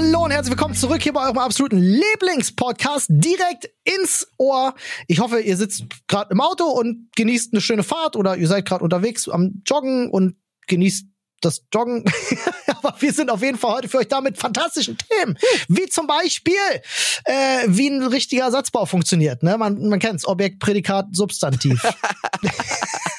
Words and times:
Hallo 0.00 0.26
und 0.26 0.30
herzlich 0.30 0.52
willkommen 0.52 0.76
zurück 0.76 1.02
hier 1.02 1.12
bei 1.12 1.24
eurem 1.24 1.38
absoluten 1.38 1.78
Lieblingspodcast 1.78 3.06
direkt 3.10 3.68
ins 3.82 4.28
Ohr. 4.36 4.76
Ich 5.08 5.18
hoffe, 5.18 5.40
ihr 5.40 5.56
sitzt 5.56 5.86
gerade 6.06 6.30
im 6.30 6.40
Auto 6.40 6.66
und 6.66 7.08
genießt 7.16 7.52
eine 7.52 7.60
schöne 7.60 7.82
Fahrt 7.82 8.14
oder 8.14 8.36
ihr 8.36 8.46
seid 8.46 8.64
gerade 8.64 8.84
unterwegs 8.84 9.28
am 9.28 9.60
Joggen 9.66 10.08
und 10.08 10.36
genießt 10.68 11.08
das 11.40 11.64
Joggen. 11.74 12.04
Aber 12.68 12.94
wir 13.00 13.12
sind 13.12 13.28
auf 13.28 13.42
jeden 13.42 13.58
Fall 13.58 13.72
heute 13.72 13.88
für 13.88 13.98
euch 13.98 14.06
da 14.06 14.20
mit 14.20 14.38
fantastischen 14.38 14.98
Themen. 14.98 15.36
Wie 15.66 15.88
zum 15.88 16.06
Beispiel, 16.06 16.54
äh, 17.24 17.64
wie 17.66 17.88
ein 17.88 18.04
richtiger 18.04 18.52
Satzbau 18.52 18.86
funktioniert. 18.86 19.42
Ne? 19.42 19.58
Man, 19.58 19.88
man 19.88 19.98
kennt's, 19.98 20.24
Objekt, 20.28 20.60
Prädikat, 20.60 21.06
Substantiv. 21.10 21.82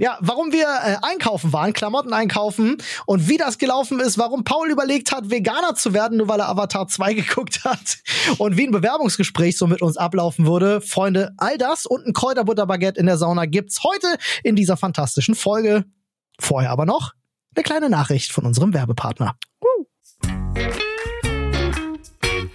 ja, 0.00 0.18
warum 0.20 0.52
wir 0.52 0.66
äh, 0.66 0.96
einkaufen 1.02 1.52
waren, 1.52 1.72
Klamotten 1.72 2.12
einkaufen 2.12 2.78
und 3.06 3.28
wie 3.28 3.36
das 3.36 3.58
gelaufen 3.58 4.00
ist, 4.00 4.18
warum 4.18 4.44
Paul 4.44 4.70
überlegt 4.70 5.12
hat, 5.12 5.30
Veganer 5.30 5.74
zu 5.74 5.94
werden, 5.94 6.18
nur 6.18 6.28
weil 6.28 6.40
er 6.40 6.48
Avatar 6.48 6.88
2 6.88 7.14
geguckt 7.14 7.64
hat 7.64 7.98
und 8.38 8.56
wie 8.56 8.66
ein 8.66 8.72
Bewerbungsgespräch 8.72 9.56
so 9.56 9.66
mit 9.66 9.82
uns 9.82 9.96
ablaufen 9.96 10.46
würde. 10.46 10.80
Freunde, 10.80 11.32
all 11.36 11.58
das 11.58 11.86
und 11.86 12.06
ein 12.06 12.12
Kräuterbutterbaguette 12.12 13.00
in 13.00 13.06
der 13.06 13.18
Sauna 13.18 13.46
gibt's 13.46 13.82
heute 13.84 14.06
in 14.42 14.56
dieser 14.56 14.76
fantastischen 14.76 15.34
Folge. 15.34 15.84
Vorher 16.38 16.70
aber 16.70 16.86
noch 16.86 17.12
eine 17.54 17.62
kleine 17.62 17.88
Nachricht 17.88 18.32
von 18.32 18.44
unserem 18.44 18.74
Werbepartner. 18.74 19.36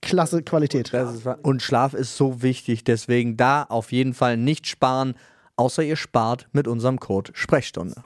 klasse 0.00 0.42
Qualität. 0.42 0.92
und 1.42 1.62
Schlaf 1.62 1.94
ist 1.94 2.16
so 2.16 2.42
wichtig, 2.42 2.84
deswegen 2.84 3.36
da 3.36 3.62
auf 3.64 3.92
jeden 3.92 4.14
Fall 4.14 4.36
nicht 4.36 4.66
sparen, 4.66 5.14
außer 5.56 5.82
ihr 5.82 5.96
spart 5.96 6.48
mit 6.52 6.68
unserem 6.68 7.00
Code 7.00 7.32
Sprechstunde. 7.34 8.02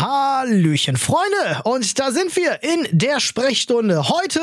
Hallöchen, 0.00 0.96
Freunde! 0.96 1.62
Und 1.64 1.98
da 1.98 2.12
sind 2.12 2.36
wir 2.36 2.62
in 2.62 2.86
der 2.92 3.18
Sprechstunde. 3.18 4.08
Heute 4.08 4.40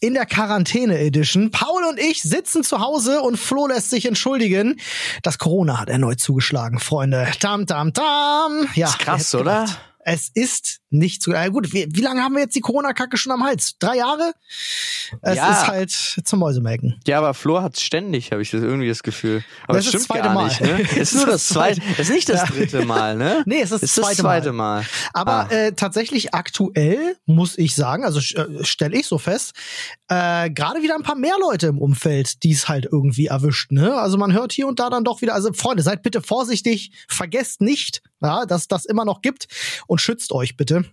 in 0.00 0.14
der 0.14 0.26
Quarantäne-Edition. 0.26 1.50
Paul 1.50 1.84
und 1.84 2.00
ich 2.00 2.22
sitzen 2.22 2.64
zu 2.64 2.80
Hause 2.80 3.20
und 3.20 3.36
Flo 3.36 3.68
lässt 3.68 3.90
sich 3.90 4.06
entschuldigen. 4.06 4.80
Das 5.22 5.38
Corona 5.38 5.78
hat 5.78 5.88
erneut 5.88 6.18
zugeschlagen, 6.18 6.80
Freunde. 6.80 7.28
Tam, 7.38 7.66
tam, 7.66 7.92
tam. 7.92 8.66
Ja, 8.74 8.88
ist 8.88 8.98
krass, 8.98 9.34
oder? 9.34 9.66
Es 10.10 10.30
ist 10.32 10.80
nicht 10.90 11.20
zu. 11.22 11.32
Äh, 11.34 11.50
gut, 11.50 11.74
wie, 11.74 11.86
wie 11.90 12.00
lange 12.00 12.22
haben 12.22 12.32
wir 12.34 12.40
jetzt 12.40 12.56
die 12.56 12.62
Corona-Kacke 12.62 13.18
schon 13.18 13.30
am 13.30 13.44
Hals? 13.44 13.74
Drei 13.78 13.96
Jahre? 13.98 14.32
Es 15.20 15.36
Ja. 15.36 15.52
ist 15.52 15.66
halt 15.68 15.90
zum 15.90 16.38
Mäusemelken. 16.38 16.98
Ja, 17.06 17.18
aber 17.18 17.34
Flo 17.34 17.60
hat's 17.60 17.82
ständig, 17.82 18.32
habe 18.32 18.40
ich 18.40 18.50
das 18.50 18.62
irgendwie 18.62 18.88
das 18.88 19.02
Gefühl. 19.02 19.44
Aber 19.66 19.76
Das 19.76 19.84
das 19.84 19.94
ist 19.94 20.04
stimmt 20.06 20.18
das 20.24 20.24
zweite 20.24 20.24
gar 20.24 20.34
Mal. 20.34 20.44
nicht, 20.48 20.60
ne? 20.62 20.88
Es 21.02 21.12
ist 21.12 21.14
nur 21.16 21.26
das 21.26 21.46
zweite, 21.48 21.80
zweite- 21.82 22.00
ist 22.02 22.10
nicht 22.10 22.28
das 22.30 22.44
dritte 22.44 22.84
Mal, 22.86 23.16
ne? 23.16 23.42
Nee, 23.46 23.56
es 23.60 23.64
ist 23.64 23.72
das 23.72 23.82
ist 23.82 23.98
das 23.98 24.04
zweite 24.06 24.20
zweite 24.22 24.52
Mal. 24.52 24.80
Mal. 24.80 24.86
Aber 25.12 25.32
Ah. 25.32 25.52
äh, 25.52 25.72
tatsächlich 25.72 26.32
aktuell 26.34 27.16
muss 27.26 27.58
ich 27.58 27.74
sagen, 27.74 28.04
also 28.04 28.18
äh, 28.20 28.64
stelle 28.64 28.96
ich 28.98 29.06
so 29.06 29.18
fest, 29.18 29.52
äh, 30.08 30.48
gerade 30.48 30.82
wieder 30.82 30.94
ein 30.94 31.02
paar 31.02 31.16
mehr 31.16 31.36
Leute 31.38 31.66
im 31.66 31.78
Umfeld, 31.78 32.42
die 32.44 32.52
es 32.52 32.66
halt 32.68 32.88
irgendwie 32.90 33.26
erwischt. 33.26 33.72
Ne? 33.72 33.94
Also 33.94 34.16
man 34.16 34.32
hört 34.32 34.52
hier 34.52 34.66
und 34.66 34.80
da 34.80 34.88
dann 34.88 35.04
doch 35.04 35.20
wieder. 35.20 35.34
Also 35.34 35.52
Freunde, 35.52 35.82
seid 35.82 36.02
bitte 36.02 36.22
vorsichtig, 36.22 36.92
vergesst 37.08 37.60
nicht, 37.60 38.00
ja, 38.22 38.46
dass 38.46 38.68
das 38.68 38.84
immer 38.84 39.04
noch 39.04 39.22
gibt 39.22 39.46
und 39.86 40.00
schützt 40.00 40.32
euch 40.32 40.56
bitte. 40.56 40.84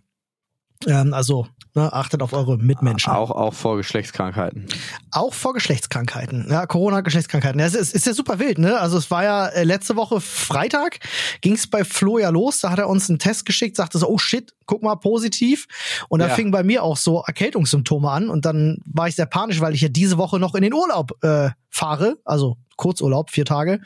Ähm, 0.88 1.14
also 1.14 1.48
ne, 1.74 1.92
achtet 1.94 2.22
auf 2.22 2.34
eure 2.34 2.58
Mitmenschen. 2.58 3.12
Auch, 3.14 3.32
auch 3.32 3.54
vor 3.54 3.78
Geschlechtskrankheiten. 3.78 4.68
Auch 5.12 5.34
vor 5.34 5.54
Geschlechtskrankheiten. 5.54 6.48
Ja, 6.50 6.66
Corona-Geschlechtskrankheiten. 6.68 7.60
Ja, 7.62 7.66
es 7.66 7.76
ist, 7.76 7.96
ist 7.96 8.06
ja 8.06 8.14
super 8.14 8.40
wild, 8.40 8.58
ne? 8.60 8.78
Also 8.80 8.98
es 8.98 9.10
war 9.10 9.24
ja 9.24 9.48
äh, 9.48 9.64
letzte 9.64 9.96
Woche 9.96 10.20
Freitag, 10.20 11.00
ging 11.40 11.54
es 11.54 11.66
bei 11.68 11.86
Flo 11.86 12.18
ja 12.20 12.30
los. 12.30 12.60
Da 12.60 12.72
hat 12.72 12.80
er 12.80 12.90
uns 12.90 13.10
einen 13.10 13.20
Test 13.20 13.46
geschickt, 13.46 13.78
sagte 13.78 13.98
so, 13.98 14.08
oh 14.10 14.18
shit, 14.18 14.54
guck 14.66 14.84
mal, 14.84 14.96
positiv. 14.96 15.66
Und 16.10 16.20
da 16.20 16.28
Ja. 16.28 16.36
fingen 16.36 16.52
bei 16.52 16.62
mir 16.64 16.84
auch 16.84 16.98
so 16.98 17.24
Erkältungssymptome 17.26 18.12
an. 18.12 18.30
Und 18.30 18.46
dann 18.46 18.80
war 18.86 19.08
ich 19.08 19.16
sehr 19.16 19.26
panisch, 19.28 19.62
weil 19.62 19.74
ich 19.74 19.82
ja 19.82 19.90
diese 19.90 20.18
Woche 20.18 20.40
noch 20.40 20.56
in 20.56 20.62
den 20.62 20.74
Urlaub 20.74 21.14
äh, 21.24 21.52
fahre. 21.70 22.18
Also 22.26 22.58
Kurzurlaub, 22.76 23.32
vier 23.32 23.46
Tage. 23.46 23.80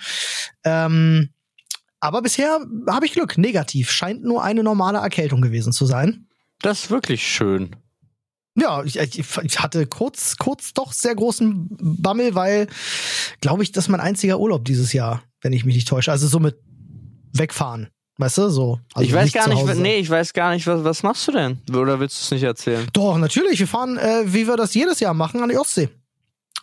Ähm, 0.64 1.30
aber 2.00 2.22
bisher 2.22 2.60
habe 2.88 3.06
ich 3.06 3.14
Glück, 3.14 3.38
negativ. 3.38 3.92
Scheint 3.92 4.24
nur 4.24 4.44
eine 4.44 4.64
normale 4.64 5.00
Erkältung 5.00 5.42
gewesen 5.42 5.74
zu 5.74 5.86
sein. 5.86 6.28
Das 6.62 6.86
ist 6.86 6.92
wirklich 6.92 7.28
schön. 7.28 7.76
Ja, 8.56 8.84
ich, 8.84 8.98
ich, 8.98 9.60
hatte 9.60 9.86
kurz, 9.88 10.38
kurz 10.38 10.74
doch 10.74 10.92
sehr 10.92 11.16
großen 11.16 11.68
Bammel, 11.80 12.36
weil, 12.36 12.68
glaube 13.42 13.64
ich, 13.64 13.72
das 13.72 13.86
ist 13.86 13.90
mein 13.90 14.02
einziger 14.02 14.40
Urlaub 14.40 14.66
dieses 14.66 14.92
Jahr, 14.92 15.24
wenn 15.42 15.54
ich 15.54 15.66
mich 15.66 15.76
nicht 15.76 15.88
täusche. 15.88 16.12
Also 16.12 16.28
so 16.28 16.40
mit 16.40 16.58
wegfahren. 17.34 17.90
Weißt 18.18 18.38
du, 18.38 18.50
so. 18.50 18.80
Also 18.94 19.08
ich 19.08 19.14
weiß 19.14 19.32
gar 19.32 19.48
nicht, 19.48 19.76
nee, 19.76 19.98
ich 19.98 20.10
weiß 20.10 20.34
gar 20.34 20.54
nicht, 20.54 20.68
was, 20.68 20.84
was 20.84 21.04
machst 21.04 21.26
du 21.30 21.32
denn? 21.32 21.60
Oder 21.74 22.02
willst 22.02 22.20
du 22.20 22.24
es 22.24 22.32
nicht 22.32 22.44
erzählen? 22.44 22.86
Doch, 22.92 23.18
natürlich. 23.18 23.60
Wir 23.60 23.68
fahren, 23.68 23.98
äh, 23.98 24.24
wie 24.26 24.46
wir 24.46 24.58
das 24.58 24.74
jedes 24.74 25.00
Jahr 25.00 25.14
machen, 25.14 25.42
an 25.42 25.48
die 25.48 25.58
Ostsee. 25.58 25.88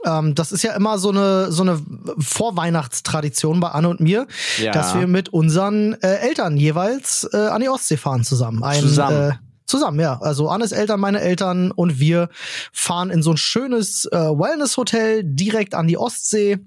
Ähm, 0.04 0.34
das 0.34 0.52
ist 0.52 0.62
ja 0.62 0.74
immer 0.74 0.98
so 0.98 1.10
eine, 1.10 1.50
so 1.52 1.62
eine 1.62 1.80
Vorweihnachtstradition 2.18 3.60
bei 3.60 3.68
Anne 3.70 3.88
und 3.88 4.00
mir, 4.00 4.26
Ja. 4.58 4.72
dass 4.72 4.94
wir 4.94 5.06
mit 5.06 5.28
unseren 5.30 5.94
äh, 6.02 6.16
Eltern 6.18 6.56
jeweils 6.56 7.28
äh, 7.32 7.36
an 7.36 7.60
die 7.60 7.68
Ostsee 7.68 7.96
fahren 7.96 8.24
zusammen. 8.24 8.62
Ein, 8.62 8.80
Zusammen. 8.80 9.30
Äh, 9.30 9.34
zusammen, 9.66 10.00
ja. 10.00 10.20
Also 10.20 10.48
Annes 10.48 10.72
Eltern, 10.72 11.00
meine 11.00 11.20
Eltern 11.20 11.70
und 11.72 11.98
wir 11.98 12.28
fahren 12.72 13.10
in 13.10 13.22
so 13.22 13.32
ein 13.32 13.36
schönes 13.36 14.04
äh, 14.06 14.16
Wellness-Hotel 14.16 15.22
direkt 15.24 15.74
an 15.74 15.86
die 15.88 15.98
Ostsee 15.98 16.58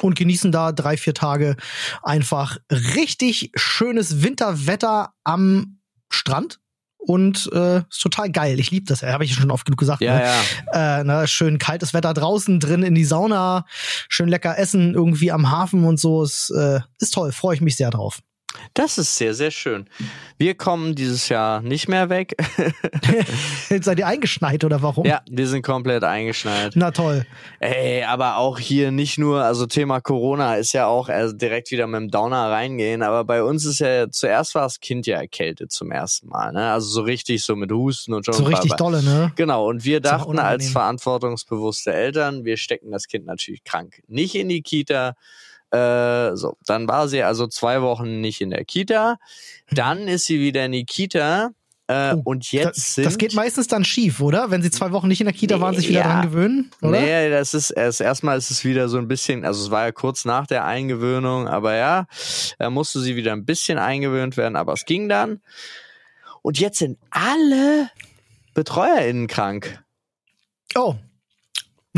und 0.00 0.16
genießen 0.16 0.52
da 0.52 0.72
drei, 0.72 0.96
vier 0.96 1.14
Tage 1.14 1.56
einfach 2.02 2.56
richtig 2.70 3.52
schönes 3.56 4.22
Winterwetter 4.22 5.12
am 5.24 5.78
Strand. 6.10 6.60
Und 7.04 7.50
äh, 7.52 7.78
ist 7.78 8.00
total 8.00 8.30
geil. 8.30 8.60
Ich 8.60 8.70
liebe 8.70 8.86
das. 8.86 9.02
Habe 9.02 9.24
ich 9.24 9.34
schon 9.34 9.50
oft 9.50 9.64
genug 9.64 9.78
gesagt. 9.78 10.02
Ja, 10.02 10.14
ne? 10.14 10.24
ja. 10.72 11.00
äh, 11.00 11.04
ne, 11.04 11.26
schön 11.26 11.58
kaltes 11.58 11.94
Wetter 11.94 12.14
draußen, 12.14 12.60
drin 12.60 12.84
in 12.84 12.94
die 12.94 13.04
Sauna, 13.04 13.66
schön 14.08 14.28
lecker 14.28 14.56
essen 14.56 14.94
irgendwie 14.94 15.32
am 15.32 15.50
Hafen 15.50 15.84
und 15.84 15.98
so. 15.98 16.22
Ist, 16.22 16.50
äh, 16.50 16.80
ist 17.00 17.14
toll, 17.14 17.32
freue 17.32 17.56
ich 17.56 17.60
mich 17.60 17.76
sehr 17.76 17.90
drauf. 17.90 18.20
Das 18.74 18.98
ist 18.98 19.16
sehr, 19.16 19.34
sehr 19.34 19.50
schön. 19.50 19.86
Wir 20.38 20.54
kommen 20.54 20.94
dieses 20.94 21.28
Jahr 21.28 21.60
nicht 21.62 21.88
mehr 21.88 22.08
weg. 22.08 22.34
Jetzt 23.70 23.84
seid 23.84 23.98
ihr 23.98 24.06
eingeschneit 24.06 24.64
oder 24.64 24.82
warum? 24.82 25.04
ja, 25.04 25.20
wir 25.30 25.46
sind 25.46 25.62
komplett 25.62 26.04
eingeschneit. 26.04 26.72
Na 26.74 26.90
toll. 26.90 27.26
Ey, 27.60 28.02
aber 28.04 28.38
auch 28.38 28.58
hier 28.58 28.90
nicht 28.90 29.18
nur, 29.18 29.42
also 29.42 29.66
Thema 29.66 30.00
Corona 30.00 30.56
ist 30.56 30.72
ja 30.72 30.86
auch 30.86 31.08
also 31.08 31.34
direkt 31.34 31.70
wieder 31.70 31.86
mit 31.86 32.00
dem 32.00 32.10
Downer 32.10 32.50
reingehen, 32.50 33.02
aber 33.02 33.24
bei 33.24 33.42
uns 33.42 33.64
ist 33.64 33.80
ja, 33.80 34.10
zuerst 34.10 34.54
war 34.54 34.62
das 34.62 34.80
Kind 34.80 35.06
ja 35.06 35.18
erkältet 35.18 35.70
zum 35.70 35.90
ersten 35.90 36.28
Mal, 36.28 36.52
ne? 36.52 36.72
Also 36.72 36.88
so 36.88 37.02
richtig 37.02 37.44
so 37.44 37.54
mit 37.56 37.70
Husten 37.70 38.14
und 38.14 38.24
schon. 38.24 38.34
So 38.34 38.44
richtig 38.44 38.72
dolle, 38.74 39.02
ne? 39.02 39.32
Genau, 39.36 39.68
und 39.68 39.84
wir 39.84 40.00
dachten 40.00 40.38
als 40.38 40.70
verantwortungsbewusste 40.70 41.92
Eltern, 41.92 42.44
wir 42.44 42.56
stecken 42.56 42.90
das 42.90 43.06
Kind 43.06 43.26
natürlich 43.26 43.64
krank. 43.64 44.02
Nicht 44.08 44.34
in 44.34 44.48
die 44.48 44.62
Kita. 44.62 45.14
Äh, 45.72 46.36
so, 46.36 46.56
dann 46.66 46.86
war 46.86 47.08
sie 47.08 47.22
also 47.22 47.46
zwei 47.46 47.80
Wochen 47.82 48.20
nicht 48.20 48.40
in 48.40 48.50
der 48.50 48.64
Kita. 48.64 49.16
Dann 49.70 50.06
ist 50.08 50.26
sie 50.26 50.38
wieder 50.40 50.64
in 50.66 50.72
die 50.72 50.84
Kita. 50.84 51.50
Äh, 51.88 52.14
Oh, 52.14 52.22
und 52.24 52.52
jetzt 52.52 52.78
das, 52.78 52.94
sind 52.94 53.04
das 53.06 53.18
geht 53.18 53.34
meistens 53.34 53.66
dann 53.66 53.84
schief, 53.84 54.20
oder? 54.20 54.50
Wenn 54.50 54.62
sie 54.62 54.70
zwei 54.70 54.92
Wochen 54.92 55.08
nicht 55.08 55.20
in 55.20 55.26
der 55.26 55.34
Kita 55.34 55.60
waren, 55.60 55.74
sich 55.74 55.88
wieder 55.88 56.00
Ja. 56.00 56.06
dran 56.20 56.22
gewöhnen, 56.22 56.70
oder? 56.80 56.92
Nee, 57.00 57.28
das 57.28 57.54
ist 57.54 57.70
erst 57.70 58.00
erstmal 58.00 58.38
ist 58.38 58.50
es 58.50 58.64
wieder 58.64 58.88
so 58.88 58.98
ein 58.98 59.08
bisschen, 59.08 59.44
also 59.44 59.64
es 59.64 59.70
war 59.70 59.84
ja 59.84 59.92
kurz 59.92 60.24
nach 60.24 60.46
der 60.46 60.64
Eingewöhnung, 60.64 61.48
aber 61.48 61.74
ja, 61.74 62.06
da 62.58 62.70
musste 62.70 63.00
sie 63.00 63.16
wieder 63.16 63.32
ein 63.32 63.44
bisschen 63.44 63.78
eingewöhnt 63.78 64.36
werden, 64.36 64.54
aber 64.56 64.74
es 64.74 64.84
ging 64.84 65.08
dann. 65.08 65.40
Und 66.40 66.58
jetzt 66.60 66.78
sind 66.78 66.98
alle 67.10 67.90
BetreuerInnen 68.54 69.26
krank. 69.26 69.82
Oh. 70.76 70.94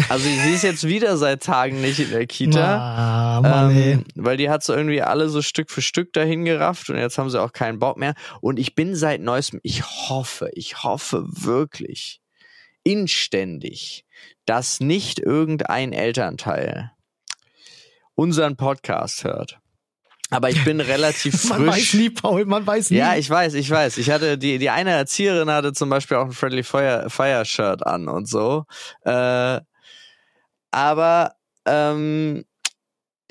Also 0.08 0.28
sie 0.28 0.52
ist 0.52 0.62
jetzt 0.62 0.88
wieder 0.88 1.16
seit 1.16 1.42
Tagen 1.42 1.80
nicht 1.80 2.00
in 2.00 2.10
der 2.10 2.26
Kita. 2.26 2.78
Ah, 2.78 3.40
Mann. 3.40 3.76
Ähm, 3.76 4.04
weil 4.16 4.36
die 4.36 4.50
hat 4.50 4.64
so 4.64 4.74
irgendwie 4.74 5.02
alle 5.02 5.28
so 5.28 5.40
Stück 5.40 5.70
für 5.70 5.82
Stück 5.82 6.12
dahin 6.12 6.44
gerafft 6.44 6.90
und 6.90 6.96
jetzt 6.96 7.16
haben 7.16 7.30
sie 7.30 7.40
auch 7.40 7.52
keinen 7.52 7.78
Bock 7.78 7.96
mehr. 7.96 8.14
Und 8.40 8.58
ich 8.58 8.74
bin 8.74 8.96
seit 8.96 9.20
neuestem, 9.20 9.60
ich 9.62 9.84
hoffe, 9.84 10.50
ich 10.54 10.82
hoffe 10.82 11.24
wirklich 11.28 12.20
inständig, 12.82 14.04
dass 14.46 14.80
nicht 14.80 15.20
irgendein 15.20 15.92
Elternteil 15.92 16.90
unseren 18.16 18.56
Podcast 18.56 19.22
hört. 19.24 19.58
Aber 20.30 20.50
ich 20.50 20.64
bin 20.64 20.80
relativ 20.80 21.40
frisch. 21.40 21.50
Man 21.50 21.66
weiß 21.68 21.94
nie, 21.94 22.10
Paul, 22.10 22.44
man 22.46 22.66
weiß 22.66 22.90
nie. 22.90 22.96
Ja, 22.96 23.14
ich 23.14 23.30
weiß, 23.30 23.54
ich 23.54 23.70
weiß. 23.70 23.98
Ich 23.98 24.10
hatte 24.10 24.38
die 24.38 24.58
die 24.58 24.70
eine 24.70 24.90
Erzieherin 24.90 25.50
hatte 25.50 25.72
zum 25.72 25.88
Beispiel 25.88 26.16
auch 26.16 26.26
ein 26.26 26.32
Friendly 26.32 26.64
Fire 26.64 27.06
Fire 27.08 27.44
Shirt 27.44 27.86
an 27.86 28.08
und 28.08 28.28
so. 28.28 28.64
Äh, 29.04 29.60
aber 30.74 31.36
ähm, 31.66 32.44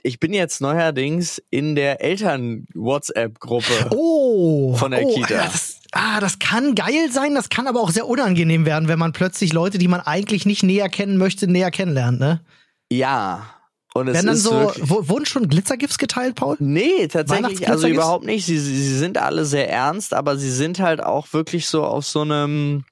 ich 0.01 0.19
bin 0.19 0.33
jetzt 0.33 0.61
neuerdings 0.61 1.41
in 1.49 1.75
der 1.75 2.01
Eltern 2.01 2.65
WhatsApp 2.73 3.39
Gruppe. 3.39 3.89
oh, 3.91 4.75
Von 4.75 4.91
der 4.91 5.03
oh, 5.03 5.13
Kita. 5.13 5.35
ja, 5.35 5.43
Das, 5.43 5.79
ah, 5.91 6.19
das 6.19 6.39
kann 6.39 6.73
geil 6.73 7.11
sein, 7.11 7.35
das 7.35 7.49
kann 7.49 7.67
aber 7.67 7.81
auch 7.81 7.91
sehr 7.91 8.07
unangenehm 8.07 8.65
werden, 8.65 8.87
wenn 8.87 8.99
man 8.99 9.11
plötzlich 9.11 9.53
Leute, 9.53 9.77
die 9.77 9.87
man 9.87 10.01
eigentlich 10.01 10.45
nicht 10.45 10.63
näher 10.63 10.89
kennen 10.89 11.17
möchte, 11.17 11.47
näher 11.47 11.71
kennenlernt, 11.71 12.19
ne? 12.19 12.41
Ja. 12.89 13.49
Und 13.93 14.07
es 14.07 14.17
Wenn 14.17 14.25
dann 14.25 14.35
so, 14.35 14.71
wurden 14.79 15.25
schon 15.25 15.47
Glitzergifts 15.47 15.99
geteilt, 15.99 16.35
Paul? 16.35 16.55
Nee, 16.59 17.07
tatsächlich, 17.07 17.69
also 17.69 17.87
überhaupt 17.87 18.25
nicht. 18.25 18.45
Sie, 18.45 18.57
sie 18.57 18.75
sie 18.75 18.97
sind 18.97 19.19
alle 19.19 19.45
sehr 19.45 19.69
ernst, 19.69 20.13
aber 20.15 20.35
sie 20.37 20.49
sind 20.49 20.79
halt 20.79 21.03
auch 21.03 21.31
wirklich 21.31 21.67
so 21.67 21.83
auf 21.83 22.05
so 22.05 22.21
einem, 22.21 22.85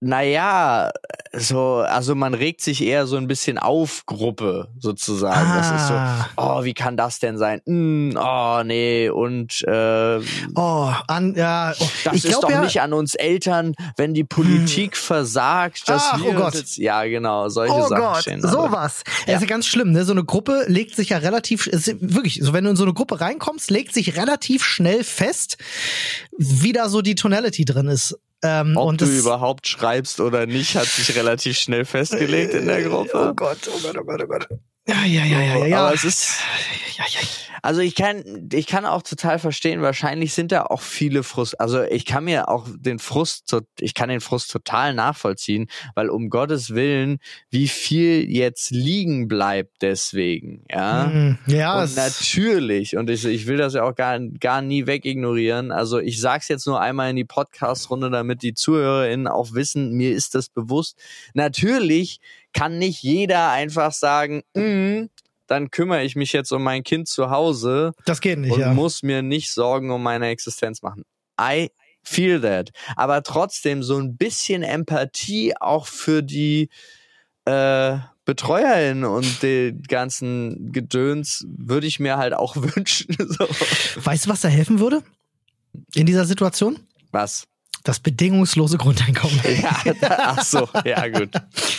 naja, 0.00 0.90
so, 1.32 1.76
also 1.78 2.14
man 2.14 2.34
regt 2.34 2.60
sich 2.60 2.82
eher 2.82 3.06
so 3.06 3.16
ein 3.16 3.26
bisschen 3.26 3.58
auf 3.58 4.04
Gruppe 4.06 4.68
sozusagen. 4.78 5.48
Das 5.56 5.70
ist 5.80 5.88
so, 5.88 5.94
Ah. 5.94 6.28
oh, 6.36 6.64
wie 6.64 6.74
kann 6.74 6.96
das 6.96 7.18
denn 7.18 7.38
sein? 7.38 7.60
Hm, 7.66 8.16
oh, 8.20 8.62
nee, 8.64 9.08
und 9.08 9.62
äh, 9.66 10.20
Oh, 10.54 10.90
an, 11.08 11.34
ja, 11.34 11.72
oh, 11.78 11.88
das 12.04 12.14
ich 12.14 12.24
ist 12.24 12.30
glaube 12.30 12.46
doch 12.46 12.50
ja, 12.52 12.60
nicht 12.62 12.80
an 12.80 12.92
uns 12.92 13.14
Eltern, 13.14 13.74
wenn 13.96 14.12
die 14.14 14.24
Politik 14.24 14.96
versagt, 14.96 15.88
dass 15.88 16.10
Ach, 16.12 16.18
wir 16.18 16.26
oh 16.26 16.30
uns 16.30 16.40
Gott. 16.40 16.54
jetzt, 16.54 16.76
ja 16.76 17.04
genau, 17.04 17.48
solche 17.48 17.74
Oh 17.74 17.88
Sachen 17.88 18.02
Gott, 18.02 18.22
stehen. 18.22 18.40
drin. 18.40 18.50
sowas. 18.50 19.02
Das 19.26 19.36
ist 19.36 19.40
ja 19.42 19.46
ganz 19.46 19.66
schlimm, 19.66 19.92
ne? 19.92 20.04
So 20.04 20.12
eine 20.12 20.24
Gruppe 20.24 20.64
legt 20.68 20.94
sich 20.94 21.08
ja 21.10 21.18
relativ, 21.18 21.66
ist 21.66 21.86
wirklich, 22.00 22.40
so 22.42 22.52
wenn 22.52 22.64
du 22.64 22.70
in 22.70 22.76
so 22.76 22.84
eine 22.84 22.94
Gruppe 22.94 23.20
reinkommst, 23.20 23.70
legt 23.70 23.94
sich 23.94 24.16
relativ 24.16 24.62
schnell 24.64 25.04
fest, 25.04 25.56
wie 26.36 26.72
da 26.72 26.88
so 26.88 27.02
die 27.02 27.14
Tonality 27.14 27.64
drin 27.64 27.88
ist. 27.88 28.18
Ähm, 28.42 28.76
Ob 28.76 28.88
und 28.88 29.00
du 29.00 29.06
das, 29.06 29.14
überhaupt 29.14 29.66
schreibst 29.66 30.20
oder 30.20 30.46
nicht, 30.46 30.76
hat 30.76 30.86
sich 30.86 31.16
relativ 31.16 31.58
schnell 31.58 31.84
festgelegt 31.84 32.54
in 32.54 32.66
der 32.66 32.82
Gruppe. 32.82 33.30
Oh 33.30 33.34
Gott, 33.34 33.58
oh 33.68 33.78
Gott, 33.82 33.96
oh 33.98 34.04
Gott, 34.04 34.22
oh 34.22 34.26
Gott. 34.26 34.48
Ja, 34.88 35.04
ja, 35.04 35.24
ja, 35.24 35.40
ja, 35.40 35.66
ja. 35.66 35.86
Aber 35.86 35.94
es 35.94 36.04
ist, 36.04 36.28
ja, 36.96 37.04
ja. 37.08 37.20
Also 37.66 37.80
ich 37.80 37.94
kann, 37.96 38.48
ich 38.52 38.66
kann 38.66 38.86
auch 38.86 39.02
total 39.02 39.38
verstehen, 39.40 39.82
wahrscheinlich 39.82 40.32
sind 40.34 40.52
da 40.52 40.62
auch 40.66 40.80
viele 40.80 41.22
Frust, 41.24 41.60
also 41.60 41.82
ich 41.82 42.04
kann 42.06 42.24
mir 42.24 42.48
auch 42.48 42.68
den 42.78 42.98
Frust, 43.00 43.54
ich 43.80 43.94
kann 43.94 44.08
den 44.08 44.20
Frust 44.20 44.50
total 44.52 44.94
nachvollziehen, 44.94 45.66
weil 45.96 46.08
um 46.08 46.30
Gottes 46.30 46.74
Willen, 46.74 47.18
wie 47.50 47.66
viel 47.68 48.30
jetzt 48.30 48.70
liegen 48.70 49.26
bleibt 49.26 49.82
deswegen, 49.82 50.64
ja. 50.70 51.06
Mm, 51.06 51.38
Ja, 51.46 51.82
Und 51.82 51.96
natürlich, 51.96 52.96
und 52.96 53.10
ich, 53.10 53.24
ich 53.24 53.46
will 53.48 53.56
das 53.56 53.74
ja 53.74 53.82
auch 53.82 53.94
gar, 53.96 54.20
gar 54.20 54.62
nie 54.62 54.86
wegignorieren. 54.86 55.72
Also 55.72 55.98
ich 55.98 56.20
sag's 56.20 56.46
jetzt 56.48 56.66
nur 56.66 56.80
einmal 56.80 57.10
in 57.10 57.16
die 57.16 57.24
Podcast-Runde, 57.24 58.10
damit 58.10 58.42
die 58.42 58.54
ZuhörerInnen 58.54 59.26
auch 59.26 59.54
wissen, 59.54 59.92
mir 59.92 60.12
ist 60.12 60.36
das 60.36 60.48
bewusst. 60.48 60.96
Natürlich 61.34 62.20
kann 62.52 62.78
nicht 62.78 63.02
jeder 63.02 63.50
einfach 63.50 63.92
sagen, 63.92 64.42
"Mm, 64.54 65.06
dann 65.46 65.70
kümmere 65.70 66.04
ich 66.04 66.16
mich 66.16 66.32
jetzt 66.32 66.52
um 66.52 66.62
mein 66.62 66.82
Kind 66.82 67.08
zu 67.08 67.30
Hause 67.30 67.92
das 68.04 68.20
geht 68.20 68.38
nicht, 68.38 68.52
und 68.52 68.60
ja. 68.60 68.72
muss 68.72 69.02
mir 69.02 69.22
nicht 69.22 69.52
Sorgen 69.52 69.90
um 69.90 70.02
meine 70.02 70.28
Existenz 70.28 70.82
machen. 70.82 71.04
I 71.40 71.70
feel 72.02 72.40
that. 72.40 72.70
Aber 72.94 73.22
trotzdem 73.22 73.82
so 73.82 73.98
ein 73.98 74.16
bisschen 74.16 74.62
Empathie 74.62 75.54
auch 75.58 75.86
für 75.86 76.22
die 76.22 76.70
äh, 77.44 77.98
BetreuerInnen 78.24 79.04
und 79.04 79.42
den 79.42 79.82
ganzen 79.82 80.72
Gedöns 80.72 81.46
würde 81.48 81.86
ich 81.86 82.00
mir 82.00 82.16
halt 82.16 82.34
auch 82.34 82.56
wünschen. 82.56 83.14
So. 83.18 83.46
Weißt 84.04 84.26
du, 84.26 84.30
was 84.30 84.40
da 84.40 84.48
helfen 84.48 84.80
würde? 84.80 85.02
In 85.94 86.06
dieser 86.06 86.24
Situation? 86.24 86.78
Was? 87.12 87.46
Das 87.86 88.00
bedingungslose 88.00 88.78
Grundeinkommen. 88.78 89.40
Ja, 89.62 89.76
ach 90.10 90.42
so, 90.44 90.68
ja 90.84 91.06
gut. 91.06 91.30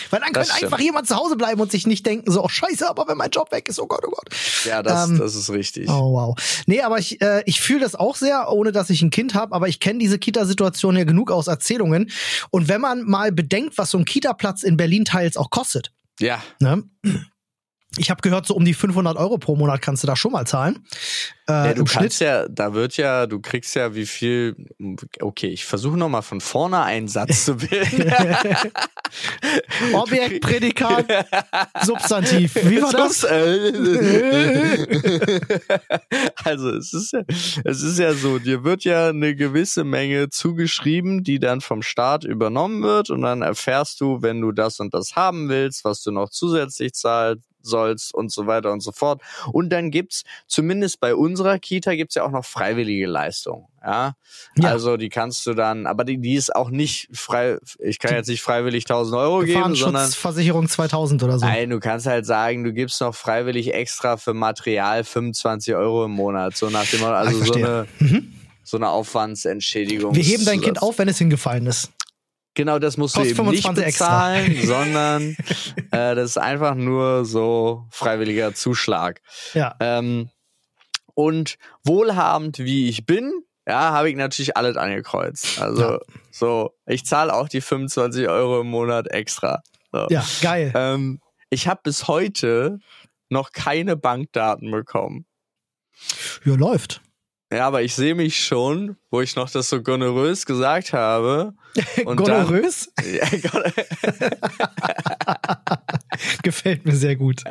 Weil 0.09 0.19
dann 0.21 0.31
Das 0.31 0.48
kann 0.48 0.57
stimmt. 0.57 0.63
einfach 0.74 0.80
jemand 0.80 1.06
zu 1.07 1.15
Hause 1.18 1.36
bleiben 1.36 1.59
und 1.59 1.69
sich 1.69 1.86
nicht 1.86 2.06
denken, 2.06 2.31
so, 2.31 2.44
oh 2.44 2.48
scheiße, 2.48 2.89
aber 2.89 3.07
wenn 3.09 3.18
mein 3.18 3.30
Job 3.30 3.51
weg 3.51 3.68
ist, 3.68 3.77
oh 3.80 3.88
Gott, 3.88 4.04
oh 4.07 4.09
Gott. 4.09 4.30
Ja, 4.63 4.81
das, 4.81 5.09
Ähm, 5.09 5.19
das 5.19 5.36
ist 5.36 5.50
richtig. 5.50 5.89
Oh 5.89 6.13
wow. 6.13 6.36
Nee, 6.65 6.81
aber 6.81 6.98
ich, 6.98 7.21
äh, 7.21 7.44
ich 7.45 7.59
fühle 7.59 7.81
das 7.81 7.95
auch 7.95 8.15
sehr, 8.15 8.50
ohne 8.51 8.71
dass 8.71 8.89
ich 8.89 9.01
ein 9.01 9.09
Kind 9.09 9.33
habe, 9.36 9.54
aber 9.54 9.68
ich 9.68 9.81
kenne 9.81 10.00
diese 10.00 10.18
Kita-Situation 10.18 10.95
ja 10.95 11.04
genug 11.04 11.30
aus 11.30 11.48
Erzählungen. 11.48 12.09
Und 12.51 12.69
wenn 12.69 12.80
man 12.80 13.04
mal 13.04 13.33
bedenkt, 13.33 13.77
was 13.77 13.92
so 13.92 13.98
ein 13.98 14.06
Kita-Platz 14.06 14.63
in 14.63 14.77
Berlin 14.77 15.04
teils 15.04 15.36
auch 15.36 15.50
kostet, 15.50 15.92
Ja, 16.21 16.42
ne? 16.62 16.83
Ich 17.97 18.09
habe 18.09 18.21
gehört, 18.21 18.45
so 18.45 18.55
um 18.55 18.65
die 18.65 18.73
500 18.73 19.17
Euro 19.17 19.38
pro 19.38 19.55
Monat 19.55 19.81
kannst 19.81 20.03
du 20.03 20.07
da 20.07 20.15
schon 20.15 20.31
mal 20.31 20.45
zahlen. 20.45 20.79
Äh, 21.49 21.53
ja, 21.53 21.73
du 21.73 21.81
Im 21.81 21.85
kannst 21.85 22.17
Schnitt. 22.17 22.27
ja, 22.27 22.47
da 22.49 22.73
wird 22.73 22.97
ja, 22.97 23.25
du 23.25 23.39
kriegst 23.39 23.73
ja 23.75 23.95
wie 23.95 24.05
viel, 24.05 24.55
okay, 25.21 25.47
ich 25.47 25.65
versuche 25.65 25.97
nochmal 25.97 26.21
von 26.21 26.41
vorne 26.41 26.83
einen 26.83 27.07
Satz 27.07 27.45
zu 27.45 27.55
bilden. 27.55 28.11
Objekt, 29.94 30.41
Prädikat, 30.41 31.05
Substantiv. 31.83 32.53
Wie 32.55 32.81
war 32.81 32.91
das? 32.91 33.23
also 36.44 36.71
es 36.71 36.94
ist 36.94 37.13
ja, 37.13 37.21
es 37.63 37.81
ist 37.81 37.97
ja 37.97 38.13
so, 38.13 38.39
dir 38.39 38.65
wird 38.65 38.83
ja 38.83 39.07
eine 39.09 39.33
gewisse 39.33 39.85
Menge 39.85 40.29
zugeschrieben, 40.29 41.23
die 41.23 41.39
dann 41.39 41.61
vom 41.61 41.81
Staat 41.81 42.25
übernommen 42.25 42.83
wird 42.83 43.09
und 43.09 43.21
dann 43.21 43.41
erfährst 43.41 44.01
du, 44.01 44.21
wenn 44.21 44.41
du 44.41 44.51
das 44.51 44.81
und 44.81 44.94
das 44.94 45.15
haben 45.15 45.47
willst, 45.47 45.85
was 45.85 46.03
du 46.03 46.11
noch 46.11 46.29
zusätzlich 46.29 46.91
zahlen 46.94 47.41
sollst 47.62 48.13
und 48.13 48.31
so 48.31 48.48
weiter 48.48 48.71
und 48.71 48.81
so 48.81 48.92
fort. 48.92 49.21
Und 49.51 49.69
dann 49.69 49.92
gibt's 49.92 50.24
zumindest 50.48 51.00
bei 51.00 51.15
unserer 51.15 51.59
Kita 51.59 51.95
gibt's 51.95 52.15
ja 52.15 52.24
auch 52.24 52.31
noch 52.31 52.45
freiwillige 52.45 53.07
Leistungen. 53.07 53.65
Ja? 53.83 54.13
Ja. 54.57 54.69
Also 54.69 54.98
die 54.98 55.09
kannst 55.09 55.45
du 55.45 55.54
dann, 55.54 55.86
aber 55.88 56.04
die, 56.04 56.18
die 56.18 56.36
ist 56.36 56.56
auch 56.56 56.69
nicht 56.69 57.09
frei. 57.13 57.57
Ich 57.80 58.00
kann 58.00 58.13
jetzt 58.13 58.27
nicht 58.27 58.42
freiwillig 58.42 58.83
1000 58.86 59.18
Euro 59.18 59.39
geben, 59.39 59.54
sondern 59.54 59.74
Gefahrenschutzversicherung 59.74 60.68
2000 60.68 61.23
oder 61.23 61.40
so. 61.40 61.45
Nein, 61.45 61.69
du 61.69 61.80
kannst 61.80 62.06
halt 62.06 62.26
sagen, 62.26 62.64
du 62.64 62.73
gibst 62.73 62.99
noch 63.02 63.16
freiwillig 63.16 63.73
extra 63.73 64.18
für 64.18 64.33
Material 64.33 65.04
25 65.04 65.76
Euro 65.76 66.06
im 66.06 66.11
Monat. 66.11 66.56
So 66.57 66.69
nach 66.69 66.85
dem 66.90 66.99
Motto, 67.02 67.14
Ah, 67.14 67.19
also 67.19 67.31
so 67.31 67.37
verstehe. 67.45 67.87
Mhm. 67.99 68.07
eine, 68.16 68.28
so 68.64 68.78
eine 68.78 68.90
Aufwandsentschädigung. 68.90 70.14
Wir 70.16 70.23
heben 70.23 70.45
dein 70.45 70.61
Kind 70.61 70.81
auf, 70.81 70.97
wenn 70.99 71.07
es 71.07 71.18
hingefallen 71.18 71.68
ist. 71.68 71.92
Genau, 72.57 72.80
das 72.80 72.97
musst 72.97 73.14
Kostet 73.14 73.37
du 73.37 73.42
eben 73.44 73.52
nicht 73.52 73.61
25 73.61 73.85
extra. 73.87 74.06
bezahlen, 74.07 74.57
sondern 74.66 75.37
äh, 75.92 76.16
das 76.16 76.31
ist 76.31 76.37
einfach 76.37 76.73
nur 76.73 77.23
so 77.23 77.85
freiwilliger 77.92 78.56
Zuschlag. 78.56 79.21
Ja. 79.54 79.76
Ähm, 79.80 80.31
und 81.14 81.57
wohlhabend 81.83 82.57
wie 82.57 82.90
ich 82.90 83.06
bin, 83.06 83.31
ja, 83.68 83.92
habe 83.92 84.09
ich 84.09 84.16
natürlich 84.16 84.57
alles 84.57 84.76
angekreuzt. 84.76 85.61
Also 85.61 85.81
Ja. 85.83 85.99
so, 86.31 86.71
ich 86.87 87.06
zahle 87.06 87.31
auch 87.31 87.47
die 87.47 87.61
25 87.61 88.28
Euro 88.28 88.61
im 88.61 88.68
Monat 88.71 89.06
extra. 89.11 89.61
So. 89.92 90.07
Ja, 90.09 90.26
geil. 90.42 90.71
Ähm, 90.76 91.19
ich 91.52 91.68
habe 91.68 91.81
bis 91.83 92.07
heute 92.07 92.80
noch 93.30 93.52
keine 93.52 93.95
Bankdaten 93.97 94.71
bekommen. 94.71 95.28
Ja, 96.44 96.56
läuft. 96.56 97.02
Ja, 97.51 97.68
aber 97.68 97.81
ich 97.81 97.95
sehe 97.95 98.13
mich 98.13 98.44
schon, 98.44 98.97
wo 99.09 99.21
ich 99.21 99.37
noch 99.37 99.49
das 99.49 99.69
so 99.69 99.81
gonorös 99.81 100.45
gesagt 100.45 100.92
habe. 100.92 101.54
Und 102.06 102.18
Gonorrhös 102.18 102.92
Dann, 102.95 103.06
ja, 103.16 103.23
gefällt 106.44 106.85
mir 106.85 106.95
sehr 106.95 107.16
gut. 107.16 107.44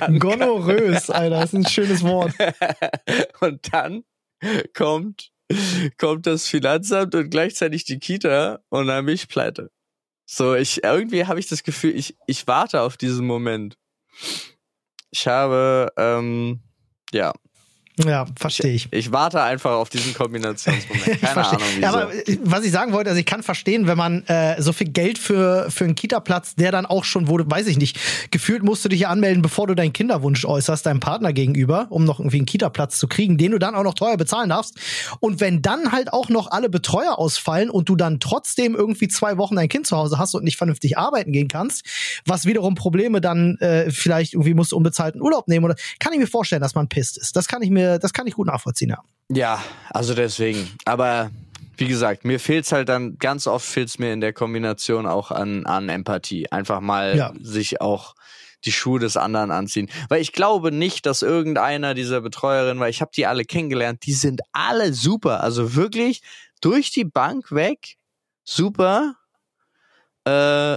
dann, 0.00 0.18
Gonorrhös, 0.18 1.10
Alter, 1.10 1.44
ist 1.44 1.54
ein 1.54 1.66
schönes 1.66 2.02
Wort. 2.02 2.34
und 3.40 3.72
dann 3.72 4.04
kommt, 4.74 5.30
kommt 5.98 6.26
das 6.26 6.48
Finanzamt 6.48 7.14
und 7.14 7.30
gleichzeitig 7.30 7.84
die 7.84 7.98
Kita 7.98 8.60
und 8.68 8.88
dann 8.88 9.06
bin 9.06 9.14
ich 9.14 9.28
pleite. 9.28 9.70
So, 10.26 10.54
ich, 10.54 10.82
irgendwie 10.82 11.26
habe 11.26 11.38
ich 11.38 11.48
das 11.48 11.62
Gefühl, 11.62 11.94
ich, 11.94 12.16
ich 12.26 12.46
warte 12.46 12.80
auf 12.80 12.96
diesen 12.96 13.26
Moment. 13.26 13.76
Ich 15.10 15.26
habe, 15.26 15.92
ähm, 15.96 16.62
ja, 17.12 17.32
Ja, 17.98 18.26
verstehe 18.38 18.72
ich. 18.72 18.88
Ich 18.92 19.12
warte 19.12 19.42
einfach 19.42 19.72
auf 19.72 19.90
diesen 19.90 20.14
Kombinationsmoment. 20.14 21.20
Keine. 21.20 21.46
Ahnung, 21.46 21.60
wieso. 21.74 21.80
Ja, 21.82 21.90
aber 21.90 22.10
was 22.44 22.64
ich 22.64 22.72
sagen 22.72 22.92
wollte, 22.92 23.10
also 23.10 23.20
ich 23.20 23.26
kann 23.26 23.42
verstehen, 23.42 23.86
wenn 23.86 23.98
man 23.98 24.24
äh, 24.26 24.60
so 24.62 24.72
viel 24.72 24.88
Geld 24.88 25.18
für, 25.18 25.70
für 25.70 25.84
einen 25.84 25.94
Kita-Platz, 25.94 26.54
der 26.54 26.72
dann 26.72 26.86
auch 26.86 27.04
schon 27.04 27.28
wurde, 27.28 27.50
weiß 27.50 27.66
ich 27.66 27.78
nicht, 27.78 27.98
gefühlt 28.30 28.62
musst 28.62 28.84
du 28.84 28.88
dich 28.88 29.00
ja 29.00 29.08
anmelden, 29.08 29.42
bevor 29.42 29.66
du 29.66 29.74
deinen 29.74 29.92
Kinderwunsch 29.92 30.44
äußerst, 30.44 30.86
deinem 30.86 31.00
Partner 31.00 31.32
gegenüber, 31.32 31.86
um 31.90 32.04
noch 32.04 32.20
irgendwie 32.20 32.38
einen 32.38 32.46
Kita-Platz 32.46 32.98
zu 32.98 33.08
kriegen, 33.08 33.36
den 33.36 33.52
du 33.52 33.58
dann 33.58 33.74
auch 33.74 33.82
noch 33.82 33.94
teuer 33.94 34.16
bezahlen 34.16 34.48
darfst. 34.48 34.76
Und 35.20 35.40
wenn 35.40 35.60
dann 35.62 35.92
halt 35.92 36.12
auch 36.12 36.28
noch 36.28 36.50
alle 36.50 36.70
Betreuer 36.70 37.18
ausfallen 37.18 37.70
und 37.70 37.88
du 37.88 37.96
dann 37.96 38.20
trotzdem 38.20 38.74
irgendwie 38.74 39.08
zwei 39.08 39.36
Wochen 39.36 39.56
dein 39.56 39.68
Kind 39.68 39.86
zu 39.86 39.96
Hause 39.96 40.18
hast 40.18 40.34
und 40.34 40.44
nicht 40.44 40.56
vernünftig 40.56 40.96
arbeiten 40.96 41.32
gehen 41.32 41.48
kannst, 41.48 41.84
was 42.24 42.46
wiederum 42.46 42.74
Probleme 42.74 43.20
dann 43.20 43.56
äh, 43.58 43.90
vielleicht 43.90 44.34
irgendwie 44.34 44.54
musst 44.54 44.72
du 44.72 44.76
unbezahlten 44.76 45.20
Urlaub 45.20 45.48
nehmen 45.48 45.64
oder 45.64 45.74
kann 45.98 46.12
ich 46.12 46.18
mir 46.18 46.26
vorstellen, 46.26 46.62
dass 46.62 46.74
man 46.74 46.88
pisst 46.88 47.18
ist. 47.18 47.36
Das 47.36 47.48
kann 47.48 47.62
ich 47.62 47.70
mir, 47.70 47.79
das 47.98 48.12
kann 48.12 48.26
ich 48.26 48.34
gut 48.34 48.46
nachvollziehen, 48.46 48.90
ja. 48.90 49.02
Ja, 49.32 49.62
also 49.90 50.14
deswegen. 50.14 50.70
Aber 50.84 51.30
wie 51.76 51.86
gesagt, 51.86 52.24
mir 52.24 52.40
fehlt's 52.40 52.72
halt 52.72 52.88
dann, 52.88 53.16
ganz 53.18 53.46
oft 53.46 53.64
fehlt's 53.64 53.98
mir 53.98 54.12
in 54.12 54.20
der 54.20 54.32
Kombination 54.32 55.06
auch 55.06 55.30
an, 55.30 55.66
an 55.66 55.88
Empathie. 55.88 56.50
Einfach 56.50 56.80
mal 56.80 57.16
Ja. 57.16 57.32
sich 57.40 57.80
auch 57.80 58.14
die 58.64 58.72
Schuhe 58.72 58.98
des 59.00 59.16
anderen 59.16 59.50
anziehen. 59.50 59.88
Weil 60.08 60.20
ich 60.20 60.32
glaube 60.32 60.72
nicht, 60.72 61.06
dass 61.06 61.22
irgendeiner 61.22 61.94
dieser 61.94 62.20
Betreuerinnen, 62.20 62.80
weil 62.80 62.90
ich 62.90 63.00
habe 63.00 63.12
die 63.14 63.26
alle 63.26 63.44
kennengelernt, 63.44 64.04
die 64.04 64.12
sind 64.12 64.42
alle 64.52 64.92
super. 64.92 65.42
Also 65.42 65.74
wirklich 65.74 66.20
durch 66.60 66.90
die 66.90 67.04
Bank 67.04 67.52
weg, 67.52 67.96
super. 68.44 69.14
Äh, 70.24 70.76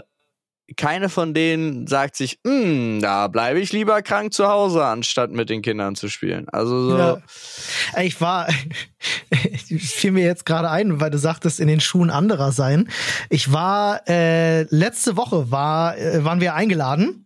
keine 0.78 1.10
von 1.10 1.34
denen 1.34 1.88
sagt 1.88 2.16
sich, 2.16 2.40
"Hm, 2.46 3.00
da 3.02 3.28
bleibe 3.28 3.60
ich 3.60 3.72
lieber 3.74 4.02
krank 4.02 4.34
zu 4.34 4.48
Hause, 4.48 4.86
anstatt 4.86 5.32
mit 5.32 5.50
den 5.50 5.62
Kindern 5.62 5.96
zu 5.96 6.10
spielen. 6.10 6.48
Also 6.50 6.90
so. 6.90 6.98
Ja. 6.98 7.18
Ich 8.02 8.20
war, 8.22 8.48
fiel 9.80 10.12
mir 10.12 10.26
jetzt 10.26 10.46
gerade 10.46 10.70
ein, 10.70 11.00
weil 11.00 11.10
du 11.12 11.18
sagtest, 11.18 11.60
in 11.60 11.68
den 11.68 11.80
Schuhen 11.80 12.10
anderer 12.10 12.52
sein. 12.52 12.90
Ich 13.30 13.52
war, 13.52 14.02
äh, 14.08 14.64
letzte 14.64 15.18
Woche 15.18 15.52
war, 15.52 15.98
äh, 15.98 16.24
waren 16.24 16.42
wir 16.42 16.54
eingeladen 16.56 17.26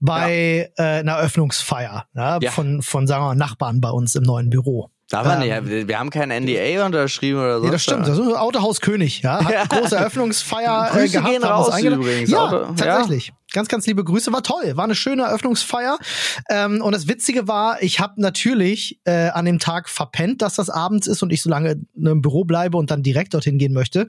bei 0.00 0.70
äh, 0.76 0.82
einer 0.82 1.12
Eröffnungsfeier 1.12 2.06
ja, 2.14 2.38
Ja. 2.40 2.50
von, 2.50 2.82
von, 2.82 3.06
sagen 3.06 3.22
wir 3.22 3.28
mal, 3.28 3.34
Nachbarn 3.34 3.80
bei 3.80 3.90
uns 3.90 4.14
im 4.14 4.22
neuen 4.22 4.50
Büro. 4.50 4.90
Darf 5.14 5.26
man 5.26 5.42
Ähm, 5.42 5.64
nicht. 5.64 5.88
Wir- 5.88 5.98
haben 5.98 6.10
kein 6.10 6.30
NDA 6.30 6.84
unterschrieben 6.86 7.38
oder 7.38 7.58
so. 7.58 7.64
Nee, 7.64 7.70
das 7.70 7.82
stimmt. 7.82 8.06
Das 8.06 8.18
ist 8.18 8.26
Autohaus 8.34 8.80
König, 8.80 9.22
ja. 9.22 9.44
Hat 9.44 9.52
Ja. 9.52 9.64
große 9.66 9.96
Eröffnungsfeier 9.96 10.88
äh, 10.92 10.98
Grüße 10.98 11.12
gehabt. 11.12 11.30
gehen 11.32 11.42
raus 11.44 11.80
übrigens. 11.82 12.30
Ja, 12.30 12.38
Auto- 12.46 12.74
tatsächlich. 12.74 13.32
Ganz, 13.52 13.68
ganz 13.68 13.86
liebe 13.86 14.02
Grüße. 14.02 14.32
War 14.32 14.42
toll. 14.42 14.72
War 14.76 14.82
eine 14.84 14.96
schöne 14.96 15.22
Eröffnungsfeier. 15.22 15.98
Ähm, 16.50 16.82
und 16.82 16.92
das 16.92 17.06
Witzige 17.06 17.46
war, 17.46 17.80
ich 17.82 18.00
habe 18.00 18.20
natürlich 18.20 18.98
äh, 19.04 19.28
an 19.28 19.44
dem 19.44 19.60
Tag 19.60 19.88
verpennt, 19.88 20.42
dass 20.42 20.54
das 20.56 20.70
abends 20.70 21.06
ist 21.06 21.22
und 21.22 21.32
ich 21.32 21.40
so 21.42 21.48
lange 21.50 21.76
im 21.94 22.20
Büro 22.20 22.44
bleibe 22.44 22.76
und 22.76 22.90
dann 22.90 23.02
direkt 23.04 23.32
dorthin 23.34 23.58
gehen 23.58 23.72
möchte. 23.72 24.08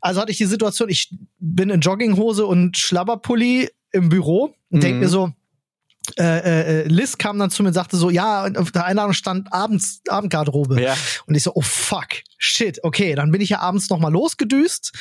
Also 0.00 0.20
hatte 0.20 0.30
ich 0.30 0.38
die 0.38 0.44
Situation, 0.44 0.88
ich 0.88 1.10
bin 1.40 1.70
in 1.70 1.80
Jogginghose 1.80 2.46
und 2.46 2.78
Schlabberpulli 2.78 3.68
im 3.92 4.08
Büro 4.08 4.54
und 4.70 4.84
Mhm. 4.84 5.00
mir 5.00 5.08
so, 5.08 5.30
äh, 6.18 6.82
äh, 6.82 6.88
Liz 6.88 7.18
kam 7.18 7.38
dann 7.38 7.50
zu 7.50 7.62
mir 7.62 7.68
und 7.68 7.74
sagte 7.74 7.96
so, 7.96 8.10
ja, 8.10 8.44
auf 8.56 8.72
der 8.72 8.84
Einladung 8.84 9.12
stand 9.12 9.52
abends 9.52 10.00
Abendgarderobe. 10.08 10.80
Ja. 10.80 10.96
Und 11.26 11.34
ich 11.34 11.42
so, 11.42 11.52
oh 11.54 11.62
fuck, 11.62 12.08
shit, 12.38 12.82
okay, 12.82 13.14
dann 13.14 13.30
bin 13.30 13.40
ich 13.40 13.50
ja 13.50 13.60
abends 13.60 13.88
noch 13.90 13.98
mal 13.98 14.12
losgedüst 14.12 14.92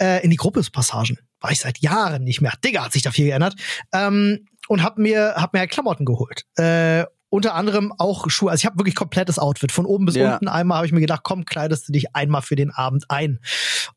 äh, 0.00 0.22
in 0.24 0.30
die 0.30 0.36
Gruppespassagen. 0.36 1.18
War 1.40 1.50
ich 1.50 1.60
seit 1.60 1.78
Jahren 1.78 2.24
nicht 2.24 2.40
mehr. 2.40 2.52
Digga, 2.64 2.84
hat 2.84 2.92
sich 2.92 3.02
da 3.02 3.10
viel 3.10 3.26
geändert. 3.26 3.54
Ähm, 3.92 4.46
und 4.68 4.82
hab 4.82 4.98
mir, 4.98 5.34
hab 5.36 5.52
mir 5.52 5.60
halt 5.60 5.70
Klamotten 5.70 6.04
geholt. 6.04 6.44
Äh, 6.56 7.04
unter 7.30 7.54
anderem 7.54 7.92
auch 7.96 8.28
Schuhe. 8.28 8.50
Also 8.50 8.62
ich 8.62 8.66
habe 8.66 8.78
wirklich 8.78 8.94
komplettes 8.94 9.38
Outfit. 9.38 9.72
Von 9.72 9.86
oben 9.86 10.04
bis 10.04 10.16
Ja. 10.16 10.34
unten 10.34 10.48
einmal 10.48 10.78
habe 10.78 10.86
ich 10.86 10.92
mir 10.92 11.00
gedacht, 11.00 11.22
komm, 11.22 11.44
kleidest 11.44 11.88
du 11.88 11.92
dich 11.92 12.14
einmal 12.14 12.42
für 12.42 12.56
den 12.56 12.70
Abend 12.70 13.04
ein. 13.08 13.40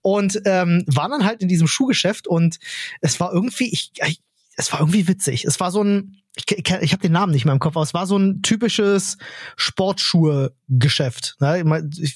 Und 0.02 0.42
ähm, 0.46 0.84
war 0.88 1.10
dann 1.10 1.26
halt 1.26 1.42
in 1.42 1.48
diesem 1.48 1.68
Schuhgeschäft 1.68 2.28
und 2.28 2.58
es 3.02 3.20
war 3.20 3.34
irgendwie, 3.34 3.72
ich, 3.72 3.92
ich 4.06 4.22
es 4.56 4.72
war 4.72 4.80
irgendwie 4.82 5.08
witzig. 5.08 5.46
Es 5.46 5.60
war 5.60 5.72
so 5.72 5.84
ein, 5.84 6.22
ich, 6.36 6.50
ich, 6.52 6.70
ich 6.82 6.92
habe 6.94 7.02
den 7.02 7.12
Namen 7.12 7.32
nicht 7.32 7.46
mehr 7.46 7.54
im 7.54 7.60
Kopf, 7.60 7.76
aber 7.76 7.84
es 7.84 7.94
war 7.94 8.08
so 8.08 8.18
ein 8.18 8.42
typisches 8.42 9.18
Sportschuhe-Geschäft. 9.56 11.36
Ne? 11.40 11.60
Ich 11.60 11.64
mein, 11.64 11.90
ich- 12.00 12.16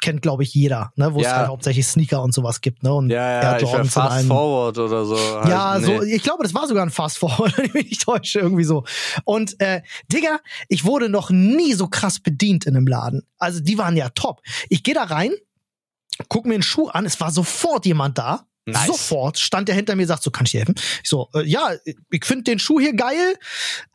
Kennt, 0.00 0.22
glaube 0.22 0.42
ich, 0.42 0.54
jeder, 0.54 0.92
ne? 0.96 1.12
wo 1.14 1.18
es 1.20 1.24
Ja. 1.26 1.36
halt 1.38 1.48
hauptsächlich 1.48 1.86
Sneaker 1.86 2.22
und 2.22 2.32
sowas 2.32 2.60
gibt. 2.60 2.82
Ne? 2.82 2.92
Und 2.92 3.10
Ja, 3.10 3.42
ja, 3.42 3.52
Air 3.54 3.60
Jordans 3.60 3.92
Fast 3.92 4.12
allem. 4.12 4.26
Forward 4.28 4.78
oder 4.78 5.04
so. 5.04 5.16
Ja, 5.16 5.70
Halt, 5.70 5.84
so, 5.84 5.98
nee. 6.00 6.14
ich 6.14 6.22
glaube, 6.22 6.42
das 6.42 6.54
war 6.54 6.66
sogar 6.68 6.84
ein 6.84 6.90
Fast 6.90 7.18
Forward, 7.18 7.52
wenn 7.58 7.64
ich 7.66 7.74
mich 7.74 7.84
nicht 7.90 8.02
täusche, 8.02 8.40
irgendwie 8.40 8.64
so. 8.64 8.84
Und 9.24 9.60
äh, 9.60 9.82
Digga, 10.12 10.38
ich 10.68 10.84
wurde 10.84 11.08
noch 11.08 11.30
nie 11.30 11.72
so 11.74 11.88
krass 11.88 12.20
bedient 12.20 12.66
in 12.66 12.76
einem 12.76 12.86
Laden. 12.86 13.22
Also 13.38 13.60
die 13.60 13.78
waren 13.78 13.96
ja 13.96 14.08
top. 14.10 14.42
Ich 14.68 14.82
gehe 14.82 14.94
da 14.94 15.04
rein, 15.04 15.32
guck 16.28 16.46
mir 16.46 16.54
einen 16.54 16.62
Schuh 16.62 16.88
an, 16.88 17.06
es 17.06 17.20
war 17.20 17.30
sofort 17.30 17.86
jemand 17.86 18.18
da. 18.18 18.46
Nice. 18.66 18.86
Sofort 18.86 19.38
stand 19.38 19.68
der 19.68 19.74
hinter 19.74 19.96
mir, 19.96 20.06
sagt 20.06 20.22
so, 20.22 20.30
kann 20.30 20.44
ich 20.44 20.52
dir 20.52 20.58
helfen? 20.58 20.74
Ich 21.02 21.08
so, 21.08 21.28
äh, 21.34 21.42
ja, 21.42 21.70
ich 22.10 22.24
finde 22.24 22.44
den 22.44 22.58
Schuh 22.58 22.78
hier 22.78 22.94
geil. 22.94 23.34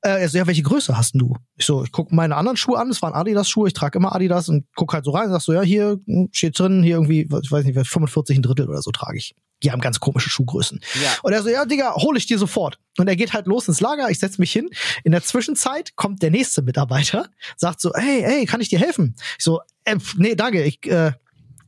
Äh, 0.02 0.22
er 0.22 0.30
so, 0.30 0.38
ja, 0.38 0.48
welche 0.48 0.64
Größe 0.64 0.98
hast 0.98 1.14
denn 1.14 1.20
du? 1.20 1.36
Ich 1.56 1.66
so, 1.66 1.84
ich 1.84 1.92
guck 1.92 2.12
meine 2.12 2.36
anderen 2.36 2.58
Schuhe 2.58 2.80
an, 2.80 2.90
es 2.90 3.02
waren 3.02 3.14
Adidas-Schuhe, 3.14 3.68
ich 3.68 3.74
trage 3.74 4.00
immer 4.00 4.16
Adidas 4.16 4.50
und 4.50 4.66
guck 4.76 4.94
halt 4.94 5.06
so 5.06 5.12
rein 5.12 5.28
und 5.28 5.34
sag 5.34 5.42
so, 5.42 5.54
ja, 5.54 5.62
hier 5.62 6.00
hm, 6.06 6.30
steht 6.32 6.58
drin, 6.58 6.84
hier 6.84 6.96
irgendwie, 6.96 7.22
ich 7.22 7.52
weiß 7.52 7.64
nicht, 7.64 7.76
45 7.88 8.38
ein 8.38 8.42
Drittel 8.42 8.68
oder 8.68 8.82
so 8.82 8.92
trage 8.92 9.18
ich. 9.18 9.36
Die 9.64 9.72
haben 9.72 9.82
ganz 9.82 10.00
komische 10.00 10.30
Schuhgrößen. 10.30 10.80
Ja. 11.02 11.10
Und 11.24 11.32
er 11.32 11.42
so, 11.42 11.50
ja, 11.50 11.66
Digga, 11.66 11.96
hol 11.96 12.18
ich 12.18 12.26
dir 12.26 12.38
sofort. 12.38 12.78
Und 12.98 13.08
er 13.08 13.16
geht 13.16 13.34
halt 13.34 13.48
los 13.48 13.68
ins 13.68 13.80
Lager, 13.80 14.10
ich 14.10 14.20
setz 14.20 14.38
mich 14.38 14.52
hin. 14.52 14.70
In 15.04 15.12
der 15.12 15.24
Zwischenzeit 15.24 15.96
kommt 15.96 16.22
der 16.22 16.32
nächste 16.32 16.62
Mitarbeiter, 16.62 17.30
sagt 17.56 17.82
so, 17.82 17.92
hey, 17.94 18.22
hey, 18.22 18.46
kann 18.46 18.62
ich 18.62 18.70
dir 18.70 18.80
helfen? 18.80 19.16
Ich 19.38 19.44
so, 19.44 19.62
äh, 19.86 19.96
nee, 20.18 20.36
danke, 20.36 20.64
ich, 20.64 20.86
äh, 20.88 21.14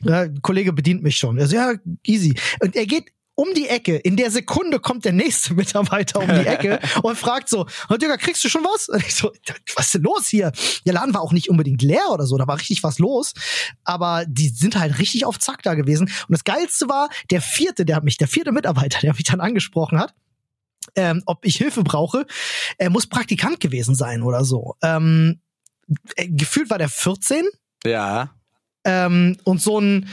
ja, 0.04 0.27
Kollege 0.42 0.74
bedient 0.74 1.04
mich 1.04 1.18
schon. 1.18 1.38
Er 1.38 1.48
so, 1.48 1.56
ja, 1.56 1.74
easy. 2.06 2.36
Und 2.60 2.75
er 2.75 2.86
geht 2.86 3.12
um 3.38 3.54
die 3.54 3.68
Ecke. 3.68 3.98
In 3.98 4.18
der 4.18 4.32
Sekunde 4.32 4.80
kommt 4.80 5.06
der 5.06 5.13
nächste 5.13 5.54
Mitarbeiter 5.56 6.20
um 6.20 6.27
die 6.27 6.48
Ecke 6.48 6.80
und 7.04 7.18
fragt 7.18 7.50
so, 7.50 7.68
"Oh, 7.88 7.96
Digga, 7.96 8.18
kriegst 8.18 8.44
du 8.44 8.50
schon 8.50 8.63
was? 8.63 8.89
Und 8.89 9.06
ich 9.06 9.13
so, 9.13 9.32
was 9.75 9.86
ist 9.86 9.94
denn 9.94 10.01
los 10.01 10.27
hier? 10.27 10.51
Der 10.86 10.94
Laden 10.94 11.13
war 11.13 11.22
auch 11.22 11.34
nicht 11.34 11.50
unbedingt 11.50 11.84
leer 11.84 12.10
oder 12.12 12.25
so, 12.25 12.36
da 12.38 12.48
war 12.48 12.58
richtig 12.58 12.82
was 12.84 12.98
los. 12.98 13.34
Aber 13.84 14.25
die 14.27 14.50
sind 14.50 14.77
halt 14.77 14.98
richtig 14.98 15.25
auf 15.25 15.38
Zack 15.38 15.62
da 15.62 15.75
gewesen. 15.75 16.08
Und 16.08 16.32
das 16.32 16.44
Geilste 16.44 16.89
war, 16.89 17.10
der 17.30 17.42
vierte, 17.42 17.86
der 17.86 17.98
hat 17.98 18.04
mich, 18.04 18.18
der 18.18 18.27
vierte 18.27 18.51
Mitarbeiter, 18.51 19.00
der 19.01 19.13
mich 19.13 19.24
dann 19.24 19.39
angesprochen 19.39 20.00
hat, 20.00 20.16
ähm, 20.96 21.22
ob 21.27 21.46
ich 21.46 21.58
Hilfe 21.58 21.84
brauche, 21.84 22.25
er 22.80 22.89
muss 22.89 23.06
Praktikant 23.06 23.60
gewesen 23.60 23.94
sein 23.94 24.24
oder 24.24 24.46
so. 24.46 24.75
Ähm, 24.82 25.42
äh, 26.16 26.27
gefühlt 26.27 26.72
war 26.72 26.80
der 26.80 26.89
14 26.89 27.46
Ja. 27.86 28.32
Ähm, 28.88 29.38
und 29.44 29.62
so 29.62 29.79
ein, 29.82 30.08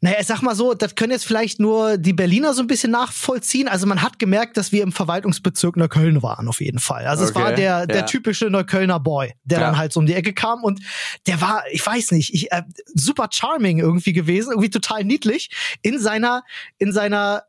naja, 0.00 0.16
ich 0.20 0.26
sag 0.26 0.42
mal 0.42 0.54
so, 0.56 0.74
das 0.74 0.96
können 0.96 1.12
jetzt 1.12 1.24
vielleicht 1.26 1.60
nur 1.60 1.96
die 1.96 2.12
Berliner 2.12 2.52
so 2.52 2.60
ein 2.60 2.66
bisschen 2.66 2.90
nachvollziehen. 2.90 3.68
Also 3.68 3.86
man 3.86 4.02
hat 4.02 4.18
gemerkt, 4.18 4.56
dass 4.56 4.72
wir 4.72 4.82
im 4.82 4.90
Verwaltungsbezirk 4.92 5.76
Neukölln 5.76 6.20
waren, 6.22 6.48
auf 6.48 6.60
jeden 6.60 6.80
Fall. 6.80 7.06
Also 7.06 7.22
es 7.24 7.30
Okay, 7.30 7.40
war 7.42 7.52
der, 7.52 7.86
der 7.86 7.96
ja. 7.98 8.02
typische 8.02 8.46
Neuköllner 8.50 8.98
Boy, 8.98 9.32
der 9.44 9.60
Ja. 9.60 9.66
dann 9.66 9.78
halt 9.78 9.92
so 9.92 10.00
um 10.00 10.06
die 10.06 10.14
Ecke 10.14 10.34
kam 10.34 10.64
und 10.64 10.80
der 11.28 11.40
war, 11.40 11.62
ich 11.70 11.86
weiß 11.86 12.10
nicht, 12.10 12.34
ich, 12.34 12.50
äh, 12.52 12.62
super 12.94 13.28
charming 13.30 13.78
irgendwie 13.78 14.12
gewesen, 14.12 14.50
irgendwie 14.50 14.70
total 14.70 15.04
niedlich 15.04 15.50
in 15.82 16.00
seiner, 16.00 16.42
in 16.78 16.92
seiner, 16.92 17.44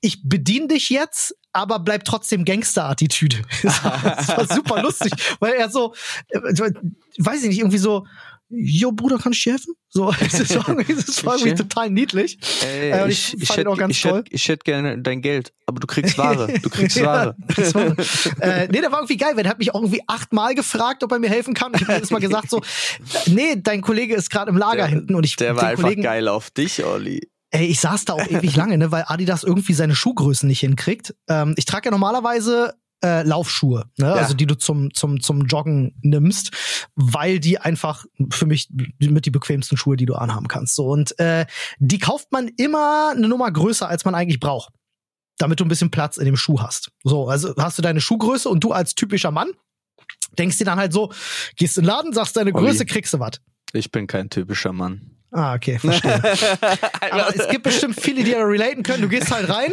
ich 0.00 0.20
bediene 0.24 0.66
dich 0.66 0.90
jetzt, 0.90 1.36
aber 1.52 1.78
bleib 1.78 2.04
trotzdem 2.04 2.44
Gangster-Attitüde. 2.44 3.42
Das 3.62 3.84
war, 3.84 4.00
das 4.16 4.28
war 4.28 4.54
super 4.56 4.82
lustig, 4.82 5.12
weil 5.38 5.52
er 5.54 5.70
so, 5.70 5.94
äh, 6.30 6.40
weiß 7.18 7.42
ich 7.44 7.48
nicht, 7.50 7.58
irgendwie 7.60 7.78
so, 7.78 8.04
Jo, 8.56 8.92
Bruder, 8.92 9.18
kann 9.18 9.32
ich 9.32 9.42
dir 9.42 9.52
helfen? 9.52 9.74
So, 9.88 10.10
das 10.10 10.54
war 11.24 11.36
irgendwie, 11.38 11.54
total 11.54 11.90
niedlich. 11.90 12.38
Ey, 12.64 12.90
Äh, 12.90 13.02
und 13.04 13.10
ich, 13.10 13.34
ich 13.34 13.42
ich, 13.42 13.56
hätte 13.56 13.68
auch 13.70 13.76
ganz 13.78 13.92
ich, 13.96 14.02
toll. 14.02 14.18
hätte- 14.18 14.32
ich 14.34 14.48
hätte 14.48 14.64
gerne 14.64 14.98
dein 14.98 15.22
Geld, 15.22 15.52
aber 15.66 15.80
du 15.80 15.86
kriegst 15.86 16.16
Ware. 16.18 16.52
Du 16.62 16.68
kriegst 16.70 16.96
Ja, 16.98 17.04
Ware. 17.06 17.36
das 17.56 17.74
war, 17.74 17.84
äh, 18.40 18.68
nee, 18.70 18.80
der 18.80 18.90
war 18.92 19.00
irgendwie 19.00 19.16
geil, 19.16 19.32
weil 19.36 19.42
der 19.44 19.50
hat 19.50 19.58
mich 19.58 19.72
auch 19.74 19.80
irgendwie 19.80 20.02
achtmal 20.06 20.54
gefragt, 20.54 21.02
ob 21.04 21.12
er 21.12 21.18
mir 21.18 21.30
helfen 21.30 21.54
kann. 21.54 21.72
Ich 21.74 21.82
habe 21.82 21.94
jedes 21.94 22.10
Mal 22.10 22.20
gesagt 22.20 22.50
so, 22.50 22.60
nee, 23.26 23.56
dein 23.56 23.80
Kollege 23.82 24.14
ist 24.14 24.30
gerade 24.30 24.50
im 24.50 24.56
Lager 24.56 24.76
Der- 24.78 24.86
hinten 24.88 25.14
und 25.14 25.24
ich 25.24 25.36
Der 25.36 25.56
war 25.56 25.64
einfach 25.64 25.82
Kollegen, 25.84 26.02
geil 26.02 26.28
auf 26.28 26.50
dich, 26.50 26.84
Olli. 26.84 27.28
Ey, 27.50 27.66
ich 27.66 27.78
saß 27.78 28.04
da 28.06 28.14
auch 28.14 28.26
ewig 28.26 28.56
lange, 28.56 28.76
ne, 28.78 28.90
weil 28.90 29.04
Adidas 29.06 29.44
irgendwie 29.44 29.74
seine 29.74 29.94
Schuhgrößen 29.94 30.48
nicht 30.48 30.58
hinkriegt. 30.58 31.14
Ähm, 31.28 31.54
ich 31.56 31.66
trage 31.66 31.84
ja 31.86 31.90
normalerweise 31.92 32.74
äh, 33.04 33.22
Laufschuhe, 33.22 33.84
ne? 33.98 34.06
Ja. 34.06 34.14
also 34.14 34.34
die 34.34 34.46
du 34.46 34.56
zum, 34.56 34.92
zum, 34.94 35.20
zum 35.20 35.46
Joggen 35.46 35.94
nimmst, 36.00 36.50
weil 36.94 37.38
die 37.38 37.58
einfach 37.58 38.04
für 38.30 38.46
mich 38.46 38.68
mit 38.98 39.26
die 39.26 39.30
bequemsten 39.30 39.76
Schuhe, 39.76 39.96
die 39.96 40.06
du 40.06 40.14
anhaben 40.14 40.48
kannst. 40.48 40.74
So 40.74 40.86
und 40.86 41.18
äh, 41.18 41.46
die 41.78 41.98
kauft 41.98 42.32
man 42.32 42.48
immer 42.56 43.12
eine 43.14 43.28
Nummer 43.28 43.50
größer, 43.50 43.88
als 43.88 44.04
man 44.04 44.14
eigentlich 44.14 44.40
braucht, 44.40 44.72
damit 45.38 45.60
du 45.60 45.64
ein 45.64 45.68
bisschen 45.68 45.90
Platz 45.90 46.16
in 46.16 46.24
dem 46.24 46.36
Schuh 46.36 46.60
hast. 46.60 46.90
So, 47.02 47.28
also 47.28 47.54
hast 47.58 47.78
du 47.78 47.82
deine 47.82 48.00
Schuhgröße 48.00 48.48
und 48.48 48.64
du 48.64 48.72
als 48.72 48.94
typischer 48.94 49.30
Mann 49.30 49.50
denkst 50.38 50.58
dir 50.58 50.64
dann 50.64 50.78
halt 50.78 50.92
so, 50.92 51.12
gehst 51.56 51.76
in 51.76 51.84
den 51.84 51.88
Laden, 51.88 52.12
sagst 52.12 52.36
deine 52.36 52.54
Olli. 52.54 52.66
Größe, 52.66 52.86
kriegst 52.86 53.14
du 53.14 53.20
was. 53.20 53.40
Ich 53.72 53.90
bin 53.90 54.06
kein 54.06 54.30
typischer 54.30 54.72
Mann. 54.72 55.10
Ah, 55.30 55.54
okay, 55.54 55.78
verstehe. 55.78 56.22
Aber 57.10 57.34
es 57.34 57.48
gibt 57.48 57.64
bestimmt 57.64 58.00
viele, 58.00 58.22
die 58.22 58.30
da 58.30 58.44
relaten 58.44 58.84
können. 58.84 59.02
Du 59.02 59.08
gehst 59.08 59.32
halt 59.32 59.48
rein, 59.48 59.72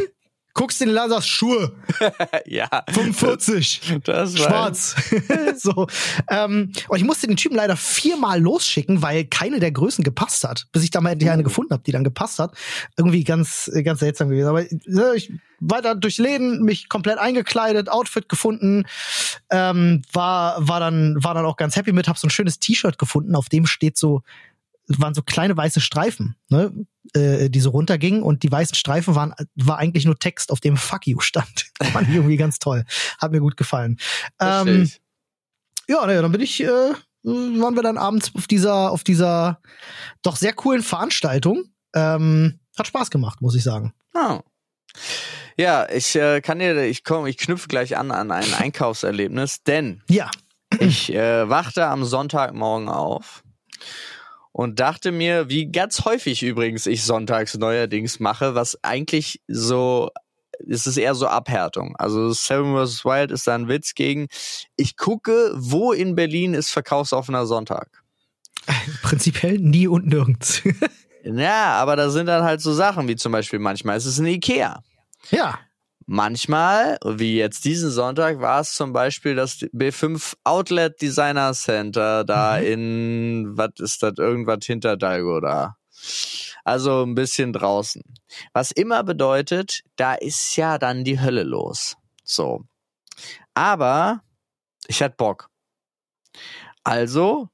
guckst 0.53 0.81
in 0.81 0.89
den 0.89 0.95
Laden, 0.95 1.11
sagst 1.11 1.29
Schuhe, 1.29 1.73
ja, 2.45 2.67
45, 2.89 3.99
das 4.03 4.37
war 4.37 4.47
schwarz. 4.47 4.95
so. 5.57 5.87
Ähm, 6.29 6.71
und 6.87 6.97
ich 6.97 7.03
musste 7.03 7.27
den 7.27 7.37
Typen 7.37 7.55
leider 7.55 7.75
viermal 7.75 8.41
losschicken, 8.41 9.01
weil 9.01 9.25
keine 9.25 9.59
der 9.59 9.71
Größen 9.71 10.03
gepasst 10.03 10.43
hat. 10.43 10.67
Bis 10.71 10.83
ich 10.83 10.91
da 10.91 11.01
mal 11.01 11.11
endlich 11.11 11.29
Oh. 11.29 11.33
eine 11.33 11.43
gefunden 11.43 11.71
habe, 11.73 11.83
die 11.83 11.91
dann 11.91 12.03
gepasst 12.03 12.39
hat. 12.39 12.53
Irgendwie 12.97 13.23
ganz, 13.23 13.71
ganz 13.83 13.99
seltsam 13.99 14.29
gewesen. 14.29 14.47
Aber 14.47 14.61
äh, 14.63 15.15
ich 15.15 15.31
weiter 15.61 15.95
durch 15.95 16.17
Läden, 16.17 16.63
mich 16.63 16.89
komplett 16.89 17.19
eingekleidet, 17.19 17.89
Outfit 17.89 18.27
gefunden, 18.27 18.85
ähm, 19.51 20.01
war, 20.11 20.67
war 20.67 20.79
dann, 20.79 21.15
war 21.23 21.33
dann 21.33 21.45
auch 21.45 21.55
ganz 21.55 21.75
happy 21.75 21.93
mit, 21.93 22.07
hab 22.07 22.17
so 22.17 22.27
ein 22.27 22.31
schönes 22.31 22.59
T-Shirt 22.59 22.97
gefunden, 22.97 23.35
auf 23.35 23.47
dem 23.47 23.65
steht 23.67 23.97
so, 23.97 24.23
waren 24.87 25.13
so 25.13 25.21
kleine 25.21 25.55
weiße 25.55 25.81
Streifen, 25.81 26.35
ne, 26.49 26.73
äh, 27.13 27.49
die 27.49 27.59
so 27.59 27.69
runtergingen 27.69 28.23
und 28.23 28.43
die 28.43 28.51
weißen 28.51 28.75
Streifen 28.75 29.15
waren, 29.15 29.33
war 29.55 29.77
eigentlich 29.77 30.05
nur 30.05 30.17
Text, 30.17 30.51
auf 30.51 30.59
dem 30.59 30.77
Fuck 30.77 31.07
you 31.07 31.19
stand. 31.19 31.71
Fand 31.91 32.09
ich 32.09 32.15
irgendwie 32.15 32.37
ganz 32.37 32.59
toll. 32.59 32.85
Hat 33.19 33.31
mir 33.31 33.39
gut 33.39 33.57
gefallen. 33.57 33.97
Ähm, 34.39 34.89
ja, 35.87 36.05
naja, 36.05 36.21
dann 36.21 36.31
bin 36.31 36.41
ich, 36.41 36.63
äh, 36.63 36.93
waren 37.23 37.75
wir 37.75 37.83
dann 37.83 37.97
abends 37.97 38.31
auf 38.35 38.47
dieser, 38.47 38.91
auf 38.91 39.03
dieser 39.03 39.59
doch 40.21 40.35
sehr 40.35 40.53
coolen 40.53 40.83
Veranstaltung. 40.83 41.65
Ähm, 41.93 42.59
hat 42.77 42.87
Spaß 42.87 43.11
gemacht, 43.11 43.41
muss 43.41 43.55
ich 43.55 43.63
sagen. 43.63 43.93
Oh. 44.13 44.39
Ja, 45.57 45.87
ich 45.89 46.15
äh, 46.15 46.41
kann 46.41 46.59
dir, 46.59 46.85
ich 46.85 47.03
komme, 47.03 47.29
ich 47.29 47.37
knüpfe 47.37 47.67
gleich 47.67 47.97
an 47.97 48.11
an 48.11 48.31
ein 48.31 48.53
Einkaufserlebnis, 48.59 49.63
denn 49.63 50.01
Ja. 50.09 50.31
ich 50.79 51.13
äh, 51.13 51.49
wachte 51.49 51.85
am 51.87 52.05
Sonntagmorgen 52.05 52.89
auf 52.89 53.43
und 54.51 54.79
dachte 54.79 55.11
mir, 55.11 55.49
wie 55.49 55.71
ganz 55.71 56.05
häufig 56.05 56.43
übrigens 56.43 56.85
ich 56.85 57.03
sonntags 57.03 57.57
neuerdings 57.57 58.19
mache, 58.19 58.55
was 58.55 58.77
eigentlich 58.83 59.41
so 59.47 60.09
es 60.69 60.85
ist 60.85 60.97
eher 60.97 61.15
so 61.15 61.27
Abhärtung. 61.27 61.95
Also 61.97 62.31
Seven 62.31 62.75
vs. 62.75 63.03
Wild 63.03 63.31
ist 63.31 63.47
da 63.47 63.55
ein 63.55 63.67
Witz 63.67 63.95
gegen. 63.95 64.27
Ich 64.75 64.95
gucke, 64.95 65.53
wo 65.55 65.91
in 65.91 66.15
Berlin 66.15 66.53
ist 66.53 66.69
verkaufsoffener 66.69 67.45
Sonntag. 67.45 68.03
Prinzipiell 69.01 69.57
nie 69.57 69.87
und 69.87 70.07
nirgends. 70.07 70.61
Ja, 71.23 71.73
aber 71.73 71.95
da 71.95 72.09
sind 72.09 72.25
dann 72.25 72.43
halt 72.43 72.61
so 72.61 72.73
Sachen 72.73 73.07
wie 73.07 73.15
zum 73.15 73.31
Beispiel 73.31 73.59
manchmal 73.59 73.95
ist 73.95 74.07
es 74.07 74.17
ein 74.17 74.25
Ikea. 74.25 74.81
ja. 75.29 75.59
Manchmal, 76.13 76.97
wie 77.05 77.37
jetzt 77.37 77.63
diesen 77.63 77.89
Sonntag, 77.89 78.41
war 78.41 78.59
es 78.59 78.73
zum 78.73 78.91
Beispiel 78.91 79.33
das 79.33 79.59
B5 79.59 80.33
Outlet 80.43 81.01
Designer 81.01 81.53
Center 81.53 82.25
da 82.25 82.59
Mhm. 82.59 82.65
in, 82.65 83.57
was 83.57 83.69
ist 83.79 84.03
das, 84.03 84.15
irgendwas 84.17 84.65
hinter 84.65 84.97
Dalgo 84.97 85.39
da. 85.39 85.77
Also 86.65 87.03
ein 87.03 87.15
bisschen 87.15 87.53
draußen. 87.53 88.03
Was 88.51 88.71
immer 88.71 89.05
bedeutet, 89.05 89.83
da 89.95 90.13
ist 90.15 90.57
ja 90.57 90.77
dann 90.77 91.05
die 91.05 91.21
Hölle 91.21 91.43
los. 91.43 91.95
So. 92.25 92.65
Aber 93.53 94.21
ich 94.87 95.01
hatte 95.01 95.15
Bock. 95.15 95.47
Also 96.83 97.47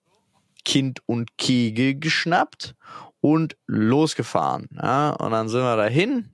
Kind 0.65 1.01
und 1.05 1.37
Kegel 1.37 1.99
geschnappt 1.99 2.73
und 3.21 3.55
losgefahren. 3.67 4.67
Ja, 4.71 5.11
und 5.11 5.29
dann 5.29 5.47
sind 5.47 5.61
wir 5.61 5.75
dahin. 5.77 6.31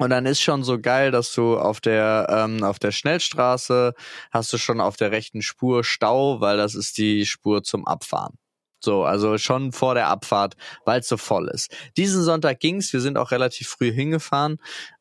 Und 0.00 0.08
dann 0.10 0.24
ist 0.24 0.40
schon 0.40 0.64
so 0.64 0.80
geil, 0.80 1.10
dass 1.10 1.34
du 1.34 1.58
auf 1.58 1.80
der 1.82 2.26
ähm, 2.30 2.64
auf 2.64 2.78
der 2.78 2.90
Schnellstraße 2.90 3.92
hast 4.30 4.50
du 4.52 4.56
schon 4.56 4.80
auf 4.80 4.96
der 4.96 5.10
rechten 5.10 5.42
Spur 5.42 5.84
Stau, 5.84 6.40
weil 6.40 6.56
das 6.56 6.74
ist 6.74 6.96
die 6.96 7.26
Spur 7.26 7.62
zum 7.62 7.86
Abfahren. 7.86 8.38
So, 8.82 9.04
also 9.04 9.36
schon 9.36 9.72
vor 9.72 9.94
der 9.94 10.08
Abfahrt, 10.08 10.56
weil 10.86 11.00
es 11.00 11.08
so 11.08 11.18
voll 11.18 11.48
ist. 11.48 11.70
Diesen 11.98 12.22
Sonntag 12.22 12.60
ging's, 12.60 12.94
wir 12.94 13.02
sind 13.02 13.18
auch 13.18 13.30
relativ 13.30 13.68
früh 13.68 13.92
hingefahren. 13.92 14.56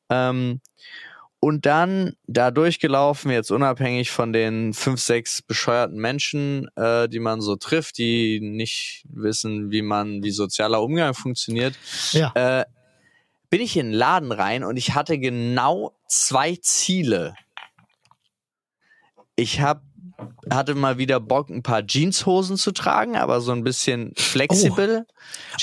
Ähm, 0.10 0.60
und 1.40 1.66
dann 1.66 2.16
da 2.28 2.52
durchgelaufen, 2.52 3.32
jetzt 3.32 3.52
unabhängig 3.52 4.12
von 4.12 4.34
den 4.34 4.74
fünf, 4.74 5.00
sechs 5.00 5.42
bescheuerten 5.42 5.98
Menschen, 5.98 6.68
äh, 6.76 7.08
die 7.08 7.20
man 7.20 7.40
so 7.40 7.56
trifft, 7.56 7.98
die 8.00 8.42
nicht 8.42 9.06
wissen, 9.08 9.72
wie 9.72 9.82
man, 9.82 10.22
wie 10.24 10.32
sozialer 10.32 10.82
Umgang 10.82 11.14
funktioniert, 11.14 11.76
Ja. 12.12 12.34
äh, 12.36 12.66
bin 13.50 13.62
ich 13.62 13.78
in 13.78 13.88
den 13.88 13.94
Laden 13.94 14.32
rein 14.32 14.64
und 14.64 14.78
ich 14.78 14.94
hatte 14.94 15.18
genau 15.18 15.98
zwei 16.08 16.56
Ziele. 16.62 17.36
Ich 19.36 19.62
hab, 19.62 19.84
hatte 20.50 20.76
mal 20.76 20.98
wieder 20.98 21.20
Bock, 21.20 21.50
ein 21.50 21.64
paar 21.64 21.84
Jeanshosen 21.86 22.58
zu 22.58 22.72
tragen, 22.72 23.16
aber 23.16 23.42
so 23.42 23.52
ein 23.52 23.64
bisschen 23.64 24.14
flexibel. 24.18 25.08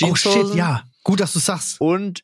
Oh 0.03 0.15
shit, 0.15 0.55
ja. 0.55 0.83
Gut, 1.03 1.19
dass 1.19 1.33
du 1.33 1.39
sagst. 1.39 1.79
Und 1.79 2.23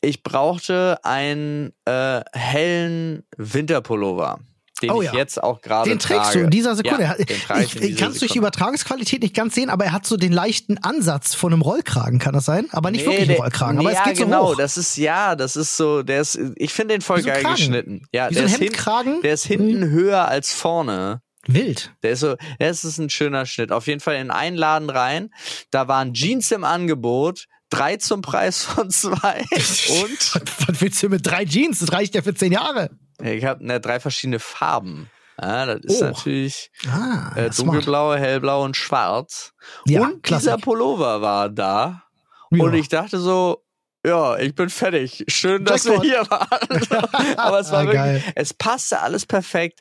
ich 0.00 0.22
brauchte 0.22 0.98
einen 1.02 1.72
äh, 1.86 2.22
hellen 2.32 3.24
Winterpullover, 3.36 4.40
den 4.82 4.90
Oh 4.90 5.00
ich 5.02 5.06
ja. 5.06 5.14
jetzt 5.14 5.42
auch 5.42 5.60
gerade 5.60 5.88
Den 5.88 5.98
trage. 5.98 6.20
trägst 6.20 6.34
du 6.34 6.38
in 6.40 6.50
dieser 6.50 6.74
Sekunde. 6.74 7.04
Ja, 7.04 7.14
den 7.14 7.40
trage 7.40 7.64
ich 7.64 7.76
ich 7.76 7.96
kann 7.96 8.10
es 8.12 8.18
durch 8.18 8.32
die. 8.32 8.38
Übertragungsqualität 8.38 9.22
nicht 9.22 9.34
ganz 9.34 9.54
sehen, 9.54 9.70
aber 9.70 9.84
er 9.84 9.92
hat 9.92 10.04
so 10.06 10.16
den 10.16 10.32
leichten 10.32 10.78
Ansatz 10.78 11.34
von 11.34 11.52
einem 11.52 11.62
Rollkragen, 11.62 12.18
kann 12.18 12.34
das 12.34 12.44
sein? 12.44 12.66
Aber 12.72 12.90
nicht 12.90 13.06
Nee, 13.06 13.12
wirklich 13.12 13.30
ein 13.30 13.36
Rollkragen. 13.36 13.78
Aber 13.78 13.92
ja, 13.92 13.98
es 14.00 14.04
geht 14.04 14.16
so 14.16 14.24
genau, 14.24 14.48
hoch. 14.52 14.56
das 14.56 14.76
ist 14.76 14.96
ja, 14.96 15.36
das 15.36 15.56
ist 15.56 15.76
so, 15.76 16.02
der 16.02 16.20
ist, 16.20 16.38
ich 16.56 16.72
finde 16.72 16.94
den 16.94 17.00
voll 17.02 17.22
geil 17.22 17.42
Kragen. 17.42 17.54
geschnitten. 17.56 18.02
Ja, 18.12 18.28
Wie 18.30 18.34
der, 18.34 18.48
so 18.48 18.54
ist 18.54 18.74
hin, 18.74 19.20
der 19.22 19.34
ist 19.34 19.44
hinten 19.46 19.88
höher 19.90 20.26
als 20.28 20.52
vorne. 20.52 21.20
Wild. 21.46 21.92
Der 22.02 22.12
ist 22.12 22.20
so, 22.20 22.36
das 22.58 22.84
ist 22.84 22.98
ein 22.98 23.10
schöner 23.10 23.44
Schnitt. 23.46 23.70
Auf 23.70 23.86
jeden 23.86 24.00
Fall 24.00 24.16
in 24.16 24.30
einen 24.30 24.56
Laden 24.56 24.88
rein. 24.90 25.28
Da 25.70 25.88
waren 25.88 26.14
Jeans 26.14 26.50
im 26.52 26.64
Angebot, 26.64 27.44
drei 27.70 27.96
zum 27.98 28.22
Preis 28.22 28.64
von 28.64 28.90
zwei. 28.90 29.44
Und 29.50 30.34
Was 30.68 30.80
willst 30.80 31.02
du 31.02 31.08
mit 31.10 31.26
drei 31.26 31.44
Jeans? 31.44 31.80
Das 31.80 31.92
reicht 31.92 32.14
ja 32.14 32.22
für 32.22 32.34
zehn 32.34 32.50
Jahre. 32.52 32.90
Ich 33.32 33.44
habe 33.44 33.64
ne, 33.64 33.80
drei 33.80 34.00
verschiedene 34.00 34.38
Farben. 34.38 35.10
Ja, 35.40 35.66
das 35.66 35.80
ist 35.84 36.02
Oh. 36.02 36.04
natürlich 36.06 36.70
Ah, 36.86 37.32
äh, 37.34 37.50
smart. 37.52 37.58
dunkelblau, 37.58 38.14
hellblau 38.14 38.62
und 38.64 38.76
schwarz. 38.76 39.52
Ja, 39.86 40.02
und 40.02 40.22
Klassik. 40.22 40.44
dieser 40.52 40.58
Pullover 40.58 41.20
war 41.22 41.48
da. 41.48 42.04
Ja. 42.50 42.62
Und 42.64 42.74
ich 42.74 42.88
dachte 42.88 43.18
so, 43.18 43.64
ja, 44.06 44.36
ich 44.36 44.54
bin 44.54 44.68
fertig. 44.68 45.24
Schön, 45.28 45.64
dass 45.64 45.84
Jackpot. 45.84 46.04
wir 46.04 46.10
hier 46.10 46.30
waren. 46.30 47.36
Aber 47.38 47.58
es 47.58 47.72
war 47.72 47.80
Ah, 47.80 47.84
wirklich, 47.84 47.94
geil. 47.96 48.22
es 48.36 48.52
passte 48.54 49.00
alles 49.00 49.24
perfekt. 49.26 49.80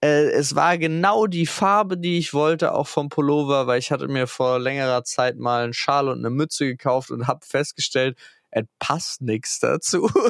Äh, 0.00 0.30
es 0.30 0.54
war 0.54 0.76
genau 0.78 1.26
die 1.26 1.46
Farbe, 1.46 1.96
die 1.96 2.18
ich 2.18 2.34
wollte, 2.34 2.72
auch 2.74 2.86
vom 2.86 3.08
Pullover, 3.08 3.66
weil 3.66 3.78
ich 3.78 3.90
hatte 3.90 4.08
mir 4.08 4.26
vor 4.26 4.58
längerer 4.60 5.02
Zeit 5.04 5.36
mal 5.38 5.64
einen 5.64 5.72
Schal 5.72 6.08
und 6.08 6.18
eine 6.18 6.30
Mütze 6.30 6.66
gekauft 6.66 7.10
und 7.10 7.26
habe 7.26 7.40
festgestellt, 7.46 8.18
es 8.52 8.64
passt 8.78 9.20
nichts 9.22 9.58
dazu. 9.58 10.08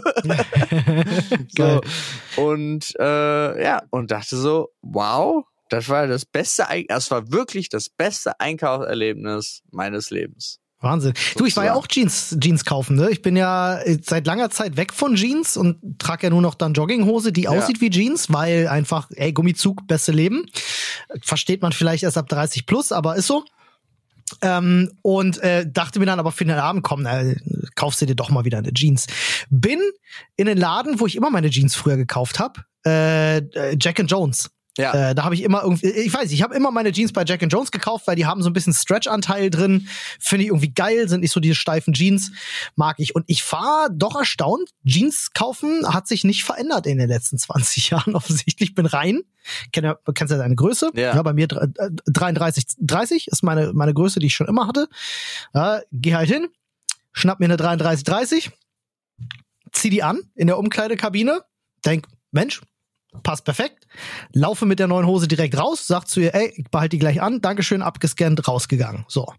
So. 1.57 1.81
Und 2.37 2.95
äh, 2.99 3.63
ja, 3.63 3.83
und 3.91 4.11
dachte 4.11 4.37
so, 4.37 4.69
wow, 4.81 5.45
das 5.69 5.89
war 5.89 6.07
das 6.07 6.25
beste, 6.25 6.67
das 6.89 7.11
war 7.11 7.31
wirklich 7.31 7.69
das 7.69 7.89
beste 7.91 8.39
Einkaufserlebnis 8.41 9.63
meines 9.71 10.11
Lebens. 10.11 10.59
Wahnsinn. 10.81 11.13
Du, 11.37 11.47
ich 11.47 11.57
war 11.57 11.65
ja 11.65 11.75
auch 11.75 11.87
Jeans, 11.87 12.37
Jeans 12.41 12.65
kaufen, 12.65 12.97
ne? 12.97 13.09
Ich 13.11 13.23
bin 13.23 13.37
ja 13.37 13.79
äh, 13.79 13.99
seit 14.03 14.27
langer 14.27 14.51
Zeit 14.51 14.77
weg 14.77 14.93
von 14.93 15.15
Jeans 15.15 15.57
und 15.57 15.79
trage 16.01 16.27
ja 16.27 16.31
nur 16.31 16.43
noch 16.43 16.57
dann 16.57 16.73
Jogginghose, 16.75 17.33
die 17.33 17.43
Ja. 17.43 17.51
aussieht 17.51 17.81
wie 17.81 17.91
Jeans, 17.91 18.33
weil 18.33 18.67
einfach, 18.67 19.09
ey, 19.15 19.33
Gummizug, 19.33 19.87
beste 19.87 20.11
Leben. 20.11 20.47
Versteht 21.23 21.63
man 21.63 21.73
vielleicht 21.73 22.03
erst 22.03 22.19
ab 22.19 22.29
30 22.29 22.67
plus, 22.67 22.91
aber 22.91 23.15
ist 23.17 23.29
so. 23.29 23.45
Ähm, 24.41 24.91
und 25.03 25.39
äh, 25.43 25.67
dachte 25.71 25.99
mir 25.99 26.07
dann 26.07 26.19
aber 26.19 26.33
für 26.33 26.45
den 26.45 26.59
Abend, 26.59 26.83
komm, 26.83 27.07
äh, 27.07 27.37
kaufst 27.75 28.01
du 28.01 28.07
dir 28.07 28.15
doch 28.15 28.31
mal 28.31 28.45
wieder 28.45 28.59
eine 28.59 28.73
Jeans. 28.73 29.07
Bin 29.51 29.81
in 30.37 30.47
den 30.47 30.59
Laden, 30.59 31.01
wo 31.01 31.07
ich 31.07 31.17
immer 31.17 31.31
meine 31.31 31.51
Jeans 31.51 31.75
früher 31.75 31.97
gekauft 31.97 32.39
habe, 32.39 32.65
äh, 32.87 33.39
äh, 33.39 33.77
Jack 33.81 34.01
and 34.01 34.11
Jones. 34.11 34.51
Ja. 34.79 35.11
Äh, 35.11 35.15
da 35.15 35.25
habe 35.25 35.35
ich 35.35 35.43
immer 35.43 35.63
irgendwie, 35.63 35.89
ich 35.91 36.13
weiß 36.15 36.23
nicht, 36.25 36.33
ich 36.33 36.43
habe 36.43 36.55
immer 36.55 36.71
meine 36.71 36.93
Jeans 36.93 37.13
bei 37.13 37.25
Jack 37.27 37.43
and 37.43 37.53
Jones 37.53 37.71
gekauft, 37.71 38.07
weil 38.07 38.17
die 38.17 38.25
haben 38.25 38.43
so 38.43 38.49
ein 38.49 38.55
bisschen 38.55 38.73
Stretch-Anteil 38.73 39.51
drin. 39.51 39.87
Finde 40.19 40.45
ich 40.45 40.49
irgendwie 40.49 40.73
geil, 40.73 41.09
sind 41.11 41.21
nicht 41.21 41.31
so 41.33 41.41
diese 41.41 41.55
steifen 41.55 41.93
Jeans, 41.93 42.33
mag 42.75 42.97
ich. 42.99 43.15
Und 43.15 43.25
ich 43.27 43.51
war 43.53 43.89
doch 43.91 44.17
erstaunt, 44.17 44.71
Jeans 44.87 45.33
kaufen 45.35 45.87
hat 45.93 46.09
sich 46.09 46.25
nicht 46.25 46.45
verändert 46.45 46.87
in 46.87 46.97
den 46.97 47.09
letzten 47.09 47.37
20 47.37 47.91
Jahren 47.91 48.15
offensichtlich. 48.15 48.75
Bin 48.75 48.87
rein, 48.87 49.21
kenn 49.73 49.85
ja, 49.85 49.99
du 50.07 50.13
kennst 50.15 50.33
ja 50.33 50.39
deine 50.39 50.55
Größe. 50.55 50.91
Ja. 50.95 51.21
bei 51.23 51.35
mir 51.35 51.49
dr- 51.49 51.65
äh, 51.77 51.91
33, 52.07 52.65
30 52.79 53.29
ist 53.29 53.43
meine, 53.43 53.73
meine 53.75 53.93
Größe, 53.93 54.21
die 54.21 54.27
ich 54.29 54.35
schon 54.35 54.49
immer 54.49 54.67
hatte. 54.67 54.89
Ja, 55.55 55.81
geh 55.93 56.15
halt 56.15 56.31
hin, 56.31 56.49
schnapp 57.13 57.41
mir 57.41 57.45
eine 57.47 57.59
33, 57.59 58.05
30, 58.05 58.51
zieh 59.73 59.91
die 59.91 60.03
an 60.03 60.21
in 60.35 60.47
der 60.47 60.59
Umkleidekabine, 60.59 61.43
denk, 61.85 62.07
Mensch, 62.31 62.63
passt 63.23 63.45
perfekt. 63.45 63.87
Laufe 64.33 64.67
mit 64.67 64.79
der 64.79 64.89
neuen 64.89 65.07
Hose 65.07 65.29
direkt 65.29 65.59
raus, 65.59 65.87
sag 65.87 66.07
zu 66.09 66.21
ihr, 66.21 66.35
ey, 66.35 66.53
ich 66.57 66.71
behalte 66.71 66.91
die 66.91 66.99
gleich 66.99 67.21
an, 67.21 67.41
Dankeschön, 67.41 67.83
abgescannt, 67.83 68.47
rausgegangen. 68.49 69.05
So. 69.09 69.33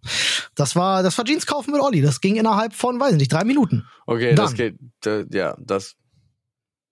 Das 0.56 0.76
war, 0.76 1.04
das 1.04 1.18
war 1.18 1.26
Jeans 1.26 1.46
kaufen 1.46 1.72
mit 1.72 1.82
Olli. 1.82 2.02
Das 2.02 2.22
ging 2.22 2.36
innerhalb 2.36 2.74
von, 2.74 3.00
weiß 3.00 3.14
ich 3.14 3.18
nicht, 3.18 3.32
drei 3.32 3.44
Minuten. 3.44 3.88
Okay, 4.06 4.36
das 4.36 4.54
Dann. 4.54 4.58
geht, 4.58 5.06
äh, 5.06 5.26
ja, 5.32 5.56
das 5.60 5.96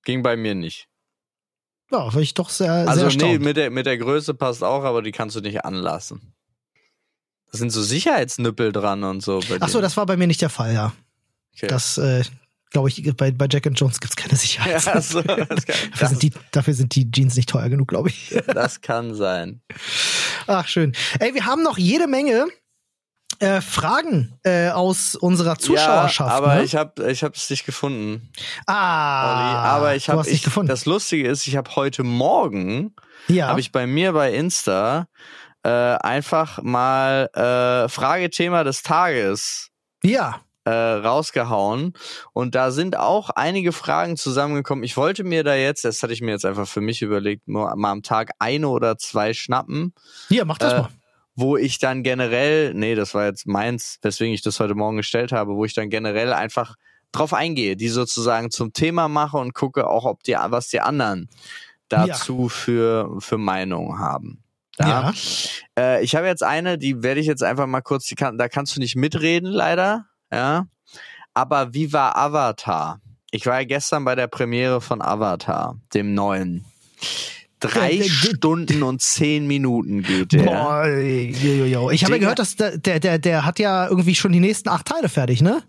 ging 0.04 0.24
bei 0.24 0.36
mir 0.36 0.56
nicht. 0.56 0.88
Ja, 1.92 2.14
war 2.14 2.22
ich 2.22 2.34
doch 2.34 2.50
sehr, 2.50 2.74
sehr 2.74 2.88
Also 2.88 3.02
nee, 3.02 3.06
erstaunt. 3.06 3.42
mit 3.42 3.58
der, 3.58 3.70
mit 3.70 3.86
der 3.86 3.98
Größe 3.98 4.34
passt 4.34 4.64
auch, 4.64 4.84
aber 4.84 5.02
die 5.02 5.12
kannst 5.12 5.36
du 5.36 5.42
nicht 5.42 5.66
anlassen. 5.66 6.34
Da 7.52 7.58
sind 7.58 7.70
so 7.70 7.84
Sicherheitsnüppel 7.84 8.72
dran 8.72 9.04
und 9.04 9.22
so. 9.22 9.42
Ach 9.60 9.68
so, 9.68 9.82
das 9.82 9.98
war 9.98 10.06
bei 10.06 10.16
mir 10.16 10.28
nicht 10.28 10.42
der 10.42 10.50
Fall, 10.50 10.74
ja. 10.74 10.94
okay. 11.54 11.68
Das 11.68 11.98
äh, 11.98 12.24
glaube 12.72 12.90
ich, 12.90 13.16
bei, 13.16 13.32
bei 13.32 13.48
Jack 13.50 13.68
and 13.68 13.80
Jones 13.80 14.00
gibt's 14.00 14.16
keine 14.16 14.36
Sicherheit. 14.36 14.84
Ja, 14.86 15.02
so, 15.02 15.22
das, 15.22 15.46
dafür, 15.46 15.66
kann, 15.98 16.10
sind 16.10 16.24
die, 16.24 16.32
dafür 16.52 16.74
sind 16.74 16.96
die 16.96 17.12
Jeans 17.12 17.36
nicht 17.36 17.50
teuer 17.50 17.70
genug, 17.70 17.90
glaube 17.90 18.10
ich. 18.10 18.36
das, 18.48 18.82
kann 18.82 19.14
sein. 19.14 19.62
Ach, 20.48 20.68
schön. 20.68 20.94
Ey, 21.20 21.34
wir 21.34 21.46
haben 21.46 21.64
noch 21.64 21.78
jede 21.78 22.08
Menge 22.08 22.48
äh, 23.40 23.62
Fragen 23.62 24.38
äh, 24.44 24.70
aus 24.70 25.16
unserer 25.16 25.58
Zuschauerschaft. 25.58 26.30
Ja, 26.30 26.36
aber 26.36 26.56
ne? 26.56 26.64
ich 26.64 26.76
habe 26.76 27.12
ich 27.12 27.22
es 27.22 27.50
nicht 27.50 27.66
gefunden. 27.66 28.30
ah, 28.68 29.26
Olli. 29.26 29.68
Aber 29.68 29.96
ich 29.96 30.06
du 30.06 30.14
habe 30.14 30.22
nicht 30.24 30.32
ich, 30.32 30.44
gefunden. 30.44 30.70
das 30.70 30.86
Lustige 30.86 31.28
ist, 31.28 31.48
ich 31.48 31.56
habe 31.56 31.76
heute 31.76 32.04
Morgen 32.04 32.96
ja. 33.28 33.48
habe 33.48 33.60
ich 33.60 33.72
bei 33.72 33.86
mir 33.86 34.14
bei 34.14 34.34
Insta 34.34 35.08
äh, 35.64 35.70
einfach 35.70 36.62
mal 36.62 37.30
äh, 37.34 37.90
Fragethema 37.90 38.64
des 38.64 38.84
Tages 38.84 39.72
ja. 40.04 40.42
Äh, 40.66 40.70
rausgehauen 40.72 41.94
und 42.34 42.56
da 42.56 42.72
sind 42.72 42.98
auch 42.98 43.30
einige 43.32 43.72
Fragen 43.72 44.18
zusammengekommen. 44.18 44.84
Ich 44.84 44.96
wollte 44.98 45.24
mir 45.24 45.44
da 45.44 45.56
jetzt, 45.56 45.86
das 45.86 46.04
hatte 46.04 46.14
ich 46.14 46.22
mir 46.22 46.32
jetzt 46.32 46.46
einfach 46.46 46.68
für 46.68 46.82
mich 46.82 47.02
überlegt, 47.02 47.48
nur 47.48 47.76
mal 47.76 47.92
am 47.92 48.04
Tag 48.04 48.32
eine 48.40 48.68
oder 48.70 48.98
zwei 48.98 49.34
schnappen, 49.34 49.94
Hier, 50.30 50.46
mach 50.46 50.58
das 50.58 50.74
Äh, 50.74 50.82
mal. 50.82 50.90
wo 51.36 51.58
ich 51.58 51.80
dann 51.80 52.04
generell, 52.04 52.74
nee, 52.74 52.94
das 52.96 53.14
war 53.14 53.26
jetzt 53.26 53.48
meins, 53.48 53.98
weswegen 54.02 54.34
ich 54.34 54.42
das 54.44 54.60
heute 54.60 54.76
Morgen 54.76 54.98
gestellt 54.98 55.32
habe, 55.32 55.56
wo 55.56 55.66
ich 55.66 55.74
dann 55.74 55.90
generell 55.90 56.34
einfach 56.34 56.76
drauf 57.12 57.34
eingehe, 57.34 57.76
die 57.76 57.90
sozusagen 57.90 58.52
zum 58.52 58.72
Thema 58.72 59.08
mache 59.08 59.38
und 59.38 59.54
gucke 59.54 59.88
auch, 59.88 60.06
ob 60.06 60.24
die, 60.24 60.34
was 60.34 60.68
die 60.70 60.80
anderen 60.80 61.28
dazu 61.90 62.48
für, 62.50 63.18
für 63.20 63.38
Meinungen 63.38 64.00
haben. 64.00 64.44
Ja. 64.80 65.12
Äh, 65.78 66.04
ich 66.04 66.16
habe 66.16 66.28
jetzt 66.28 66.44
eine, 66.44 66.78
die 66.78 67.04
werde 67.04 67.20
ich 67.20 67.28
jetzt 67.28 67.44
einfach 67.44 67.68
mal 67.68 67.82
kurz, 67.82 68.06
die 68.06 68.16
kann, 68.16 68.38
da 68.38 68.48
kannst 68.48 68.76
du 68.76 68.80
nicht 68.80 68.96
mitreden, 68.96 69.52
leider. 69.52 70.06
Ja. 70.32 70.68
Aber 71.34 71.74
wie 71.74 71.94
war 71.94 72.18
Avatar? 72.18 73.00
Ich 73.32 73.46
war 73.46 73.60
ja 73.62 73.66
gestern 73.66 74.04
bei 74.04 74.16
der 74.16 74.28
Premiere 74.28 74.82
von 74.82 75.02
Avatar, 75.02 75.80
dem 75.94 76.14
neuen. 76.14 76.66
Drei 77.60 78.02
Stunden 78.02 78.82
und 78.82 79.02
zehn 79.02 79.46
Minuten 79.46 80.02
geht 80.02 80.34
der. 80.34 80.44
Boah, 80.44 80.88
jo, 80.88 81.66
jo. 81.66 81.92
Ich 81.92 82.04
habe 82.04 82.14
ja 82.14 82.20
gehört, 82.20 82.40
dass 82.40 82.56
der, 82.56 82.78
der, 82.78 83.20
der, 83.20 83.46
hat 83.46 83.60
ja 83.60 83.88
irgendwie 83.88 84.16
schon 84.16 84.32
die 84.32 84.40
nächsten 84.40 84.68
acht 84.68 84.88
Teile 84.88 85.10
fertig, 85.10 85.42
ne? 85.42 85.62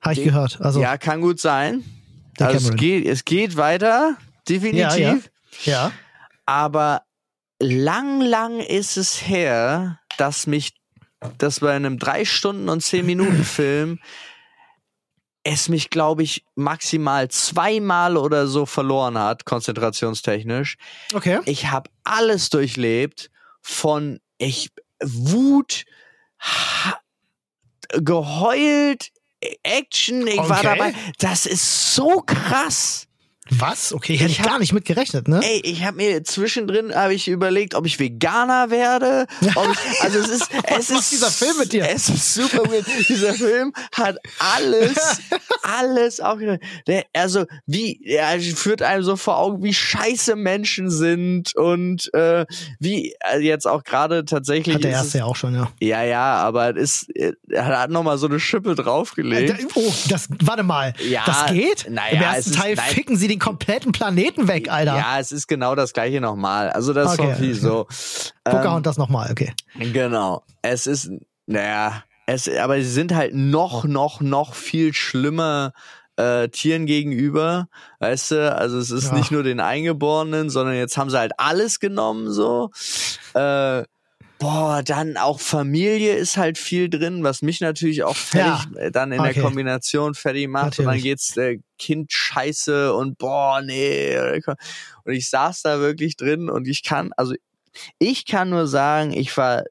Habe 0.00 0.14
ich 0.14 0.24
gehört. 0.24 0.60
Also, 0.60 0.80
ja, 0.80 0.98
kann 0.98 1.20
gut 1.20 1.38
sein. 1.38 1.84
Also 2.40 2.70
es 2.70 2.76
geht, 2.76 3.06
es 3.06 3.24
geht 3.24 3.56
weiter, 3.56 4.16
definitiv. 4.48 4.98
Ja, 4.98 5.14
ja. 5.14 5.18
ja. 5.64 5.92
Aber 6.46 7.02
lang, 7.60 8.20
lang 8.20 8.58
ist 8.58 8.96
es 8.96 9.26
her, 9.28 10.00
dass 10.18 10.46
mich, 10.48 10.72
dass 11.38 11.60
bei 11.60 11.74
einem 11.74 11.98
drei 11.98 12.24
Stunden 12.24 12.68
und 12.68 12.82
zehn 12.82 13.06
Minuten 13.06 13.44
Film 13.44 13.98
es 15.44 15.68
mich, 15.68 15.90
glaube 15.90 16.22
ich, 16.22 16.44
maximal 16.54 17.28
zweimal 17.28 18.16
oder 18.16 18.46
so 18.46 18.64
verloren 18.64 19.18
hat, 19.18 19.44
konzentrationstechnisch. 19.44 20.76
Okay. 21.14 21.40
Ich 21.46 21.66
habe 21.66 21.90
alles 22.04 22.48
durchlebt 22.50 23.30
von 23.60 24.20
ich 24.38 24.70
Wut, 25.02 25.84
geheult, 27.90 29.10
Action, 29.64 30.26
ich 30.26 30.38
war 30.38 30.58
Okay. 30.58 30.62
dabei. 30.78 30.94
Das 31.18 31.46
ist 31.46 31.94
so 31.94 32.20
krass. 32.24 33.08
Was? 33.58 33.92
Okay, 33.92 34.16
hätte 34.16 34.30
ich, 34.30 34.40
hab- 34.40 34.46
gar 34.48 34.58
nicht 34.58 34.72
mit 34.72 34.84
gerechnet, 34.84 35.28
ne? 35.28 35.40
Ey, 35.42 35.60
ich 35.64 35.84
habe 35.84 35.96
mir 35.98 36.24
zwischendrin 36.24 36.94
habe 36.94 37.14
ich 37.14 37.28
überlegt, 37.28 37.74
ob 37.74 37.86
ich 37.86 37.98
Veganer 37.98 38.70
werde. 38.70 39.26
Ich, 39.40 39.56
also 40.02 40.18
es 40.18 40.28
ist, 40.28 40.48
es 40.64 40.90
ist 40.90 41.12
dieser 41.12 41.30
Film 41.30 41.58
mit 41.58 41.72
dir? 41.72 41.88
Es 41.88 42.08
ist 42.08 42.34
super 42.34 42.70
weird. 42.70 42.86
Dieser 43.08 43.34
Film 43.34 43.72
hat 43.94 44.16
alles, 44.38 45.20
alles 45.62 46.20
auch. 46.20 46.38
Der, 46.86 47.04
also 47.12 47.44
wie, 47.66 48.00
er 48.04 48.40
führt 48.40 48.82
einem 48.82 49.02
so 49.04 49.16
vor 49.16 49.38
Augen, 49.38 49.62
wie 49.62 49.74
scheiße 49.74 50.34
Menschen 50.36 50.90
sind 50.90 51.54
und 51.54 52.12
äh, 52.14 52.46
wie 52.78 53.14
äh, 53.32 53.38
jetzt 53.38 53.66
auch 53.66 53.84
gerade 53.84 54.24
tatsächlich. 54.24 54.74
Hat 54.76 54.84
der 54.84 54.92
erste 54.92 55.18
ja 55.18 55.24
auch 55.24 55.36
schon, 55.36 55.54
ja. 55.54 55.70
ja, 55.80 56.02
ja, 56.04 56.34
aber 56.36 56.76
es 56.76 57.02
ist, 57.02 57.34
er 57.50 57.66
hat 57.66 57.90
noch 57.90 58.02
mal 58.02 58.18
so 58.18 58.26
eine 58.26 58.40
Schippe 58.40 58.74
draufgelegt. 58.74 59.50
Äh, 59.60 59.66
Oh, 59.74 59.92
das, 60.08 60.28
warte 60.42 60.62
mal. 60.62 60.92
Ja, 61.08 61.22
das 61.24 61.46
geht? 61.46 61.86
naja, 61.88 62.12
Im 62.16 62.22
ersten 62.22 62.50
ist- 62.50 62.58
Teil 62.58 62.74
nein. 62.74 62.84
ficken 62.90 63.16
sie 63.16 63.28
den 63.28 63.38
kompletten 63.42 63.92
Planeten 63.92 64.46
weg, 64.46 64.70
Alter. 64.70 64.96
Ja, 64.96 65.18
es 65.18 65.32
ist 65.32 65.48
genau 65.48 65.74
das 65.74 65.92
gleiche 65.92 66.20
nochmal. 66.20 66.70
Also 66.70 66.92
das 66.92 67.18
Okay, 67.18 67.32
okay. 67.34 67.52
so. 67.54 67.86
Ähm, 68.44 68.52
Pocahontas 68.52 68.96
nochmal, 68.98 69.30
okay. 69.32 69.52
Genau. 69.74 70.44
Es 70.62 70.86
ist, 70.86 71.10
naja, 71.46 72.04
es, 72.26 72.48
aber 72.48 72.76
sie 72.76 72.84
sind 72.90 73.12
halt 73.14 73.34
noch, 73.34 73.84
noch, 73.84 74.20
noch 74.20 74.54
viel 74.54 74.94
schlimmer 74.94 75.72
äh, 76.16 76.48
Tieren 76.50 76.86
gegenüber, 76.86 77.66
weißt 77.98 78.30
du? 78.30 78.54
Also 78.54 78.78
es 78.78 78.90
ist 78.90 79.08
Ja. 79.08 79.14
nicht 79.14 79.32
nur 79.32 79.42
den 79.42 79.58
Eingeborenen, 79.60 80.48
sondern 80.48 80.76
jetzt 80.76 80.96
haben 80.96 81.10
sie 81.10 81.18
halt 81.18 81.32
alles 81.38 81.80
genommen 81.80 82.30
so. 82.30 82.70
Äh, 83.34 83.82
boah, 84.42 84.82
dann 84.82 85.16
auch 85.16 85.38
Familie 85.40 86.14
ist 86.16 86.36
halt 86.36 86.58
viel 86.58 86.90
drin, 86.90 87.22
was 87.22 87.42
mich 87.42 87.60
natürlich 87.60 88.02
auch 88.02 88.16
fertig 88.16 88.76
äh, 88.76 88.90
dann 88.90 89.12
in 89.12 89.20
Okay. 89.20 89.34
der 89.34 89.42
Kombination 89.42 90.14
fertig 90.14 90.48
macht. 90.48 90.78
Und 90.80 90.86
dann 90.86 90.96
Natürlich. 90.96 91.02
geht's 91.04 91.36
äh, 91.36 91.58
Kind 91.78 92.12
scheiße 92.12 92.92
und 92.92 93.18
boah, 93.18 93.62
nee. 93.62 94.18
Und 95.04 95.12
ich 95.12 95.30
saß 95.30 95.62
da 95.62 95.78
wirklich 95.78 96.16
drin 96.16 96.50
und 96.50 96.66
ich 96.66 96.82
kann, 96.82 97.12
also 97.16 97.34
ich 97.98 98.26
kann 98.26 98.50
nur 98.50 98.66
sagen, 98.66 99.12
ich 99.12 99.36
war 99.36 99.62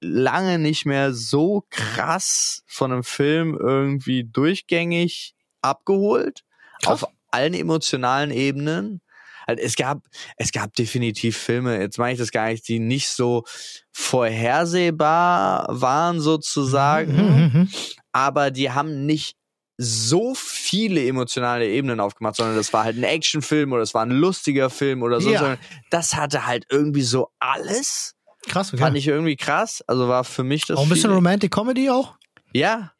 lange 0.00 0.58
nicht 0.58 0.86
mehr 0.86 1.14
so 1.14 1.64
krass 1.70 2.62
von 2.66 2.92
einem 2.92 3.04
Film 3.04 3.56
irgendwie 3.58 4.24
durchgängig 4.24 5.34
abgeholt. 5.62 6.42
Krass. 6.82 7.04
Auf 7.04 7.10
allen 7.30 7.54
emotionalen 7.54 8.30
Ebenen. 8.30 9.00
Also 9.46 9.62
es 9.62 9.76
gab, 9.76 10.00
es 10.36 10.52
gab 10.52 10.74
definitiv 10.74 11.36
Filme, 11.36 11.80
jetzt 11.80 11.98
meine 11.98 12.12
ich 12.12 12.18
das 12.18 12.30
gar 12.32 12.48
nicht, 12.48 12.66
die 12.68 12.78
nicht 12.78 13.08
so 13.08 13.44
vorhersehbar 13.92 15.66
waren 15.68 16.20
sozusagen, 16.20 17.12
Mhm, 17.16 17.50
mhm. 17.60 17.68
aber 18.12 18.50
die 18.50 18.70
haben 18.70 19.06
nicht 19.06 19.36
so 19.78 20.34
viele 20.34 21.06
emotionale 21.06 21.68
Ebenen 21.68 22.00
aufgemacht, 22.00 22.36
sondern 22.36 22.56
das 22.56 22.72
war 22.72 22.84
halt 22.84 22.96
ein 22.96 23.02
Actionfilm 23.04 23.72
oder 23.72 23.82
es 23.82 23.92
war 23.94 24.04
ein 24.04 24.10
lustiger 24.10 24.70
Film 24.70 25.02
oder 25.02 25.20
so. 25.20 25.30
Ja. 25.30 25.58
Das 25.90 26.14
hatte 26.14 26.46
halt 26.46 26.64
irgendwie 26.70 27.02
so 27.02 27.28
alles. 27.38 28.14
Krass, 28.48 28.72
okay. 28.72 28.82
Fand 28.82 28.96
ich 28.96 29.06
irgendwie 29.06 29.36
krass. 29.36 29.82
Also 29.86 30.08
war 30.08 30.24
für 30.24 30.44
mich 30.44 30.64
das. 30.64 30.78
auch 30.78 30.82
ein 30.84 30.88
bisschen 30.88 31.12
Romantic 31.12 31.52
Comedy 31.52 31.90
auch? 31.90 32.14
Ja, 32.52 32.92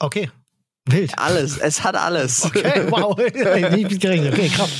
Okay. 0.00 0.30
Wild. 0.86 1.18
alles. 1.18 1.56
Es 1.58 1.82
hat 1.82 1.96
alles. 1.96 2.44
Okay, 2.54 2.86
wow. 2.90 3.16
Nicht 3.76 4.00
gerechnet. 4.00 4.34
Okay, 4.34 4.48
krass. 4.50 4.70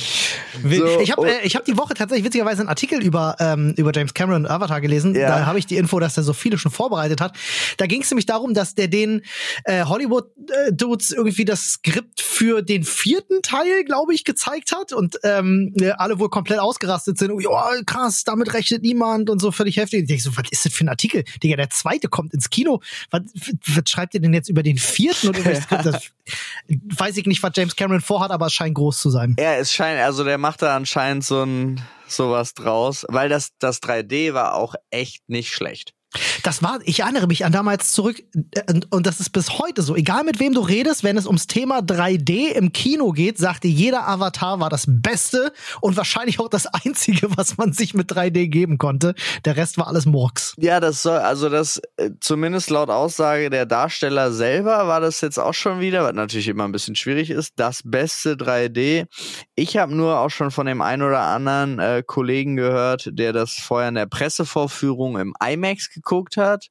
Wild. 0.61 0.81
So, 0.87 0.99
ich 0.99 1.11
habe 1.11 1.21
und- 1.21 1.27
äh, 1.27 1.41
ich 1.43 1.55
hab 1.55 1.65
die 1.65 1.77
Woche 1.77 1.93
tatsächlich 1.95 2.25
witzigerweise 2.25 2.59
einen 2.61 2.69
Artikel 2.69 3.01
über, 3.03 3.35
ähm, 3.39 3.73
über 3.75 3.91
James 3.93 4.13
Cameron 4.13 4.45
und 4.45 4.51
Avatar 4.51 4.81
gelesen. 4.81 5.15
Ja. 5.15 5.27
Da 5.39 5.45
habe 5.47 5.57
ich 5.59 5.65
die 5.65 5.77
Info, 5.77 5.99
dass 5.99 6.15
er 6.17 6.23
so 6.23 6.33
viele 6.33 6.57
schon 6.59 6.71
vorbereitet 6.71 7.21
hat. 7.21 7.35
Da 7.77 7.87
ging 7.87 8.01
es 8.03 8.11
nämlich 8.11 8.27
darum, 8.27 8.53
dass 8.53 8.75
der 8.75 8.87
den 8.87 9.23
äh, 9.63 9.83
Hollywood-Dudes 9.85 11.11
irgendwie 11.11 11.43
das 11.45 11.61
Skript 11.73 12.21
für 12.21 12.61
den 12.61 12.83
vierten 12.83 13.41
Teil, 13.41 13.83
glaube 13.83 14.13
ich, 14.13 14.23
gezeigt 14.23 14.71
hat 14.73 14.93
und 14.93 15.17
ähm, 15.23 15.73
äh, 15.79 15.89
alle 15.91 16.19
wohl 16.19 16.29
komplett 16.29 16.59
ausgerastet 16.59 17.17
sind. 17.17 17.31
Ja, 17.41 17.71
krass, 17.85 18.23
damit 18.23 18.53
rechnet 18.53 18.83
niemand 18.83 19.29
und 19.29 19.39
so 19.41 19.51
völlig 19.51 19.77
heftig. 19.77 20.01
Ich 20.03 20.07
denk 20.07 20.21
so, 20.21 20.35
was 20.37 20.45
ist 20.51 20.65
das 20.65 20.73
für 20.73 20.85
ein 20.85 20.89
Artikel? 20.89 21.23
Digga, 21.43 21.55
der 21.57 21.69
zweite 21.71 22.07
kommt 22.09 22.33
ins 22.33 22.49
Kino. 22.51 22.81
Was, 23.09 23.21
was 23.67 23.83
schreibt 23.89 24.13
ihr 24.13 24.21
denn 24.21 24.33
jetzt 24.33 24.49
über 24.49 24.61
den 24.63 24.77
vierten? 24.77 25.27
Und 25.29 25.37
irgendwelches 25.37 25.63
Skript? 25.63 25.85
das, 25.95 26.79
weiß 26.97 27.17
ich 27.17 27.25
nicht, 27.25 27.41
was 27.43 27.51
James 27.55 27.75
Cameron 27.75 28.01
vorhat, 28.01 28.31
aber 28.31 28.47
es 28.47 28.53
scheint 28.53 28.75
groß 28.75 28.99
zu 28.99 29.09
sein. 29.09 29.35
Ja, 29.39 29.55
es 29.55 29.73
scheint, 29.73 29.99
also 29.99 30.23
der 30.23 30.37
macht 30.37 30.61
da 30.61 30.75
anscheinend 30.75 31.23
so 31.23 31.43
ein 31.43 31.81
sowas 32.07 32.53
draus, 32.53 33.05
weil 33.09 33.29
das, 33.29 33.49
das 33.59 33.81
3D 33.81 34.33
war 34.33 34.53
auch 34.53 34.75
echt 34.91 35.27
nicht 35.27 35.51
schlecht. 35.51 35.94
Das 36.43 36.63
war, 36.63 36.79
ich 36.83 37.01
erinnere 37.01 37.27
mich 37.27 37.45
an 37.45 37.51
damals 37.51 37.91
zurück, 37.91 38.21
äh, 38.51 38.71
und, 38.71 38.91
und 38.91 39.05
das 39.05 39.19
ist 39.19 39.29
bis 39.29 39.59
heute 39.59 39.81
so. 39.81 39.95
Egal 39.95 40.23
mit 40.23 40.39
wem 40.39 40.53
du 40.53 40.61
redest, 40.61 41.03
wenn 41.03 41.17
es 41.17 41.25
ums 41.25 41.47
Thema 41.47 41.79
3D 41.79 42.51
im 42.51 42.71
Kino 42.71 43.11
geht, 43.11 43.37
sagte 43.37 43.67
jeder 43.67 44.07
Avatar 44.07 44.59
war 44.59 44.69
das 44.69 44.85
Beste 44.87 45.51
und 45.81 45.97
wahrscheinlich 45.97 46.39
auch 46.39 46.49
das 46.49 46.67
Einzige, 46.67 47.35
was 47.37 47.57
man 47.57 47.73
sich 47.73 47.93
mit 47.93 48.11
3D 48.11 48.47
geben 48.47 48.77
konnte. 48.77 49.15
Der 49.43 49.57
Rest 49.57 49.77
war 49.77 49.87
alles 49.87 50.05
Murks. 50.05 50.55
Ja, 50.57 50.79
das 50.79 51.01
soll, 51.01 51.17
also 51.17 51.49
das, 51.49 51.81
äh, 51.97 52.11
zumindest 52.19 52.69
laut 52.69 52.89
Aussage 52.89 53.49
der 53.49 53.65
Darsteller 53.65 54.31
selber 54.31 54.87
war 54.87 55.01
das 55.01 55.21
jetzt 55.21 55.39
auch 55.39 55.53
schon 55.53 55.79
wieder, 55.79 56.03
was 56.03 56.13
natürlich 56.13 56.47
immer 56.47 56.65
ein 56.65 56.71
bisschen 56.71 56.95
schwierig 56.95 57.29
ist, 57.29 57.53
das 57.57 57.81
beste 57.83 58.35
3D. 58.35 59.07
Ich 59.55 59.77
habe 59.77 59.95
nur 59.95 60.19
auch 60.19 60.29
schon 60.29 60.51
von 60.51 60.65
dem 60.65 60.81
einen 60.81 61.01
oder 61.01 61.21
anderen 61.21 61.79
äh, 61.79 62.03
Kollegen 62.05 62.55
gehört, 62.55 63.09
der 63.11 63.33
das 63.33 63.53
vorher 63.53 63.89
in 63.89 63.95
der 63.95 64.05
Pressevorführung 64.05 65.17
im 65.17 65.33
IMAX 65.45 65.89
geguckt 65.89 66.04
hat, 66.37 66.67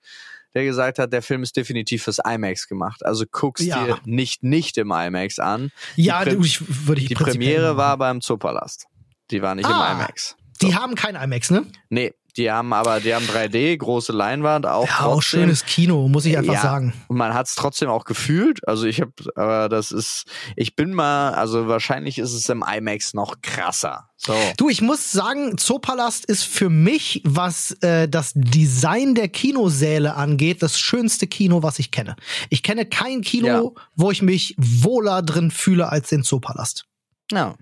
der 0.54 0.64
gesagt 0.64 0.98
hat, 0.98 1.12
der 1.12 1.22
Film 1.22 1.42
ist 1.42 1.56
definitiv 1.56 2.04
fürs 2.04 2.18
IMAX 2.24 2.68
gemacht. 2.68 3.04
Also 3.04 3.24
guckst 3.30 3.64
Ja. 3.66 3.84
dir 3.84 3.98
nicht 4.04 4.42
nicht 4.42 4.78
im 4.78 4.92
IMAX 4.92 5.38
an. 5.38 5.70
Ja, 5.96 6.20
Prä- 6.22 6.34
du, 6.36 6.44
ich 6.44 6.86
würde 6.86 7.00
ich 7.02 7.08
Die 7.08 7.14
Premiere 7.14 7.68
machen. 7.68 7.76
war 7.78 7.98
beim 7.98 8.20
Zoopalast. 8.20 8.86
Die 9.30 9.42
war 9.42 9.54
nicht 9.54 9.66
Ah. 9.66 9.92
im 9.92 9.98
IMAX. 9.98 10.36
Die 10.62 10.74
haben 10.76 10.94
kein 10.94 11.16
IMAX, 11.16 11.50
ne? 11.50 11.66
Nee, 11.88 12.14
Die 12.36 12.50
haben 12.50 12.72
aber, 12.72 12.98
die 13.00 13.14
haben 13.14 13.24
3D, 13.26 13.76
große 13.76 14.12
Leinwand, 14.12 14.66
auch 14.66 14.86
Ja, 14.88 15.00
auch 15.06 15.14
trotzdem. 15.14 15.40
schönes 15.42 15.64
Kino, 15.64 16.08
muss 16.08 16.24
ich 16.24 16.36
einfach 16.36 16.54
Ja. 16.54 16.60
sagen. 16.62 16.92
Und 17.06 17.16
man 17.16 17.32
hat 17.32 17.46
es 17.46 17.54
trotzdem 17.54 17.88
auch 17.88 18.04
gefühlt. 18.04 18.66
Also 18.66 18.86
ich 18.86 19.00
habe, 19.00 19.12
aber 19.36 19.68
das 19.68 19.92
ist, 19.92 20.24
ich 20.56 20.74
bin 20.74 20.92
mal, 20.94 21.34
also 21.34 21.68
wahrscheinlich 21.68 22.18
ist 22.18 22.32
es 22.32 22.48
im 22.48 22.64
IMAX 22.68 23.14
noch 23.14 23.36
krasser. 23.40 24.08
So. 24.16 24.34
Du, 24.56 24.68
ich 24.68 24.80
muss 24.80 25.12
sagen, 25.12 25.56
Zoopalast 25.58 26.24
ist 26.24 26.44
für 26.44 26.70
mich, 26.70 27.20
was 27.24 27.72
äh, 27.82 28.08
das 28.08 28.32
Design 28.34 29.14
der 29.14 29.28
Kinosäle 29.28 30.14
angeht, 30.14 30.62
das 30.62 30.80
schönste 30.80 31.26
Kino, 31.26 31.62
was 31.62 31.78
ich 31.78 31.90
kenne. 31.90 32.16
Ich 32.50 32.62
kenne 32.62 32.86
kein 32.86 33.20
Kino, 33.20 33.46
Ja. 33.76 33.82
wo 33.94 34.10
ich 34.10 34.22
mich 34.22 34.54
wohler 34.58 35.22
drin 35.22 35.50
fühle 35.50 35.88
als 35.90 36.08
den 36.08 36.22
Zoopalast. 36.24 36.86
Ja, 37.30 37.54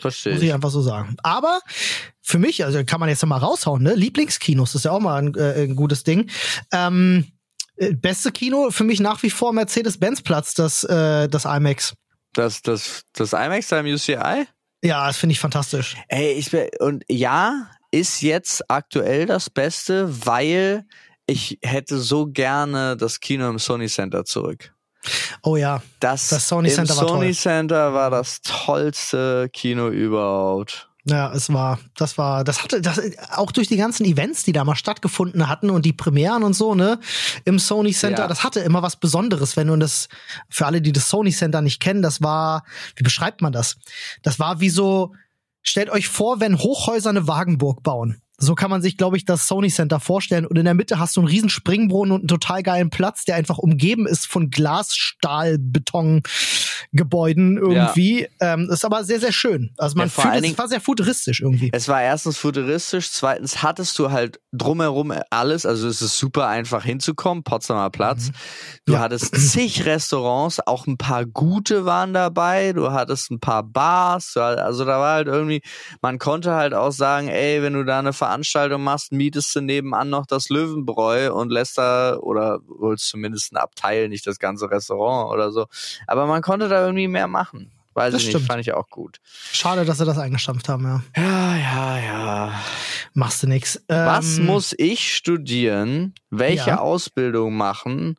verstehe 0.00 0.34
Muss 0.34 0.42
ich 0.42 0.48
ich. 0.48 0.54
einfach 0.54 0.70
so 0.70 0.82
sagen. 0.82 1.16
Aber 1.22 1.60
für 2.22 2.38
mich, 2.38 2.64
also 2.64 2.84
kann 2.84 3.00
man 3.00 3.08
jetzt 3.08 3.24
mal 3.26 3.36
raushauen, 3.36 3.82
ne? 3.82 3.94
Lieblingskinos 3.94 4.74
ist 4.74 4.84
ja 4.84 4.90
auch 4.92 5.00
mal 5.00 5.16
ein, 5.16 5.34
äh, 5.34 5.64
ein 5.64 5.76
gutes 5.76 6.04
Ding. 6.04 6.30
Ähm, 6.72 7.26
äh, 7.76 7.92
beste 7.92 8.32
Kino 8.32 8.70
für 8.70 8.84
mich 8.84 9.00
nach 9.00 9.22
wie 9.22 9.30
vor 9.30 9.52
Mercedes-Benz-Platz, 9.52 10.54
das, 10.54 10.84
äh, 10.84 11.28
das 11.28 11.44
IMAX. 11.44 11.94
Das, 12.32 12.62
das, 12.62 13.02
das 13.12 13.32
IMAX 13.32 13.68
da 13.68 13.80
im 13.80 13.86
UCI? 13.86 14.46
Ja, 14.82 15.06
das 15.06 15.16
finde 15.16 15.32
ich 15.32 15.40
fantastisch. 15.40 15.96
Ey, 16.08 16.32
ich 16.32 16.50
bin, 16.50 16.68
und 16.80 17.04
ja, 17.08 17.70
ist 17.90 18.22
jetzt 18.22 18.70
aktuell 18.70 19.26
das 19.26 19.48
Beste, 19.48 20.26
weil 20.26 20.84
ich 21.26 21.58
hätte 21.62 21.98
so 21.98 22.26
gerne 22.26 22.96
das 22.96 23.20
Kino 23.20 23.48
im 23.48 23.58
Sony 23.58 23.86
Center 23.86 24.24
zurück. 24.24 24.73
Oh 25.42 25.56
ja. 25.56 25.82
Das, 26.00 26.28
Das 26.28 26.48
Sony 26.48 26.68
im 26.68 26.74
Center 26.74 26.96
war 26.96 27.08
Sony 27.08 27.26
toll. 27.26 27.34
Center 27.34 27.94
war 27.94 28.10
das 28.10 28.40
tollste 28.42 29.48
Kino 29.52 29.88
überhaupt. 29.88 30.88
Ja, 31.06 31.30
es 31.34 31.52
war, 31.52 31.78
das 31.96 32.16
war, 32.16 32.44
das 32.44 32.62
hatte, 32.62 32.80
das, 32.80 32.98
auch 33.32 33.52
durch 33.52 33.68
die 33.68 33.76
ganzen 33.76 34.06
Events, 34.06 34.42
die 34.44 34.52
da 34.52 34.64
mal 34.64 34.74
stattgefunden 34.74 35.50
hatten 35.50 35.68
und 35.68 35.84
die 35.84 35.92
Premieren 35.92 36.42
und 36.42 36.54
so, 36.54 36.74
ne, 36.74 36.98
im 37.44 37.58
Sony 37.58 37.92
Center, 37.92 38.22
Ja. 38.22 38.28
das 38.28 38.42
hatte 38.42 38.60
immer 38.60 38.80
was 38.80 38.96
Besonderes, 38.96 39.54
wenn 39.58 39.66
du 39.66 39.76
das, 39.76 40.08
für 40.48 40.64
alle, 40.64 40.80
die 40.80 40.92
das 40.92 41.10
Sony 41.10 41.30
Center 41.30 41.60
nicht 41.60 41.78
kennen, 41.78 42.00
das 42.00 42.22
war, 42.22 42.64
wie 42.96 43.02
beschreibt 43.02 43.42
man 43.42 43.52
das? 43.52 43.76
Das 44.22 44.38
war 44.38 44.60
wie 44.60 44.70
so, 44.70 45.12
stellt 45.62 45.90
euch 45.90 46.08
vor, 46.08 46.40
wenn 46.40 46.58
Hochhäuser 46.58 47.10
eine 47.10 47.28
Wagenburg 47.28 47.82
bauen. 47.82 48.22
So 48.38 48.54
kann 48.54 48.70
man 48.70 48.82
sich, 48.82 48.96
glaube 48.96 49.16
ich, 49.16 49.24
das 49.24 49.46
Sony 49.46 49.68
Center 49.70 50.00
vorstellen. 50.00 50.44
Und 50.46 50.56
in 50.58 50.64
der 50.64 50.74
Mitte 50.74 50.98
hast 50.98 51.16
du 51.16 51.20
einen 51.20 51.28
riesen 51.28 51.48
Springbrunnen 51.48 52.12
und 52.12 52.20
einen 52.22 52.28
total 52.28 52.62
geilen 52.62 52.90
Platz, 52.90 53.24
der 53.24 53.36
einfach 53.36 53.58
umgeben 53.58 54.06
ist 54.06 54.26
von 54.26 54.50
Glas, 54.50 54.94
Stahl, 54.94 55.56
Beton, 55.58 56.22
Gebäuden 56.92 57.56
irgendwie. 57.56 58.28
Ähm, 58.40 58.68
ist 58.70 58.84
aber 58.84 59.04
sehr, 59.04 59.20
sehr 59.20 59.32
schön. 59.32 59.72
Also 59.78 59.96
man 59.96 60.08
Ja, 60.08 60.22
fühlt 60.22 60.34
es, 60.36 60.42
Dingen- 60.42 60.58
war 60.58 60.68
sehr 60.68 60.80
futuristisch 60.80 61.40
irgendwie. 61.40 61.70
Es 61.72 61.88
war 61.88 62.02
erstens 62.02 62.36
futuristisch, 62.36 63.10
zweitens 63.10 63.62
hattest 63.62 63.98
du 63.98 64.10
halt 64.10 64.40
drumherum 64.52 65.12
alles, 65.30 65.66
also 65.66 65.88
es 65.88 66.00
ist 66.02 66.18
super 66.18 66.46
einfach 66.48 66.84
hinzukommen, 66.84 67.42
Potsdamer 67.44 67.90
Platz. 67.90 68.30
Du 68.86 68.94
Ja. 68.94 69.00
hattest 69.00 69.34
zig 69.34 69.84
Restaurants, 69.86 70.60
auch 70.66 70.86
ein 70.86 70.96
paar 70.98 71.24
gute 71.26 71.84
waren 71.84 72.14
dabei, 72.14 72.72
du 72.72 72.92
hattest 72.92 73.30
ein 73.30 73.40
paar 73.40 73.62
Bars, 73.64 74.36
also 74.36 74.84
da 74.84 74.98
war 75.00 75.14
halt 75.14 75.26
irgendwie, 75.26 75.62
man 76.02 76.18
konnte 76.18 76.52
halt 76.52 76.74
auch 76.74 76.92
sagen, 76.92 77.28
ey, 77.28 77.62
wenn 77.62 77.72
du 77.72 77.84
da 77.84 77.98
eine 77.98 78.12
Veranstaltung 78.24 78.82
machst, 78.82 79.12
mietest 79.12 79.54
du 79.54 79.60
nebenan 79.60 80.08
noch 80.10 80.24
das 80.26 80.48
Löwenbräu 80.48 81.32
und 81.32 81.50
lässt 81.50 81.76
da, 81.78 82.16
oder 82.16 82.60
holst 82.80 83.06
zumindest 83.08 83.52
ein 83.52 83.56
Abteil, 83.58 84.08
nicht 84.08 84.26
das 84.26 84.38
ganze 84.38 84.70
Restaurant 84.70 85.30
oder 85.32 85.52
so. 85.52 85.66
Aber 86.06 86.26
man 86.26 86.40
konnte 86.42 86.68
da 86.68 86.84
irgendwie 86.86 87.08
mehr 87.08 87.28
machen. 87.28 87.70
Weiß 87.96 88.12
Das 88.12 88.22
ich 88.22 88.28
stimmt. 88.30 88.42
nicht, 88.42 88.50
fand 88.50 88.60
ich 88.62 88.72
auch 88.72 88.88
gut. 88.88 89.18
Schade, 89.52 89.84
dass 89.84 89.98
sie 89.98 90.04
das 90.04 90.18
eingestampft 90.18 90.68
haben, 90.68 90.84
ja. 90.84 91.02
Ja, 91.16 91.56
ja, 91.56 91.98
ja. 92.00 92.60
Machst 93.12 93.42
du 93.44 93.46
nix. 93.46 93.80
Was 93.88 94.38
Ähm, 94.38 94.46
muss 94.46 94.74
ich 94.76 95.14
studieren? 95.14 96.12
Welche 96.30 96.70
Ja. 96.70 96.78
Ausbildung 96.80 97.54
machen, 97.56 98.16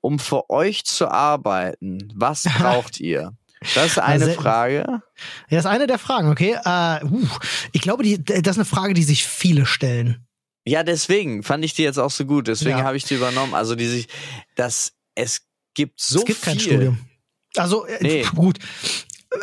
um 0.00 0.18
für 0.18 0.48
euch 0.48 0.84
zu 0.84 1.08
arbeiten? 1.10 2.10
Was 2.14 2.44
braucht 2.58 3.00
ihr? 3.00 3.32
Das 3.74 3.86
ist 3.86 3.98
eine 3.98 4.24
Also- 4.26 4.40
Frage. 4.40 5.02
Ja, 5.48 5.58
ist 5.58 5.66
eine 5.66 5.86
der 5.86 5.98
Fragen, 5.98 6.30
okay? 6.30 6.56
Äh, 6.64 7.04
uh, 7.04 7.26
ich 7.72 7.80
glaube, 7.80 8.02
die, 8.02 8.22
das 8.22 8.56
ist 8.56 8.58
eine 8.58 8.64
Frage, 8.64 8.94
die 8.94 9.02
sich 9.02 9.26
viele 9.26 9.66
stellen. 9.66 10.24
Ja, 10.64 10.82
deswegen 10.82 11.42
fand 11.42 11.64
ich 11.64 11.74
die 11.74 11.82
jetzt 11.82 11.98
auch 11.98 12.10
so 12.10 12.24
gut. 12.26 12.46
Deswegen 12.48 12.78
Ja. 12.78 12.84
habe 12.84 12.96
ich 12.96 13.04
die 13.04 13.14
übernommen. 13.14 13.54
Also 13.54 13.74
die 13.74 13.86
sich, 13.86 14.08
dass 14.54 14.92
es 15.14 15.42
gibt 15.74 16.00
so 16.00 16.18
es 16.20 16.24
gibt 16.26 16.38
viel. 16.40 16.52
kein 16.52 16.60
Studium. 16.60 16.98
Also, 17.56 17.86
äh, 17.86 17.98
Nee. 18.02 18.22
gut. 18.34 18.58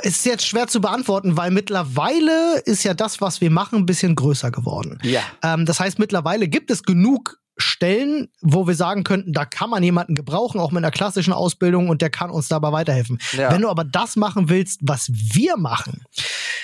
Es 0.04 0.18
ist 0.18 0.26
jetzt 0.26 0.46
schwer 0.48 0.68
zu 0.68 0.82
beantworten, 0.82 1.38
weil 1.38 1.52
mittlerweile 1.52 2.60
ist 2.66 2.84
ja 2.84 2.94
das, 2.94 3.22
was 3.22 3.42
wir 3.42 3.52
machen, 3.52 3.80
ein 3.80 3.86
bisschen 3.86 4.16
größer 4.16 4.52
geworden. 4.52 5.00
Ja. 5.04 5.22
Ähm, 5.44 5.66
das 5.66 5.80
heißt, 5.80 6.00
mittlerweile 6.00 6.48
gibt 6.48 6.72
es 6.72 6.84
genug 6.84 7.40
Stellen, 7.58 8.30
wo 8.42 8.68
wir 8.68 8.76
sagen 8.76 9.04
könnten, 9.04 9.32
da 9.34 9.46
kann 9.46 9.70
man 9.70 9.82
jemanden 9.82 10.16
gebrauchen, 10.16 10.60
auch 10.60 10.72
mit 10.72 10.84
einer 10.84 10.92
klassischen 10.92 11.34
Ausbildung 11.34 11.90
und 11.90 12.02
der 12.02 12.10
kann 12.10 12.30
uns 12.30 12.48
dabei 12.48 12.72
weiterhelfen. 12.72 13.20
Ja. 13.32 13.52
Wenn 13.52 13.62
du 13.62 13.70
aber 13.70 13.84
das 13.86 14.16
machen 14.18 14.50
willst, 14.50 14.80
was 14.84 15.10
wir 15.12 15.58
machen, 15.58 16.04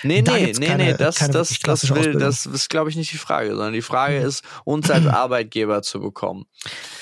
Nee, 0.04 0.24
nee, 0.24 0.52
nee, 0.58 0.66
keine- 0.66 0.84
nee, 0.86 0.94
das, 0.98 1.20
das, 1.20 1.60
das 1.60 1.94
will, 1.94 2.14
das 2.14 2.48
ist, 2.48 2.70
glaube 2.70 2.90
ich, 2.90 2.96
nicht 2.96 3.14
die 3.14 3.18
Frage, 3.20 3.50
sondern 3.52 3.74
die 3.74 3.84
Frage 3.84 4.18
ist, 4.18 4.44
uns 4.64 4.90
als 4.90 5.06
Arbeitgeber 5.06 5.84
zu 5.84 6.00
bekommen. 6.02 6.46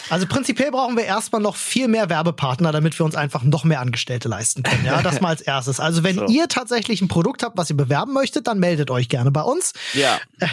Also 0.09 0.27
prinzipiell 0.27 0.71
brauchen 0.71 0.97
wir 0.97 1.05
erstmal 1.05 1.41
noch 1.41 1.55
viel 1.55 1.87
mehr 1.87 2.09
Werbepartner, 2.09 2.71
damit 2.71 2.97
wir 2.99 3.05
uns 3.05 3.15
einfach 3.15 3.43
noch 3.43 3.63
mehr 3.63 3.79
Angestellte 3.79 4.27
leisten 4.27 4.63
können. 4.63 4.85
Ja, 4.85 5.01
das 5.01 5.21
mal 5.21 5.29
als 5.29 5.41
erstes. 5.41 5.79
Also 5.79 6.03
wenn 6.03 6.15
So. 6.15 6.25
ihr 6.27 6.47
tatsächlich 6.47 7.01
ein 7.01 7.07
Produkt 7.07 7.43
habt, 7.43 7.57
was 7.57 7.69
ihr 7.69 7.77
bewerben 7.77 8.13
möchtet, 8.13 8.47
dann 8.47 8.59
meldet 8.59 8.91
euch 8.91 9.09
gerne 9.09 9.31
bei 9.31 9.41
uns. 9.41 9.73
Ja. 9.93 10.19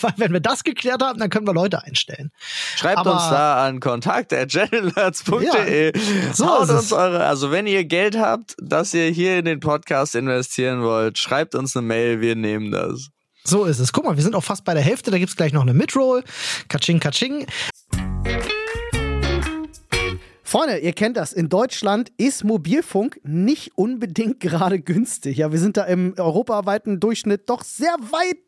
Weil 0.00 0.14
wenn 0.16 0.32
wir 0.32 0.40
das 0.40 0.64
geklärt 0.64 1.02
haben, 1.02 1.18
dann 1.18 1.30
können 1.30 1.46
wir 1.46 1.54
Leute 1.54 1.82
einstellen. 1.84 2.30
Schreibt 2.76 2.98
Aber- 2.98 3.12
uns 3.14 3.22
da 3.30 3.64
an 3.66 3.80
kontakt.generalnerds.de. 3.80 5.92
so 6.32 6.46
Haut 6.48 6.62
ist 6.64 6.70
es. 6.70 6.76
uns 6.80 6.92
eure, 6.92 7.24
also 7.24 7.50
wenn 7.50 7.66
ihr 7.66 7.84
Geld 7.84 8.16
habt, 8.18 8.54
dass 8.60 8.94
ihr 8.94 9.08
hier 9.10 9.38
in 9.38 9.44
den 9.44 9.60
Podcast 9.60 10.14
investieren 10.14 10.82
wollt, 10.82 11.18
schreibt 11.18 11.54
uns 11.54 11.76
eine 11.76 11.86
Mail, 11.86 12.20
wir 12.20 12.36
nehmen 12.36 12.70
das. 12.70 13.08
So 13.44 13.64
ist 13.64 13.78
es. 13.78 13.92
Guck 13.92 14.04
mal, 14.04 14.16
wir 14.16 14.22
sind 14.24 14.34
auch 14.34 14.42
fast 14.42 14.64
bei 14.64 14.74
der 14.74 14.82
Hälfte. 14.82 15.12
Da 15.12 15.18
gibt's 15.18 15.36
gleich 15.36 15.52
noch 15.52 15.62
eine 15.62 15.72
Midroll. 15.72 16.24
Katsching, 16.68 16.98
katsching. 16.98 17.46
Freunde, 20.56 20.78
ihr 20.78 20.94
kennt 20.94 21.18
das. 21.18 21.34
In 21.34 21.50
Deutschland 21.50 22.10
ist 22.16 22.42
Mobilfunk 22.42 23.20
nicht 23.24 23.72
unbedingt 23.76 24.40
gerade 24.40 24.80
günstig. 24.80 25.36
Ja, 25.36 25.52
wir 25.52 25.58
sind 25.58 25.76
da 25.76 25.84
im 25.84 26.14
europaweiten 26.16 26.98
Durchschnitt 26.98 27.50
doch 27.50 27.62
sehr 27.62 27.94
weit 28.10 28.38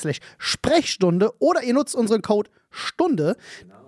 slash 0.00 0.18
Sprechstunde 0.38 1.32
oder 1.38 1.62
ihr 1.62 1.74
nutzt 1.74 1.94
unseren 1.94 2.22
Code 2.22 2.50
Stunde. 2.70 3.36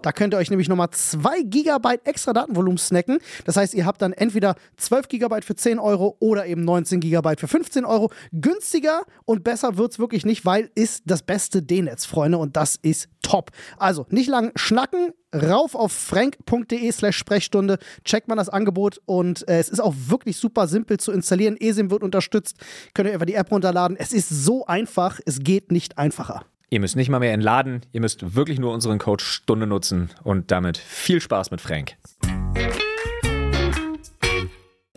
Da 0.03 0.11
könnt 0.11 0.35
ihr 0.35 0.39
euch 0.39 0.51
nämlich 0.51 0.69
nochmal 0.69 0.91
2 0.91 1.43
Gigabyte 1.43 2.07
extra 2.07 2.33
Datenvolumen 2.33 2.79
snacken. 2.79 3.21
Das 3.45 3.57
heißt, 3.57 3.73
ihr 3.75 3.87
habt 3.87 4.03
dann 4.03 4.13
entweder 4.13 4.57
12 4.77 5.09
Gigabyte 5.09 5.45
für 5.45 5.55
10 5.55 5.79
Euro 5.79 6.17
oder 6.19 6.47
eben 6.47 6.65
19 6.65 7.01
Gigabyte 7.01 7.41
für 7.41 7.49
15 7.49 7.85
Euro. 7.85 8.11
Günstiger 8.33 9.03
und 9.25 9.45
besser 9.45 9.77
wird's 9.77 9.99
wirklich 9.99 10.27
nicht, 10.27 10.45
weil 10.45 10.71
ist 10.75 11.05
das 11.07 11.23
beste 11.23 11.63
D-Netz, 11.63 12.05
Freunde, 12.05 12.39
und 12.39 12.57
das 12.57 12.77
ist 12.77 13.09
top. 13.23 13.53
Also 13.79 14.07
nicht 14.11 14.29
lang 14.29 14.51
schnacken, 14.57 15.13
rauf 15.35 15.75
auf 15.75 15.93
frank.de 15.93 16.91
slash 16.93 17.17
Sprechstunde, 17.17 17.79
checkt 18.05 18.29
man 18.29 18.39
das 18.39 18.49
Angebot 18.49 19.01
und 19.07 19.47
äh, 19.49 19.59
es 19.59 19.69
ist 19.69 19.81
auch 19.81 19.95
wirklich 20.07 20.37
super 20.37 20.67
simpel 20.67 20.99
zu 20.99 21.13
installieren. 21.13 21.57
ESIM 21.59 21.91
wird 21.91 22.03
unterstützt, 22.03 22.57
könnt 22.95 23.09
ihr 23.09 23.15
einfach 23.15 23.27
die 23.27 23.35
App 23.35 23.51
runterladen. 23.51 23.97
Es 23.97 24.13
ist 24.13 24.29
so 24.29 24.67
einfach, 24.67 25.21
es 25.27 25.41
geht 25.41 25.73
nicht 25.73 25.99
einfacher. 25.99 26.45
ihr 26.71 26.81
müsst 26.81 26.97
nicht 26.97 27.09
mal 27.09 27.21
mehr 27.21 27.33
entladen, 27.33 27.83
ihr 27.93 28.01
müsst 28.01 28.35
wirklich 28.35 28.59
nur 28.59 28.73
unseren 28.73 28.99
Code 28.99 29.23
Stunde 29.23 29.67
nutzen 29.67 30.11
und 30.23 30.51
damit 30.51 30.79
viel 30.79 31.21
Spaß 31.21 31.51
mit 31.51 31.61
Frank. 31.61 31.97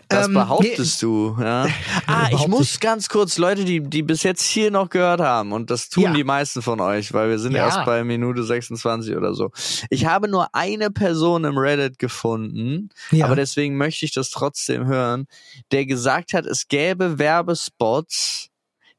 Das 0.08 0.26
Ähm, 0.28 0.34
behauptest 0.34 1.02
du, 1.02 1.36
ja. 1.40 1.66
Ah, 2.06 2.28
ich 2.32 2.46
muss 2.46 2.78
ganz 2.78 3.08
kurz, 3.08 3.38
Leute, 3.38 3.64
die, 3.64 3.80
die 3.80 4.02
bis 4.02 4.22
jetzt 4.22 4.42
hier 4.42 4.70
noch 4.70 4.88
gehört 4.88 5.20
haben, 5.20 5.52
und 5.52 5.70
das 5.70 5.88
tun 5.88 6.04
Ja. 6.04 6.12
die 6.12 6.22
meisten 6.22 6.62
von 6.62 6.80
euch, 6.80 7.12
weil 7.12 7.28
wir 7.28 7.38
sind 7.40 7.52
Ja. 7.52 7.64
erst 7.66 7.84
bei 7.84 8.04
Minute 8.04 8.44
26 8.44 9.16
oder 9.16 9.34
so. 9.34 9.50
Ich 9.90 10.06
habe 10.06 10.28
nur 10.28 10.54
eine 10.54 10.90
Person 10.92 11.44
im 11.44 11.58
Reddit 11.58 11.98
gefunden, 11.98 12.90
aber 13.20 13.34
deswegen 13.34 13.76
möchte 13.76 14.04
ich 14.04 14.12
das 14.12 14.30
trotzdem 14.30 14.86
hören, 14.86 15.26
der 15.72 15.86
gesagt 15.86 16.32
hat, 16.34 16.46
es 16.46 16.68
gäbe 16.68 17.18
Werbespots, 17.18 18.48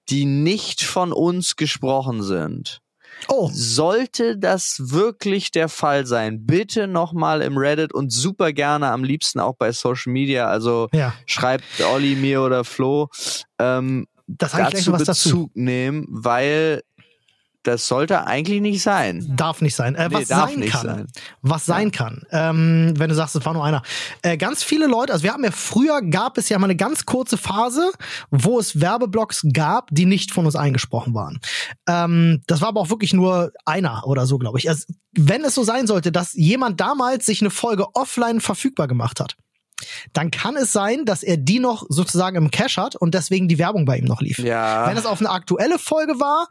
die 0.09 0.25
nicht 0.25 0.83
von 0.83 1.13
uns 1.13 1.55
gesprochen 1.55 2.21
sind. 2.23 2.79
Oh, 3.27 3.49
Sollte 3.51 4.37
das 4.37 4.77
wirklich 4.79 5.51
der 5.51 5.69
Fall 5.69 6.05
sein, 6.05 6.45
bitte 6.45 6.87
nochmal 6.87 7.41
im 7.41 7.57
Reddit 7.57 7.93
und 7.93 8.11
super 8.11 8.53
gerne 8.53 8.91
am 8.91 9.03
liebsten 9.03 9.39
auch 9.39 9.55
bei 9.57 9.71
Social 9.71 10.13
Media. 10.13 10.47
Also 10.47 10.87
ja. 10.93 11.13
schreibt 11.25 11.65
Olli 11.81 12.15
mir 12.15 12.41
oder 12.41 12.63
Flo 12.63 13.09
ähm, 13.59 14.07
Das 14.27 14.51
dazu 14.51 14.91
was 14.91 15.03
dazu. 15.03 15.29
Bezug 15.29 15.55
nehmen, 15.55 16.05
weil 16.09 16.81
das 17.67 17.87
sollte 17.87 18.25
eigentlich 18.25 18.61
nicht 18.61 18.81
sein. 18.81 19.25
Darf 19.35 19.61
nicht 19.61 19.75
sein. 19.75 19.95
Äh, 19.95 20.07
Nee, 20.07 20.15
was 20.15 20.27
darf 20.29 20.49
sein 20.49 20.59
nicht 20.59 20.71
kann. 20.71 20.85
sein. 20.85 21.07
Was 21.41 21.65
sein 21.65 21.91
kann. 21.91 22.23
Ähm, 22.31 22.93
wenn 22.95 23.09
du 23.09 23.15
sagst, 23.15 23.35
es 23.35 23.45
war 23.45 23.53
nur 23.53 23.65
einer. 23.65 23.81
Äh, 24.21 24.37
ganz 24.37 24.63
viele 24.63 24.87
Leute, 24.87 25.11
also 25.11 25.23
wir 25.23 25.33
haben 25.33 25.43
ja 25.43 25.51
früher 25.51 26.01
gab 26.01 26.37
es 26.37 26.47
ja 26.49 26.57
mal 26.59 26.65
eine 26.67 26.77
ganz 26.77 27.05
kurze 27.05 27.37
Phase, 27.37 27.91
wo 28.31 28.57
es 28.59 28.79
Werbeblocks 28.79 29.45
gab, 29.53 29.89
die 29.91 30.05
nicht 30.05 30.31
von 30.31 30.45
uns 30.45 30.55
eingesprochen 30.55 31.13
waren. 31.13 31.39
Ähm, 31.87 32.41
das 32.47 32.61
war 32.61 32.69
aber 32.69 32.79
auch 32.81 32.89
wirklich 32.89 33.13
nur 33.13 33.51
einer 33.65 34.07
oder 34.07 34.25
so, 34.25 34.37
glaube 34.37 34.59
ich. 34.59 34.69
Also, 34.69 34.85
wenn 35.13 35.43
es 35.43 35.55
so 35.55 35.63
sein 35.63 35.87
sollte, 35.87 36.11
dass 36.11 36.33
jemand 36.33 36.79
damals 36.79 37.25
sich 37.25 37.41
eine 37.41 37.49
Folge 37.49 37.87
offline 37.95 38.39
verfügbar 38.39 38.87
gemacht 38.87 39.19
hat, 39.19 39.35
dann 40.13 40.31
kann 40.31 40.55
es 40.55 40.73
sein, 40.73 41.05
dass 41.05 41.23
er 41.23 41.37
die 41.37 41.59
noch 41.59 41.85
sozusagen 41.89 42.35
im 42.35 42.51
Cache 42.51 42.81
hat 42.81 42.95
und 42.95 43.13
deswegen 43.13 43.47
die 43.47 43.59
Werbung 43.59 43.85
bei 43.85 43.97
ihm 43.97 44.05
noch 44.05 44.21
lief. 44.21 44.39
Ja. 44.39 44.87
Wenn 44.87 44.97
es 44.97 45.05
auf 45.05 45.19
eine 45.19 45.29
aktuelle 45.29 45.77
Folge 45.77 46.19
war, 46.19 46.47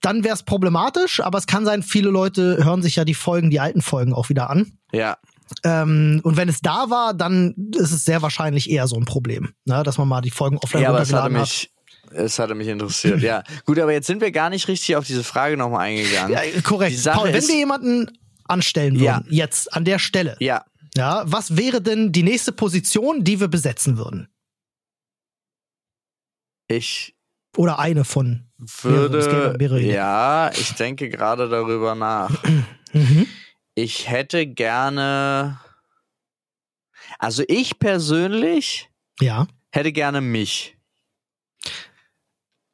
dann 0.00 0.24
wäre 0.24 0.34
es 0.34 0.42
problematisch, 0.42 1.20
aber 1.20 1.38
es 1.38 1.46
kann 1.46 1.64
sein, 1.64 1.82
viele 1.82 2.10
Leute 2.10 2.64
hören 2.64 2.82
sich 2.82 2.96
ja 2.96 3.04
die 3.04 3.14
Folgen, 3.14 3.50
die 3.50 3.60
alten 3.60 3.82
Folgen 3.82 4.12
auch 4.12 4.28
wieder 4.28 4.50
an. 4.50 4.78
ja. 4.92 5.16
Ähm, 5.62 6.20
und 6.24 6.36
wenn 6.36 6.48
es 6.48 6.60
da 6.60 6.90
war, 6.90 7.14
dann 7.14 7.54
ist 7.76 7.92
es 7.92 8.04
sehr 8.04 8.20
wahrscheinlich 8.20 8.68
eher 8.68 8.88
so 8.88 8.96
ein 8.96 9.04
Problem, 9.04 9.52
ne, 9.64 9.84
dass 9.84 9.96
man 9.96 10.08
mal 10.08 10.20
die 10.20 10.32
Folgen 10.32 10.58
offline 10.58 10.82
Ja, 10.82 10.88
aber 10.88 10.98
runtergeladen 10.98 11.38
mich, 11.40 11.72
es 12.10 12.40
hatte 12.40 12.56
mich 12.56 12.66
interessiert. 12.66 13.20
ja. 13.22 13.44
Gut, 13.64 13.78
aber 13.78 13.92
jetzt 13.92 14.08
sind 14.08 14.20
wir 14.20 14.32
gar 14.32 14.50
nicht 14.50 14.66
richtig 14.66 14.96
auf 14.96 15.06
diese 15.06 15.22
Frage 15.22 15.56
nochmal 15.56 15.82
eingegangen. 15.86 16.36
hat. 16.36 16.44
Ja, 16.52 16.60
korrekt. 16.62 17.00
Paul, 17.04 17.32
wenn 17.32 17.46
wir 17.46 17.54
jemanden 17.54 18.18
anstellen 18.48 18.94
würden, 18.94 19.04
Ja. 19.04 19.22
jetzt 19.28 19.72
an 19.72 19.84
der 19.84 20.00
Stelle, 20.00 20.36
ja. 20.40 20.64
ja, 20.96 21.22
was 21.26 21.56
wäre 21.56 21.80
denn 21.80 22.10
die 22.10 22.24
nächste 22.24 22.50
Position, 22.50 23.22
die 23.22 23.38
wir 23.38 23.46
besetzen 23.46 23.98
würden? 23.98 24.26
Ich 26.68 27.15
Oder 27.56 27.78
eine 27.78 28.04
von. 28.04 28.46
würde, 28.82 29.18
es 29.18 29.26
gäbe 29.26 29.54
mehrere 29.58 29.80
Ideen. 29.80 29.94
ja, 29.94 30.50
ich 30.52 30.74
denke 30.74 31.08
gerade 31.08 31.48
darüber 31.48 31.94
nach. 31.94 32.30
Mhm. 32.92 33.26
Ich 33.74 34.08
hätte 34.08 34.46
gerne, 34.46 35.58
also 37.18 37.42
ich 37.46 37.78
persönlich 37.78 38.88
Ja. 39.20 39.46
hätte 39.70 39.92
gerne 39.92 40.22
mich. 40.22 40.75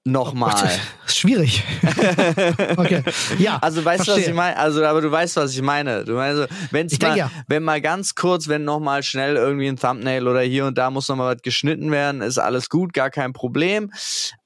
Nochmal. 0.05 0.53
Ist 1.07 1.19
schwierig. 1.19 1.62
okay. 2.77 3.03
Ja. 3.38 3.59
Also 3.61 3.85
weißt 3.85 4.01
du, 4.01 4.11
was 4.11 4.15
verstehe. 4.15 4.31
ich 4.31 4.35
meine? 4.35 4.57
Also, 4.57 4.85
aber 4.85 5.01
du 5.01 5.11
weißt, 5.12 5.37
was 5.37 5.55
ich 5.55 5.62
meine. 5.62 6.05
Du 6.05 6.15
meinst, 6.15 6.49
wenn's 6.73 6.93
Ich 6.93 7.01
mal, 7.01 7.09
denk 7.15 7.19
ja. 7.19 7.31
wenn 7.47 7.62
mal 7.62 7.81
ganz 7.81 8.17
kurz, 8.17 8.49
wenn 8.49 8.65
noch 8.65 8.81
mal 8.81 9.03
schnell 9.05 9.37
irgendwie 9.37 9.69
ein 9.69 9.77
Thumbnail 9.77 10.27
oder 10.27 10.41
hier 10.41 10.67
und 10.67 10.77
da 10.77 10.91
muss 10.91 11.09
noch 11.09 11.15
mal 11.17 11.33
was 11.37 11.43
geschnitten 11.43 11.93
werden, 11.93 12.21
ist 12.21 12.38
alles 12.38 12.69
gut, 12.69 12.93
gar 12.93 13.11
kein 13.11 13.33
Problem. 13.33 13.93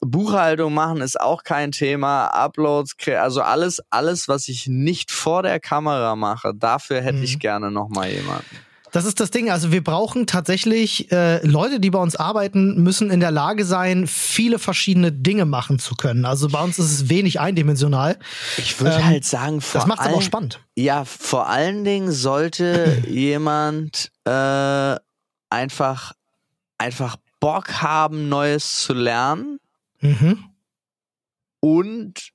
Buchhaltung 0.00 0.74
machen 0.74 1.00
ist 1.00 1.18
auch 1.18 1.42
kein 1.42 1.72
Thema. 1.72 2.26
Uploads, 2.26 2.94
also 3.18 3.40
alles, 3.40 3.80
alles, 3.88 4.28
was 4.28 4.48
ich 4.48 4.66
nicht 4.66 5.10
vor 5.10 5.42
der 5.42 5.58
Kamera 5.58 6.16
mache, 6.16 6.52
dafür 6.54 7.00
hätte 7.00 7.16
Mhm. 7.18 7.22
ich 7.24 7.38
gerne 7.38 7.70
noch 7.70 7.88
mal 7.88 8.10
jemanden. 8.10 8.44
Das 8.96 9.04
ist 9.04 9.20
das 9.20 9.30
Ding. 9.30 9.50
Also 9.50 9.72
wir 9.72 9.84
brauchen 9.84 10.26
tatsächlich 10.26 11.12
äh, 11.12 11.44
Leute, 11.46 11.80
die 11.80 11.90
bei 11.90 11.98
uns 11.98 12.16
arbeiten, 12.16 12.82
müssen 12.82 13.10
in 13.10 13.20
der 13.20 13.30
Lage 13.30 13.66
sein, 13.66 14.06
viele 14.06 14.58
verschiedene 14.58 15.12
Dinge 15.12 15.44
machen 15.44 15.78
zu 15.78 15.94
können. 15.96 16.24
Also 16.24 16.48
bei 16.48 16.62
uns 16.62 16.78
ist 16.78 16.90
es 16.90 17.08
wenig 17.10 17.38
eindimensional. 17.38 18.18
Ich 18.56 18.80
würde 18.80 18.96
Ähm, 18.96 19.04
halt 19.04 19.24
sagen, 19.26 19.60
vor 19.60 19.80
Das 19.82 19.86
macht 19.86 20.00
es 20.00 20.06
aber 20.06 20.16
auch 20.16 20.22
spannend. 20.22 20.60
Ja, 20.76 21.04
vor 21.04 21.48
allen 21.48 21.84
Dingen 21.84 22.10
sollte 22.10 23.02
jemand 23.08 24.10
äh, 24.24 24.96
einfach, 25.50 26.12
einfach 26.78 27.16
Bock 27.38 27.82
haben, 27.82 28.30
Neues 28.30 28.80
zu 28.80 28.94
lernen 28.94 29.58
Mhm. 30.00 30.38
und 31.60 32.30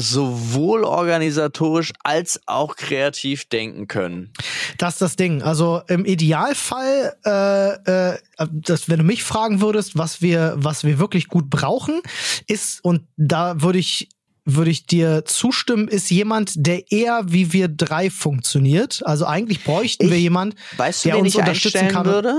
sowohl 0.00 0.84
organisatorisch 0.84 1.92
als 2.02 2.40
auch 2.46 2.76
kreativ 2.76 3.48
denken 3.48 3.86
können. 3.88 4.32
Das 4.78 4.94
ist 4.94 5.02
das 5.02 5.16
Ding. 5.16 5.42
Also 5.42 5.82
im 5.88 6.04
Idealfall, 6.04 7.14
äh, 7.24 8.12
äh, 8.12 8.18
das, 8.50 8.88
wenn 8.88 8.98
du 8.98 9.04
mich 9.04 9.22
fragen 9.22 9.60
würdest, 9.60 9.96
was 9.98 10.22
wir, 10.22 10.54
was 10.56 10.84
wir 10.84 10.98
wirklich 10.98 11.28
gut 11.28 11.50
brauchen, 11.50 12.00
ist, 12.46 12.84
und 12.84 13.02
da 13.16 13.60
würde 13.62 13.78
ich 13.78 14.08
würde 14.46 14.70
ich 14.70 14.86
dir 14.86 15.24
zustimmen, 15.26 15.86
ist 15.86 16.10
jemand, 16.10 16.52
der 16.56 16.90
eher 16.90 17.22
wie 17.26 17.52
wir 17.52 17.68
drei 17.68 18.08
funktioniert. 18.10 19.02
Also 19.06 19.26
eigentlich 19.26 19.62
bräuchten 19.62 20.08
wir 20.08 20.16
Ich- 20.16 20.22
jemand, 20.22 20.54
Weißt 20.78 21.04
du, 21.04 21.10
Der 21.10 21.18
uns 21.18 21.28
ich 21.28 21.36
unterstützen 21.36 21.88
kann. 21.88 22.06
würde? 22.06 22.34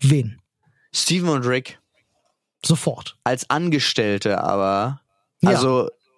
wen? 0.00 0.40
Steven 0.94 1.28
und 1.28 1.44
Rick. 1.44 1.78
Sofort. 2.64 3.16
Als 3.24 3.50
Angestellte 3.50 4.42
aber. 4.42 5.00
Ja. 5.42 5.50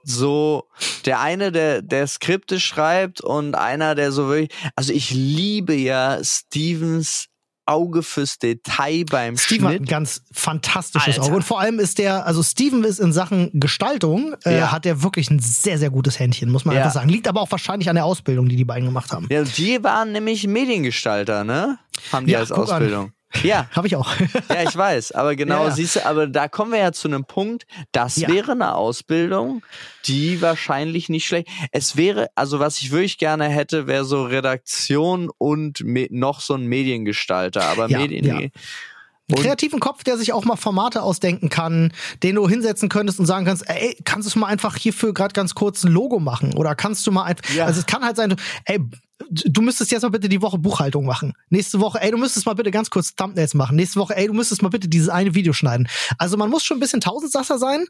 So 0.05 0.69
der 1.07 1.21
eine, 1.21 1.53
der, 1.53 1.83
der 1.83 2.07
Skripte 2.07 2.61
schreibt 2.61 3.21
und 3.21 3.55
einer, 3.55 3.95
der 3.95 4.13
so 4.13 4.29
wirklich. 4.29 4.51
Also 4.77 4.93
ich 4.93 5.11
liebe 5.11 5.75
ja 5.75 6.19
Stevens 6.23 7.27
Auge 7.65 8.03
fürs 8.03 8.39
Detail 8.39 9.05
beim 9.09 9.37
Steven 9.37 9.67
hat 9.67 9.73
ein 9.75 9.77
Schnitt. 9.79 9.89
ganz 9.89 10.23
fantastisches 10.33 11.15
Alter. 11.15 11.23
Auge. 11.29 11.37
Und 11.37 11.43
vor 11.45 11.61
allem 11.61 11.79
ist 11.79 11.99
der, 11.99 12.27
also 12.27 12.43
Steven 12.43 12.83
ist 12.83 12.99
in 12.99 13.13
Sachen 13.13 13.51
Gestaltung, 13.55 14.35
äh, 14.45 14.59
Ja. 14.59 14.73
hat 14.73 14.85
er 14.85 15.05
wirklich 15.05 15.31
ein 15.31 15.39
sehr, 15.39 15.79
sehr 15.79 15.91
gutes 15.91 16.19
Händchen, 16.19 16.51
muss 16.51 16.65
man 16.65 16.75
Ja. 16.75 16.83
einfach 16.83 16.95
sagen. 16.95 17.09
Liegt 17.09 17.29
aber 17.29 17.41
auch 17.41 17.51
wahrscheinlich 17.53 17.89
an 17.89 17.95
der 17.95 18.05
Ausbildung, 18.05 18.49
die 18.49 18.57
die 18.57 18.65
beiden 18.65 18.85
gemacht 18.87 19.13
haben. 19.13 19.29
Ja, 19.31 19.45
die 19.45 19.83
waren 19.85 20.11
nämlich 20.11 20.45
Mediengestalter, 20.49 21.45
ne? 21.45 21.79
Haben 22.11 22.27
die 22.27 22.33
Ja, 22.33 22.41
als 22.41 22.49
guck 22.51 22.69
an. 22.73 23.13
Ja, 23.43 23.67
Habe 23.77 23.87
ich 23.87 23.97
auch. 23.97 24.11
ja, 24.49 24.63
ich 24.69 24.77
weiß. 24.77 25.13
Aber 25.13 25.35
genau, 25.37 25.63
Ja, 25.63 25.69
ja. 25.69 25.75
siehst 25.75 25.97
du, 25.97 26.07
aber 26.07 26.27
da 26.27 26.49
kommen 26.49 26.73
wir 26.73 26.79
ja 26.81 26.93
zu 26.93 27.09
einem 27.09 27.25
Punkt, 27.25 27.67
das 27.93 28.17
Ja. 28.17 28.29
wäre 28.29 28.53
eine 28.53 28.75
Ausbildung, 28.75 29.63
die 30.07 30.41
wahrscheinlich 30.43 31.09
nicht 31.09 31.27
schlecht. 31.27 31.49
Es 31.71 31.97
wäre, 31.97 32.29
also 32.35 32.61
was 32.61 32.79
ich 32.81 32.91
wirklich 32.91 33.19
gerne 33.19 33.49
hätte, 33.49 33.87
wäre 33.87 34.05
so 34.05 34.25
Redaktion 34.25 35.31
und 35.39 35.83
noch 36.11 36.41
so 36.41 36.55
ein 36.55 36.67
Mediengestalter. 36.67 37.63
Aber 37.65 37.89
Medien. 37.89 38.51
Einen 39.31 39.41
kreativen 39.41 39.81
Kopf, 39.81 40.05
der 40.05 40.19
sich 40.19 40.33
auch 40.35 40.45
mal 40.45 40.57
Formate 40.57 41.01
ausdenken 41.01 41.49
kann, 41.49 41.93
den 42.23 42.35
du 42.35 42.47
hinsetzen 42.49 42.89
könntest 42.91 43.19
und 43.19 43.25
sagen 43.25 43.47
kannst, 43.47 43.67
ey, 43.69 43.97
kannst 44.05 44.35
du 44.35 44.39
mal 44.39 44.49
einfach 44.49 44.77
hierfür 44.77 45.15
gerade 45.15 45.33
ganz 45.33 45.55
kurz 45.55 45.85
ein 45.85 45.93
Logo 45.93 46.19
machen? 46.19 46.55
Oder 46.55 46.75
kannst 46.75 47.07
du 47.07 47.13
mal 47.13 47.23
einfach, 47.25 47.49
Ja. 47.55 47.65
also 47.65 47.81
es 47.81 47.87
kann 47.87 48.03
halt 48.05 48.17
sein, 48.17 48.31
du- 48.31 48.37
ey, 48.67 48.81
du 49.31 49.63
müsstest 49.63 49.91
jetzt 49.93 50.03
mal 50.03 50.11
bitte 50.11 50.29
die 50.29 50.43
Woche 50.43 50.59
Buchhaltung 50.59 51.05
machen. 51.07 51.35
Nächste 51.51 51.81
Woche, 51.81 52.01
ey, 52.01 52.11
du 52.11 52.17
müsstest 52.19 52.47
mal 52.47 52.55
bitte 52.55 52.71
ganz 52.71 52.91
kurz 52.91 53.15
Thumbnails 53.15 53.55
machen. 53.55 53.77
Nächste 53.77 54.01
Woche, 54.01 54.17
ey, 54.17 54.27
du 54.27 54.33
müsstest 54.33 54.63
mal 54.63 54.69
bitte 54.69 54.89
dieses 54.89 55.09
eine 55.09 55.35
Video 55.35 55.53
schneiden. 55.53 55.89
Also 56.19 56.37
man 56.37 56.51
muss 56.51 56.65
schon 56.65 56.77
ein 56.77 56.81
bisschen 56.81 57.01
Tausendsasser 57.01 57.59
sein. 57.59 57.81
Und 57.81 57.89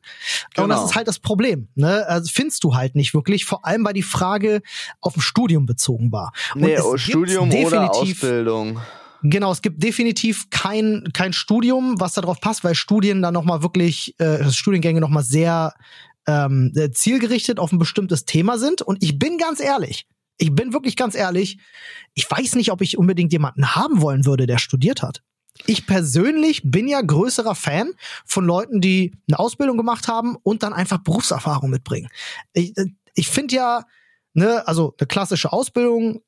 Genau. 0.55 0.69
das 0.69 0.91
ist 0.91 0.97
halt 0.97 1.09
das 1.09 1.19
Problem. 1.19 1.69
Ne? 1.75 2.07
Also 2.07 2.31
findest 2.33 2.65
du 2.65 2.75
halt 2.75 2.95
nicht 2.95 3.15
wirklich, 3.15 3.45
vor 3.45 3.65
allem 3.65 3.85
weil 3.85 3.95
die 3.95 4.03
Frage 4.03 4.63
auf 5.01 5.15
dem 5.15 5.23
Studium 5.23 5.67
bezogen 5.67 6.13
war. 6.13 6.33
Und 6.55 6.63
Nee, 6.63 6.79
oh, 6.81 6.97
Studium 6.97 7.51
oder 7.51 7.91
Ausbildung. 7.91 8.81
Genau, 9.25 9.53
es 9.53 9.63
gibt 9.63 9.83
definitiv 9.83 10.51
kein, 10.51 11.05
kein 11.13 11.33
Studium, 11.33 12.01
was 12.01 12.15
da 12.15 12.23
drauf 12.23 12.41
passt, 12.41 12.65
weil 12.65 12.75
Studien 12.75 13.23
dann 13.23 13.35
nochmal 13.35 13.63
wirklich, 13.63 14.19
äh, 14.19 14.51
Studiengänge 14.51 15.01
nochmal 15.01 15.23
sehr 15.23 15.75
ähm, 16.27 16.73
äh, 16.77 16.91
zielgerichtet 16.91 17.59
auf 17.59 17.73
ein 17.73 17.79
bestimmtes 17.79 18.25
Thema 18.25 18.59
sind. 18.59 18.83
Und 18.83 19.03
ich 19.03 19.19
bin 19.19 19.39
ganz 19.39 19.61
ehrlich, 19.61 20.07
ich 20.39 20.55
bin 20.55 20.73
wirklich 20.73 20.97
ganz 20.97 21.15
ehrlich, 21.15 21.59
ich 22.15 22.31
weiß 22.31 22.55
nicht, 22.57 22.73
ob 22.73 22.81
ich 22.83 22.99
unbedingt 22.99 23.33
jemanden 23.33 23.75
haben 23.75 24.01
wollen 24.01 24.25
würde, 24.25 24.47
der 24.47 24.59
studiert 24.59 25.03
hat. 25.03 25.23
Ich 25.67 25.87
persönlich 25.87 26.63
bin 26.65 26.89
ja 26.89 27.01
größerer 27.01 27.55
Fan 27.55 27.93
von 28.25 28.45
Leuten, 28.45 28.81
die 28.81 29.13
eine 29.29 29.39
Ausbildung 29.39 29.77
gemacht 29.77 30.09
haben 30.09 30.37
und 30.43 30.63
dann 30.63 30.73
einfach 30.73 30.99
Berufserfahrung 30.99 31.71
mitbringen. 31.71 32.09
Ich, 32.53 32.77
äh, 32.77 32.87
ich 33.15 33.29
finde 33.29 33.57
ja, 33.57 33.85
ne, 34.33 34.67
also 34.67 34.95
eine 34.99 35.07
klassische 35.07 35.53
Ausbildung 35.53 36.23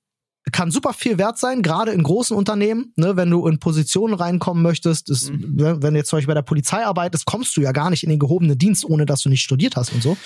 kann 0.52 0.70
super 0.70 0.92
viel 0.92 1.18
wert 1.18 1.38
sein, 1.38 1.62
gerade 1.62 1.92
in 1.92 2.02
großen 2.02 2.36
Unternehmen, 2.36 2.92
ne, 2.96 3.16
wenn 3.16 3.30
du 3.30 3.46
in 3.46 3.58
Positionen 3.58 4.14
reinkommen 4.14 4.62
möchtest, 4.62 5.08
ist, 5.08 5.32
wenn 5.32 5.82
wenn 5.82 5.94
du 5.94 6.00
jetzt 6.00 6.10
zum 6.10 6.18
Beispiel 6.18 6.28
bei 6.28 6.34
der 6.34 6.42
Polizei 6.42 6.84
arbeitest, 6.84 7.24
kommst 7.24 7.56
du 7.56 7.60
ja 7.60 7.72
gar 7.72 7.90
nicht 7.90 8.02
in 8.02 8.10
den 8.10 8.18
gehobenen 8.18 8.58
Dienst, 8.58 8.84
ohne 8.84 9.06
dass 9.06 9.20
du 9.22 9.28
nicht 9.28 9.42
studiert 9.42 9.76
hast 9.76 9.92
und 9.92 10.02
so. 10.02 10.16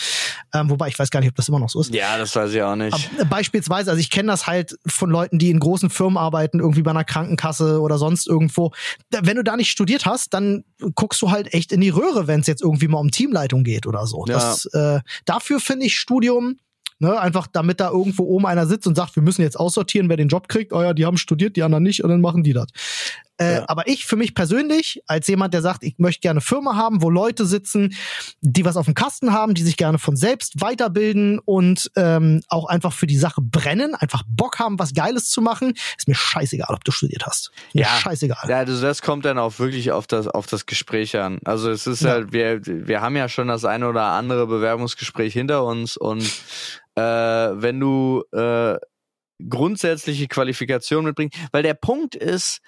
Ähm, 0.52 0.70
wobei 0.70 0.88
ich 0.88 0.98
weiß 0.98 1.10
gar 1.10 1.20
nicht, 1.20 1.28
ob 1.28 1.36
das 1.36 1.48
immer 1.48 1.60
noch 1.60 1.70
so 1.70 1.80
ist. 1.80 1.94
Ja, 1.94 2.18
das 2.18 2.34
weiß 2.34 2.52
ich 2.52 2.62
auch 2.62 2.76
nicht. 2.76 2.94
Aber 3.18 3.38
Beispielsweise, 3.38 3.90
also 3.90 4.00
ich 4.00 4.10
kenne 4.10 4.28
das 4.28 4.46
halt 4.46 4.76
von 4.86 5.10
Leuten, 5.10 5.38
die 5.38 5.50
in 5.50 5.60
großen 5.60 5.90
Firmen 5.90 6.16
arbeiten, 6.16 6.58
irgendwie 6.58 6.82
bei 6.82 6.90
einer 6.90 7.04
Krankenkasse 7.04 7.80
oder 7.80 7.98
sonst 7.98 8.26
irgendwo. 8.26 8.72
Wenn 9.10 9.36
du 9.36 9.44
da 9.44 9.56
nicht 9.56 9.70
studiert 9.70 10.06
hast, 10.06 10.34
dann 10.34 10.64
guckst 10.94 11.22
du 11.22 11.30
halt 11.30 11.54
echt 11.54 11.72
in 11.72 11.80
die 11.80 11.90
Röhre, 11.90 12.26
wenn 12.26 12.40
es 12.40 12.46
jetzt 12.46 12.62
irgendwie 12.62 12.88
mal 12.88 12.98
um 12.98 13.10
Teamleitung 13.10 13.62
geht 13.62 13.86
oder 13.86 14.06
so. 14.06 14.24
Ja. 14.26 14.34
Das, 14.34 14.66
äh, 14.66 15.00
dafür 15.24 15.60
finde 15.60 15.86
ich 15.86 15.96
Studium, 15.96 16.56
ne, 16.98 17.18
einfach 17.18 17.46
damit 17.46 17.80
da 17.80 17.90
irgendwo 17.90 18.24
oben 18.24 18.46
einer 18.46 18.66
sitzt 18.66 18.86
und 18.86 18.94
sagt, 18.94 19.16
wir 19.16 19.22
müssen 19.22 19.42
jetzt 19.42 19.58
aussortieren, 19.58 20.08
wer 20.08 20.16
den 20.16 20.28
Job 20.28 20.48
kriegt. 20.48 20.72
Oh 20.72 20.82
ja, 20.82 20.94
die 20.94 21.06
haben 21.06 21.16
studiert, 21.16 21.56
die 21.56 21.62
anderen 21.62 21.84
nicht, 21.84 22.02
und 22.02 22.10
dann 22.10 22.20
machen 22.20 22.42
die 22.42 22.52
das. 22.52 22.66
Äh, 23.38 23.62
Aber 23.68 23.86
ich 23.88 24.04
für 24.06 24.16
mich 24.16 24.34
persönlich, 24.34 25.02
als 25.06 25.26
jemand, 25.28 25.54
der 25.54 25.62
sagt, 25.62 25.82
ich 25.84 25.94
möchte 25.98 26.20
gerne 26.20 26.38
eine 26.38 26.40
Firma 26.40 26.76
haben, 26.76 27.02
wo 27.02 27.08
Leute 27.10 27.46
sitzen, 27.46 27.94
die 28.40 28.64
was 28.64 28.76
auf 28.76 28.86
dem 28.86 28.94
Kasten 28.94 29.32
haben, 29.32 29.54
die 29.54 29.62
sich 29.62 29.76
gerne 29.76 29.98
von 29.98 30.16
selbst 30.16 30.60
weiterbilden 30.60 31.38
und 31.38 31.90
ähm, 31.96 32.42
auch 32.48 32.66
einfach 32.66 32.92
für 32.92 33.06
die 33.06 33.16
Sache 33.16 33.40
brennen, 33.40 33.94
einfach 33.94 34.22
Bock 34.28 34.58
haben, 34.58 34.78
was 34.78 34.92
Geiles 34.92 35.30
zu 35.30 35.40
machen, 35.40 35.74
ist 35.96 36.08
mir 36.08 36.14
scheißegal, 36.14 36.74
ob 36.74 36.84
du 36.84 36.90
studiert 36.92 37.26
hast. 37.26 37.50
Mir 37.74 37.82
Ja. 37.82 37.88
scheißegal. 37.88 38.48
Ja, 38.48 38.58
also 38.58 38.80
das 38.80 39.02
kommt 39.02 39.24
dann 39.24 39.38
auch 39.38 39.58
wirklich 39.58 39.92
auf 39.92 40.06
das, 40.06 40.26
auf 40.28 40.46
das 40.46 40.66
Gespräch 40.66 41.16
an. 41.16 41.38
Also 41.44 41.70
es 41.70 41.86
ist 41.86 42.02
Ja. 42.02 42.10
halt, 42.10 42.32
wir, 42.32 42.60
wir 42.66 43.00
haben 43.00 43.16
ja 43.16 43.28
schon 43.28 43.48
das 43.48 43.64
eine 43.64 43.88
oder 43.88 44.02
andere 44.04 44.46
Bewerbungsgespräch 44.46 45.32
hinter 45.32 45.64
uns 45.64 45.96
und 45.96 46.22
äh, 46.96 47.00
wenn 47.02 47.78
du 47.78 48.24
äh, 48.32 48.76
grundsätzliche 49.48 50.26
Qualifikation 50.26 51.04
mitbringst, 51.04 51.38
weil 51.52 51.62
der 51.62 51.74
Punkt 51.74 52.14
ist, 52.16 52.58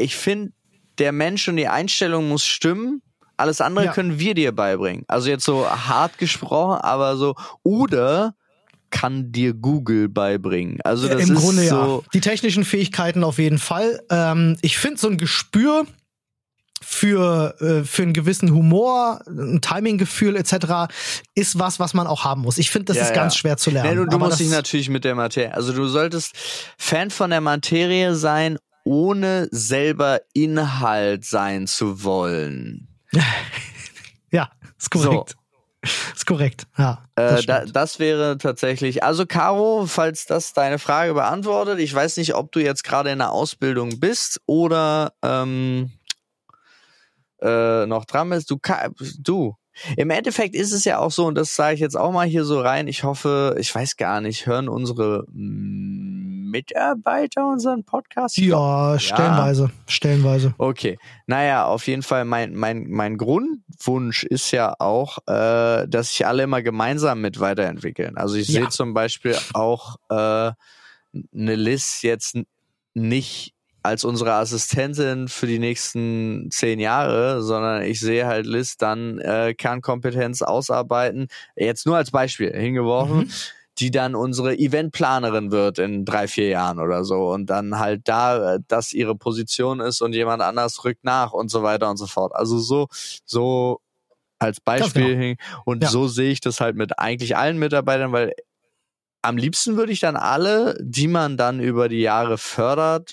ich 0.00 0.16
finde, 0.16 0.52
der 0.98 1.12
Mensch 1.12 1.48
und 1.48 1.56
die 1.56 1.68
Einstellung 1.68 2.28
muss 2.28 2.44
stimmen. 2.44 3.02
Alles 3.36 3.60
andere 3.62 3.86
Ja. 3.86 3.92
können 3.92 4.18
wir 4.18 4.34
dir 4.34 4.52
beibringen. 4.52 5.04
Also 5.08 5.30
jetzt 5.30 5.44
so 5.44 5.66
hart 5.68 6.18
gesprochen, 6.18 6.80
aber 6.82 7.16
so, 7.16 7.34
oder 7.62 8.34
kann 8.90 9.32
dir 9.32 9.54
Google 9.54 10.08
beibringen. 10.08 10.78
Also 10.84 11.08
das 11.08 11.22
Im 11.28 11.36
ist 11.36 11.40
Grunde 11.40 11.66
so, 11.68 12.02
ja. 12.02 12.08
Die 12.12 12.20
technischen 12.20 12.64
Fähigkeiten 12.64 13.24
auf 13.24 13.38
jeden 13.38 13.58
Fall. 13.58 14.00
Ähm, 14.10 14.56
ich 14.62 14.76
finde 14.78 14.98
so 15.00 15.08
ein 15.08 15.16
Gespür 15.16 15.86
für, 16.82 17.54
äh, 17.60 17.84
für 17.84 18.02
einen 18.02 18.12
gewissen 18.14 18.52
Humor, 18.52 19.20
ein 19.26 19.60
Timinggefühl 19.60 20.34
etc. 20.36 20.92
ist 21.34 21.58
was, 21.58 21.78
was 21.78 21.94
man 21.94 22.06
auch 22.06 22.24
haben 22.24 22.42
muss. 22.42 22.58
Ich 22.58 22.70
finde, 22.70 22.86
das 22.86 22.96
Ja, 22.96 23.02
ist 23.04 23.08
ja. 23.10 23.14
ganz 23.14 23.36
schwer 23.36 23.56
zu 23.56 23.70
lernen. 23.70 23.90
Nee, 23.90 23.96
du, 23.96 24.06
du 24.06 24.18
musst 24.18 24.40
dich 24.40 24.50
natürlich 24.50 24.88
mit 24.88 25.04
der 25.04 25.14
Materie, 25.14 25.54
also 25.54 25.72
du 25.72 25.86
solltest 25.86 26.32
Fan 26.78 27.10
von 27.10 27.30
der 27.30 27.40
Materie 27.40 28.14
sein, 28.14 28.58
ohne 28.90 29.46
selber 29.52 30.20
Inhalt 30.32 31.24
sein 31.24 31.68
zu 31.68 32.02
wollen. 32.02 32.88
Ja, 34.32 34.48
ist 34.78 34.92
korrekt. 34.92 35.36
Ist 36.14 36.24
korrekt. 36.24 36.68
Ja. 36.78 37.02
das 37.16 37.40
Äh, 37.42 37.46
da, 37.46 37.64
das 37.64 37.98
wäre 37.98 38.38
tatsächlich, 38.38 39.02
also 39.02 39.26
Caro, 39.26 39.86
falls 39.88 40.24
das 40.24 40.52
deine 40.52 40.78
Frage 40.78 41.14
beantwortet, 41.14 41.80
ich 41.80 41.92
weiß 41.92 42.16
nicht, 42.18 42.36
ob 42.36 42.52
du 42.52 42.60
jetzt 42.60 42.84
gerade 42.84 43.10
in 43.10 43.18
der 43.18 43.32
Ausbildung 43.32 43.98
bist 43.98 44.40
oder 44.46 45.14
ähm, 45.24 45.90
äh, 47.42 47.86
noch 47.86 48.04
dran 48.04 48.30
bist. 48.30 48.52
Du, 48.52 48.60
du. 49.18 49.56
Im 49.96 50.10
Endeffekt 50.10 50.54
ist 50.54 50.72
es 50.72 50.84
ja 50.84 50.98
auch 50.98 51.10
so, 51.10 51.26
und 51.26 51.34
das 51.36 51.54
sage 51.56 51.74
ich 51.74 51.80
jetzt 51.80 51.96
auch 51.96 52.12
mal 52.12 52.26
hier 52.26 52.44
so 52.44 52.60
rein, 52.60 52.88
ich 52.88 53.04
hoffe, 53.04 53.56
ich 53.58 53.74
weiß 53.74 53.96
gar 53.96 54.20
nicht, 54.20 54.46
hören 54.46 54.68
unsere 54.68 55.24
mm, 55.32 56.50
Mitarbeiter 56.50 57.46
unseren 57.46 57.84
Podcast? 57.84 58.36
Ja, 58.38 58.98
stellenweise. 58.98 59.70
Stellenweise. 59.86 60.54
Okay, 60.58 60.98
naja, 61.26 61.66
auf 61.66 61.86
jeden 61.86 62.02
Fall, 62.02 62.24
mein, 62.24 62.54
mein, 62.54 62.86
mein 62.88 63.16
Grundwunsch 63.16 64.24
ist 64.24 64.50
ja 64.50 64.74
auch, 64.78 65.18
äh, 65.28 65.86
dass 65.88 66.10
sich 66.10 66.26
alle 66.26 66.42
immer 66.42 66.62
gemeinsam 66.62 67.20
mit 67.20 67.38
weiterentwickeln. 67.40 68.16
Also 68.16 68.34
ich 68.36 68.48
Ja. 68.48 68.60
sehe 68.62 68.68
zum 68.70 68.94
Beispiel 68.94 69.36
auch 69.54 69.96
äh, 70.08 70.14
eine 70.14 71.54
Liz 71.54 72.02
jetzt 72.02 72.36
nicht 72.94 73.54
als 73.82 74.04
unsere 74.04 74.32
Assistentin 74.34 75.28
für 75.28 75.46
die 75.46 75.58
nächsten 75.58 76.48
zehn 76.50 76.80
Jahre, 76.80 77.42
sondern 77.42 77.82
ich 77.82 78.00
sehe 78.00 78.26
halt 78.26 78.46
Liz 78.46 78.76
dann 78.76 79.18
äh, 79.18 79.54
Kernkompetenz 79.54 80.42
ausarbeiten, 80.42 81.28
jetzt 81.56 81.86
nur 81.86 81.96
als 81.96 82.10
Beispiel 82.10 82.52
hingeworfen, 82.52 83.18
Mhm. 83.18 83.30
die 83.78 83.90
dann 83.90 84.14
unsere 84.14 84.54
Eventplanerin 84.58 85.50
wird 85.50 85.78
in 85.78 86.04
drei, 86.04 86.28
vier 86.28 86.48
Jahren 86.48 86.78
oder 86.80 87.04
so 87.04 87.30
und 87.32 87.46
dann 87.46 87.78
halt 87.78 88.02
da 88.04 88.54
äh, 88.56 88.58
das 88.68 88.92
ihre 88.92 89.14
Position 89.16 89.80
ist 89.80 90.02
und 90.02 90.12
jemand 90.12 90.42
anders 90.42 90.84
rückt 90.84 91.04
nach 91.04 91.32
und 91.32 91.50
so 91.50 91.62
weiter 91.62 91.88
und 91.88 91.96
so 91.96 92.06
fort. 92.06 92.34
Also 92.34 92.58
so, 92.58 92.88
so 93.24 93.80
als 94.38 94.60
Beispiel 94.60 95.16
genau. 95.16 95.34
Und 95.64 95.84
Ja. 95.84 95.88
so 95.90 96.08
sehe 96.08 96.30
ich 96.32 96.40
das 96.40 96.60
halt 96.60 96.76
mit 96.76 96.98
eigentlich 96.98 97.36
allen 97.36 97.58
Mitarbeitern, 97.58 98.12
weil 98.12 98.34
am 99.22 99.36
liebsten 99.36 99.76
würde 99.76 99.92
ich 99.92 100.00
dann 100.00 100.16
alle, 100.16 100.76
die 100.80 101.08
man 101.08 101.36
dann 101.36 101.60
über 101.60 101.88
die 101.88 102.00
Jahre 102.00 102.38
fördert, 102.38 103.12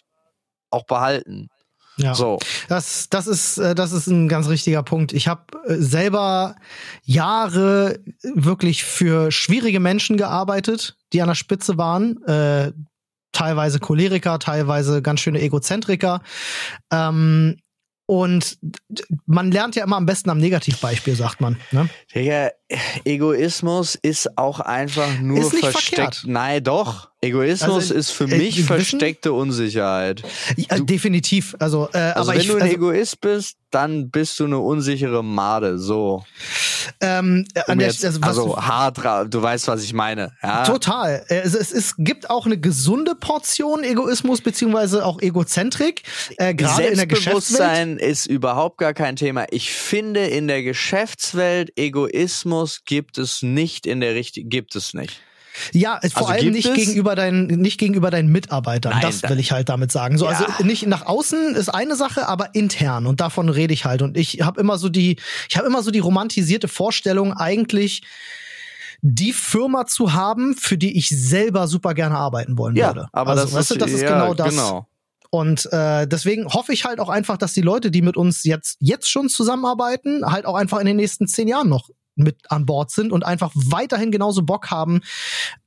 auch 0.70 0.86
behalten. 0.86 1.50
Ja. 1.98 2.14
So. 2.14 2.38
Das, 2.68 3.10
das, 3.10 3.28
ist, 3.28 3.58
äh, 3.58 3.74
das 3.74 3.92
ist 3.92 4.08
ein 4.08 4.28
ganz 4.28 4.48
richtiger 4.48 4.84
Punkt. 4.84 5.14
Ich 5.14 5.28
habe 5.28 5.44
selber 5.66 6.56
Jahre 7.04 8.00
wirklich 8.22 8.84
für 8.84 9.32
schwierige 9.32 9.80
Menschen 9.80 10.16
gearbeitet, 10.16 10.96
die 11.12 11.22
an 11.22 11.28
der 11.28 11.36
Spitze 11.36 11.78
waren. 11.78 12.24
Äh, 12.26 12.72
teilweise 13.32 13.80
Choleriker, 13.80 14.40
teilweise 14.40 15.02
ganz 15.02 15.22
schöne 15.22 15.42
Egozentriker. 15.42 16.22
Ähm, 16.92 17.58
und 18.10 18.58
man 19.26 19.52
lernt 19.52 19.76
ja 19.76 19.84
immer 19.84 19.98
am 19.98 20.06
besten 20.06 20.30
am 20.30 20.38
Negativbeispiel, 20.38 21.16
sagt 21.16 21.42
man. 21.42 21.58
Ne? 21.72 21.90
Digga, 22.16 22.52
Egoismus 23.06 23.96
ist 23.96 24.38
auch 24.38 24.60
einfach 24.60 25.20
nur 25.20 25.50
versteckt. 25.50 25.86
verkehrt. 25.88 26.24
Nein, 26.26 26.64
doch. 26.64 27.10
Egoismus 27.22 27.86
Also, 27.92 27.94
ist 27.96 28.12
für 28.12 28.26
äh, 28.26 28.38
mich 28.38 28.64
versteckte 28.64 29.34
Unsicherheit. 29.34 30.22
Ja, 30.56 30.78
definitiv. 30.80 31.56
Also, 31.60 31.90
äh, 31.94 31.98
Also 31.98 32.20
aber 32.32 32.34
wenn 32.34 32.42
ich, 32.42 32.48
du 32.48 32.56
ein 32.58 32.62
also, 32.62 32.74
Egoist 32.76 33.22
bist, 33.22 33.56
dann 33.72 34.12
bist 34.12 34.40
du 34.40 34.46
eine 34.46 34.60
unsichere 34.60 35.24
Made. 35.24 35.80
So. 35.80 36.24
ähm, 37.02 37.46
Um 37.68 37.80
der, 37.80 37.88
jetzt, 37.88 38.06
also, 38.06 38.22
was, 38.22 38.28
also 38.30 38.58
hart, 38.58 39.00
du 39.34 39.42
weißt, 39.42 39.68
was 39.68 39.84
ich 39.84 39.94
meine. 39.94 40.32
Ja? 40.44 40.64
Total. 40.64 41.26
Äh, 41.30 41.40
Es, 41.40 41.56
es, 41.56 41.72
es 41.72 41.96
gibt 41.98 42.30
auch 42.30 42.46
eine 42.46 42.60
gesunde 42.60 43.16
Portion 43.16 43.84
Egoismus 43.84 44.42
beziehungsweise 44.42 45.04
auch 45.04 45.20
Egozentrik, 45.20 46.04
äh, 46.38 46.54
gerade 46.54 46.84
in 46.84 46.98
der 46.98 47.08
Geschäftswelt. 47.08 47.44
Selbstbewusstsein 47.48 47.98
ist 47.98 48.28
überhaupt 48.28 48.78
gar 48.78 48.94
kein 48.94 49.16
Thema. 49.16 49.46
Ich 49.50 49.72
finde, 49.74 50.28
in 50.28 50.48
der 50.48 50.62
Geschäftswelt 50.62 51.72
Egoismus 51.78 52.57
gibt 52.86 53.18
es 53.18 53.42
nicht 53.42 53.86
in 53.86 54.00
der 54.02 54.16
richtigen, 54.16 54.50
gibt 54.50 54.76
es 54.76 54.94
nicht. 54.94 55.22
Ja, 55.74 55.98
äh, 56.04 56.10
vor 56.12 56.30
Also 56.30 56.40
allem 56.42 56.54
nicht 56.54 56.68
es- 56.68 56.76
gegenüber 56.76 57.16
deinen, 57.16 57.48
nicht 57.48 57.80
gegenüber 57.80 58.12
deinen 58.12 58.30
Mitarbeitern. 58.32 58.92
Nein, 58.94 59.02
das 59.02 59.22
da- 59.22 59.30
will 59.30 59.40
ich 59.40 59.52
halt 59.52 59.70
damit 59.70 59.92
sagen. 59.92 60.18
So, 60.20 60.26
Ja. 60.26 60.32
also 60.32 60.64
nicht 60.64 60.86
nach 60.86 61.06
außen 61.08 61.56
ist 61.56 61.70
eine 61.70 61.96
Sache, 61.96 62.28
aber 62.28 62.54
intern 62.54 63.08
und 63.08 63.22
davon 63.22 63.50
rede 63.50 63.74
ich 63.74 63.84
halt. 63.86 64.04
Und 64.04 64.18
ich 64.18 64.42
habe 64.42 64.62
immer 64.62 64.78
so 64.78 64.88
die, 64.90 65.18
ich 65.50 65.58
habe 65.58 65.66
immer 65.68 65.82
so 65.82 65.90
die 65.90 65.98
romantisierte 66.00 66.68
Vorstellung, 66.68 67.34
eigentlich 67.34 68.04
die 69.02 69.34
Firma 69.34 69.86
zu 69.88 70.14
haben, 70.14 70.56
für 70.56 70.78
die 70.78 70.98
ich 70.98 71.10
selber 71.10 71.68
super 71.68 71.94
gerne 71.94 72.16
arbeiten 72.18 72.58
wollen 72.58 72.76
würde. 72.76 73.08
aber 73.12 73.32
also, 73.32 73.44
das 73.46 73.54
weißt 73.54 73.72
ist, 73.72 73.76
du, 73.76 73.80
das 73.80 73.92
ist 73.92 74.02
ja, 74.02 74.10
genau 74.14 74.34
das. 74.34 74.50
Genau. 74.50 74.88
Und 75.30 75.68
äh, 75.74 76.08
deswegen 76.08 76.48
hoffe 76.54 76.72
ich 76.72 76.86
halt 76.86 77.00
auch 77.00 77.10
einfach, 77.10 77.38
dass 77.38 77.54
die 77.54 77.62
Leute, 77.62 77.92
die 77.92 78.02
mit 78.02 78.16
uns 78.16 78.44
jetzt, 78.44 78.78
jetzt 78.80 79.10
schon 79.10 79.28
zusammenarbeiten, 79.28 80.26
halt 80.26 80.46
auch 80.46 80.56
einfach 80.56 80.80
in 80.80 80.86
den 80.86 80.96
nächsten 80.96 81.28
zehn 81.28 81.48
Jahren 81.48 81.68
noch 81.68 81.90
mit 82.18 82.52
an 82.52 82.66
Bord 82.66 82.92
sind 82.92 83.12
und 83.12 83.26
einfach 83.26 83.52
weiterhin 83.56 84.12
genauso 84.12 84.42
Bock 84.44 84.70
haben, 84.72 85.02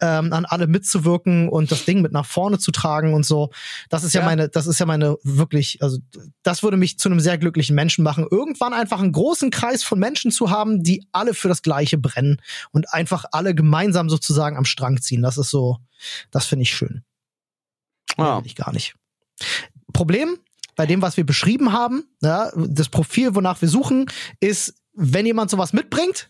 ähm, 0.00 0.32
an 0.32 0.44
alle 0.44 0.66
mitzuwirken 0.66 1.48
und 1.48 1.70
das 1.70 1.84
Ding 1.84 2.02
mit 2.02 2.12
nach 2.12 2.26
vorne 2.26 2.58
zu 2.58 2.70
tragen 2.70 3.14
und 3.14 3.24
so. 3.24 3.50
Das 3.88 4.04
ist 4.04 4.12
ja, 4.12 4.20
Ja. 4.20 4.26
meine, 4.26 4.48
das 4.48 4.66
ist 4.66 4.78
ja 4.80 4.86
meine 4.86 5.16
wirklich, 5.22 5.82
also 5.82 5.98
das 6.42 6.62
würde 6.62 6.76
mich 6.76 6.98
zu 6.98 7.08
einem 7.08 7.20
sehr 7.20 7.38
glücklichen 7.38 7.74
Menschen 7.74 8.04
machen, 8.04 8.26
irgendwann 8.30 8.72
einfach 8.72 9.00
einen 9.00 9.12
großen 9.12 9.50
Kreis 9.50 9.82
von 9.82 9.98
Menschen 9.98 10.30
zu 10.30 10.50
haben, 10.50 10.82
die 10.82 11.06
alle 11.12 11.34
für 11.34 11.48
das 11.48 11.62
Gleiche 11.62 11.98
brennen 11.98 12.40
und 12.72 12.92
einfach 12.92 13.24
alle 13.32 13.54
gemeinsam 13.54 14.08
sozusagen 14.10 14.56
am 14.56 14.64
Strang 14.64 15.00
ziehen. 15.00 15.22
Das 15.22 15.38
ist 15.38 15.50
so, 15.50 15.78
das 16.30 16.46
finde 16.46 16.62
ich 16.64 16.74
schön. 16.74 17.02
Ja. 18.18 18.38
will 18.38 18.46
ich 18.46 18.56
gar 18.56 18.72
nicht. 18.72 18.94
Problem 19.92 20.36
bei 20.76 20.86
dem, 20.86 21.02
was 21.02 21.16
wir 21.16 21.26
beschrieben 21.26 21.72
haben, 21.72 22.04
ja, 22.22 22.50
das 22.56 22.88
Profil, 22.88 23.34
wonach 23.34 23.60
wir 23.60 23.68
suchen, 23.68 24.06
ist, 24.40 24.74
wenn 25.02 25.24
jemand 25.24 25.50
sowas 25.50 25.72
mitbringt, 25.72 26.28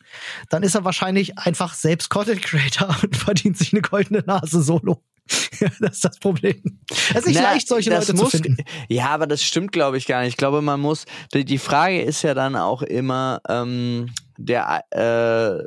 dann 0.49 0.63
ist 0.63 0.77
er 0.77 0.85
wahrscheinlich 0.85 1.37
einfach 1.39 1.75
selbst 1.75 2.09
Content 2.09 2.41
Creator 2.41 2.97
und 3.03 3.17
verdient 3.17 3.59
sich 3.59 3.73
eine 3.73 3.83
goldene 3.83 4.21
Nase 4.21 4.63
solo. 4.63 5.03
das 5.61 5.91
ist 5.91 6.05
das 6.05 6.19
Problem. 6.19 6.81
Es 6.91 7.17
ist 7.17 7.27
nicht 7.27 7.41
Na, 7.41 7.53
leicht, 7.53 7.69
solche 7.69 7.91
Leute 7.91 8.07
zu 8.07 8.15
muss- 8.15 8.31
finden. 8.31 8.57
Ja, 8.89 9.09
aber 9.09 9.27
das 9.27 9.43
stimmt, 9.43 9.73
glaube 9.73 9.97
ich, 9.99 10.07
gar 10.07 10.21
nicht. 10.21 10.31
Ich 10.31 10.37
glaube, 10.37 10.63
man 10.63 10.81
muss. 10.81 11.05
Die, 11.35 11.45
die 11.45 11.59
Frage 11.59 12.03
ist 12.03 12.23
ja 12.23 12.35
dann 12.35 12.57
auch 12.57 12.83
immer, 12.83 13.41
ähm, 13.49 14.13
der, 14.39 14.85
äh, 14.91 15.65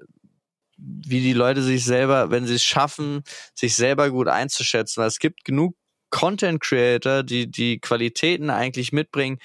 wie 0.77 1.21
die 1.21 1.33
Leute 1.33 1.61
sich 1.61 1.85
selber, 1.85 2.31
wenn 2.31 2.45
sie 2.45 2.55
es 2.55 2.63
schaffen, 2.63 3.23
sich 3.53 3.75
selber 3.75 4.09
gut 4.09 4.27
einzuschätzen. 4.27 5.01
Weil 5.01 5.07
es 5.07 5.19
gibt 5.19 5.45
genug 5.45 5.75
Content 6.09 6.61
Creator, 6.61 7.23
die 7.23 7.49
die 7.49 7.79
Qualitäten 7.79 8.49
eigentlich 8.49 8.91
mitbringen, 8.91 9.39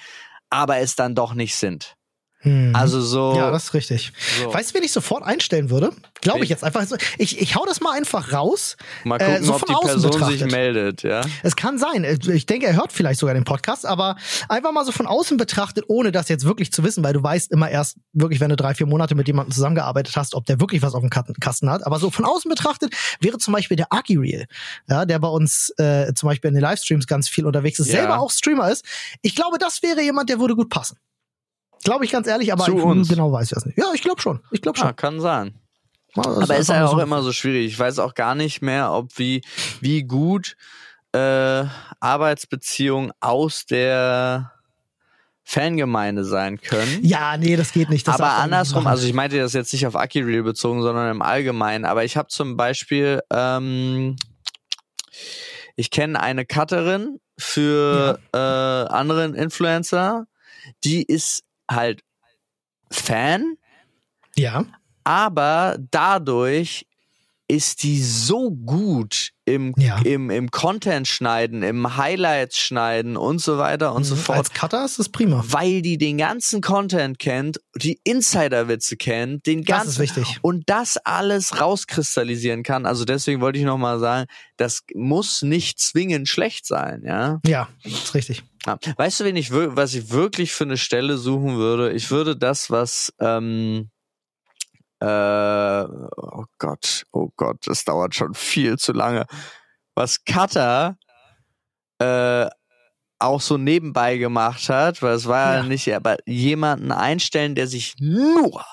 aber 0.49 0.77
es 0.77 0.95
dann 0.95 1.15
doch 1.15 1.33
nicht 1.33 1.55
sind. 1.55 1.95
Also 2.73 3.01
so. 3.01 3.33
Ja, 3.35 3.51
das 3.51 3.65
ist 3.65 3.73
richtig. 3.73 4.13
So. 4.41 4.53
Weißt 4.53 4.71
du, 4.71 4.75
wen 4.75 4.83
ich 4.83 4.93
sofort 4.93 5.23
einstellen 5.23 5.69
würde? 5.69 5.91
Glaube 6.21 6.43
ich 6.43 6.49
jetzt 6.49 6.63
einfach. 6.63 6.85
so- 6.87 6.95
Ich, 7.17 7.41
ich 7.41 7.55
hau 7.55 7.65
das 7.65 7.81
mal 7.81 7.91
einfach 7.97 8.31
raus. 8.31 8.77
mal 9.03 9.17
äh, 9.21 9.25
gucken, 9.25 9.43
so 9.43 9.53
ob 9.55 9.59
von 9.59 9.67
die 9.67 9.73
außen 9.75 9.87
Person 9.87 10.11
sich 10.11 10.19
betrachtet. 10.21 10.51
meldet, 10.51 11.03
ja. 11.03 11.21
Es 11.43 11.57
kann 11.57 11.77
sein. 11.77 12.05
Ich 12.05 12.45
denke, 12.45 12.65
er 12.67 12.77
hört 12.77 12.93
vielleicht 12.93 13.19
sogar 13.19 13.33
den 13.35 13.43
Podcast, 13.43 13.85
aber 13.85 14.15
einfach 14.47 14.71
mal 14.71 14.85
so 14.85 14.93
von 14.93 15.05
außen 15.05 15.35
betrachtet, 15.35 15.83
ohne 15.89 16.13
das 16.13 16.29
jetzt 16.29 16.45
wirklich 16.45 16.71
zu 16.71 16.83
wissen, 16.85 17.03
weil 17.03 17.11
du 17.13 17.21
weißt 17.21 17.51
immer 17.51 17.69
erst 17.69 17.97
wirklich, 18.13 18.39
wenn 18.39 18.49
du 18.49 18.55
drei, 18.55 18.73
vier 18.73 18.87
Monate 18.87 19.15
mit 19.15 19.27
jemandem 19.27 19.53
zusammengearbeitet 19.53 20.15
hast, 20.15 20.33
ob 20.33 20.45
der 20.45 20.61
wirklich 20.61 20.81
was 20.81 20.93
auf 20.93 21.01
dem 21.01 21.09
Kasten 21.09 21.69
hat. 21.69 21.85
Aber 21.85 21.99
so 21.99 22.09
von 22.09 22.23
außen 22.23 22.47
betrachtet 22.49 22.93
wäre 23.19 23.37
zum 23.37 23.53
Beispiel 23.53 23.75
der 23.75 23.91
Agireal, 23.91 24.45
ja, 24.87 25.03
der 25.05 25.19
bei 25.19 25.27
uns 25.27 25.71
äh, 25.77 26.13
zum 26.13 26.27
Beispiel 26.29 26.47
in 26.49 26.53
den 26.55 26.63
Livestreams 26.63 27.05
ganz 27.05 27.27
viel 27.27 27.45
unterwegs 27.45 27.79
ist, 27.79 27.87
Ja. 27.87 27.99
selber 27.99 28.19
auch 28.19 28.31
Streamer 28.31 28.71
ist. 28.71 28.85
Ich 29.21 29.35
glaube, 29.35 29.57
das 29.57 29.83
wäre 29.83 30.01
jemand, 30.01 30.29
der 30.29 30.39
würde 30.39 30.55
gut 30.55 30.69
passen. 30.69 30.97
Glaube 31.83 32.05
ich 32.05 32.11
ganz 32.11 32.27
ehrlich, 32.27 32.51
aber 32.51 32.65
Zu 32.65 32.77
ich 32.77 32.83
uns. 32.83 33.07
genau 33.09 33.31
weiß 33.31 33.45
ich 33.45 33.55
das 33.55 33.65
nicht. 33.65 33.77
Ja, 33.77 33.85
ich 33.93 34.01
glaube 34.01 34.21
schon. 34.21 34.39
Ich 34.51 34.61
glaube 34.61 34.77
schon. 34.77 34.87
Ah, 34.87 34.93
kann 34.93 35.19
sein. 35.19 35.53
Ja, 36.15 36.23
das 36.23 36.37
Aber 36.49 36.57
ist 36.57 36.69
einfach 36.69 36.75
ja 36.75 36.85
auch 36.87 36.91
so- 36.97 36.99
immer 36.99 37.21
so 37.21 37.31
schwierig. 37.31 37.67
Ich 37.67 37.79
weiß 37.79 37.99
auch 37.99 38.13
gar 38.15 38.35
nicht 38.35 38.61
mehr, 38.61 38.91
ob 38.91 39.17
wie, 39.17 39.41
wie 39.79 40.03
gut 40.03 40.55
äh, 41.13 41.65
Arbeitsbeziehungen 41.99 43.11
aus 43.19 43.65
der 43.65 44.51
Fangemeinde 45.43 46.25
sein 46.25 46.61
können. 46.61 46.99
Ja, 47.01 47.35
nee, 47.37 47.55
das 47.55 47.71
geht 47.71 47.89
nicht. 47.89 48.07
Das 48.07 48.15
aber 48.21 48.33
andersrum, 48.37 48.85
also 48.85 49.07
ich 49.07 49.13
meinte 49.13 49.37
das 49.39 49.53
jetzt 49.53 49.73
nicht 49.73 49.87
auf 49.87 49.95
Akireel 49.95 50.43
bezogen, 50.43 50.81
sondern 50.83 51.09
im 51.09 51.21
Allgemeinen. 51.23 51.85
Aber 51.85 52.03
ich 52.03 52.17
habe 52.17 52.27
zum 52.27 52.55
Beispiel, 52.57 53.21
ähm, 53.33 54.15
ich 55.75 55.89
kenne 55.89 56.19
eine 56.19 56.45
Cutterin 56.45 57.19
für 57.37 58.19
äh, 58.33 58.37
anderen 58.37 59.33
Influencer, 59.33 60.25
die 60.83 61.01
ist 61.03 61.43
halt 61.69 62.03
Fan, 62.91 63.57
ja. 64.35 64.65
aber 65.03 65.77
dadurch 65.91 66.87
ist 67.51 67.81
die 67.81 68.01
so 68.01 68.51
gut 68.51 69.31
im, 69.45 69.73
Ja. 69.77 69.97
im, 70.03 70.29
im 70.29 70.51
Content 70.51 71.07
schneiden, 71.07 71.63
im 71.63 71.97
Highlights 71.97 72.59
schneiden 72.59 73.17
und 73.17 73.41
so 73.41 73.57
weiter 73.57 73.95
und 73.95 74.03
so 74.03 74.15
fort. 74.15 74.35
Mhm. 74.37 74.39
Als 74.39 74.53
Cutter 74.53 74.85
ist 74.85 74.99
das 74.99 75.09
prima. 75.09 75.43
Weil 75.47 75.81
die 75.81 75.97
den 75.97 76.19
ganzen 76.19 76.61
Content 76.61 77.17
kennt, 77.17 77.59
die 77.75 77.99
Insider-Witze 78.03 78.97
kennt, 78.97 79.47
den 79.47 79.63
Das 79.63 79.77
ganzen 79.85 80.03
ist 80.03 80.15
wichtig. 80.15 80.37
und 80.43 80.69
das 80.69 80.97
alles 80.97 81.59
rauskristallisieren 81.59 82.61
kann. 82.61 82.85
Also 82.85 83.03
deswegen 83.03 83.41
wollte 83.41 83.57
ich 83.57 83.65
nochmal 83.65 83.99
sagen, 83.99 84.27
das 84.57 84.83
muss 84.93 85.41
nicht 85.41 85.79
zwingend 85.79 86.29
schlecht 86.29 86.67
sein, 86.67 87.01
ja. 87.03 87.39
Ja, 87.47 87.67
das 87.83 87.93
ist 87.93 88.13
richtig. 88.13 88.43
Weißt 88.97 89.21
du, 89.21 89.23
wen 89.23 89.35
ich 89.35 89.51
was 89.51 89.95
ich 89.95 90.11
wirklich 90.11 90.51
für 90.51 90.65
eine 90.65 90.77
Stelle 90.77 91.17
suchen 91.17 91.57
würde? 91.57 91.91
Ich 91.93 92.11
würde 92.11 92.35
das, 92.37 92.69
was 92.69 93.11
ähm, 93.19 93.89
äh, 95.01 95.83
oh 95.83 96.45
Gott, 96.57 97.03
oh 97.11 97.29
Gott, 97.35 97.57
das 97.65 97.85
dauert 97.85 98.15
schon 98.15 98.33
viel 98.33 98.77
zu 98.77 98.91
lange. 98.93 99.25
Was 99.95 100.23
Cutter 100.23 100.97
äh, 101.99 102.47
auch 103.19 103.41
so 103.41 103.57
nebenbei 103.57 104.17
gemacht 104.17 104.69
hat, 104.69 105.01
weil 105.01 105.13
es 105.15 105.27
war 105.27 105.55
ja, 105.55 105.61
Ja. 105.61 105.63
nicht, 105.63 105.93
aber 105.93 106.17
jemanden 106.25 106.91
einstellen, 106.91 107.55
der 107.55 107.67
sich 107.67 107.95
nur 107.99 108.63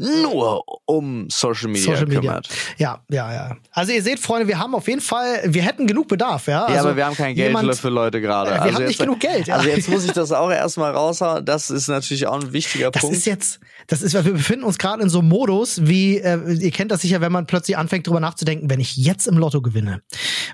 nur 0.00 0.64
um 0.86 1.28
Social 1.30 1.68
Media 1.68 1.84
Social 1.92 2.06
Media. 2.06 2.20
kümmert. 2.20 2.48
Ja, 2.78 3.00
ja, 3.10 3.32
ja. 3.32 3.56
Also 3.72 3.92
ihr 3.92 4.02
seht, 4.02 4.18
Freunde, 4.18 4.48
wir 4.48 4.58
haben 4.58 4.74
auf 4.74 4.88
jeden 4.88 5.00
Fall, 5.00 5.42
wir 5.44 5.62
hätten 5.62 5.86
genug 5.86 6.08
Bedarf, 6.08 6.46
ja. 6.46 6.60
Ja, 6.60 6.66
also, 6.66 6.88
aber 6.88 6.96
wir 6.96 7.06
haben 7.06 7.16
kein 7.16 7.34
Geld 7.34 7.48
jemand- 7.48 7.76
für 7.76 7.88
Leute 7.90 8.20
gerade. 8.20 8.50
Äh, 8.50 8.54
wir 8.54 8.62
also 8.62 8.74
haben 8.74 8.80
jetzt, 8.82 8.88
nicht 8.88 9.00
genug 9.00 9.20
Geld. 9.20 9.46
Ja. 9.46 9.56
Also 9.56 9.68
jetzt 9.68 9.88
muss 9.88 10.04
ich 10.04 10.12
das 10.12 10.32
auch 10.32 10.50
erstmal 10.50 10.92
raushauen. 10.92 11.44
Das 11.44 11.70
ist 11.70 11.88
natürlich 11.88 12.26
auch 12.26 12.40
ein 12.40 12.52
wichtiger 12.52 12.90
das 12.90 13.02
Punkt. 13.02 13.16
ist 13.16 13.26
jetzt, 13.26 13.60
das 13.86 14.02
ist, 14.02 14.14
wir 14.14 14.22
befinden 14.32 14.64
uns 14.64 14.78
gerade 14.78 15.02
in 15.02 15.08
so 15.08 15.20
einem 15.20 15.28
Modus, 15.28 15.86
wie, 15.86 16.18
äh, 16.18 16.38
ihr 16.54 16.70
kennt 16.70 16.90
das 16.90 17.02
sicher, 17.02 17.20
wenn 17.20 17.32
man 17.32 17.46
plötzlich 17.46 17.76
anfängt, 17.76 18.06
drüber 18.06 18.20
nachzudenken, 18.20 18.70
wenn 18.70 18.80
ich 18.80 18.96
jetzt 18.96 19.26
im 19.28 19.38
Lotto 19.38 19.60
gewinne, 19.62 20.02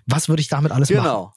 was 0.06 0.28
würde 0.28 0.40
ich 0.40 0.48
damit 0.48 0.72
alles 0.72 0.90
machen? 0.90 1.02
genau. 1.02 1.32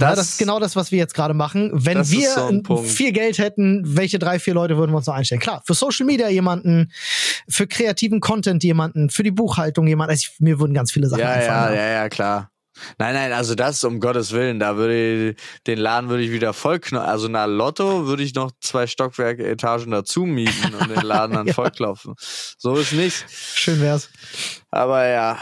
Ja, 0.00 0.14
das 0.14 0.30
ist 0.30 0.38
genau 0.38 0.58
das, 0.58 0.74
was 0.74 0.90
wir 0.90 0.98
jetzt 0.98 1.14
gerade 1.14 1.34
machen. 1.34 1.70
Wenn 1.72 1.98
Das 1.98 2.10
wir 2.10 2.28
so 2.30 2.76
viel 2.82 3.12
Geld 3.12 3.38
hätten, 3.38 3.82
welche 3.96 4.18
drei, 4.18 4.38
vier 4.38 4.54
Leute 4.54 4.76
würden 4.76 4.90
wir 4.92 4.96
uns 4.96 5.06
noch 5.06 5.14
einstellen? 5.14 5.40
Klar, 5.40 5.62
für 5.64 5.74
Social 5.74 6.04
Media 6.04 6.28
jemanden, 6.28 6.90
für 7.48 7.66
kreativen 7.66 8.20
Content 8.20 8.64
jemanden, 8.64 9.08
für 9.10 9.22
die 9.22 9.30
Buchhaltung 9.30 9.86
jemanden. 9.86 10.10
Also 10.10 10.28
ich, 10.28 10.40
mir 10.40 10.58
würden 10.58 10.74
ganz 10.74 10.90
viele 10.90 11.08
Sachen 11.08 11.20
Ja, 11.20 11.30
einfallen. 11.30 11.76
ja, 11.76 11.82
ja, 11.82 11.92
ja, 11.92 12.08
klar. 12.08 12.50
Nein, 12.98 13.14
nein, 13.14 13.32
also 13.32 13.54
das 13.54 13.82
um 13.84 14.00
Gottes 14.00 14.32
Willen, 14.32 14.58
da 14.58 14.76
würde 14.76 15.30
ich, 15.30 15.36
den 15.66 15.78
Laden 15.78 16.10
würde 16.10 16.22
ich 16.22 16.30
wieder 16.32 16.52
voll 16.52 16.80
knallen. 16.80 17.08
Also 17.08 17.28
nach 17.28 17.46
Lotto 17.46 18.06
würde 18.06 18.22
ich 18.22 18.34
noch 18.34 18.50
zwei 18.60 18.86
Stockwerke 18.86 19.46
Etagen 19.46 19.90
dazu 19.90 20.24
mieten 20.24 20.74
und 20.74 20.90
den 20.90 21.02
Laden 21.02 21.34
dann 21.34 21.46
Ja. 21.54 21.54
vollklopfen. 21.54 22.14
So 22.58 22.76
ist 22.76 22.92
nicht. 22.92 23.24
Schön 23.30 23.80
wär's. 23.80 24.08
Aber 24.70 25.06
ja. 25.06 25.38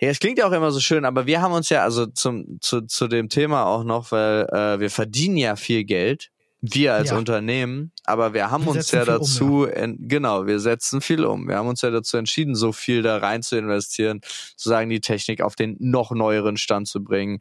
Ja, 0.00 0.10
es 0.10 0.20
klingt 0.20 0.38
ja 0.38 0.46
auch 0.46 0.52
immer 0.52 0.70
so 0.70 0.78
schön, 0.78 1.04
aber 1.04 1.26
wir 1.26 1.40
haben 1.42 1.52
uns 1.52 1.70
ja, 1.70 1.82
also 1.82 2.06
zum, 2.06 2.58
zu, 2.60 2.82
zu 2.82 3.08
dem 3.08 3.28
Thema 3.28 3.64
auch 3.66 3.82
noch, 3.82 4.12
weil 4.12 4.46
äh, 4.52 4.78
wir 4.78 4.90
verdienen 4.90 5.36
ja 5.36 5.56
viel 5.56 5.84
Geld, 5.84 6.30
wir 6.60 6.94
als 6.94 7.10
Ja. 7.10 7.16
Unternehmen, 7.18 7.92
aber 8.04 8.34
wir 8.34 8.50
haben 8.50 8.64
Wir 8.64 8.72
uns 8.72 8.90
ja 8.90 9.04
viel 9.04 9.12
um, 9.14 9.18
dazu, 9.20 9.64
en- 9.66 9.96
genau, 10.08 10.46
wir 10.46 10.58
setzen 10.58 11.00
viel 11.00 11.24
um. 11.24 11.46
Wir 11.46 11.56
haben 11.56 11.68
uns 11.68 11.82
ja 11.82 11.90
dazu 11.90 12.16
entschieden, 12.16 12.54
so 12.56 12.72
viel 12.72 13.02
da 13.02 13.18
rein 13.18 13.42
zu 13.42 13.56
investieren, 13.56 14.20
sozusagen 14.56 14.90
die 14.90 15.00
Technik 15.00 15.40
auf 15.40 15.54
den 15.54 15.76
noch 15.78 16.10
neueren 16.10 16.56
Stand 16.56 16.88
zu 16.88 17.02
bringen. 17.04 17.40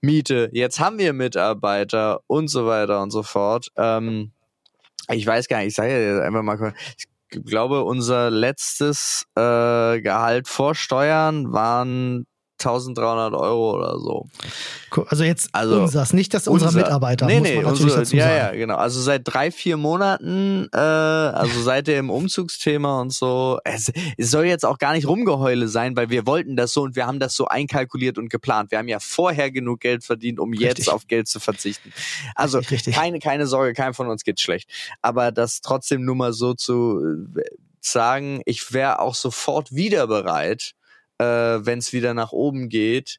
Miete, 0.00 0.50
jetzt 0.52 0.80
haben 0.80 0.98
wir 0.98 1.12
Mitarbeiter 1.12 2.20
und 2.26 2.48
so 2.48 2.66
weiter 2.66 3.02
und 3.02 3.10
so 3.12 3.22
fort. 3.22 3.68
Ähm, 3.76 4.32
ich 5.08 5.24
weiß 5.26 5.46
gar 5.46 5.58
nicht, 5.58 5.68
ich 5.68 5.74
sage 5.74 5.92
ja 5.92 6.14
jetzt 6.14 6.22
einfach 6.24 6.42
mal, 6.42 6.56
kurz, 6.58 6.74
ich 6.96 7.44
glaube, 7.44 7.84
unser 7.84 8.30
letztes 8.30 9.26
äh, 9.36 10.00
Gehalt 10.00 10.48
vor 10.48 10.74
Steuern 10.74 11.52
waren 11.52 12.26
1300 12.58 13.34
Euro 13.34 13.74
oder 13.76 13.98
so. 13.98 14.26
Also 15.08 15.24
jetzt 15.24 15.50
Also, 15.52 15.82
unseres, 15.82 16.12
nicht 16.12 16.32
das 16.32 16.48
unserer 16.48 16.68
Unser- 16.68 16.80
Mitarbeiter, 16.80 17.26
nee, 17.26 17.38
muss 17.40 17.48
nee, 17.48 17.64
unsere, 17.64 17.96
dazu 17.98 18.16
ja, 18.16 18.24
sagen. 18.24 18.36
ja, 18.36 18.50
genau. 18.52 18.76
Also 18.76 19.00
seit 19.00 19.22
drei, 19.24 19.50
vier 19.50 19.76
Monaten, 19.76 20.68
äh, 20.72 20.76
also 20.78 21.60
seit 21.62 21.86
dem 21.86 22.08
Umzugsthema 22.10 23.00
und 23.00 23.12
so. 23.12 23.58
Es, 23.64 23.92
es 24.16 24.30
soll 24.30 24.46
jetzt 24.46 24.64
auch 24.64 24.78
gar 24.78 24.92
nicht 24.94 25.06
Rumgeheule 25.06 25.68
sein, 25.68 25.96
weil 25.96 26.08
wir 26.10 26.26
wollten 26.26 26.56
das 26.56 26.72
so 26.72 26.82
und 26.82 26.96
wir 26.96 27.06
haben 27.06 27.20
das 27.20 27.34
so 27.34 27.46
einkalkuliert 27.46 28.16
und 28.16 28.30
geplant. 28.30 28.70
Wir 28.70 28.78
haben 28.78 28.88
ja 28.88 29.00
vorher 29.00 29.50
genug 29.50 29.80
Geld 29.80 30.04
verdient, 30.04 30.40
um 30.40 30.52
jetzt 30.54 30.78
Richtig. 30.78 30.90
auf 30.90 31.06
Geld 31.06 31.28
zu 31.28 31.40
verzichten. 31.40 31.92
Also 32.34 32.58
Richtig, 32.58 32.78
richtig. 32.78 32.94
keine, 32.94 33.18
keine 33.18 33.46
Sorge, 33.46 33.74
keinem 33.74 33.94
von 33.94 34.08
uns 34.08 34.24
geht's 34.24 34.40
schlecht. 34.40 34.70
Aber 35.02 35.30
das 35.32 35.60
trotzdem 35.60 36.04
nur 36.04 36.14
mal 36.16 36.32
so 36.32 36.54
zu 36.54 37.00
äh, 37.36 37.42
sagen, 37.80 38.40
ich 38.46 38.72
wäre 38.72 38.98
auch 39.00 39.14
sofort 39.14 39.72
wieder 39.74 40.06
bereit, 40.06 40.72
äh, 41.18 41.24
wenn 41.24 41.78
es 41.78 41.92
wieder 41.92 42.14
nach 42.14 42.32
oben 42.32 42.68
geht, 42.68 43.18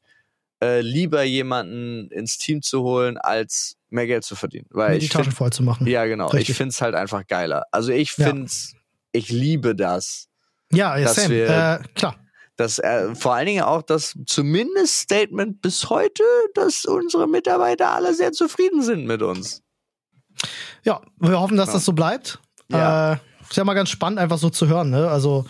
äh, 0.64 0.82
lieber 0.82 1.24
jemanden 1.24 2.10
ins 2.12 2.38
Team 2.38 2.62
zu 2.62 2.82
holen, 2.84 3.18
als 3.18 3.76
mehr 3.89 4.08
Geld 4.08 4.24
zu 4.24 4.36
verdienen. 4.36 4.66
Weil 4.70 4.93
Mir 4.93 5.00
die 5.00 5.06
ich 5.06 5.12
Taschen 5.12 5.32
voll 5.32 5.52
zu 5.52 5.64
machen. 5.64 5.86
ja 5.88 6.06
genau, 6.06 6.28
Richtig. 6.28 6.50
ich 6.50 6.58
find's 6.58 6.82
halt 6.82 6.95
einfach 6.95 7.26
geiler. 7.28 7.66
Also 7.72 7.91
ich 7.91 8.18
Ja. 8.18 8.28
find's, 8.28 8.74
ich 9.12 9.30
liebe 9.30 9.76
das. 9.76 10.28
Ja, 10.72 10.98
ja 10.98 11.06
dass 11.06 11.16
Sam, 11.16 11.30
wir- 11.32 11.48
äh, 11.50 11.80
klar. 11.95 12.16
Das 12.56 12.80
äh, 12.80 13.14
vor 13.14 13.36
allen 13.36 13.45
Dingen 13.45 13.62
auch 13.64 13.84
das 13.84 14.18
zumindest 14.26 14.98
Statement 15.02 15.62
bis 15.62 15.91
heute, 15.91 16.24
dass 16.56 16.86
unsere 16.86 17.28
Mitarbeiter 17.28 17.91
alle 17.91 18.16
sehr 18.16 18.32
zufrieden 18.32 18.82
sind 18.82 19.06
mit 19.06 19.22
uns. 19.22 19.62
Ja, 20.84 21.02
wir 21.20 21.39
hoffen, 21.39 21.56
dass 21.58 21.68
Ja. 21.68 21.74
das 21.74 21.86
so 21.86 21.93
bleibt. 21.93 22.39
Ja. 22.72 23.14
Äh, 23.14 23.18
ist 23.50 23.58
ja 23.58 23.64
mal 23.64 23.74
ganz 23.74 23.89
spannend, 23.89 24.20
einfach 24.20 24.38
so 24.38 24.50
zu 24.50 24.68
hören. 24.68 24.89
Ne? 24.89 25.10
Also, 25.10 25.45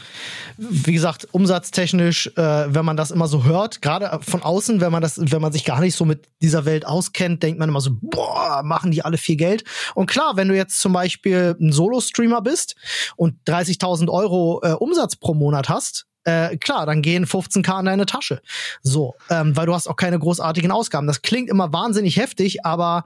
wie 0.58 0.94
gesagt, 0.94 1.28
umsatztechnisch, 1.32 2.28
äh, 2.36 2.74
wenn 2.74 2.86
man 2.86 2.98
das 2.98 3.12
immer 3.12 3.28
so 3.28 3.44
hört, 3.44 3.82
gerade 3.82 4.20
von 4.22 4.42
außen, 4.42 4.82
wenn 4.82 4.92
man 4.92 5.02
das, 5.02 5.20
wenn 5.20 5.42
man 5.42 5.52
sich 5.52 5.66
gar 5.66 5.80
nicht 5.80 5.96
so 5.96 6.06
mit 6.06 6.28
dieser 6.42 6.66
Welt 6.66 6.86
auskennt, 6.86 7.44
denkt 7.44 7.60
man 7.60 7.70
immer 7.70 7.82
so, 7.82 7.92
boah, 8.02 8.64
machen 8.64 8.92
die 8.92 9.06
alle 9.06 9.18
viel 9.18 9.36
Geld. 9.36 9.64
Und 9.94 10.08
klar, 10.08 10.36
wenn 10.36 10.48
du 10.48 10.56
jetzt 10.56 10.80
zum 10.80 10.94
Beispiel 10.94 11.56
ein 11.60 11.72
Solo-Streamer 11.72 12.42
bist 12.42 12.76
und 13.16 13.36
30.000 13.48 14.10
Euro 14.10 14.62
äh, 14.64 14.72
Umsatz 14.72 15.16
pro 15.16 15.34
Monat 15.34 15.70
hast, 15.70 16.07
äh, 16.28 16.58
klar, 16.58 16.86
dann 16.86 17.02
gehen 17.02 17.26
15k 17.26 17.80
in 17.80 17.86
deine 17.86 18.06
Tasche. 18.06 18.42
So, 18.82 19.16
ähm, 19.30 19.56
weil 19.56 19.66
du 19.66 19.74
hast 19.74 19.88
auch 19.88 19.96
keine 19.96 20.20
großartigen 20.20 20.72
Ausgaben. 20.72 21.08
Das 21.08 21.22
klingt 21.22 21.50
immer 21.50 21.72
wahnsinnig 21.72 22.18
heftig, 22.18 22.66
aber 22.66 23.06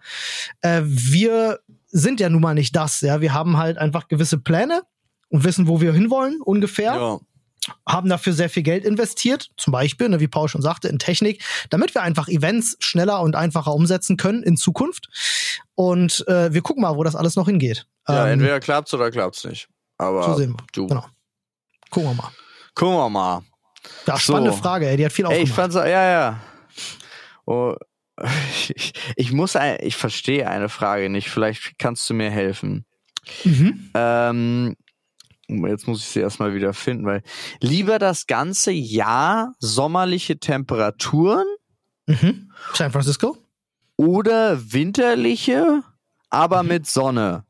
äh, 0.61 0.81
wir 0.83 1.59
sind 1.87 2.19
ja 2.19 2.29
nun 2.29 2.41
mal 2.41 2.55
nicht 2.55 2.75
das. 2.75 3.01
Ja, 3.01 3.21
wir 3.21 3.33
haben 3.33 3.57
halt 3.57 3.77
einfach 3.77 4.07
gewisse 4.07 4.39
Pläne 4.39 4.81
und 5.29 5.43
wissen, 5.43 5.67
wo 5.67 5.81
wir 5.81 5.93
hinwollen 5.93 6.41
ungefähr. 6.41 6.95
Ja. 6.95 7.19
Haben 7.87 8.09
dafür 8.09 8.33
sehr 8.33 8.49
viel 8.49 8.63
Geld 8.63 8.83
investiert, 8.85 9.51
zum 9.55 9.71
Beispiel, 9.71 10.09
ne, 10.09 10.19
wie 10.19 10.27
Paul 10.27 10.49
schon 10.49 10.63
sagte, 10.63 10.87
in 10.87 10.97
Technik, 10.97 11.43
damit 11.69 11.93
wir 11.93 12.01
einfach 12.01 12.27
Events 12.27 12.75
schneller 12.79 13.21
und 13.21 13.35
einfacher 13.35 13.75
umsetzen 13.75 14.17
können 14.17 14.41
in 14.41 14.57
Zukunft. 14.57 15.09
Und 15.75 16.27
äh, 16.27 16.51
wir 16.51 16.63
gucken 16.63 16.81
mal, 16.81 16.95
wo 16.95 17.03
das 17.03 17.15
alles 17.15 17.35
noch 17.35 17.45
hingeht. 17.45 17.85
Ja, 18.07 18.25
Ähm, 18.25 18.33
entweder 18.33 18.59
klappt's 18.59 18.91
oder 18.95 19.11
klappt's 19.11 19.43
nicht. 19.43 19.67
Aber 19.99 20.23
so 20.23 20.33
sehen 20.33 20.53
wir. 20.53 20.65
du, 20.73 20.87
Genau. 20.87 21.05
Gucken 21.91 22.09
wir 22.09 22.15
mal. 22.15 22.31
Gucken 22.81 22.97
wir 22.97 23.09
mal. 23.09 23.41
Ja, 24.07 24.17
spannende 24.19 24.51
So. 24.51 24.57
Frage, 24.57 24.87
ey, 24.87 24.97
die 24.97 25.05
hat 25.05 25.11
viel 25.11 25.25
Ey, 25.25 25.43
ich 25.43 25.51
aufgemacht. 25.51 25.73
fand's, 25.73 25.75
ja, 25.75 26.11
ja. 26.11 26.39
Oh, 27.45 27.75
ich, 28.67 28.93
ich 29.15 29.31
muss, 29.31 29.55
ein, 29.55 29.77
ich 29.81 29.95
verstehe 29.95 30.47
eine 30.49 30.67
Frage 30.69 31.09
nicht. 31.09 31.29
Vielleicht 31.29 31.77
kannst 31.77 32.09
du 32.09 32.13
mir 32.13 32.29
helfen. 32.31 32.85
Mhm. 33.43 33.91
Ähm, 33.93 34.75
jetzt 35.47 35.87
muss 35.87 35.99
ich 35.99 36.07
sie 36.07 36.19
erstmal 36.21 36.53
wieder 36.55 36.73
finden, 36.73 37.05
weil 37.05 37.21
lieber 37.59 37.99
das 37.99 38.25
ganze 38.25 38.71
Jahr 38.71 39.53
sommerliche 39.59 40.39
Temperaturen 40.39 41.45
Mhm. 42.07 42.51
San 42.73 42.91
Francisco? 42.91 43.37
oder 43.95 44.73
winterliche, 44.73 45.83
aber 46.31 46.63
mit 46.63 46.87
Sonne. 46.87 47.45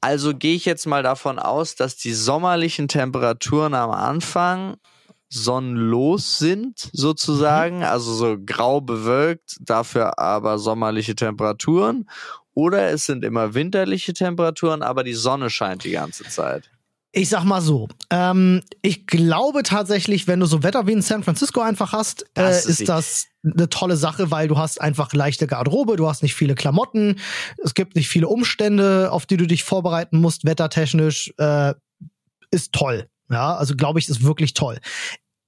Also 0.00 0.34
gehe 0.34 0.54
ich 0.54 0.64
jetzt 0.64 0.86
mal 0.86 1.02
davon 1.02 1.38
aus, 1.38 1.74
dass 1.74 1.96
die 1.96 2.12
sommerlichen 2.12 2.88
Temperaturen 2.88 3.74
am 3.74 3.90
Anfang 3.90 4.76
sonnenlos 5.28 6.38
sind, 6.38 6.88
sozusagen, 6.92 7.82
also 7.82 8.14
so 8.14 8.36
grau 8.44 8.80
bewölkt, 8.80 9.56
dafür 9.60 10.18
aber 10.18 10.58
sommerliche 10.58 11.14
Temperaturen. 11.16 12.08
Oder 12.54 12.90
es 12.90 13.06
sind 13.06 13.24
immer 13.24 13.54
winterliche 13.54 14.14
Temperaturen, 14.14 14.82
aber 14.82 15.04
die 15.04 15.12
Sonne 15.14 15.50
scheint 15.50 15.84
die 15.84 15.90
ganze 15.90 16.24
Zeit. 16.24 16.70
Ich 17.12 17.28
sag 17.28 17.44
mal 17.44 17.60
so, 17.60 17.88
ähm, 18.10 18.62
ich 18.82 19.06
glaube 19.06 19.62
tatsächlich, 19.62 20.26
wenn 20.26 20.40
du 20.40 20.46
so 20.46 20.62
Wetter 20.62 20.86
wie 20.86 20.92
in 20.92 21.02
San 21.02 21.22
Francisco 21.22 21.60
einfach 21.60 21.92
hast, 21.92 22.22
äh, 22.22 22.26
Das 22.34 22.66
ist 22.66 22.80
ist 22.80 22.88
das 22.88 23.26
eine 23.54 23.68
tolle 23.68 23.96
Sache, 23.96 24.30
weil 24.30 24.48
du 24.48 24.58
hast 24.58 24.80
einfach 24.80 25.12
leichte 25.12 25.46
Garderobe, 25.46 25.96
du 25.96 26.08
hast 26.08 26.22
nicht 26.22 26.34
viele 26.34 26.54
Klamotten, 26.54 27.16
es 27.62 27.74
gibt 27.74 27.96
nicht 27.96 28.08
viele 28.08 28.28
Umstände, 28.28 29.10
auf 29.12 29.26
die 29.26 29.36
du 29.36 29.46
dich 29.46 29.64
vorbereiten 29.64 30.18
musst, 30.18 30.44
wettertechnisch, 30.44 31.32
äh, 31.38 31.74
ist 32.50 32.72
toll. 32.72 33.08
Ja, 33.30 33.56
also 33.56 33.74
glaube 33.74 33.98
ich, 33.98 34.08
ist 34.08 34.22
wirklich 34.22 34.54
toll. 34.54 34.78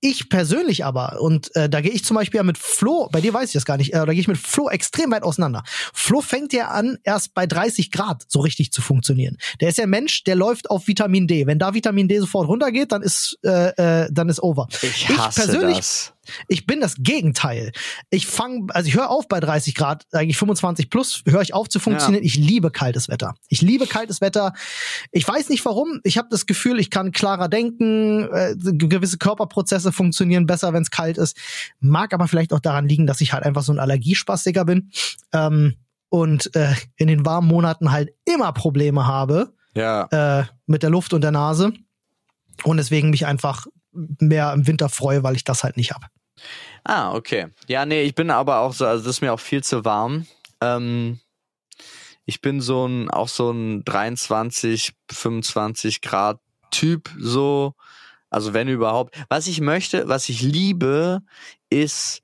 Ich 0.01 0.29
persönlich 0.29 0.85
aber, 0.85 1.21
und 1.21 1.55
äh, 1.57 1.69
da 1.69 1.81
gehe 1.81 1.91
ich 1.91 2.05
zum 2.05 2.15
Beispiel 2.15 2.39
ja 2.39 2.45
mit 2.45 2.57
Flo, 2.57 3.09
bei 3.11 3.21
dir 3.21 3.35
weiß 3.35 3.49
ich 3.49 3.55
das 3.55 3.65
gar 3.65 3.77
nicht, 3.77 3.95
äh, 3.95 4.07
da 4.07 4.13
gehe 4.13 4.21
ich 4.21 4.29
mit 4.29 4.39
Flo 4.39 4.69
extrem 4.69 5.11
weit 5.11 5.25
auseinander. 5.25 5.65
Flo 5.93 6.21
fängt 6.21 6.53
ja 6.53 6.69
an, 6.69 6.99
erst 7.03 7.35
bei 7.35 7.49
30 7.49 7.91
Grad 7.91 8.25
so 8.29 8.39
richtig 8.39 8.71
zu 8.71 8.81
funktionieren. 8.81 9.39
Der 9.61 9.71
ist 9.71 9.79
ja 9.79 9.85
ein 9.85 9.91
Mensch, 9.91 10.23
der 10.23 10.37
läuft 10.37 10.71
auf 10.71 10.87
Vitamin 10.87 11.27
D. 11.27 11.49
Wenn 11.49 11.59
da 11.59 11.75
Vitamin 11.75 12.07
D 12.07 12.21
sofort 12.21 12.47
runtergeht, 12.47 12.93
dann 12.93 13.03
ist, 13.03 13.39
äh, 13.43 14.05
äh, 14.05 14.09
dann 14.13 14.29
ist 14.29 14.41
over. 14.41 14.69
Ich 14.83 15.09
hasse 15.09 15.41
persönlich, 15.43 15.79
das. 15.79 16.13
Ich 16.49 16.67
bin 16.67 16.81
das 16.81 16.97
Gegenteil. 16.99 17.73
Ich 18.11 18.27
fange, 18.27 18.67
also 18.75 18.89
ich 18.89 18.95
höre 18.95 19.11
auf 19.11 19.29
bei 19.29 19.41
30 19.41 19.75
Grad, 19.75 20.07
eigentlich 20.13 20.37
25 20.39 20.91
plus, 20.91 21.23
höre 21.27 21.43
ich 21.43 21.55
auf 21.55 21.69
zu 21.69 21.81
funktionieren. 21.81 22.25
Ich 22.25 22.37
liebe 22.37 22.71
kaltes 22.71 23.09
Wetter. 23.09 23.35
Ich 23.49 23.63
liebe 23.63 23.87
kaltes 23.87 24.21
Wetter. 24.21 24.53
Ich 25.13 25.27
weiß 25.27 25.49
nicht 25.49 25.65
warum. 25.65 26.01
Ich 26.05 26.19
habe 26.19 26.29
das 26.31 26.47
Gefühl, 26.47 26.79
ich 26.81 26.91
kann 26.91 27.13
klarer 27.13 27.49
denken. 27.49 28.29
Äh, 28.33 28.55
gewisse 28.59 29.19
Körperprozesse 29.19 29.93
funktionieren 29.93 30.47
besser, 30.47 30.73
wenn 30.73 30.83
es 30.83 30.91
kalt 30.91 31.19
ist. 31.19 31.37
Mag 31.81 32.13
aber 32.15 32.29
vielleicht 32.29 32.53
auch 32.53 32.61
daran 32.61 32.89
liegen, 32.89 33.07
dass 33.07 33.21
ich 33.21 33.33
halt 33.33 33.45
einfach 33.45 33.63
so 33.63 33.73
ein 33.73 33.79
Allergiespastiker 33.79 34.65
bin 34.65 34.91
ähm, 35.33 35.75
und 36.09 36.55
äh, 36.57 36.75
in 36.97 37.09
den 37.09 37.27
warmen 37.27 37.49
Monaten 37.49 37.93
halt 37.93 38.11
immer 38.25 38.53
Probleme 38.53 39.07
habe 39.07 39.53
Ja. 39.75 40.05
äh, 40.41 40.45
mit 40.67 40.83
der 40.83 40.91
Luft 40.91 41.13
und 41.13 41.23
der 41.23 41.31
Nase 41.33 41.73
und 42.65 42.77
deswegen 42.79 43.11
mich 43.11 43.27
einfach 43.27 43.67
mehr 43.93 44.53
im 44.53 44.67
Winter 44.67 44.89
freue, 44.89 45.23
weil 45.23 45.37
ich 45.37 45.45
das 45.45 45.65
halt 45.65 45.77
nicht 45.77 45.93
habe. 45.93 46.07
Ah, 46.85 47.15
okay. 47.15 47.49
Ja, 47.69 47.85
nee, 47.87 48.03
ich 48.03 48.15
bin 48.15 48.31
aber 48.31 48.61
auch 48.61 48.73
so, 48.73 48.87
also 48.87 49.05
das 49.05 49.17
ist 49.17 49.21
mir 49.21 49.33
auch 49.33 49.41
viel 49.41 49.63
zu 49.63 49.85
warm. 49.85 50.27
Ähm, 50.61 51.21
ich 52.25 52.41
bin 52.41 52.61
so 52.61 52.87
ein, 52.87 53.11
auch 53.11 53.29
so 53.29 53.51
ein 53.51 53.85
23, 53.85 54.93
25 55.11 56.01
Grad 56.01 56.41
Typ, 56.71 57.11
so. 57.19 57.75
Also 58.31 58.53
wenn 58.53 58.69
überhaupt. 58.69 59.17
Was 59.31 59.47
ich 59.47 59.61
möchte, 59.63 60.09
was 60.09 60.29
ich 60.29 60.43
liebe, 60.43 61.23
ist 61.71 62.23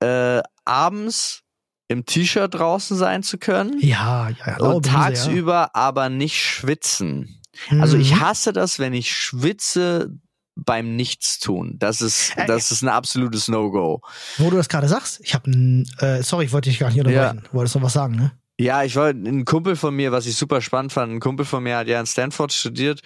äh, 0.00 0.42
abends 0.66 1.42
im 1.88 2.04
T-Shirt 2.04 2.52
draußen 2.54 2.96
sein 2.96 3.22
zu 3.22 3.38
können. 3.38 3.78
Ja, 3.80 4.28
ja, 4.28 4.46
ja. 4.46 4.56
und 4.58 4.84
tagsüber 4.86 5.74
aber 5.74 6.08
nicht 6.10 6.38
schwitzen. 6.38 7.40
ja. 7.70 7.80
Also 7.80 7.96
ich 7.96 8.12
Mhm. 8.12 8.20
hasse 8.20 8.52
das, 8.52 8.78
wenn 8.78 8.92
ich 8.92 9.14
schwitze 9.14 10.10
beim 10.54 10.96
Nichtstun. 10.96 11.76
Das 11.78 12.00
ist, 12.00 12.36
Äh, 12.36 12.46
das 12.46 12.70
ist 12.70 12.82
ein 12.82 12.88
absolutes 12.88 13.48
No-Go. 13.48 14.00
Wo 14.38 14.50
du 14.50 14.56
das 14.56 14.68
gerade 14.68 14.88
sagst, 14.88 15.20
ich 15.22 15.34
habe 15.34 15.50
äh, 15.98 16.22
sorry, 16.22 16.46
ich 16.46 16.52
wollte 16.52 16.70
dich 16.70 16.78
gar 16.78 16.90
nicht 16.90 17.00
unterbrechen. 17.00 17.42
Du 17.50 17.56
wolltest 17.56 17.74
noch 17.74 17.82
was 17.82 17.92
sagen, 17.92 18.16
ne? 18.16 18.32
Ja, 18.58 18.84
ich 18.84 18.94
wollte, 18.96 19.18
ein 19.18 19.44
Kumpel 19.44 19.76
von 19.76 19.94
mir, 19.96 20.12
was 20.12 20.26
ich 20.26 20.36
super 20.36 20.60
spannend 20.60 20.92
fand, 20.92 21.12
ein 21.12 21.20
Kumpel 21.20 21.44
von 21.44 21.62
mir 21.62 21.76
hat 21.78 21.88
ja 21.88 21.98
in 21.98 22.06
Stanford 22.06 22.52
studiert. 22.52 23.00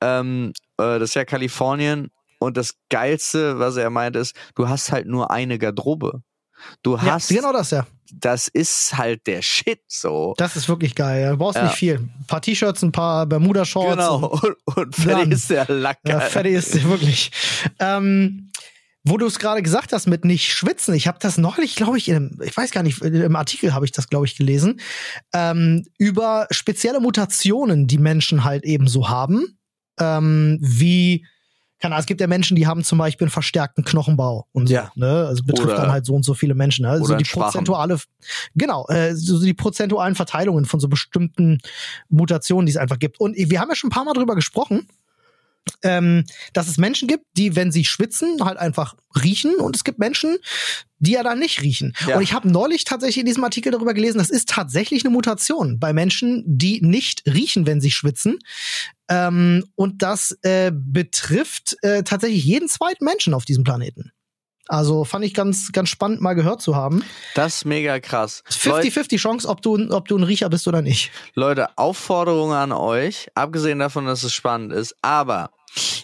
Ähm, 0.00 0.52
äh, 0.78 0.98
das 0.98 1.10
ist 1.10 1.14
ja 1.14 1.24
Kalifornien. 1.24 2.10
Und 2.38 2.56
das 2.56 2.74
Geilste, 2.90 3.58
was 3.58 3.76
er 3.76 3.88
meint, 3.90 4.16
ist, 4.16 4.36
du 4.54 4.68
hast 4.68 4.92
halt 4.92 5.06
nur 5.06 5.30
eine 5.30 5.58
Garderobe. 5.58 6.22
Du 6.82 7.00
hast, 7.00 7.30
ja, 7.30 7.36
genau 7.36 7.52
das, 7.52 7.70
ja. 7.70 7.86
das 8.12 8.48
ist 8.48 8.96
halt 8.96 9.26
der 9.26 9.42
Shit 9.42 9.80
so. 9.88 10.34
Das 10.36 10.56
ist 10.56 10.68
wirklich 10.68 10.94
geil. 10.94 11.22
Ja. 11.22 11.30
Du 11.32 11.38
brauchst 11.38 11.56
Ja. 11.56 11.64
nicht 11.64 11.76
viel. 11.76 11.94
Ein 11.96 12.24
paar 12.26 12.40
T-Shirts, 12.42 12.82
ein 12.82 12.92
paar 12.92 13.26
Bermuda-Shorts. 13.26 13.90
Genau. 13.90 14.26
und- 14.28 14.56
Und, 14.76 14.94
fertig 14.96 15.32
ist 15.32 15.50
der 15.50 15.66
Lack. 15.68 15.98
Ja, 16.06 16.20
fertig 16.20 16.54
ist 16.54 16.72
sie 16.72 16.84
wirklich. 16.84 17.30
Ähm, 17.78 18.50
wo 19.06 19.18
du 19.18 19.26
es 19.26 19.38
gerade 19.38 19.62
gesagt 19.62 19.92
hast 19.92 20.06
mit 20.06 20.24
nicht 20.24 20.50
schwitzen, 20.54 20.94
ich 20.94 21.06
habe 21.06 21.18
das 21.20 21.36
neulich, 21.36 21.76
glaube 21.76 21.98
ich, 21.98 22.08
in 22.08 22.16
einem, 22.16 22.38
ich 22.42 22.56
weiß 22.56 22.70
gar 22.70 22.82
nicht, 22.82 23.02
im 23.02 23.36
Artikel 23.36 23.74
habe 23.74 23.84
ich 23.84 23.92
das, 23.92 24.08
glaube 24.08 24.24
ich, 24.24 24.36
gelesen, 24.36 24.80
ähm, 25.34 25.84
über 25.98 26.46
spezielle 26.50 27.00
Mutationen, 27.00 27.86
die 27.86 27.98
Menschen 27.98 28.44
halt 28.44 28.64
eben 28.64 28.88
so 28.88 29.10
haben, 29.10 29.58
ähm, 30.00 30.58
wie 30.62 31.26
keine 31.84 31.96
Ahnung, 31.96 32.00
es 32.00 32.06
gibt 32.06 32.22
ja 32.22 32.26
Menschen, 32.26 32.56
die 32.56 32.66
haben 32.66 32.82
zum 32.82 32.96
Beispiel 32.96 33.26
einen 33.26 33.30
verstärkten 33.30 33.84
Knochenbau 33.84 34.46
und 34.52 34.68
so. 34.68 34.74
Ja. 34.74 34.90
Ne? 34.94 35.26
Also 35.26 35.44
betrifft 35.44 35.68
Oder- 35.68 35.76
dann 35.82 35.92
halt 35.92 36.06
so 36.06 36.14
und 36.14 36.22
so 36.22 36.32
viele 36.32 36.54
Menschen. 36.54 36.86
Ne? 36.86 36.92
Also 36.92 37.04
oder 37.04 37.18
die 37.18 37.24
prozentuale, 37.24 37.98
genau, 38.54 38.86
äh, 38.88 39.14
so 39.14 39.38
die 39.38 39.52
prozentualen 39.52 40.14
Verteilungen 40.14 40.64
von 40.64 40.80
so 40.80 40.88
bestimmten 40.88 41.58
Mutationen, 42.08 42.64
die 42.64 42.70
es 42.70 42.78
einfach 42.78 42.98
gibt. 42.98 43.20
Und 43.20 43.36
wir 43.36 43.60
haben 43.60 43.68
ja 43.68 43.76
schon 43.76 43.88
ein 43.88 43.90
paar 43.90 44.06
Mal 44.06 44.14
drüber 44.14 44.34
gesprochen 44.34 44.88
ähm, 45.82 46.24
dass 46.52 46.68
es 46.68 46.78
Menschen 46.78 47.08
gibt, 47.08 47.24
die, 47.36 47.56
wenn 47.56 47.72
sie 47.72 47.84
schwitzen, 47.84 48.44
halt 48.44 48.58
einfach 48.58 48.96
riechen 49.22 49.56
und 49.56 49.76
es 49.76 49.84
gibt 49.84 49.98
Menschen, 49.98 50.38
die 50.98 51.12
ja 51.12 51.22
dann 51.22 51.38
nicht 51.38 51.60
riechen. 51.62 51.94
Ja. 52.06 52.16
Und 52.16 52.22
ich 52.22 52.32
habe 52.32 52.50
neulich 52.50 52.84
tatsächlich 52.84 53.18
in 53.18 53.26
diesem 53.26 53.44
Artikel 53.44 53.72
darüber 53.72 53.94
gelesen, 53.94 54.18
das 54.18 54.30
ist 54.30 54.48
tatsächlich 54.48 55.04
eine 55.04 55.12
Mutation 55.12 55.78
bei 55.78 55.92
Menschen, 55.92 56.42
die 56.46 56.80
nicht 56.80 57.22
riechen, 57.26 57.66
wenn 57.66 57.80
sie 57.80 57.90
schwitzen. 57.90 58.38
Ähm, 59.08 59.64
und 59.74 60.02
das 60.02 60.36
äh, 60.42 60.72
betrifft 60.74 61.76
äh, 61.82 62.02
tatsächlich 62.02 62.44
jeden 62.44 62.68
zweiten 62.68 63.04
Menschen 63.04 63.34
auf 63.34 63.44
diesem 63.44 63.64
Planeten. 63.64 64.12
Also 64.68 65.04
fand 65.04 65.24
ich 65.24 65.34
ganz, 65.34 65.72
ganz 65.72 65.90
spannend 65.90 66.20
mal 66.20 66.34
gehört 66.34 66.62
zu 66.62 66.74
haben. 66.74 67.04
Das 67.34 67.56
ist 67.56 67.64
mega 67.66 68.00
krass. 68.00 68.42
Leute, 68.64 68.88
50-50 68.88 69.18
Chance, 69.18 69.48
ob 69.48 69.60
du, 69.60 69.90
ob 69.90 70.08
du 70.08 70.16
ein 70.16 70.22
Riecher 70.22 70.48
bist 70.48 70.66
oder 70.66 70.80
nicht. 70.80 71.10
Leute, 71.34 71.76
Aufforderung 71.76 72.52
an 72.52 72.72
euch, 72.72 73.28
abgesehen 73.34 73.78
davon, 73.78 74.06
dass 74.06 74.22
es 74.22 74.32
spannend 74.32 74.72
ist, 74.72 74.96
aber 75.02 75.50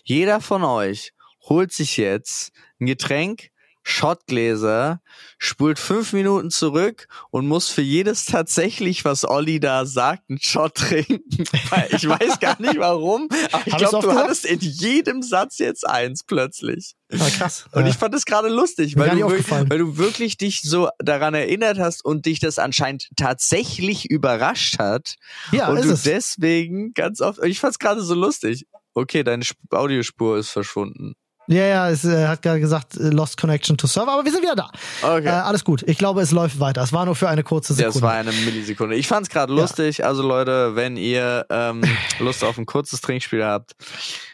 jeder 0.04 0.40
von 0.40 0.62
euch 0.62 1.12
holt 1.48 1.72
sich 1.72 1.96
jetzt 1.96 2.52
ein 2.80 2.86
Getränk, 2.86 3.50
Shotgläser, 3.82 5.00
spult 5.38 5.78
fünf 5.78 6.12
Minuten 6.12 6.50
zurück 6.50 7.08
und 7.30 7.46
muss 7.46 7.68
für 7.68 7.82
jedes 7.82 8.26
tatsächlich, 8.26 9.04
was 9.04 9.24
Olli 9.24 9.58
da 9.58 9.86
sagt, 9.86 10.28
einen 10.28 10.40
Shot 10.40 10.74
trinken. 10.74 11.20
Ich 11.92 12.08
weiß 12.08 12.40
gar 12.40 12.60
nicht 12.60 12.78
warum, 12.78 13.28
aber 13.52 13.66
ich 13.66 13.76
glaube, 13.76 14.00
du 14.02 14.08
oft 14.08 14.18
hattest 14.18 14.44
in 14.44 14.60
jedem 14.60 15.22
Satz 15.22 15.58
jetzt 15.58 15.86
eins 15.86 16.24
plötzlich. 16.24 16.94
Ah, 17.12 17.28
krass. 17.30 17.64
Und 17.72 17.86
ich 17.86 17.96
fand 17.96 18.14
das 18.14 18.24
gerade 18.24 18.48
lustig, 18.48 18.96
weil 18.96 19.10
du, 19.10 19.28
wirklich, 19.28 19.50
weil 19.50 19.78
du 19.78 19.96
wirklich 19.96 20.36
dich 20.36 20.62
so 20.62 20.88
daran 20.98 21.34
erinnert 21.34 21.78
hast 21.78 22.04
und 22.04 22.26
dich 22.26 22.38
das 22.40 22.58
anscheinend 22.58 23.08
tatsächlich 23.16 24.10
überrascht 24.10 24.78
hat. 24.78 25.16
ja, 25.52 25.68
und 25.68 25.78
ist 25.78 25.86
du 25.86 25.92
es. 25.92 26.02
deswegen 26.02 26.92
ganz 26.94 27.20
oft, 27.20 27.42
ich 27.44 27.60
fand's 27.60 27.78
gerade 27.78 28.02
so 28.02 28.14
lustig. 28.14 28.66
Okay, 28.94 29.22
deine 29.22 29.42
Sp 29.46 29.58
Audiospur 29.70 30.38
ist 30.38 30.50
verschwunden. 30.50 31.14
Ja, 31.50 31.66
ja, 31.66 31.90
es 31.90 32.04
äh, 32.04 32.28
hat 32.28 32.42
gerade 32.42 32.60
gesagt, 32.60 32.96
äh, 32.96 33.08
Lost 33.08 33.36
Connection 33.36 33.76
to 33.76 33.88
Server, 33.88 34.12
aber 34.12 34.24
wir 34.24 34.30
sind 34.30 34.42
wieder 34.42 34.54
da. 34.54 34.70
Okay. 35.02 35.26
Äh, 35.26 35.30
alles 35.30 35.64
gut. 35.64 35.82
Ich 35.82 35.98
glaube, 35.98 36.20
es 36.20 36.30
läuft 36.30 36.60
weiter. 36.60 36.80
Es 36.80 36.92
war 36.92 37.04
nur 37.04 37.16
für 37.16 37.28
eine 37.28 37.42
kurze 37.42 37.72
Ja, 37.72 37.90
Sekunde. 37.90 37.94
Das 37.94 38.02
war 38.02 38.12
eine 38.12 38.30
Millisekunde. 38.30 38.94
Ich 38.94 39.08
fand's 39.08 39.28
gerade 39.28 39.52
lustig. 39.52 40.04
Also 40.04 40.22
Leute, 40.22 40.76
wenn 40.76 40.96
ihr 40.96 41.46
ähm, 41.50 41.82
Lust 42.20 42.44
auf 42.44 42.56
ein 42.56 42.66
kurzes 42.66 43.00
Trinkspiel 43.00 43.44
habt, 43.44 43.74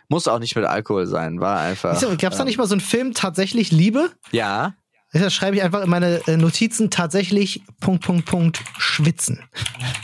muss 0.08 0.28
auch 0.28 0.38
nicht 0.38 0.56
mit 0.56 0.66
Alkohol 0.66 1.06
sein. 1.06 1.40
War 1.40 1.58
einfach. 1.58 1.98
Gab 2.18 2.32
es 2.32 2.36
da 2.36 2.40
ähm, 2.40 2.48
nicht 2.48 2.58
mal 2.58 2.66
so 2.66 2.74
einen 2.74 2.82
Film 2.82 3.14
tatsächlich 3.14 3.72
Liebe? 3.72 4.10
Ja. 4.30 4.74
Da 5.12 5.30
schreibe 5.30 5.56
ich 5.56 5.62
einfach 5.62 5.80
in 5.80 5.88
meine 5.88 6.20
äh, 6.26 6.36
Notizen 6.36 6.90
tatsächlich 6.90 7.62
Punkt, 7.80 8.04
Punkt, 8.04 8.26
Punkt, 8.26 8.60
schwitzen. 8.76 9.42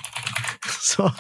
so. 0.80 1.12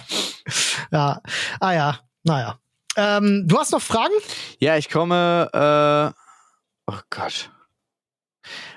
Ja. 0.90 1.20
Ah 1.60 1.72
ja, 1.72 1.98
naja. 2.22 2.61
Ähm, 2.96 3.44
du 3.46 3.58
hast 3.58 3.72
noch 3.72 3.82
Fragen? 3.82 4.12
Ja, 4.58 4.76
ich 4.76 4.88
komme. 4.90 5.48
Äh, 5.52 6.92
oh 6.92 6.98
Gott. 7.10 7.50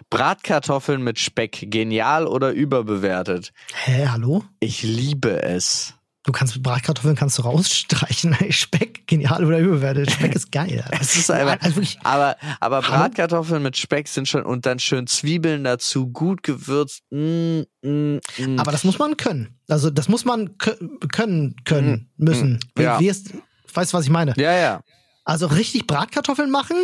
Bratkartoffeln 0.09 1.01
mit 1.01 1.20
Speck, 1.20 1.66
genial 1.72 2.28
oder 2.28 2.51
überbewertet? 2.51 3.51
Hä, 3.74 4.07
hallo? 4.07 4.43
Ich 4.59 4.84
liebe 4.84 5.41
es. 5.41 5.93
Du 6.24 6.32
kannst 6.32 6.61
Bratkartoffeln 6.63 7.16
kannst 7.16 7.38
du 7.38 7.43
rausstreichen. 7.43 8.36
Speck, 8.51 9.05
genial 9.07 9.43
oder 9.45 9.59
überbewertet. 9.59 10.09
Speck 10.11 10.34
ist 10.36 10.51
geil. 10.51 10.84
Es 10.99 11.16
ist 11.16 11.30
einfach, 11.30 11.57
Also 11.61 11.76
wirklich, 11.76 11.99
aber, 12.03 12.36
aber 12.59 12.82
Hallo? 12.88 12.97
Bratkartoffeln 12.97 13.61
mit 13.61 13.78
Speck 13.78 14.07
sind 14.07 14.28
schon 14.28 14.43
und 14.43 14.66
dann 14.66 14.80
schön 14.80 15.05
Zwiebeln 15.07 15.63
dazu, 15.63 16.07
gut 16.07 16.41
gewürzt. 16.41 17.01
Mm, 17.11 17.61
mm, 17.84 18.20
mm. 18.39 18.59
aber 18.59 18.72
das 18.72 18.84
muss 18.84 18.97
man 18.97 19.18
können. 19.18 19.59
Also 19.68 19.89
das 19.91 20.07
muss 20.07 20.26
man 20.26 20.49
kö- 20.57 21.07
können, 21.09 21.55
können, 21.66 22.09
müssen. 22.18 22.59
Wie, 22.76 22.84
Ja. 22.84 22.99
wie 22.99 23.07
ist, 23.09 23.32
weißt 23.76 23.94
du, 23.94 23.98
was 23.98 24.06
ich 24.06 24.12
meine? 24.12 24.34
ja, 24.38 24.54
ja. 24.54 24.82
Also 25.28 25.48
richtig 25.48 25.88
Bratkartoffeln 25.88 26.52
machen, 26.52 26.78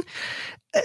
äh, 0.72 0.82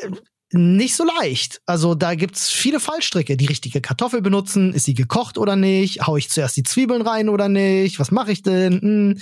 nicht 0.53 0.95
so 0.95 1.05
leicht. 1.21 1.61
Also 1.67 1.95
da 1.95 2.15
gibt's 2.15 2.51
viele 2.51 2.81
Fallstricke. 2.81 3.37
Die 3.37 3.47
richtige 3.47 3.81
Kartoffel 3.81 4.23
benutzen, 4.23 4.73
ist 4.73 4.85
sie 4.85 4.95
gekocht 4.95 5.39
oder 5.39 5.57
nicht? 5.57 6.07
Hau 6.07 6.17
ich 6.17 6.29
zuerst 6.29 6.57
die 6.57 6.63
Zwiebeln 6.63 7.03
rein 7.03 7.29
oder 7.29 7.49
nicht? 7.49 7.99
Was 7.99 8.11
mache 8.11 8.31
ich 8.31 8.43
denn? 8.43 8.81
Hm. 8.81 9.21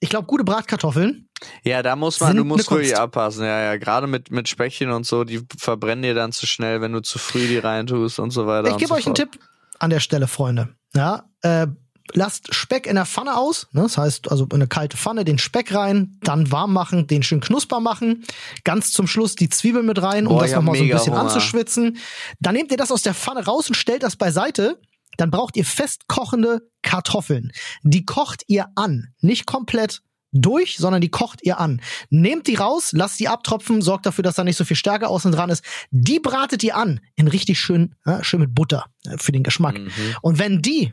Ich 0.00 0.08
glaube, 0.08 0.26
gute 0.26 0.44
Bratkartoffeln. 0.44 1.28
Ja, 1.62 1.82
da 1.82 1.96
muss 1.96 2.20
man, 2.20 2.36
du 2.36 2.44
musst 2.44 2.70
wirklich 2.70 2.90
Kunst. 2.90 3.00
abpassen. 3.00 3.44
Ja, 3.44 3.60
ja, 3.60 3.76
gerade 3.76 4.06
mit, 4.06 4.30
mit 4.30 4.48
Speckchen 4.48 4.90
und 4.90 5.04
so, 5.06 5.24
die 5.24 5.42
verbrennen 5.58 6.02
dir 6.02 6.14
dann 6.14 6.32
zu 6.32 6.46
schnell, 6.46 6.80
wenn 6.80 6.92
du 6.92 7.00
zu 7.00 7.18
früh 7.18 7.46
die 7.46 7.58
reintust 7.58 8.18
und 8.18 8.30
so 8.30 8.46
weiter. 8.46 8.70
Ich 8.70 8.76
gebe 8.76 8.88
so 8.88 8.94
euch 8.94 9.06
einen 9.06 9.16
fort. 9.16 9.32
Tipp 9.32 9.40
an 9.78 9.90
der 9.90 10.00
Stelle, 10.00 10.26
Freunde. 10.26 10.74
Ja, 10.94 11.24
äh, 11.42 11.66
lasst 12.12 12.54
Speck 12.54 12.86
in 12.86 12.96
der 12.96 13.06
Pfanne 13.06 13.36
aus. 13.36 13.68
Ne? 13.72 13.82
Das 13.82 13.96
heißt, 13.96 14.30
also 14.30 14.44
in 14.44 14.54
eine 14.54 14.68
kalte 14.68 14.96
Pfanne 14.96 15.24
den 15.24 15.38
Speck 15.38 15.74
rein, 15.74 16.18
dann 16.22 16.50
warm 16.52 16.72
machen, 16.72 17.06
den 17.06 17.22
schön 17.22 17.40
knusper 17.40 17.80
machen. 17.80 18.24
Ganz 18.64 18.92
zum 18.92 19.06
Schluss 19.06 19.34
die 19.34 19.48
Zwiebeln 19.48 19.86
mit 19.86 20.02
rein, 20.02 20.26
um 20.26 20.34
Boah, 20.34 20.42
das 20.42 20.52
nochmal 20.52 20.76
so 20.76 20.84
ein 20.84 20.90
bisschen 20.90 21.12
Hunger. 21.12 21.22
anzuschwitzen. 21.22 21.98
Dann 22.40 22.54
nehmt 22.54 22.70
ihr 22.70 22.76
das 22.76 22.92
aus 22.92 23.02
der 23.02 23.14
Pfanne 23.14 23.44
raus 23.44 23.68
und 23.68 23.74
stellt 23.74 24.02
das 24.02 24.16
beiseite. 24.16 24.80
Dann 25.16 25.30
braucht 25.30 25.56
ihr 25.56 25.64
fest 25.64 26.08
kochende 26.08 26.68
Kartoffeln. 26.82 27.52
Die 27.82 28.04
kocht 28.04 28.42
ihr 28.48 28.66
an, 28.74 29.14
nicht 29.20 29.46
komplett 29.46 30.02
durch, 30.34 30.76
sondern 30.76 31.00
die 31.00 31.08
kocht 31.08 31.40
ihr 31.42 31.60
an. 31.60 31.80
Nehmt 32.10 32.48
die 32.48 32.56
raus, 32.56 32.90
lasst 32.92 33.20
die 33.20 33.28
abtropfen, 33.28 33.80
sorgt 33.80 34.04
dafür, 34.04 34.24
dass 34.24 34.34
da 34.34 34.44
nicht 34.44 34.56
so 34.56 34.64
viel 34.64 34.76
Stärke 34.76 35.08
außen 35.08 35.32
dran 35.32 35.48
ist. 35.48 35.64
Die 35.90 36.18
bratet 36.18 36.62
ihr 36.64 36.76
an 36.76 37.00
in 37.14 37.28
richtig 37.28 37.60
schön, 37.60 37.94
ja, 38.04 38.22
schön 38.24 38.40
mit 38.40 38.54
Butter 38.54 38.86
äh, 39.06 39.16
für 39.16 39.32
den 39.32 39.44
Geschmack. 39.44 39.78
Mhm. 39.78 39.90
Und 40.22 40.38
wenn 40.38 40.60
die, 40.60 40.92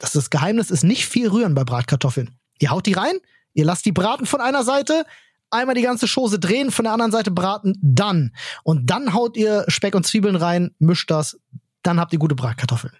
das 0.00 0.12
das 0.12 0.30
Geheimnis, 0.30 0.70
ist 0.70 0.82
nicht 0.82 1.06
viel 1.06 1.28
rühren 1.28 1.54
bei 1.54 1.62
Bratkartoffeln. 1.62 2.36
Ihr 2.58 2.70
haut 2.70 2.86
die 2.86 2.94
rein, 2.94 3.18
ihr 3.54 3.64
lasst 3.64 3.86
die 3.86 3.92
braten 3.92 4.26
von 4.26 4.40
einer 4.40 4.64
Seite, 4.64 5.04
einmal 5.50 5.74
die 5.74 5.82
ganze 5.82 6.06
Chose 6.06 6.38
drehen, 6.38 6.70
von 6.70 6.84
der 6.84 6.92
anderen 6.92 7.12
Seite 7.12 7.30
braten, 7.30 7.78
dann. 7.82 8.34
Und 8.64 8.90
dann 8.90 9.14
haut 9.14 9.36
ihr 9.36 9.64
Speck 9.68 9.94
und 9.94 10.06
Zwiebeln 10.06 10.36
rein, 10.36 10.74
mischt 10.78 11.10
das, 11.10 11.38
dann 11.82 12.00
habt 12.00 12.12
ihr 12.12 12.18
gute 12.18 12.34
Bratkartoffeln. 12.34 12.94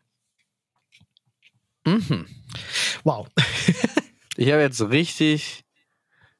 Mhm. 1.84 2.26
Wow. 3.04 3.26
Ich 4.36 4.50
habe 4.52 4.62
jetzt 4.62 4.80
richtig, 4.80 5.64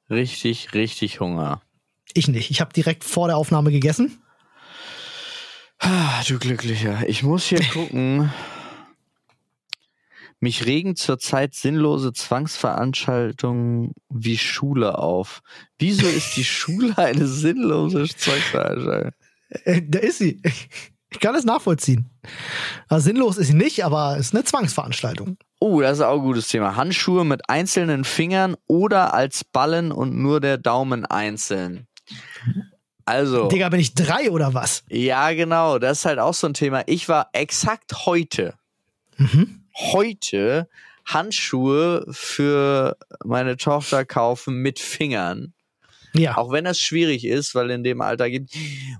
richtig, 0.09 0.73
richtig 0.73 1.21
Hunger. 1.21 1.61
Ich 2.15 2.29
nicht. 2.29 2.51
Ich 2.51 2.63
habe 2.63 2.73
direkt 2.73 3.05
vor 3.05 3.27
der 3.27 3.37
Aufnahme 3.37 3.71
gegessen. 3.71 4.23
Ah, 5.79 6.23
du 6.27 6.39
Glücklicher. 6.39 7.07
Ich 7.09 7.23
muss 7.23 7.45
hier 7.45 7.61
gucken. 7.73 8.33
Mich 10.41 10.65
regen 10.67 10.97
zurzeit 10.97 11.55
sinnlose 11.55 12.13
Zwangsveranstaltungen 12.15 13.93
wie 14.09 14.39
Schule 14.39 14.99
auf. 14.99 15.43
Wieso 15.79 16.07
ist 16.07 16.37
die 16.37 16.45
Schule 16.59 16.97
eine 16.97 17.27
sinnlose 17.27 18.09
Zwangsveranstaltung? 18.09 19.13
Äh, 19.65 19.83
da 19.87 19.99
ist 19.99 20.19
sie. 20.19 20.41
Ich 21.13 21.19
kann 21.21 21.35
es 21.35 21.45
nachvollziehen. 21.45 22.09
Also 22.89 23.07
sinnlos 23.07 23.37
ist 23.37 23.49
sie 23.49 23.55
nicht, 23.55 23.85
aber 23.85 24.17
es 24.17 24.27
ist 24.27 24.35
eine 24.35 24.45
Zwangsveranstaltung. 24.45 25.37
Oh, 25.59 25.81
das 25.81 25.99
ist 25.99 26.05
auch 26.05 26.19
ein 26.21 26.25
gutes 26.25 26.49
Thema. 26.49 26.77
Handschuhe 26.77 27.25
mit 27.25 27.51
einzelnen 27.51 28.05
Fingern 28.05 28.57
oder 28.67 29.13
als 29.13 29.45
Ballen 29.45 29.93
und 29.93 30.17
nur 30.17 30.41
der 30.41 30.57
Daumen 30.57 31.05
einzeln. 31.05 31.87
Also, 33.05 33.49
Digga, 33.49 33.69
bin 33.71 33.81
ich 33.81 33.95
drei 33.95 34.31
oder 34.31 34.55
was? 34.55 34.85
ja, 34.89 35.33
genau, 35.33 35.79
das 35.81 35.99
ist 35.99 36.05
halt 36.05 36.21
auch 36.21 36.35
so 36.35 36.47
ein 36.47 36.55
Thema. 36.55 36.85
Ich 36.87 37.09
war 37.09 37.29
exakt 37.33 38.07
heute, 38.07 38.55
Mhm. 39.17 39.60
Heute 39.75 40.69
Handschuhe 41.05 42.07
für 42.11 42.97
meine 43.25 43.57
Tochter 43.57 44.05
kaufen 44.05 44.57
mit 44.57 44.79
Fingern. 44.79 45.55
Ja. 46.13 46.37
Auch 46.37 46.51
wenn 46.51 46.65
das 46.65 46.79
schwierig 46.81 47.25
ist, 47.25 47.55
weil 47.55 47.71
in 47.71 47.85
dem 47.85 48.01
Alter 48.01 48.31
gibt. 48.31 48.55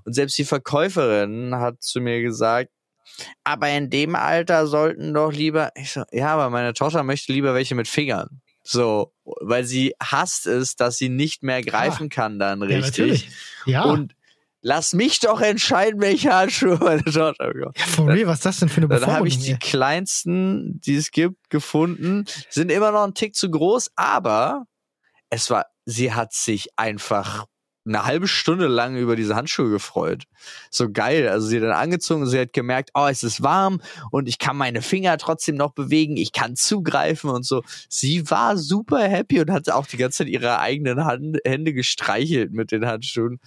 Und 0.05 0.13
selbst 0.13 0.37
die 0.37 0.45
Verkäuferin 0.45 1.55
hat 1.55 1.81
zu 1.81 1.99
mir 1.99 2.21
gesagt, 2.21 2.69
aber 3.43 3.69
in 3.69 3.89
dem 3.89 4.15
Alter 4.15 4.67
sollten 4.67 5.13
doch 5.13 5.31
lieber. 5.31 5.71
Ich 5.75 5.91
so, 5.91 6.03
ja, 6.11 6.33
aber 6.33 6.49
meine 6.49 6.73
Tochter 6.73 7.03
möchte 7.03 7.33
lieber 7.33 7.53
welche 7.53 7.75
mit 7.75 7.87
Fingern. 7.87 8.41
So, 8.63 9.13
weil 9.23 9.63
sie 9.63 9.93
hasst 10.01 10.45
es, 10.45 10.75
dass 10.75 10.97
sie 10.97 11.09
nicht 11.09 11.43
mehr 11.43 11.61
greifen 11.61 12.09
kann 12.09 12.39
dann 12.39 12.61
ja, 12.61 12.67
richtig. 12.67 12.85
natürlich. 12.85 13.29
Ja. 13.65 13.83
Und 13.83 14.15
lass 14.61 14.93
mich 14.93 15.19
doch 15.19 15.41
entscheiden, 15.41 16.01
welche 16.01 16.33
Handschuhe 16.33 16.77
meine 16.77 17.03
Tochter 17.03 17.51
bekommt. 17.51 17.77
ja, 17.77 17.85
for 17.85 18.07
real, 18.07 18.27
was 18.27 18.39
ist 18.39 18.45
das 18.45 18.59
denn 18.59 18.69
für 18.69 18.77
eine 18.81 18.87
Dann 18.87 19.05
habe 19.07 19.27
ich 19.27 19.35
Bevormundung? 19.35 19.59
die 19.59 19.67
kleinsten, 19.69 20.81
die 20.81 20.95
es 20.95 21.11
gibt, 21.11 21.49
gefunden. 21.49 22.25
Sind 22.49 22.71
immer 22.71 22.91
noch 22.91 23.03
ein 23.03 23.13
Tick 23.13 23.35
zu 23.35 23.49
groß, 23.49 23.91
aber 23.95 24.65
es 25.29 25.49
war, 25.49 25.65
sie 25.85 26.13
hat 26.13 26.33
sich 26.33 26.69
einfach 26.77 27.45
eine 27.85 28.05
halbe 28.05 28.27
Stunde 28.27 28.67
lang 28.67 28.95
über 28.95 29.15
diese 29.15 29.35
Handschuhe 29.35 29.69
gefreut. 29.71 30.25
So 30.69 30.91
geil. 30.91 31.27
Also 31.29 31.47
sie 31.47 31.57
hat 31.57 31.63
dann 31.63 31.71
angezogen 31.71 32.21
und 32.21 32.27
sie 32.29 32.39
hat 32.39 32.53
gemerkt, 32.53 32.91
oh, 32.93 33.07
es 33.09 33.23
ist 33.23 33.41
warm 33.41 33.81
und 34.11 34.27
ich 34.29 34.37
kann 34.37 34.55
meine 34.55 34.81
Finger 34.83 35.17
trotzdem 35.17 35.55
noch 35.55 35.71
bewegen, 35.71 36.15
ich 36.17 36.31
kann 36.31 36.55
zugreifen 36.55 37.29
und 37.31 37.43
so. 37.45 37.63
Sie 37.89 38.29
war 38.29 38.55
super 38.57 38.99
happy 39.01 39.39
und 39.41 39.49
hat 39.49 39.69
auch 39.69 39.87
die 39.87 39.97
ganze 39.97 40.19
Zeit 40.19 40.27
ihre 40.27 40.59
eigenen 40.59 41.05
Hand, 41.05 41.37
Hände 41.43 41.73
gestreichelt 41.73 42.51
mit 42.53 42.71
den 42.71 42.85
Handschuhen. 42.85 43.39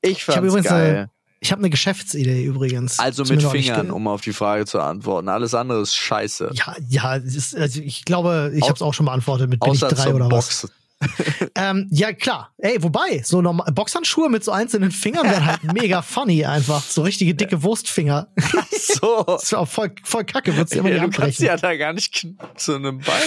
Ich 0.00 0.24
fand's 0.24 0.38
übrigens 0.46 0.68
geil. 0.68 0.90
eine- 0.96 1.10
Ich 1.40 1.50
habe 1.52 1.58
eine 1.60 1.70
Geschäftsidee 1.70 2.44
übrigens. 2.44 2.98
Also 3.00 3.24
mit 3.24 3.42
Fingern, 3.42 3.86
ge- 3.86 3.90
um 3.94 4.06
auf 4.06 4.20
die 4.20 4.32
Frage 4.32 4.64
zu 4.64 4.78
antworten. 4.80 5.28
Alles 5.28 5.54
andere 5.54 5.82
ist 5.82 5.94
scheiße. 5.96 6.50
Ja, 6.54 6.76
ja, 6.88 7.16
ist, 7.16 7.56
also 7.56 7.80
ich 7.80 8.04
glaube, 8.04 8.52
ich 8.54 8.62
habe 8.62 8.74
es 8.74 8.80
auch 8.82 8.94
schon 8.94 9.06
beantwortet 9.06 9.50
mit 9.50 9.58
bin 9.60 9.72
ich 9.74 9.80
drei 9.80 10.14
oder 10.14 10.30
was. 10.30 10.68
Ähm, 11.54 11.86
ja, 11.90 12.12
klar. 12.14 12.54
Ey, 12.58 12.82
wobei, 12.82 13.20
so 13.24 13.42
normal 13.42 13.70
Boxhandschuhe 13.72 14.30
mit 14.30 14.42
so 14.42 14.52
einzelnen 14.52 14.90
Fingern 14.90 15.24
wären 15.28 15.44
halt 15.44 15.62
mega 15.74 16.00
funny 16.00 16.46
einfach. 16.46 16.82
So 16.82 17.02
richtige 17.02 17.34
dicke 17.34 17.62
Wurstfinger. 17.62 18.28
So. 18.82 19.22
Das 19.26 19.52
wäre 19.52 19.60
auch 19.62 19.68
voll, 19.68 19.92
voll 20.02 20.24
kacke, 20.24 20.56
würdest 20.56 20.74
du 20.74 20.78
immer 20.80 20.88
Ja, 20.88 20.94
die 20.94 20.98
du 20.98 21.02
Hand 21.04 21.14
kannst 21.14 21.38
brechen. 21.38 21.46
ja 21.46 21.56
da 21.56 21.76
gar 21.76 21.92
nicht 21.92 22.26
zu 22.56 22.74
einem 22.74 22.98
Ball. 22.98 23.22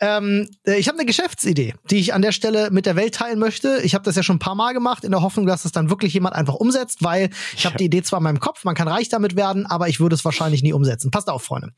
Ähm, 0.00 0.48
äh, 0.66 0.76
ich 0.78 0.88
habe 0.88 0.98
eine 0.98 1.06
Geschäftsidee, 1.06 1.74
die 1.90 1.96
ich 1.98 2.14
an 2.14 2.22
der 2.22 2.32
Stelle 2.32 2.70
mit 2.70 2.84
der 2.86 2.96
Welt 2.96 3.14
teilen 3.14 3.38
möchte. 3.38 3.80
Ich 3.84 3.94
habe 3.94 4.02
das 4.04 4.16
ja 4.16 4.22
schon 4.22 4.36
ein 4.36 4.40
paar 4.40 4.54
Mal 4.56 4.72
gemacht, 4.72 5.04
in 5.04 5.12
der 5.12 5.22
Hoffnung, 5.22 5.46
dass 5.46 5.64
es 5.64 5.72
dann 5.72 5.88
wirklich 5.88 6.14
jemand 6.14 6.34
einfach 6.34 6.54
umsetzt, 6.54 7.02
weil 7.04 7.30
ich 7.56 7.64
habe 7.64 7.76
die 7.76 7.84
Idee 7.84 8.02
zwar 8.02 8.18
in 8.18 8.24
meinem 8.24 8.40
Kopf, 8.40 8.64
man 8.64 8.74
kann 8.74 8.88
reich 8.88 9.08
damit 9.08 9.36
werden, 9.36 9.66
aber 9.66 9.88
ich 9.88 10.00
würde 10.00 10.14
es 10.14 10.24
wahrscheinlich 10.24 10.62
nie 10.62 10.72
umsetzen. 10.72 11.10
Passt 11.10 11.28
auf, 11.28 11.44
Freunde. 11.44 11.72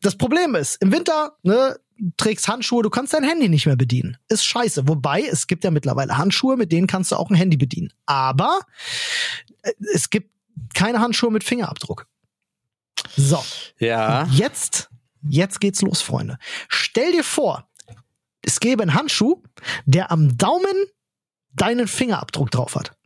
Das 0.00 0.16
Problem 0.16 0.54
ist, 0.54 0.82
im 0.82 0.92
Winter, 0.92 1.32
ne, 1.42 1.76
trägst 2.16 2.48
Handschuhe, 2.48 2.82
du 2.82 2.90
kannst 2.90 3.12
dein 3.12 3.24
Handy 3.24 3.48
nicht 3.48 3.66
mehr 3.66 3.76
bedienen. 3.76 4.16
Ist 4.28 4.44
scheiße. 4.44 4.88
Wobei, 4.88 5.22
es 5.22 5.46
gibt 5.46 5.64
ja 5.64 5.70
mittlerweile 5.70 6.18
Handschuhe, 6.18 6.56
mit 6.56 6.72
denen 6.72 6.86
kannst 6.86 7.12
du 7.12 7.16
auch 7.16 7.30
ein 7.30 7.36
Handy 7.36 7.56
bedienen. 7.56 7.92
Aber 8.06 8.60
äh, 9.62 9.72
es 9.94 10.10
gibt 10.10 10.30
keine 10.74 11.00
Handschuhe 11.00 11.30
mit 11.30 11.44
Fingerabdruck. 11.44 12.06
So. 13.16 13.44
Ja. 13.78 14.26
Jetzt, 14.26 14.90
jetzt 15.22 15.60
geht's 15.60 15.82
los, 15.82 16.02
Freunde. 16.02 16.38
Stell 16.68 17.12
dir 17.12 17.24
vor, 17.24 17.68
es 18.42 18.60
gäbe 18.60 18.82
einen 18.82 18.94
Handschuh, 18.94 19.42
der 19.84 20.10
am 20.10 20.36
Daumen 20.36 20.86
deinen 21.52 21.86
Fingerabdruck 21.86 22.50
drauf 22.50 22.74
hat. 22.74 22.96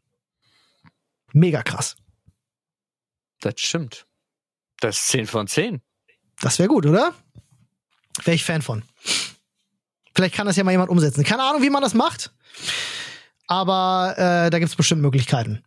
Mega 1.32 1.62
krass. 1.62 1.96
Das 3.40 3.54
stimmt. 3.58 4.06
Das 4.80 4.98
ist 4.98 5.08
10 5.08 5.26
von 5.26 5.46
10. 5.46 5.82
Das 6.40 6.58
wäre 6.58 6.68
gut, 6.68 6.86
oder? 6.86 7.14
Wäre 8.24 8.34
ich 8.34 8.44
Fan 8.44 8.62
von. 8.62 8.82
Vielleicht 10.14 10.34
kann 10.34 10.46
das 10.46 10.56
ja 10.56 10.64
mal 10.64 10.70
jemand 10.70 10.90
umsetzen. 10.90 11.24
Keine 11.24 11.42
Ahnung, 11.42 11.62
wie 11.62 11.70
man 11.70 11.82
das 11.82 11.94
macht. 11.94 12.32
Aber 13.46 14.14
äh, 14.16 14.50
da 14.50 14.58
gibt's 14.58 14.76
bestimmt 14.76 15.02
Möglichkeiten. 15.02 15.62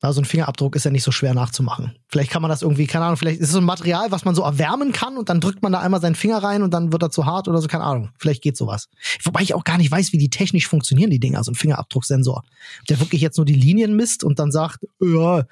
Also 0.00 0.20
ein 0.20 0.24
Fingerabdruck 0.24 0.76
ist 0.76 0.84
ja 0.84 0.92
nicht 0.92 1.02
so 1.02 1.10
schwer 1.10 1.34
nachzumachen. 1.34 1.98
Vielleicht 2.06 2.30
kann 2.30 2.40
man 2.40 2.50
das 2.50 2.62
irgendwie, 2.62 2.86
keine 2.86 3.06
Ahnung, 3.06 3.16
vielleicht 3.16 3.40
ist 3.40 3.48
es 3.48 3.52
so 3.52 3.58
ein 3.58 3.64
Material, 3.64 4.12
was 4.12 4.24
man 4.24 4.36
so 4.36 4.42
erwärmen 4.42 4.92
kann 4.92 5.16
und 5.16 5.28
dann 5.28 5.40
drückt 5.40 5.60
man 5.60 5.72
da 5.72 5.80
einmal 5.80 6.00
seinen 6.00 6.14
Finger 6.14 6.38
rein 6.38 6.62
und 6.62 6.72
dann 6.72 6.92
wird 6.92 7.02
er 7.02 7.10
zu 7.10 7.26
hart 7.26 7.48
oder 7.48 7.60
so, 7.60 7.66
keine 7.66 7.82
Ahnung. 7.82 8.10
Vielleicht 8.16 8.40
geht 8.42 8.56
sowas. 8.56 8.88
Wobei 9.24 9.42
ich 9.42 9.54
auch 9.54 9.64
gar 9.64 9.76
nicht 9.76 9.90
weiß, 9.90 10.12
wie 10.12 10.18
die 10.18 10.30
technisch 10.30 10.68
funktionieren, 10.68 11.10
die 11.10 11.18
Dinger, 11.18 11.42
so 11.42 11.50
ein 11.50 11.56
Fingerabdrucksensor. 11.56 12.44
Der 12.88 13.00
wirklich 13.00 13.20
jetzt 13.20 13.38
nur 13.38 13.44
die 13.44 13.54
Linien 13.54 13.96
misst 13.96 14.22
und 14.22 14.38
dann 14.38 14.52
sagt, 14.52 14.86
ja, 15.00 15.46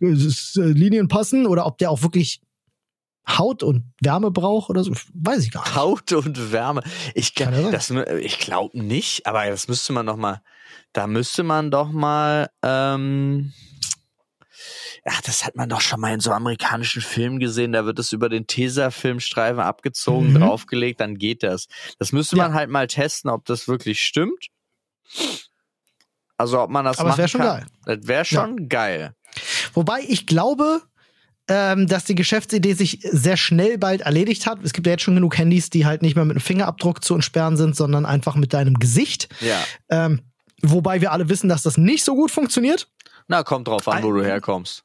es 0.00 0.24
ist, 0.24 0.58
äh, 0.58 0.66
Linien 0.66 1.08
passen 1.08 1.46
oder 1.46 1.64
ob 1.64 1.78
der 1.78 1.90
auch 1.90 2.02
wirklich 2.02 2.42
Haut 3.28 3.62
und 3.62 3.92
Wärme 4.00 4.30
braucht 4.30 4.70
oder 4.70 4.82
so, 4.84 4.92
weiß 5.14 5.44
ich 5.44 5.50
gar 5.50 5.62
nicht. 5.64 5.74
Haut 5.76 6.12
und 6.12 6.50
Wärme. 6.52 6.82
Ich, 7.14 7.34
Kann 7.34 7.52
ja 7.54 7.62
sein. 7.62 7.72
das, 7.72 7.90
ich 8.20 8.38
glaube 8.38 8.78
nicht, 8.82 9.26
aber 9.26 9.44
das 9.46 9.68
müsste 9.68 9.92
man 9.92 10.06
doch 10.06 10.16
mal, 10.16 10.40
da 10.92 11.06
müsste 11.06 11.42
man 11.42 11.70
doch 11.70 11.90
mal, 11.92 12.48
ähm, 12.62 13.52
Ach, 15.10 15.20
das 15.22 15.46
hat 15.46 15.54
man 15.56 15.68
doch 15.68 15.80
schon 15.80 16.00
mal 16.00 16.12
in 16.12 16.20
so 16.20 16.32
amerikanischen 16.32 17.00
Filmen 17.00 17.38
gesehen. 17.38 17.72
Da 17.72 17.86
wird 17.86 17.98
es 17.98 18.12
über 18.12 18.28
den 18.28 18.46
Tesafilmstreifen 18.46 19.60
abgezogen, 19.60 20.32
Mhm. 20.32 20.40
draufgelegt, 20.40 21.00
dann 21.00 21.16
geht 21.16 21.42
das. 21.44 21.66
Das 21.98 22.12
müsste 22.12 22.36
man 22.36 22.52
halt 22.52 22.68
mal 22.68 22.86
testen, 22.88 23.30
ob 23.30 23.44
das 23.46 23.68
wirklich 23.68 24.02
stimmt. 24.02 24.48
Also 26.36 26.60
ob 26.60 26.70
man 26.70 26.84
das 26.84 26.98
Aber 26.98 27.10
machen 27.10 27.18
wär 27.18 27.28
schon 27.28 27.40
kann. 27.40 27.60
geil. 27.60 27.96
Das 27.96 28.06
wäre 28.06 28.24
schon 28.24 28.68
geil. 28.68 29.14
Wobei 29.72 30.00
ich 30.06 30.26
glaube, 30.26 30.82
ähm, 31.48 31.86
dass 31.86 32.04
die 32.04 32.14
Geschäftsidee 32.14 32.74
sich 32.74 33.00
sehr 33.10 33.36
schnell 33.36 33.78
bald 33.78 34.02
erledigt 34.02 34.46
hat. 34.46 34.58
Es 34.62 34.72
gibt 34.72 34.86
ja 34.86 34.92
jetzt 34.92 35.02
schon 35.02 35.14
genug 35.14 35.38
Handys, 35.38 35.70
die 35.70 35.86
halt 35.86 36.02
nicht 36.02 36.14
mehr 36.14 36.24
mit 36.24 36.36
einem 36.36 36.42
Fingerabdruck 36.42 37.02
zu 37.02 37.14
entsperren 37.14 37.56
sind, 37.56 37.74
sondern 37.74 38.06
einfach 38.06 38.36
mit 38.36 38.52
deinem 38.52 38.74
Gesicht. 38.74 39.28
Ja. 39.40 39.58
Ähm, 39.88 40.20
wobei 40.62 41.00
wir 41.00 41.12
alle 41.12 41.28
wissen, 41.28 41.48
dass 41.48 41.62
das 41.62 41.78
nicht 41.78 42.04
so 42.04 42.14
gut 42.14 42.30
funktioniert. 42.30 42.88
Na, 43.30 43.42
kommt 43.42 43.68
drauf 43.68 43.86
an, 43.88 44.02
wo 44.02 44.10
du 44.10 44.24
herkommst. 44.24 44.84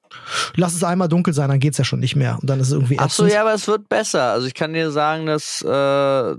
Lass 0.56 0.76
es 0.76 0.84
einmal 0.84 1.08
dunkel 1.08 1.34
sein, 1.34 1.50
dann 1.50 1.60
geht's 1.60 1.78
ja 1.78 1.86
schon 1.86 2.02
nicht 2.02 2.18
mehr. 2.18 2.38
Und 2.42 2.50
dann 2.50 2.60
ist 2.60 2.68
es 2.68 2.74
irgendwie 2.74 3.00
Ach 3.00 3.10
so, 3.10 3.26
ja, 3.26 3.42
aber 3.42 3.54
es 3.54 3.68
wird 3.68 3.88
besser. 3.88 4.34
Also 4.34 4.48
ich 4.48 4.54
kann 4.54 4.74
dir 4.74 4.92
sagen, 4.92 5.26
dass 5.26 5.62
äh, 5.62 6.36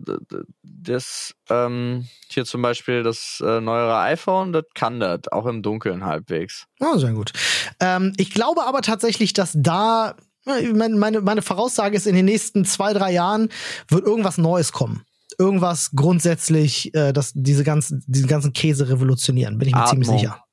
das 0.63 1.35
ähm, 1.49 2.07
hier 2.29 2.45
zum 2.45 2.61
Beispiel 2.61 3.03
das 3.03 3.43
äh, 3.45 3.61
neuere 3.63 3.99
iPhone, 4.01 4.53
das 4.53 4.65
kann 4.75 5.01
das, 5.01 5.21
auch 5.33 5.47
im 5.47 5.63
Dunkeln 5.63 6.05
halbwegs. 6.05 6.67
Ah, 6.79 6.99
sehr 6.99 7.13
gut. 7.13 7.33
Ähm, 7.81 8.13
ich 8.19 8.35
glaube 8.35 8.65
aber 8.67 8.83
tatsächlich, 8.83 9.33
dass 9.33 9.53
da 9.57 10.15
meine, 10.45 10.95
meine, 10.97 11.21
meine 11.23 11.41
Voraussage 11.41 11.97
ist, 11.97 12.07
in 12.07 12.15
den 12.15 12.27
nächsten 12.27 12.67
zwei, 12.67 12.93
drei 12.93 13.13
Jahren 13.13 13.49
wird 13.89 14.05
irgendwas 14.05 14.37
Neues 14.37 14.73
kommen. 14.73 15.05
Irgendwas 15.39 15.93
grundsätzlich, 15.95 16.95
äh, 16.95 17.13
das 17.13 17.33
diese 17.35 17.65
ganzen, 17.65 18.05
diesen 18.07 18.29
ganzen 18.29 18.53
Käse 18.53 18.91
revolutionieren, 18.91 19.59
bin 19.59 19.69
ich 19.69 19.75
mir 19.75 19.87
ziemlich 19.87 20.09
Atmung. 20.09 20.21
sicher. 20.21 20.43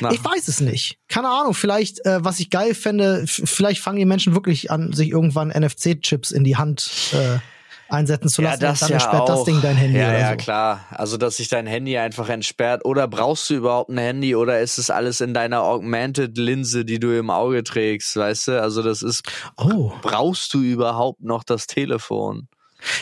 Na, 0.00 0.10
Ich 0.12 0.24
weiß 0.24 0.48
es 0.48 0.60
nicht. 0.60 0.98
Keine 1.08 1.28
Ahnung. 1.28 1.54
Vielleicht, 1.54 2.04
äh, 2.06 2.24
was 2.24 2.40
ich 2.40 2.50
geil 2.50 2.74
fände, 2.74 3.24
vielleicht 3.26 3.80
fangen 3.80 3.98
die 3.98 4.04
Menschen 4.04 4.34
wirklich 4.34 4.70
an, 4.70 4.92
sich 4.92 5.10
irgendwann 5.10 5.50
NFC-Chips 5.50 6.30
in 6.30 6.44
die 6.44 6.56
Hand 6.56 6.90
äh, 7.12 7.38
einsetzen 7.88 8.28
zu 8.28 8.42
lassen. 8.42 8.64
und 8.64 8.80
dann 8.82 8.90
entsperrt 8.92 9.28
das 9.28 9.44
Ding 9.44 9.60
dein 9.62 9.76
Handy 9.76 9.98
ja, 9.98 10.12
ja, 10.18 10.30
so. 10.30 10.36
klar. 10.36 10.86
Also, 10.90 11.16
dass 11.16 11.36
sich 11.36 11.48
dein 11.48 11.66
Handy 11.66 11.96
einfach 11.98 12.28
entsperrt. 12.28 12.84
Oder 12.84 13.08
brauchst 13.08 13.50
du 13.50 13.54
überhaupt 13.54 13.90
ein 13.90 13.98
Handy 13.98 14.34
oder 14.34 14.60
ist 14.60 14.78
es 14.78 14.90
alles 14.90 15.20
in 15.20 15.34
deiner 15.34 15.62
Augmented-Linse, 15.62 16.84
die 16.84 16.98
du 16.98 17.16
im 17.16 17.30
Auge 17.30 17.62
trägst, 17.64 18.16
weißt 18.16 18.48
du? 18.48 18.62
Also, 18.62 18.82
das 18.82 19.02
ist, 19.02 19.22
Oh, 19.56 19.92
brauchst 20.02 20.54
du 20.54 20.60
überhaupt 20.62 21.22
noch 21.22 21.44
das 21.44 21.66
Telefon? 21.66 22.48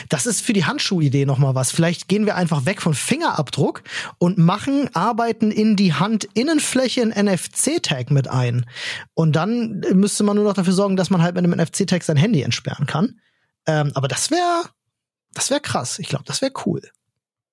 Das 0.09 0.25
ist 0.25 0.41
für 0.41 0.53
die 0.53 0.65
Handschuhidee 0.65 1.25
noch 1.25 1.37
mal 1.37 1.55
was. 1.55 1.71
Vielleicht 1.71 2.07
gehen 2.07 2.25
wir 2.25 2.35
einfach 2.35 2.65
weg 2.65 2.81
von 2.81 2.93
Fingerabdruck 2.93 3.83
und 4.17 4.37
machen, 4.37 4.89
arbeiten 4.93 5.51
in 5.51 5.75
die 5.75 5.93
Handinnenfläche 5.93 7.01
ein 7.01 7.25
NFC-Tag 7.25 8.11
mit 8.11 8.27
ein. 8.27 8.65
Und 9.13 9.35
dann 9.35 9.81
müsste 9.93 10.23
man 10.23 10.35
nur 10.35 10.45
noch 10.45 10.53
dafür 10.53 10.73
sorgen, 10.73 10.95
dass 10.95 11.09
man 11.09 11.21
halt 11.21 11.35
mit 11.35 11.43
einem 11.43 11.59
NFC-Tag 11.59 12.03
sein 12.03 12.17
Handy 12.17 12.41
entsperren 12.41 12.85
kann. 12.85 13.19
Ähm, 13.65 13.91
aber 13.95 14.07
das 14.07 14.31
wäre, 14.31 14.63
das 15.33 15.49
wäre 15.49 15.61
krass. 15.61 15.99
Ich 15.99 16.07
glaube, 16.07 16.25
das 16.25 16.41
wäre 16.41 16.53
cool. 16.65 16.81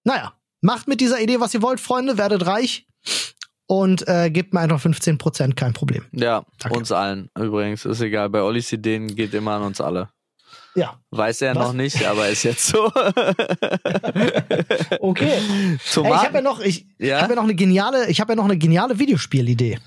Naja, 0.04 0.32
macht 0.60 0.88
mit 0.88 1.00
dieser 1.00 1.20
Idee, 1.20 1.40
was 1.40 1.54
ihr 1.54 1.62
wollt, 1.62 1.80
Freunde, 1.80 2.18
werdet 2.18 2.46
reich 2.46 2.86
und 3.66 4.06
äh, 4.08 4.30
gebt 4.30 4.52
mir 4.52 4.60
einfach 4.60 4.80
15 4.80 5.18
Prozent, 5.18 5.56
kein 5.56 5.72
Problem. 5.72 6.04
Ja, 6.12 6.44
Danke. 6.58 6.78
uns 6.78 6.90
allen. 6.90 7.30
Übrigens, 7.38 7.84
ist 7.84 8.00
egal. 8.00 8.28
Bei 8.28 8.42
Ollis 8.42 8.72
Ideen 8.72 9.14
geht 9.14 9.32
immer 9.34 9.52
an 9.52 9.62
uns 9.62 9.80
alle. 9.80 10.08
Ja, 10.74 10.98
Weiß 11.10 11.42
er 11.42 11.54
Was? 11.56 11.66
noch 11.66 11.72
nicht, 11.72 12.04
aber 12.06 12.28
ist 12.28 12.44
jetzt 12.44 12.66
so. 12.66 12.86
okay. 15.00 15.32
Ey, 15.32 15.74
ich 15.76 15.92
Tomaten. 15.92 16.26
habe 16.26 16.34
ja 16.36 16.40
noch, 16.42 16.60
ich, 16.60 16.86
Ja? 16.98 17.22
hab 17.22 17.30
ja 17.30 17.36
noch 17.36 17.44
eine 17.44 17.54
geniale, 17.54 18.08
ich 18.08 18.20
habe 18.20 18.32
ja 18.32 18.36
noch 18.36 18.44
eine 18.44 18.56
geniale 18.56 18.98
Videospielidee. 18.98 19.78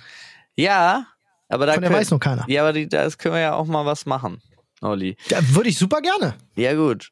ja, 0.56 1.06
aber 1.50 1.66
da 1.68 1.74
Von 1.74 1.82
der 1.82 1.90
können, 1.92 2.02
weiß 2.02 2.12
noch 2.12 2.20
keiner. 2.20 2.46
Ja, 2.48 2.62
aber 2.64 2.74
die, 2.74 2.88
das 2.90 3.18
können 3.18 3.36
wir 3.36 3.42
ja 3.42 3.54
auch 3.56 3.66
mal 3.66 3.86
was 3.86 4.06
machen, 4.06 4.42
Olli. 4.82 5.16
Ja, 5.30 5.40
Würde 5.50 5.70
ich 5.70 5.78
super 5.78 6.02
gerne. 6.02 6.36
Ja, 6.56 6.74
gut. 6.74 7.10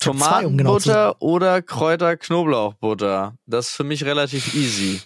Zwei, 0.00 0.46
um 0.46 0.58
genau 0.58 0.78
Tomatenbutter 0.78 1.22
oder 1.22 1.62
Kräuter-Knoblauchbutter. 1.62 3.34
Das 3.46 3.68
ist 3.68 3.74
für 3.76 3.84
mich 3.84 4.04
relativ 4.04 4.52
easy. 4.54 5.00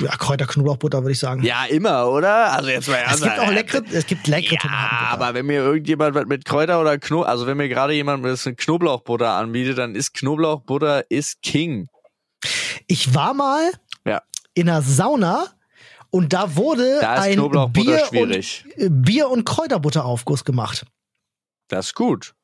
Ja, 0.00 0.16
Kräuter-Knoblauchbutter 0.16 1.02
würde 1.02 1.12
ich 1.12 1.18
sagen. 1.18 1.42
Ja, 1.42 1.64
immer, 1.66 2.08
oder? 2.08 2.52
Also 2.52 2.68
jetzt 2.70 2.88
mal 2.88 2.94
es 2.96 3.08
ernst. 3.08 3.22
gibt 3.24 3.38
auch 3.38 3.50
leckere, 3.50 3.82
es 3.92 4.06
gibt 4.06 4.26
leckere 4.26 4.54
Ja, 4.54 4.60
Tomatenbutter. 4.60 5.10
aber 5.12 5.34
wenn 5.34 5.46
mir 5.46 5.60
irgendjemand 5.62 6.14
was 6.14 6.26
mit 6.26 6.44
Kräuter 6.44 6.80
oder 6.80 6.98
Knoblauch, 6.98 7.28
also 7.28 7.46
wenn 7.46 7.56
mir 7.56 7.68
gerade 7.68 7.92
jemand 7.92 8.22
mit 8.22 8.46
eine 8.46 8.54
Knoblauchbutter 8.56 9.28
anbietet, 9.30 9.78
dann 9.78 9.94
ist 9.94 10.14
Knoblauchbutter 10.14 11.10
ist 11.10 11.42
King. 11.42 11.88
Ich 12.86 13.14
war 13.14 13.34
mal 13.34 13.70
Ja. 14.06 14.22
in 14.54 14.68
einer 14.68 14.82
Sauna 14.82 15.46
und 16.10 16.32
da 16.32 16.56
wurde 16.56 16.98
Da 17.00 17.16
ist 17.16 17.20
ein 17.22 17.32
Knoblauchbutter 17.34 18.08
Bier 18.10 18.22
und, 18.22 18.32
äh, 18.32 18.88
Bier 18.88 19.28
und 19.28 19.44
Kräuterbutteraufguss 19.44 20.44
gemacht. 20.44 20.84
Das 21.68 21.86
ist 21.88 21.94
gut. 21.94 22.34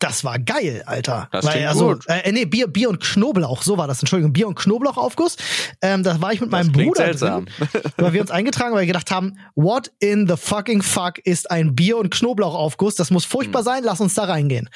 Das 0.00 0.22
war 0.22 0.38
geil, 0.38 0.82
Alter. 0.86 1.28
Das 1.32 1.46
Weil, 1.46 1.66
also, 1.66 1.88
gut. 1.94 2.04
Äh, 2.08 2.30
nee, 2.30 2.44
Bier, 2.44 2.68
Bier 2.68 2.88
und 2.90 3.00
Knoblauch, 3.00 3.62
so 3.62 3.78
war 3.78 3.88
das. 3.88 4.00
Entschuldigung, 4.00 4.32
Bier 4.32 4.46
und 4.46 4.54
Knoblauchaufguss. 4.54 5.36
Ähm, 5.82 6.02
da 6.02 6.20
war 6.20 6.32
ich 6.32 6.40
mit 6.40 6.50
meinem 6.50 6.72
klingt 6.72 6.94
Bruder 6.94 7.06
seltsam. 7.06 7.46
drin, 7.46 7.82
weil 7.96 8.12
wir 8.12 8.20
uns 8.20 8.30
eingetragen, 8.30 8.74
weil 8.74 8.82
wir 8.82 8.86
gedacht 8.86 9.10
haben, 9.10 9.38
what 9.54 9.90
in 9.98 10.28
the 10.28 10.36
fucking 10.36 10.82
fuck 10.82 11.18
ist 11.18 11.50
ein 11.50 11.74
Bier 11.74 11.96
und 11.96 12.10
Knoblauchaufguss? 12.10 12.94
Das 12.96 13.10
muss 13.10 13.24
furchtbar 13.24 13.62
sein, 13.62 13.82
lass 13.82 14.00
uns 14.00 14.14
da 14.14 14.24
reingehen. 14.24 14.68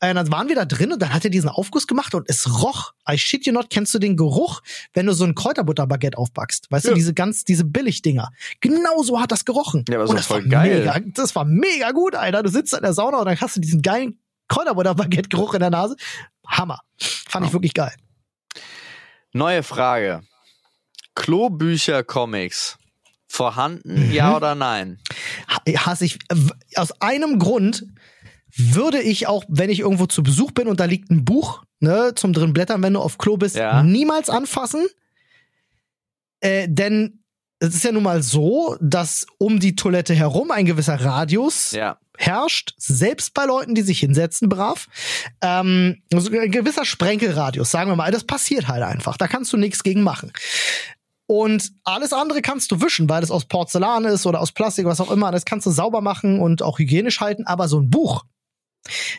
Äh, 0.00 0.12
dann 0.14 0.30
waren 0.30 0.48
wir 0.48 0.56
da 0.56 0.64
drin 0.64 0.92
und 0.92 1.00
dann 1.00 1.14
hat 1.14 1.24
er 1.24 1.30
diesen 1.30 1.48
Aufguss 1.48 1.86
gemacht 1.86 2.14
und 2.14 2.28
es 2.28 2.62
roch. 2.62 2.92
I 3.10 3.16
shit 3.16 3.46
you 3.46 3.52
not, 3.52 3.70
kennst 3.70 3.94
du 3.94 3.98
den 4.00 4.16
Geruch, 4.16 4.62
wenn 4.94 5.06
du 5.06 5.12
so 5.12 5.24
ein 5.24 5.34
Kräuterbutterbaguette 5.34 6.18
aufbackst? 6.18 6.66
Weißt 6.70 6.86
Ja. 6.86 6.90
du, 6.90 6.96
diese 6.96 7.14
ganz, 7.14 7.44
diese 7.44 7.64
Billigdinger. 7.64 8.30
Genau 8.60 9.02
so 9.02 9.20
hat 9.20 9.30
das 9.32 9.44
gerochen. 9.44 9.84
Ja, 9.88 9.94
aber 9.94 10.02
und 10.02 10.08
so 10.10 10.14
das 10.16 10.26
voll 10.26 10.42
war 10.42 10.50
geil. 10.50 10.80
Mega, 10.80 11.00
das 11.14 11.34
war 11.36 11.44
mega 11.44 11.92
gut, 11.92 12.14
Alter. 12.16 12.42
Du 12.42 12.50
sitzt 12.50 12.74
in 12.74 12.82
der 12.82 12.92
Sauna 12.92 13.18
und 13.18 13.26
dann 13.26 13.40
hast 13.40 13.56
du 13.56 13.60
diesen 13.60 13.80
geilen 13.80 14.18
Kräuterbutter-Baguette-Geruch 14.48 15.54
in 15.54 15.60
der 15.60 15.70
Nase. 15.70 15.96
Hammer. 16.46 16.80
Fand 16.98 17.46
ich 17.46 17.52
wirklich 17.52 17.74
geil. 17.74 17.92
Neue 19.32 19.62
Frage. 19.62 20.22
Klobücher-Comics. 21.14 22.78
Vorhanden, 23.28 24.06
Mhm. 24.06 24.12
ja 24.12 24.36
oder 24.36 24.54
nein? 24.54 24.98
Ha- 25.48 25.60
Hasse 25.86 26.04
ich. 26.04 26.18
äh, 26.28 26.36
Aus 26.76 27.00
einem 27.02 27.38
Grund 27.40 27.84
würde 28.56 29.02
ich 29.02 29.26
auch, 29.26 29.44
wenn 29.48 29.68
ich 29.68 29.80
irgendwo 29.80 30.06
zu 30.06 30.22
Besuch 30.22 30.52
bin 30.52 30.68
und 30.68 30.78
da 30.80 30.84
liegt 30.84 31.10
ein 31.10 31.24
Buch, 31.24 31.62
ne, 31.80 32.12
zum 32.14 32.32
drin 32.32 32.52
blättern, 32.52 32.82
wenn 32.82 32.94
du 32.94 33.00
auf 33.00 33.18
Klo 33.18 33.36
bist, 33.36 33.56
Ja. 33.56 33.82
niemals 33.82 34.30
anfassen. 34.30 34.86
Äh, 36.40 36.66
denn 36.70 37.24
es 37.58 37.74
ist 37.74 37.84
ja 37.84 37.92
nun 37.92 38.04
mal 38.04 38.22
so, 38.22 38.76
dass 38.80 39.26
um 39.38 39.58
die 39.58 39.74
Toilette 39.74 40.14
herum 40.14 40.50
ein 40.52 40.64
gewisser 40.66 41.00
Radius 41.00 41.72
Ja. 41.72 41.98
Herrscht, 42.18 42.74
selbst 42.78 43.34
bei 43.34 43.44
Leuten, 43.44 43.74
die 43.74 43.82
sich 43.82 44.00
hinsetzen, 44.00 44.48
brav. 44.48 44.86
Ähm, 45.42 46.02
also 46.12 46.30
ein 46.30 46.50
gewisser 46.50 46.84
Sprenkelradius, 46.84 47.70
sagen 47.70 47.90
wir 47.90 47.96
mal. 47.96 48.10
Das 48.10 48.24
passiert 48.24 48.68
halt 48.68 48.82
einfach. 48.82 49.16
Da 49.16 49.28
kannst 49.28 49.52
du 49.52 49.56
nichts 49.56 49.82
gegen 49.82 50.02
machen. 50.02 50.32
Und 51.26 51.72
alles 51.84 52.12
andere 52.12 52.40
kannst 52.40 52.70
du 52.70 52.80
wischen, 52.80 53.08
weil 53.08 53.22
es 53.22 53.32
aus 53.32 53.46
Porzellan 53.46 54.04
ist 54.04 54.26
oder 54.26 54.40
aus 54.40 54.52
Plastik, 54.52 54.86
was 54.86 55.00
auch 55.00 55.10
immer. 55.10 55.32
Das 55.32 55.44
kannst 55.44 55.66
du 55.66 55.70
sauber 55.70 56.00
machen 56.00 56.40
und 56.40 56.62
auch 56.62 56.78
hygienisch 56.78 57.20
halten. 57.20 57.46
Aber 57.46 57.66
so 57.66 57.80
ein 57.80 57.90
Buch, 57.90 58.24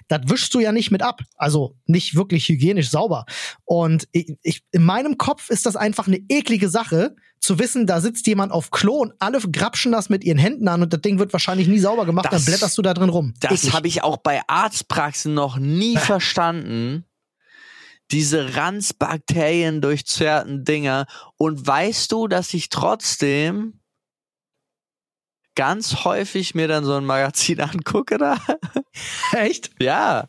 das 0.07 0.21
wischst 0.25 0.53
du 0.53 0.59
ja 0.59 0.71
nicht 0.71 0.91
mit 0.91 1.01
ab. 1.01 1.21
Also 1.35 1.75
nicht 1.85 2.15
wirklich 2.15 2.47
hygienisch 2.49 2.89
sauber. 2.89 3.25
Und 3.65 4.07
ich, 4.11 4.35
ich, 4.43 4.63
in 4.71 4.83
meinem 4.83 5.17
Kopf 5.17 5.49
ist 5.49 5.65
das 5.65 5.75
einfach 5.75 6.07
eine 6.07 6.19
eklige 6.29 6.69
Sache, 6.69 7.15
zu 7.39 7.59
wissen, 7.59 7.85
da 7.85 8.01
sitzt 8.01 8.25
jemand 8.25 8.51
auf 8.51 8.71
Klo 8.71 8.95
und 8.95 9.13
alle 9.19 9.39
grapschen 9.39 9.91
das 9.91 10.09
mit 10.09 10.23
ihren 10.23 10.39
Händen 10.39 10.67
an 10.67 10.81
und 10.81 10.91
das 10.91 11.01
Ding 11.01 11.19
wird 11.19 11.31
wahrscheinlich 11.33 11.67
nie 11.67 11.77
sauber 11.77 12.05
gemacht, 12.07 12.25
Das- 12.25 12.31
dann 12.31 12.45
blätterst 12.45 12.75
du 12.77 12.81
da 12.81 12.95
drin 12.95 13.09
rum. 13.09 13.35
Das 13.39 13.73
habe 13.73 13.87
ich 13.87 14.03
auch 14.03 14.17
bei 14.17 14.41
Arztpraxen 14.47 15.33
noch 15.35 15.57
nie 15.57 15.95
verstanden. 15.97 17.05
Diese 18.11 18.55
Ranzbakterien 18.55 19.81
durchzerrten 19.81 20.63
Dinger. 20.63 21.05
Und 21.37 21.65
weißt 21.67 22.11
du, 22.11 22.27
dass 22.27 22.53
ich 22.53 22.69
trotzdem 22.69 23.76
ganz 25.57 26.05
häufig 26.05 26.55
mir 26.55 26.69
dann 26.69 26.85
so 26.85 26.93
ein 26.93 27.03
Magazin 27.03 27.59
angucke 27.59 28.17
da? 28.17 28.37
Echt? 29.33 29.71
Ja. 29.79 30.27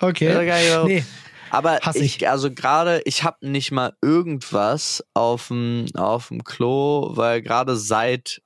Okay. 0.00 0.32
Ja, 0.32 0.40
ja. 0.40 0.84
Nee. 0.84 1.04
Aber 1.50 1.80
Hass 1.80 1.96
ich, 1.96 2.28
also 2.28 2.50
gerade, 2.50 3.02
ich 3.04 3.24
habe 3.24 3.38
nicht 3.40 3.72
mal 3.72 3.94
irgendwas 4.02 5.04
auf 5.14 5.48
dem 5.48 5.86
auf 5.94 6.28
dem 6.28 6.44
Klo, 6.44 7.16
weil 7.16 7.42
gerade 7.42 7.76
seit 7.76 8.42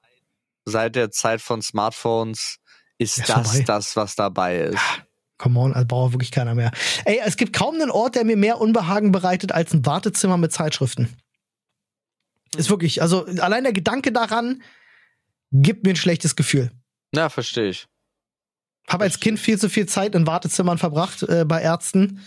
seit 0.64 0.96
der 0.96 1.10
Zeit 1.10 1.40
von 1.40 1.62
Smartphones 1.62 2.58
ist 2.98 3.18
Ist 3.18 3.28
das 3.28 3.50
vorbei. 3.50 3.64
das, 3.66 3.96
was 3.96 4.14
dabei 4.14 4.58
ist. 4.58 4.78
Come 5.38 5.58
on, 5.58 5.72
also 5.72 5.86
braucht 5.86 6.12
wirklich 6.12 6.30
keiner 6.30 6.54
mehr. 6.54 6.70
Ey, 7.04 7.20
es 7.24 7.36
gibt 7.36 7.52
kaum 7.52 7.74
einen 7.74 7.90
Ort, 7.90 8.14
der 8.14 8.24
mir 8.24 8.36
mehr 8.36 8.60
Unbehagen 8.60 9.10
bereitet 9.10 9.50
als 9.50 9.74
ein 9.74 9.84
Wartezimmer 9.84 10.36
mit 10.36 10.52
Zeitschriften. 10.52 11.16
Ist 12.56 12.70
wirklich, 12.70 13.02
also 13.02 13.26
allein 13.40 13.64
der 13.64 13.72
Gedanke 13.72 14.12
daran 14.12 14.62
gibt 15.52 15.84
mir 15.84 15.90
ein 15.90 15.96
schlechtes 15.96 16.36
Gefühl. 16.36 16.70
Ja, 17.14 17.28
verstehe 17.28 17.68
ich. 17.68 17.86
Habe 18.88 19.04
als 19.04 19.20
Kind 19.20 19.38
viel 19.38 19.58
zu 19.58 19.68
viel 19.68 19.86
Zeit 19.86 20.14
in 20.14 20.26
Wartezimmern 20.26 20.78
verbracht 20.78 21.22
äh, 21.22 21.44
bei 21.46 21.62
Ärzten, 21.62 22.20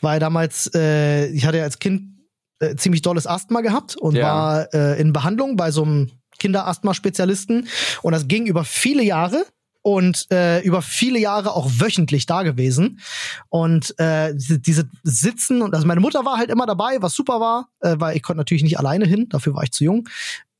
weil 0.00 0.18
damals, 0.20 0.70
äh, 0.74 1.26
ich 1.26 1.44
hatte 1.44 1.58
ja 1.58 1.64
als 1.64 1.78
Kind 1.78 2.14
äh, 2.60 2.76
ziemlich 2.76 3.02
dolles 3.02 3.26
Asthma 3.26 3.60
gehabt 3.60 3.96
und 3.96 4.16
Ja. 4.16 4.24
war 4.24 4.74
äh, 4.74 5.00
in 5.00 5.12
Behandlung 5.12 5.56
bei 5.56 5.70
so 5.70 5.82
einem 5.84 6.10
Kinderasthma-Spezialisten. 6.38 7.68
Und 8.02 8.12
das 8.12 8.26
ging 8.28 8.46
über 8.46 8.64
viele 8.64 9.02
Jahre 9.02 9.44
und 9.82 10.26
äh, 10.30 10.60
über 10.62 10.82
viele 10.82 11.18
Jahre 11.18 11.52
auch 11.54 11.68
wöchentlich 11.78 12.26
da 12.26 12.42
gewesen. 12.42 13.00
Und 13.48 13.98
äh, 13.98 14.34
diese, 14.34 14.58
diese 14.58 14.88
Sitzen, 15.02 15.62
und 15.62 15.74
also 15.74 15.86
meine 15.86 16.00
Mutter 16.00 16.24
war 16.24 16.36
halt 16.38 16.50
immer 16.50 16.66
dabei, 16.66 17.00
was 17.00 17.14
super 17.14 17.40
war, 17.40 17.68
äh, 17.80 17.96
weil 17.98 18.16
ich 18.16 18.22
konnte 18.22 18.38
natürlich 18.38 18.62
nicht 18.62 18.78
alleine 18.78 19.06
hin, 19.06 19.28
dafür 19.28 19.54
war 19.54 19.62
ich 19.62 19.72
zu 19.72 19.84
jung. 19.84 20.08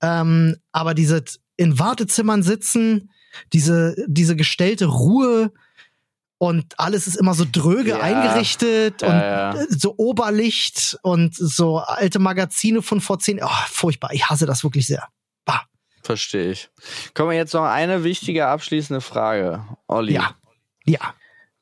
Ähm, 0.03 0.57
aber 0.73 0.95
diese 0.95 1.25
in 1.59 1.79
Wartezimmern 1.79 2.43
sitzen, 2.43 3.11
diese, 3.53 3.95
diese 4.07 4.35
gestellte 4.37 4.87
Ruhe 4.87 5.53
und 6.39 6.79
alles 6.79 7.07
ist 7.07 7.17
immer 7.17 7.35
so 7.35 7.45
dröge 7.51 7.91
Ja. 7.91 8.01
eingerichtet 8.01 9.03
und 9.03 9.09
ja. 9.11 9.55
äh, 9.55 9.67
so 9.69 9.95
Oberlicht 9.99 10.97
und 11.03 11.35
so 11.37 11.79
alte 11.79 12.21
Magazine 12.21 12.81
von 12.81 13.01
vor 13.01 13.19
zehn. 13.19 13.41
Oh, 13.43 13.49
furchtbar. 13.69 14.13
Ich 14.13 14.31
hasse 14.31 14.47
das 14.47 14.63
wirklich 14.65 14.87
sehr. 14.87 15.09
Bah. 15.45 15.63
Verstehe 16.03 16.53
ich. 16.53 16.71
Kommen 17.13 17.31
wir 17.31 17.37
jetzt 17.37 17.55
noch 17.55 17.65
eine 17.65 18.05
wichtige 18.05 18.47
abschließende 18.47 19.01
Frage. 19.01 19.67
Olli, 19.89 20.15
Ja. 20.15 20.37
Ja. 20.87 21.13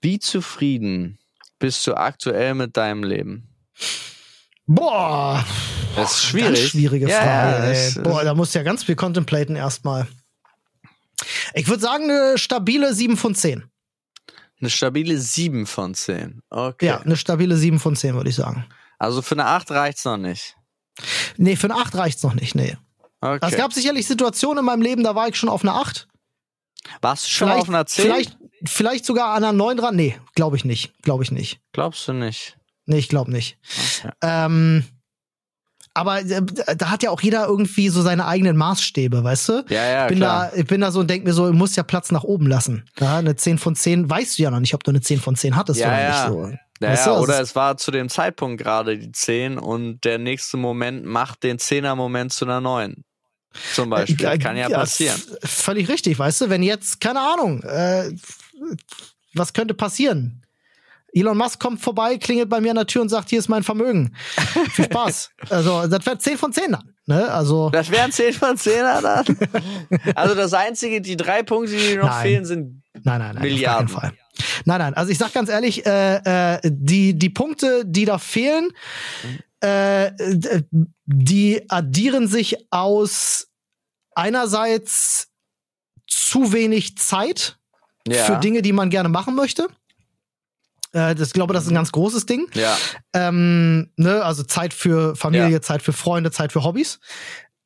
wie 0.02 0.18
zufrieden 0.20 1.18
bist 1.58 1.86
du 1.86 1.94
aktuell 1.94 2.54
mit 2.54 2.76
deinem 2.76 3.02
Leben? 3.02 3.48
Boah. 4.66 5.44
Das 5.94 6.10
ist 6.10 6.12
Ganz 6.12 6.22
schwierig. 6.30 6.68
schwierige 6.68 7.08
Ja, 7.08 7.20
Frage. 7.22 7.72
ja, 7.94 8.02
Boah, 8.02 8.24
da 8.24 8.34
musst 8.34 8.54
du 8.54 8.58
ja 8.58 8.62
ganz 8.64 8.84
viel 8.84 8.96
contemplaten 8.96 9.56
erstmal. 9.56 10.06
Ich 11.54 11.68
würde 11.68 11.82
sagen, 11.82 12.04
eine 12.10 12.36
stabile 12.38 12.92
7 12.92 13.16
von 13.16 13.34
10. 13.34 13.64
Eine 14.60 14.70
stabile 14.70 15.18
7 15.18 15.66
von 15.66 15.94
10. 15.94 16.42
Okay. 16.50 16.86
Ja, 16.86 17.00
eine 17.00 17.16
stabile 17.16 17.56
7 17.56 17.78
von 17.80 17.96
10, 17.96 18.14
würde 18.14 18.30
ich 18.30 18.36
sagen. 18.36 18.66
Also 18.98 19.22
für 19.22 19.34
eine 19.34 19.46
8 19.46 19.70
reicht's 19.70 20.04
noch 20.04 20.16
nicht. 20.16 20.56
Nee, 21.36 21.56
für 21.56 21.70
eine 21.70 21.80
8 21.80 21.94
reicht's 21.94 22.22
noch 22.22 22.34
nicht, 22.34 22.54
nee. 22.54 22.76
Okay. 23.20 23.46
Es 23.50 23.56
gab 23.56 23.72
sicherlich 23.72 24.06
Situationen 24.06 24.58
in 24.58 24.64
meinem 24.64 24.82
Leben, 24.82 25.04
da 25.04 25.14
war 25.14 25.28
ich 25.28 25.36
schon 25.36 25.48
auf 25.48 25.62
einer 25.62 25.74
8. 25.76 26.08
Warst 27.00 27.26
du 27.26 27.30
schon 27.30 27.50
auf 27.50 27.68
einer 27.68 27.86
10? 27.86 28.04
Vielleicht, 28.04 28.36
vielleicht 28.64 29.04
sogar 29.04 29.30
an 29.34 29.44
einer 29.44 29.52
9 29.52 29.76
dran. 29.76 29.96
Nee, 29.96 30.18
glaube 30.34 30.56
ich 30.56 30.64
nicht. 30.64 30.92
Glaube 31.02 31.22
ich 31.24 31.30
nicht. 31.30 31.60
Glaubst 31.72 32.06
du 32.08 32.12
nicht? 32.12 32.56
Nee, 32.86 32.98
ich 32.98 33.08
glaube 33.08 33.30
nicht. 33.30 33.58
Okay. 34.00 34.12
Ähm, 34.22 34.84
aber 35.94 36.20
äh, 36.20 36.42
da 36.76 36.90
hat 36.90 37.02
ja 37.02 37.10
auch 37.10 37.20
jeder 37.22 37.46
irgendwie 37.46 37.88
so 37.88 38.02
seine 38.02 38.26
eigenen 38.26 38.56
Maßstäbe, 38.56 39.24
weißt 39.24 39.48
du? 39.48 39.64
Ja, 39.68 39.84
ja, 39.88 40.02
ich 40.04 40.08
bin 40.10 40.18
klar. 40.18 40.50
da, 40.52 40.56
ich 40.56 40.66
bin 40.66 40.80
da 40.82 40.90
so 40.90 41.00
und 41.00 41.08
denk 41.08 41.24
mir 41.24 41.32
so, 41.32 41.46
du 41.46 41.52
musst 41.54 41.76
ja 41.76 41.82
Platz 41.82 42.12
nach 42.12 42.22
oben 42.22 42.46
lassen. 42.46 42.84
Ja, 43.00 43.16
eine 43.18 43.34
10 43.34 43.58
von 43.58 43.74
10 43.74 44.08
weißt 44.10 44.38
du 44.38 44.42
ja 44.42 44.50
noch 44.50 44.60
nicht, 44.60 44.74
ob 44.74 44.84
du 44.84 44.90
eine 44.90 45.00
10 45.00 45.20
von 45.20 45.36
10 45.36 45.56
hattest 45.56 45.80
Ja, 45.80 45.88
oder 45.88 46.00
ja. 46.00 46.08
nicht. 46.28 46.28
So. 46.28 46.46
Ja, 46.84 46.90
Weißt 46.90 47.06
ja, 47.06 47.14
du, 47.14 47.20
oder 47.22 47.32
also- 47.32 47.42
es 47.42 47.56
war 47.56 47.76
zu 47.78 47.90
dem 47.90 48.10
Zeitpunkt 48.10 48.62
gerade 48.62 48.98
die 48.98 49.10
10 49.10 49.56
und 49.58 50.04
der 50.04 50.18
nächste 50.18 50.58
Moment 50.58 51.06
macht 51.06 51.42
den 51.42 51.58
10er-Moment 51.58 52.32
zu 52.34 52.44
einer 52.44 52.60
9. 52.60 53.02
Zum 53.74 53.88
Beispiel. 53.88 54.26
Äh, 54.26 54.36
Kann 54.36 54.58
ja 54.58 54.68
passieren. 54.68 55.16
f- 55.42 55.50
Völlig 55.50 55.88
richtig, 55.88 56.18
weißt 56.18 56.42
du, 56.42 56.50
wenn 56.50 56.62
jetzt, 56.62 57.00
keine 57.00 57.20
Ahnung, 57.20 57.62
äh, 57.62 58.10
was 59.32 59.54
könnte 59.54 59.72
passieren? 59.72 60.42
Elon 61.16 61.36
Musk 61.38 61.58
kommt 61.58 61.80
vorbei, 61.80 62.18
klingelt 62.18 62.50
bei 62.50 62.60
mir 62.60 62.70
an 62.70 62.76
der 62.76 62.86
Tür 62.86 63.00
und 63.02 63.08
sagt, 63.08 63.30
hier 63.30 63.38
ist 63.38 63.48
mein 63.48 63.62
Vermögen. 63.62 64.14
Viel 64.72 64.84
Spaß. 64.92 65.30
also, 65.48 65.86
das 65.86 66.04
wäre 66.04 66.18
10 66.18 66.36
von 66.36 66.52
10 66.52 66.72
dann. 66.72 66.92
Ne? 67.06 67.32
Also, 67.32 67.70
Das 67.70 67.90
wären 67.90 68.12
10 68.12 68.34
von 68.34 68.56
10er 68.56 69.00
dann. 69.00 69.38
also 70.14 70.34
das 70.34 70.52
einzige, 70.52 71.00
die 71.00 71.16
drei 71.16 71.42
Punkte, 71.42 71.76
die 71.76 71.96
noch 71.96 72.08
Nein. 72.08 72.22
fehlen, 72.22 72.44
sind 72.44 72.82
Nein, 73.04 73.20
nein, 73.20 73.34
nein. 73.34 73.42
Milliarden. 73.42 73.86
Auf 73.86 73.92
Fall. 74.00 74.12
Nein, 74.64 74.78
nein. 74.78 74.94
Also 74.94 75.10
ich 75.10 75.18
sag 75.18 75.32
ganz 75.32 75.48
ehrlich, 75.48 75.86
äh, 75.86 76.54
äh, 76.54 76.60
die, 76.64 77.18
die 77.18 77.30
Punkte, 77.30 77.84
die 77.86 78.04
da 78.04 78.18
fehlen, 78.18 78.70
äh, 79.60 80.10
die 81.04 81.64
addieren 81.70 82.26
sich 82.28 82.56
aus 82.70 83.48
einerseits 84.14 85.28
zu 86.06 86.52
wenig 86.52 86.96
Zeit 86.96 87.58
ja. 88.06 88.24
für 88.24 88.36
Dinge, 88.36 88.62
die 88.62 88.72
man 88.72 88.90
gerne 88.90 89.08
machen 89.08 89.34
möchte. 89.34 89.68
Äh, 90.96 91.14
das 91.14 91.28
ich 91.28 91.34
glaube, 91.34 91.52
das 91.52 91.64
ist 91.64 91.70
ein 91.70 91.74
ganz 91.74 91.92
großes 91.92 92.24
Ding. 92.24 92.48
Ja, 92.54 92.76
Ähm, 93.12 93.90
ne, 93.96 94.24
also 94.24 94.42
Zeit 94.42 94.72
für 94.72 95.14
Familie, 95.14 95.50
Ja. 95.50 95.60
Zeit 95.60 95.82
für 95.82 95.92
Freunde, 95.92 96.30
Zeit 96.30 96.52
für 96.52 96.64
Hobbys. 96.64 96.98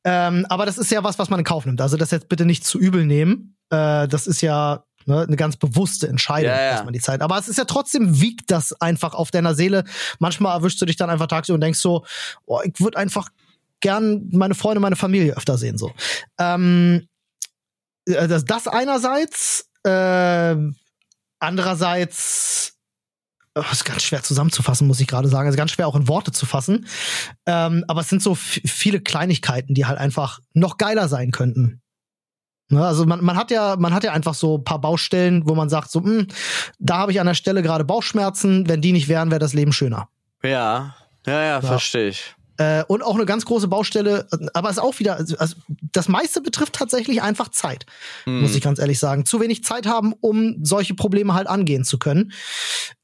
Ähm, 0.03 0.45
aber 0.49 0.65
das 0.65 0.77
ist 0.77 0.91
ja 0.91 1.03
was, 1.03 1.17
was 1.17 1.29
man 1.29 1.39
in 1.39 1.45
Kauf 1.45 1.65
nimmt. 1.65 1.79
Also 1.79 1.95
das 1.95 2.11
jetzt 2.11 2.27
bitte 2.27 2.45
nicht 2.45 2.65
zu 2.65 2.77
übel 2.77 3.05
nehmen. 3.05 3.55
Äh, 3.69 4.07
das 4.09 4.27
ist 4.27 4.41
ja 4.41 4.83
ne, 5.05 5.21
eine 5.21 5.35
ganz 5.37 5.55
bewusste 5.57 6.07
Entscheidung, 6.09 6.51
Ja, 6.51 6.61
ja. 6.61 6.71
dass 6.73 6.83
man 6.83 6.93
die 6.93 6.99
Zeit. 6.99 7.21
Aber 7.21 7.37
es 7.37 7.47
ist 7.47 7.57
ja 7.57 7.65
trotzdem 7.65 8.19
wiegt 8.19 8.51
das 8.51 8.73
einfach 8.81 9.13
auf 9.13 9.31
deiner 9.31 9.53
Seele. 9.55 9.85
Manchmal 10.19 10.57
erwischst 10.57 10.81
du 10.81 10.85
dich 10.85 10.97
dann 10.97 11.09
einfach 11.09 11.27
tagsüber 11.27 11.55
und 11.55 11.61
denkst 11.61 11.79
so, 11.79 12.03
oh, 12.45 12.59
ich 12.65 12.79
würde 12.81 12.97
einfach 12.97 13.29
gern 13.79 14.27
meine 14.31 14.55
Freunde, 14.55 14.79
meine 14.81 14.95
Familie 14.97 15.37
öfter 15.37 15.57
sehen. 15.57 15.77
So. 15.77 15.91
Ähm, 16.39 17.07
äh, 18.05 18.27
das, 18.27 18.43
das 18.43 18.67
einerseits. 18.67 19.69
Äh, 19.83 20.55
andererseits 21.39 22.73
Oh, 23.53 23.63
ist 23.71 23.83
ganz 23.83 24.03
schwer 24.03 24.23
zusammenzufassen, 24.23 24.87
muss 24.87 25.01
ich 25.01 25.07
gerade 25.07 25.27
sagen. 25.27 25.47
Also 25.47 25.57
ganz 25.57 25.71
schwer 25.71 25.87
auch 25.87 25.95
in 25.95 26.07
Worte 26.07 26.31
zu 26.31 26.45
fassen. 26.45 26.87
Ähm, 27.45 27.83
aber 27.87 28.01
es 28.01 28.09
sind 28.09 28.23
so 28.23 28.33
viele 28.35 29.01
Kleinigkeiten, 29.01 29.73
die 29.73 29.85
halt 29.85 29.99
einfach 29.99 30.39
noch 30.53 30.77
geiler 30.77 31.09
sein 31.09 31.31
könnten. 31.31 31.81
Ne, 32.69 32.85
also 32.85 33.05
man, 33.05 33.21
man 33.21 33.35
hat 33.35 33.51
ja, 33.51 33.75
man 33.75 33.93
hat 33.93 34.05
ja 34.05 34.13
einfach 34.13 34.33
so 34.33 34.57
ein 34.57 34.63
paar 34.63 34.79
Baustellen, 34.79 35.45
wo 35.45 35.55
man 35.55 35.67
sagt, 35.67 35.91
so, 35.91 36.01
hm, 36.01 36.27
da 36.79 36.99
habe 36.99 37.11
ich 37.11 37.19
an 37.19 37.27
der 37.27 37.33
Stelle 37.33 37.61
gerade 37.61 37.83
Bauchschmerzen. 37.83 38.69
Wenn 38.69 38.81
die 38.81 38.93
nicht 38.93 39.09
wären, 39.09 39.29
wäre 39.31 39.39
das 39.39 39.53
Leben 39.53 39.73
schöner. 39.73 40.07
ja, 40.43 40.95
ja, 41.25 41.43
ja, 41.43 41.61
verstehe 41.61 42.07
ich. 42.07 42.35
Äh, 42.57 42.83
und 42.87 43.01
auch 43.01 43.15
eine 43.15 43.25
ganz 43.25 43.45
große 43.45 43.67
Baustelle, 43.67 44.27
aber 44.53 44.69
es 44.69 44.77
ist 44.77 44.83
auch 44.83 44.99
wieder, 44.99 45.15
also 45.15 45.37
also 45.37 45.55
das 45.93 46.07
meiste 46.07 46.41
betrifft 46.41 46.73
tatsächlich 46.73 47.21
einfach 47.21 47.49
Zeit, 47.49 47.85
Hm. 48.25 48.41
muss 48.41 48.55
ich 48.55 48.61
ganz 48.61 48.79
ehrlich 48.79 48.99
sagen. 48.99 49.25
Zu 49.25 49.39
wenig 49.39 49.63
Zeit 49.63 49.87
haben, 49.87 50.13
um 50.21 50.57
solche 50.63 50.93
Probleme 50.93 51.33
halt 51.33 51.47
angehen 51.47 51.83
zu 51.83 51.97
können. 51.97 52.31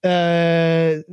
Äh, 0.02 1.04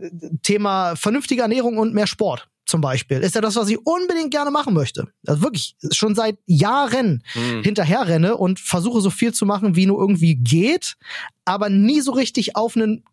Thema 0.43 0.97
vernünftige 0.97 1.43
Ernährung 1.43 1.79
und 1.79 1.95
mehr 1.95 2.07
Sport 2.07 2.49
zum 2.67 2.81
Beispiel 2.81 3.19
ist 3.19 3.35
ja 3.35 3.41
das, 3.43 3.57
was 3.57 3.69
ich 3.69 3.79
unbedingt 3.87 4.31
gerne 4.31 4.51
machen 4.51 4.73
möchte. 4.75 5.07
Also 5.27 5.43
wirklich 5.43 5.77
schon 5.93 6.15
seit 6.15 6.39
Jahren 6.47 7.23
Hm. 7.33 7.63
hinterher 7.63 8.07
renne 8.09 8.37
und 8.37 8.59
versuche 8.59 9.01
so 9.01 9.11
viel 9.11 9.33
zu 9.35 9.47
machen, 9.47 9.77
wie 9.77 9.87
nur 9.87 10.01
irgendwie 10.01 10.35
geht, 10.37 10.95
aber 11.45 11.69
nie 11.69 12.01
so 12.01 12.13
richtig 12.13 12.57
auf 12.57 12.75
einen 12.77 13.05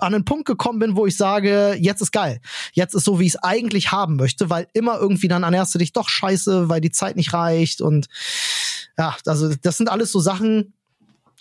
an 0.00 0.14
einen 0.14 0.24
Punkt 0.24 0.44
gekommen 0.46 0.78
bin, 0.78 0.96
wo 0.96 1.06
ich 1.06 1.16
sage, 1.16 1.76
jetzt 1.80 2.00
ist 2.02 2.12
geil. 2.12 2.40
Jetzt 2.72 2.94
ist 2.94 3.04
so, 3.04 3.18
wie 3.20 3.26
ich 3.26 3.34
es 3.34 3.42
eigentlich 3.42 3.92
haben 3.92 4.16
möchte, 4.16 4.50
weil 4.50 4.66
immer 4.72 4.98
irgendwie 4.98 5.28
dann 5.28 5.42
ernährst 5.42 5.74
du 5.74 5.78
dich 5.78 5.92
doch 5.92 6.08
scheiße, 6.08 6.68
weil 6.68 6.80
die 6.80 6.90
Zeit 6.90 7.16
nicht 7.16 7.32
reicht 7.32 7.80
und 7.80 8.06
ja, 8.98 9.16
also 9.26 9.54
das 9.62 9.76
sind 9.76 9.90
alles 9.90 10.10
so 10.12 10.20
Sachen, 10.20 10.72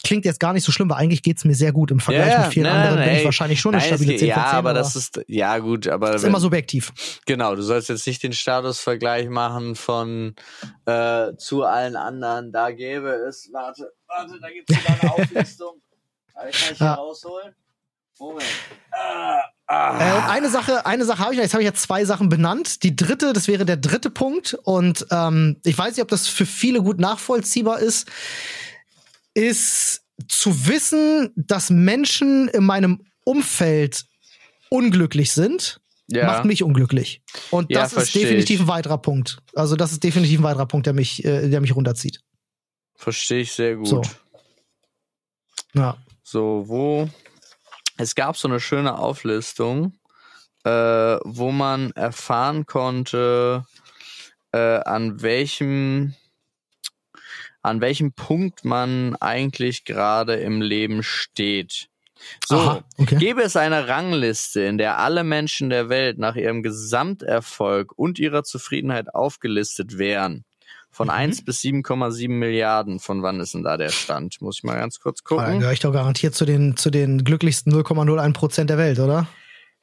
klingt 0.04 0.26
jetzt 0.26 0.40
gar 0.40 0.54
nicht 0.54 0.64
so 0.66 0.72
schlimm, 0.72 0.90
weil 0.90 0.98
eigentlich 0.98 1.24
geht's 1.24 1.46
mir 1.46 1.56
sehr 1.56 1.72
gut. 1.72 1.90
Im 1.90 2.00
Vergleich 2.00 2.32
Ja, 2.32 2.42
mit 2.44 2.54
vielen 2.54 2.66
nein, 2.66 2.76
anderen 2.76 2.98
bin 3.00 3.06
nein, 3.08 3.18
ich 3.18 3.26
wahrscheinlich 3.26 3.60
schon 3.60 3.74
eine 3.74 3.82
Nein, 3.84 3.94
es 3.94 3.98
stabile 4.00 4.12
geht- 4.12 4.20
10 4.20 4.34
von 4.34 4.44
ja, 4.44 4.50
10, 4.50 4.58
aber 4.58 4.74
das 4.74 4.96
ist, 4.96 5.22
ja 5.28 5.58
gut, 5.58 5.88
aber 5.88 6.14
ist 6.16 6.22
wenn- 6.22 6.30
immer 6.30 6.40
subjektiv. 6.40 6.92
Genau, 7.26 7.56
du 7.56 7.62
sollst 7.64 7.90
jetzt 7.90 8.06
nicht 8.06 8.22
den 8.22 8.34
Statusvergleich 8.34 9.30
machen 9.30 9.76
von 9.76 10.36
äh, 10.86 11.34
zu 11.38 11.64
allen 11.64 11.96
anderen. 11.96 12.52
Da 12.52 12.72
gäbe 12.72 13.10
es, 13.28 13.50
warte, 13.52 13.92
warte, 14.08 14.38
da 14.42 14.50
gibt 14.52 14.70
es 14.70 14.78
sogar 14.78 15.02
eine 15.02 15.12
Auflistung. 15.14 15.82
Kann 16.34 16.50
ich 16.50 16.56
hier 16.58 16.76
Ja. 16.86 16.94
rausholen? 16.96 17.56
Moment. 18.20 18.46
Ah, 18.92 19.42
ah. 19.68 20.00
Äh, 20.00 20.18
und 20.18 20.24
eine 20.30 20.50
Sache, 20.50 20.86
eine 20.86 21.06
Sache 21.06 21.20
habe 21.20 21.34
ich, 21.34 21.38
noch. 21.38 21.44
jetzt 21.44 21.54
habe 21.54 21.64
ich 21.64 21.68
ja 21.68 21.74
zwei 21.74 22.06
Sachen 22.06 22.30
benannt. 22.30 22.84
Die 22.84 22.96
dritte, 22.96 23.34
das 23.34 23.48
wäre 23.48 23.66
der 23.66 23.78
dritte 23.78 24.10
Punkt. 24.10 24.58
Und 24.64 25.06
ähm, 25.12 25.58
ich 25.64 25.78
weiß 25.78 25.96
nicht, 25.96 26.04
ob 26.04 26.10
das 26.10 26.28
für 26.28 26.46
viele 26.46 26.82
gut 26.82 27.00
nachvollziehbar 27.00 27.80
ist, 27.80 28.08
ist 29.34 30.04
zu 30.28 30.68
wissen, 30.68 31.32
dass 31.36 31.70
Menschen 31.70 32.48
in 32.48 32.64
meinem 32.64 33.06
Umfeld 33.26 34.06
unglücklich 34.70 35.32
sind, 35.32 35.82
ja. 36.08 36.26
macht 36.26 36.46
mich 36.46 36.64
unglücklich. 36.64 37.22
Und 37.52 37.70
Ja, 37.72 37.82
das 37.82 37.94
ist 37.94 38.16
definitiv 38.16 38.62
ein 38.62 38.68
weiterer 38.68 38.98
Punkt. 38.98 39.40
Also 39.54 39.76
das 39.76 39.92
ist 39.92 40.04
definitiv 40.04 40.40
ein 40.40 40.44
weiterer 40.44 40.68
Punkt, 40.68 40.86
der 40.86 40.94
mich, 40.94 41.24
äh, 41.26 41.50
der 41.50 41.62
mich 41.62 41.76
runterzieht. 41.76 42.22
Verstehe 42.96 43.42
ich 43.42 43.52
sehr 43.52 43.76
gut. 43.76 43.88
So. 43.88 44.02
Ja. 45.74 45.98
So, 46.24 46.64
wo 46.68 47.10
es 47.98 48.16
gab 48.16 48.38
so 48.38 48.48
eine 48.48 48.60
schöne 48.60 48.98
Auflistung, 48.98 49.94
äh, 50.64 50.70
wo 51.24 51.52
man 51.52 51.92
erfahren 51.92 52.66
konnte, 52.66 53.66
äh, 54.52 54.58
an 54.58 55.22
welchem 55.22 56.16
an 57.62 57.82
welchem 57.82 58.14
Punkt 58.14 58.64
man 58.64 59.16
eigentlich 59.16 59.86
gerade 59.86 60.36
im 60.36 60.62
Leben 60.62 61.02
steht. 61.02 61.90
So, 62.46 62.58
Aha, 62.58 62.84
okay. 62.98 63.16
gäbe 63.16 63.42
es 63.42 63.56
eine 63.56 63.88
Rangliste, 63.88 64.62
in 64.62 64.78
der 64.78 65.00
alle 65.00 65.24
Menschen 65.24 65.72
der 65.72 65.90
Welt 65.90 66.20
nach 66.20 66.36
ihrem 66.36 66.62
Gesamterfolg 66.62 67.92
und 67.98 68.20
ihrer 68.20 68.44
Zufriedenheit 68.44 69.14
aufgelistet 69.14 69.98
wären. 69.98 70.46
Von 70.96 71.08
Mhm. 71.08 71.14
1 71.14 71.44
bis 71.44 71.60
7,7 71.62 72.30
Milliarden. 72.40 73.00
Von 73.02 73.22
wann 73.22 73.42
ist 73.42 73.54
denn 73.54 73.64
da 73.64 73.76
der 73.76 73.90
Stand? 73.90 74.42
Muss 74.42 74.60
ich 74.60 74.64
mal 74.64 74.76
ganz 74.80 75.00
kurz 75.02 75.20
Ah, 75.26 75.36
Dann 75.36 75.38
gucken. 75.46 75.60
gehöre 75.60 75.74
ich 75.74 75.82
doch 75.82 75.92
garantiert 75.92 76.36
zu 76.36 76.46
den, 76.46 76.78
zu 76.78 76.90
den 76.90 77.26
glücklichsten 77.26 77.74
0,01 77.74 78.32
Prozent 78.34 78.70
der 78.70 78.78
Welt, 78.78 79.00
oder? 79.00 79.28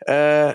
Äh, 0.07 0.55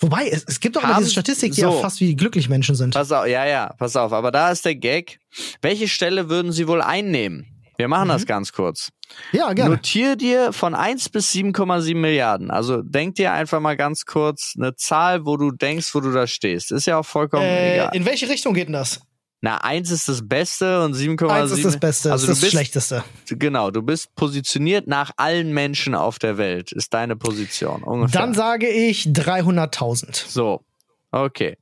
Wobei, 0.00 0.28
es, 0.28 0.44
es 0.46 0.60
gibt 0.60 0.76
doch 0.76 0.84
immer 0.84 0.98
diese 0.98 1.10
Statistik, 1.12 1.52
die 1.52 1.62
ja 1.62 1.70
so. 1.70 1.80
fast 1.80 2.00
wie 2.00 2.14
glücklich 2.14 2.50
Menschen 2.50 2.74
sind. 2.74 2.92
Pass 2.92 3.10
auf, 3.10 3.26
ja, 3.26 3.46
ja, 3.46 3.72
pass 3.78 3.96
auf. 3.96 4.12
Aber 4.12 4.30
da 4.30 4.50
ist 4.50 4.66
der 4.66 4.74
Gag. 4.74 5.18
Welche 5.62 5.88
Stelle 5.88 6.28
würden 6.28 6.52
Sie 6.52 6.68
wohl 6.68 6.82
einnehmen? 6.82 7.46
Wir 7.78 7.88
machen 7.88 8.08
das 8.08 8.26
ganz 8.26 8.52
kurz. 8.52 8.90
Ja, 9.32 9.52
gerne. 9.54 9.76
Notier 9.76 10.16
dir 10.16 10.52
von 10.52 10.74
1 10.74 11.08
bis 11.08 11.32
7,7 11.32 11.94
Milliarden. 11.96 12.50
Also 12.50 12.82
denk 12.82 13.14
dir 13.14 13.32
einfach 13.32 13.60
mal 13.60 13.76
ganz 13.76 14.04
kurz 14.04 14.52
eine 14.56 14.76
Zahl, 14.76 15.24
wo 15.24 15.36
du 15.38 15.50
denkst, 15.50 15.94
wo 15.94 16.00
du 16.00 16.12
da 16.12 16.26
stehst. 16.26 16.70
Ist 16.70 16.86
ja 16.86 16.98
auch 16.98 17.06
vollkommen 17.06 17.42
Äh, 17.44 17.74
egal. 17.76 17.90
in 17.96 18.04
welche 18.04 18.28
Richtung 18.28 18.52
geht 18.54 18.66
denn 18.68 18.74
das? 18.74 19.00
Na, 19.40 19.58
1 19.58 19.90
ist 19.90 20.08
das 20.08 20.26
Beste 20.26 20.82
und 20.84 20.94
7,7 20.96 21.28
Eins 21.28 21.50
ist 21.52 21.64
das 21.66 21.78
Beste, 21.78 22.10
Also 22.12 22.26
das 22.26 22.26
du 22.26 22.32
ist 22.32 22.38
das 22.38 22.40
bist, 22.46 22.52
Schlechteste. 22.52 23.04
genau, 23.28 23.70
du 23.70 23.82
bist 23.82 24.14
positioniert 24.14 24.86
nach 24.86 25.10
allen 25.18 25.52
Menschen 25.52 25.94
auf 25.94 26.18
der 26.18 26.38
Welt. 26.38 26.72
Ist 26.72 26.94
deine 26.94 27.14
Position 27.16 27.82
ungefähr. 27.82 28.20
Dann 28.22 28.32
sage 28.32 28.68
ich 28.68 29.02
300.000. 29.04 30.24
So, 30.28 30.62
okay. 31.10 31.58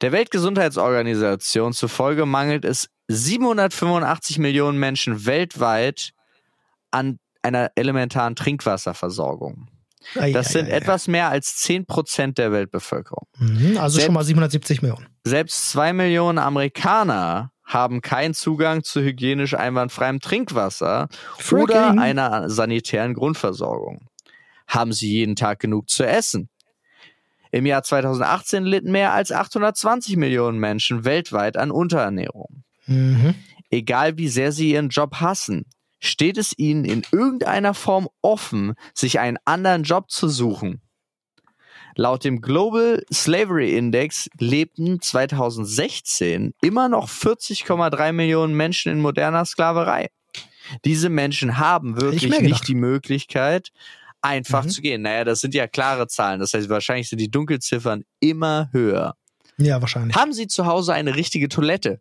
Der 0.00 0.10
Weltgesundheitsorganisation 0.10 1.72
zufolge 1.72 2.26
mangelt 2.26 2.64
es 2.64 2.88
785 3.06 4.38
Millionen 4.38 4.78
Menschen 4.78 5.24
weltweit 5.24 6.10
an 6.90 7.18
einer 7.42 7.70
elementaren 7.76 8.34
Trinkwasserversorgung. 8.34 9.68
Ei, 10.16 10.32
Das 10.32 10.48
ei, 10.48 10.52
sind 10.52 10.66
ei, 10.68 10.72
etwas 10.76 11.08
mehr 11.08 11.28
als 11.30 11.56
10 11.56 11.86
Prozent 11.86 12.38
der 12.38 12.52
Weltbevölkerung. 12.52 13.26
Mhm, 13.38 13.78
also 13.78 13.94
Selbst- 13.94 14.06
schon 14.06 14.14
mal 14.14 14.24
770 14.24 14.82
Millionen. 14.82 15.06
Selbst 15.24 15.70
zwei 15.70 15.92
Millionen 15.92 16.38
Amerikaner 16.38 17.50
haben 17.64 18.00
keinen 18.02 18.34
Zugang 18.34 18.82
zu 18.82 19.00
hygienisch 19.00 19.54
einwandfreiem 19.54 20.20
Trinkwasser 20.20 21.08
oder 21.52 21.74
Fracking. 21.84 21.98
einer 22.00 22.50
sanitären 22.50 23.14
Grundversorgung. 23.14 24.06
Haben 24.66 24.92
sie 24.92 25.10
jeden 25.10 25.36
Tag 25.36 25.60
genug 25.60 25.88
zu 25.88 26.04
essen? 26.04 26.48
Im 27.50 27.66
Jahr 27.66 27.82
2018 27.82 28.64
litten 28.64 28.92
mehr 28.92 29.12
als 29.12 29.30
820 29.30 30.16
Millionen 30.16 30.58
Menschen 30.58 31.04
weltweit 31.04 31.56
an 31.56 31.70
Unterernährung. 31.70 32.62
Mhm. 32.86 33.34
Egal 33.70 34.16
wie 34.18 34.28
sehr 34.28 34.52
sie 34.52 34.70
ihren 34.72 34.88
Job 34.88 35.16
hassen, 35.20 35.64
steht 36.02 36.36
es 36.36 36.52
ihnen 36.58 36.84
in 36.84 37.02
irgendeiner 37.12 37.74
Form 37.74 38.08
offen, 38.22 38.74
sich 38.92 39.20
einen 39.20 39.38
anderen 39.44 39.84
Job 39.84 40.10
zu 40.10 40.28
suchen. 40.28 40.82
Laut 41.94 42.24
dem 42.24 42.40
Global 42.40 43.04
Slavery 43.12 43.76
Index 43.76 44.28
lebten 44.38 45.00
2016 45.00 46.54
immer 46.60 46.88
noch 46.88 47.08
40,3 47.08 48.12
Millionen 48.12 48.54
Menschen 48.54 48.90
in 48.92 49.00
moderner 49.00 49.44
Sklaverei. 49.44 50.10
Diese 50.84 51.08
Menschen 51.08 51.58
haben 51.58 52.00
wirklich 52.00 52.40
nicht 52.40 52.66
die 52.66 52.74
Möglichkeit, 52.74 53.70
einfach 54.22 54.64
Mhm. 54.64 54.68
zu 54.70 54.80
gehen. 54.82 55.02
Naja, 55.02 55.24
das 55.24 55.40
sind 55.40 55.54
ja 55.54 55.66
klare 55.66 56.08
Zahlen. 56.08 56.40
Das 56.40 56.54
heißt, 56.54 56.68
wahrscheinlich 56.68 57.08
sind 57.08 57.20
die 57.20 57.30
Dunkelziffern 57.30 58.04
immer 58.20 58.70
höher. 58.72 59.14
Ja, 59.58 59.80
wahrscheinlich. 59.80 60.16
Haben 60.16 60.32
Sie 60.32 60.46
zu 60.46 60.64
Hause 60.66 60.94
eine 60.94 61.14
richtige 61.14 61.48
Toilette? 61.48 62.00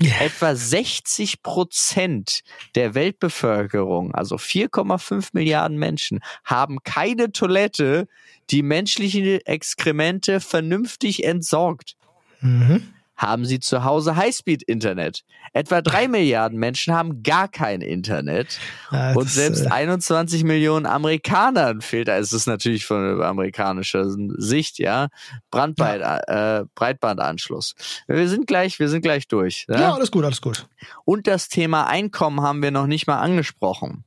Ja. 0.00 0.20
Etwa 0.20 0.54
60 0.54 1.42
Prozent 1.42 2.42
der 2.74 2.94
Weltbevölkerung, 2.94 4.14
also 4.14 4.36
4,5 4.36 5.30
Milliarden 5.32 5.78
Menschen, 5.78 6.20
haben 6.44 6.82
keine 6.84 7.32
Toilette, 7.32 8.06
die 8.50 8.62
menschliche 8.62 9.44
Exkremente 9.46 10.40
vernünftig 10.40 11.24
entsorgt. 11.24 11.96
Mhm. 12.40 12.94
Haben 13.18 13.44
Sie 13.44 13.58
zu 13.58 13.82
Hause 13.82 14.14
Highspeed-Internet? 14.14 15.24
Etwa 15.52 15.82
drei 15.82 16.06
Milliarden 16.06 16.58
Menschen 16.58 16.94
haben 16.94 17.24
gar 17.24 17.48
kein 17.48 17.80
Internet. 17.80 18.60
Ja, 18.92 19.12
Und 19.14 19.28
selbst 19.28 19.66
äh, 19.66 19.70
21 19.70 20.44
Millionen 20.44 20.86
Amerikanern 20.86 21.80
fehlt, 21.80 22.06
da 22.06 22.16
ist 22.16 22.32
es 22.32 22.46
natürlich 22.46 22.86
von 22.86 23.20
amerikanischer 23.20 24.06
Sicht, 24.36 24.78
ja, 24.78 25.08
Brandbreit, 25.50 26.00
äh, 26.28 26.64
Breitbandanschluss. 26.76 27.74
Wir 28.06 28.28
sind 28.28 28.46
gleich, 28.46 28.78
wir 28.78 28.88
sind 28.88 29.02
gleich 29.02 29.26
durch. 29.26 29.66
Ja? 29.68 29.80
ja, 29.80 29.94
alles 29.94 30.12
gut, 30.12 30.24
alles 30.24 30.40
gut. 30.40 30.68
Und 31.04 31.26
das 31.26 31.48
Thema 31.48 31.88
Einkommen 31.88 32.40
haben 32.40 32.62
wir 32.62 32.70
noch 32.70 32.86
nicht 32.86 33.08
mal 33.08 33.18
angesprochen. 33.18 34.04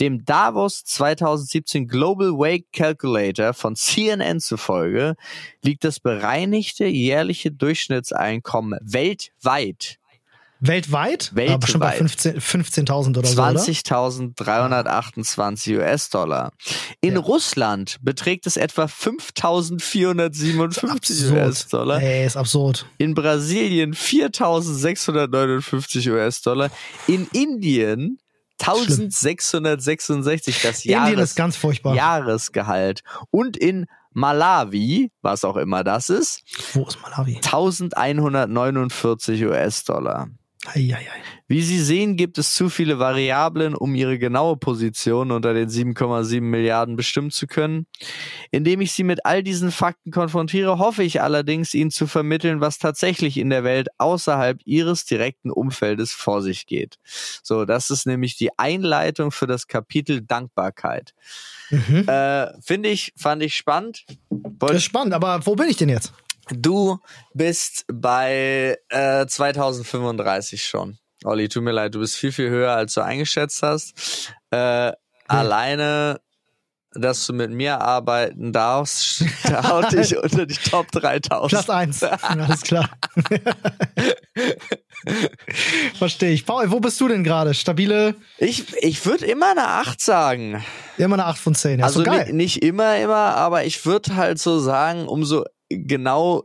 Dem 0.00 0.24
Davos 0.24 0.84
2017 0.84 1.86
Global 1.88 2.32
Wage 2.32 2.64
Calculator 2.72 3.52
von 3.54 3.76
CNN 3.76 4.40
zufolge 4.40 5.14
liegt 5.62 5.84
das 5.84 6.00
bereinigte 6.00 6.86
jährliche 6.86 7.50
Durchschnittseinkommen 7.50 8.78
weltweit 8.82 9.96
Weltweit? 10.60 11.34
Weltweit. 11.34 11.54
Aber 11.54 11.66
schon 11.66 11.80
bei 11.80 11.92
15 11.92 12.38
15.000 12.38 13.18
oder 13.18 13.26
so, 13.26 13.42
oder? 13.42 13.58
20.328 13.60 15.78
US-Dollar. 15.78 16.52
In 17.00 17.14
Ja. 17.14 17.20
Russland 17.20 17.96
beträgt 18.02 18.46
es 18.46 18.58
etwa 18.58 18.84
5.457 18.84 21.32
US-Dollar. 21.32 22.02
Ey, 22.02 22.26
ist 22.26 22.36
absurd. 22.36 22.84
In 22.98 23.14
Brasilien 23.14 23.94
4.659 23.94 26.10
US-Dollar. 26.12 26.70
In 27.06 27.26
Indien 27.32 28.18
1.666, 28.60 30.62
das 30.62 30.84
Indien 30.84 31.00
Jahres 31.00 31.30
ist 31.30 31.36
ganz 31.36 31.56
furchtbar. 31.56 31.94
Jahresgehalt. 31.94 33.00
Und 33.30 33.56
in 33.56 33.86
Malawi, 34.12 35.12
was 35.22 35.44
auch 35.44 35.56
immer 35.56 35.84
das 35.84 36.08
ist, 36.08 36.42
Wo 36.72 36.84
ist 36.84 37.00
Malawi? 37.00 37.36
1149 37.36 39.44
US-Dollar. 39.44 40.28
Eieiei. 40.66 41.06
Wie 41.48 41.62
Sie 41.62 41.80
sehen, 41.82 42.16
gibt 42.16 42.36
es 42.36 42.54
zu 42.54 42.68
viele 42.68 42.98
Variablen, 42.98 43.74
um 43.74 43.94
Ihre 43.94 44.18
genaue 44.18 44.58
Position 44.58 45.30
unter 45.30 45.54
den 45.54 45.70
7,7 45.70 46.42
Milliarden 46.42 46.96
bestimmen 46.96 47.30
zu 47.30 47.46
können. 47.46 47.86
Indem 48.50 48.82
ich 48.82 48.92
Sie 48.92 49.02
mit 49.02 49.24
all 49.24 49.42
diesen 49.42 49.72
Fakten 49.72 50.10
konfrontiere, 50.10 50.78
hoffe 50.78 51.02
ich 51.02 51.22
allerdings, 51.22 51.72
Ihnen 51.72 51.90
zu 51.90 52.06
vermitteln, 52.06 52.60
was 52.60 52.76
tatsächlich 52.76 53.38
in 53.38 53.48
der 53.48 53.64
Welt 53.64 53.88
außerhalb 53.96 54.60
Ihres 54.66 55.06
direkten 55.06 55.50
Umfeldes 55.50 56.12
vor 56.12 56.42
sich 56.42 56.66
geht. 56.66 56.96
So, 57.42 57.64
das 57.64 57.88
ist 57.88 58.06
nämlich 58.06 58.36
die 58.36 58.50
Einleitung 58.58 59.32
für 59.32 59.46
das 59.46 59.66
Kapitel 59.66 60.20
Dankbarkeit. 60.20 61.14
Mhm. 61.70 62.06
Äh, 62.06 62.60
Finde 62.60 62.90
ich, 62.90 63.14
fand 63.16 63.42
ich 63.42 63.56
spannend. 63.56 64.04
Das 64.28 64.72
ist 64.72 64.84
spannend, 64.84 65.14
aber 65.14 65.46
wo 65.46 65.56
bin 65.56 65.70
ich 65.70 65.78
denn 65.78 65.88
jetzt? 65.88 66.12
Du 66.52 66.98
bist 67.34 67.84
bei 67.92 68.76
äh, 68.88 69.26
2035 69.26 70.64
schon. 70.64 70.98
Olli, 71.24 71.48
tut 71.48 71.62
mir 71.62 71.72
leid, 71.72 71.94
du 71.94 72.00
bist 72.00 72.16
viel, 72.16 72.32
viel 72.32 72.48
höher, 72.50 72.72
als 72.72 72.94
du 72.94 73.02
eingeschätzt 73.02 73.62
hast. 73.62 74.32
Äh, 74.50 74.92
Alleine, 75.28 76.20
dass 76.94 77.24
du 77.26 77.32
mit 77.34 77.50
mir 77.52 77.80
arbeiten 77.80 78.52
darfst, 78.52 79.22
haut 79.62 79.92
dich 79.92 80.16
unter 80.16 80.44
die 80.46 80.54
Top 80.56 80.90
3000. 80.90 81.50
Platz 81.50 81.70
1. 81.70 82.02
Alles 82.02 82.62
klar. 82.62 82.88
Verstehe 85.98 86.30
ich. 86.32 86.46
Paul, 86.46 86.70
wo 86.70 86.80
bist 86.80 87.00
du 87.00 87.08
denn 87.08 87.24
gerade? 87.24 87.54
Stabile, 87.54 88.14
Ich, 88.38 88.74
ich 88.82 89.04
würde 89.06 89.26
immer 89.26 89.50
eine 89.52 89.66
8 89.66 90.00
sagen. 90.00 90.64
immer 90.98 91.14
eine 91.16 91.26
8 91.26 91.38
von 91.38 91.54
10. 91.54 91.78
Ja, 91.80 91.86
also 91.86 92.02
doch 92.02 92.12
geil. 92.12 92.26
ni- 92.28 92.32
nicht 92.32 92.62
immer, 92.62 92.96
immer, 92.98 93.36
aber 93.36 93.64
ich 93.64 93.84
würde 93.86 94.16
halt 94.16 94.38
so 94.38 94.58
sagen, 94.58 95.06
umso 95.06 95.44
genau, 95.70 96.44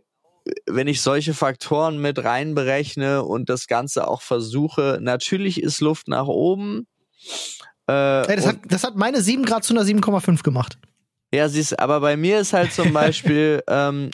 wenn 0.68 0.88
ich 0.88 1.02
solche 1.02 1.34
Faktoren 1.34 2.00
mit 2.00 2.24
reinberechne 2.24 3.24
und 3.24 3.50
das 3.50 3.68
Ganze 3.68 4.08
auch 4.08 4.22
versuche, 4.22 5.00
natürlich 5.02 5.62
ist 5.62 5.82
Luft 5.82 6.08
nach 6.08 6.28
oben. 6.28 6.88
Äh, 7.88 8.28
Ey, 8.28 8.36
das, 8.36 8.48
hat, 8.48 8.58
das 8.68 8.84
hat 8.84 8.96
meine 8.96 9.22
7 9.22 9.46
Grad 9.46 9.64
zu 9.64 9.74
einer 9.74 9.84
7,5 9.84 10.44
gemacht. 10.44 10.78
Ja, 11.34 11.50
siehst, 11.50 11.80
aber 11.80 12.00
bei 12.00 12.16
mir 12.16 12.40
ist 12.40 12.54
halt 12.54 12.74
zum 12.74 12.94
Beispiel 12.94 13.64
ähm, 13.68 14.12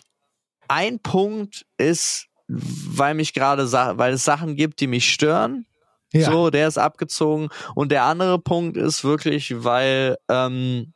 ein 0.67 0.99
Punkt 0.99 1.65
ist, 1.77 2.27
weil 2.47 3.13
mich 3.13 3.33
gerade, 3.33 3.71
weil 3.97 4.13
es 4.13 4.23
Sachen 4.23 4.55
gibt, 4.55 4.79
die 4.79 4.87
mich 4.87 5.11
stören. 5.11 5.65
Ja. 6.13 6.29
So, 6.29 6.49
der 6.49 6.67
ist 6.67 6.77
abgezogen. 6.77 7.49
Und 7.75 7.91
der 7.91 8.03
andere 8.03 8.39
Punkt 8.39 8.75
ist 8.75 9.03
wirklich, 9.03 9.63
weil, 9.63 10.17
ähm, 10.29 10.93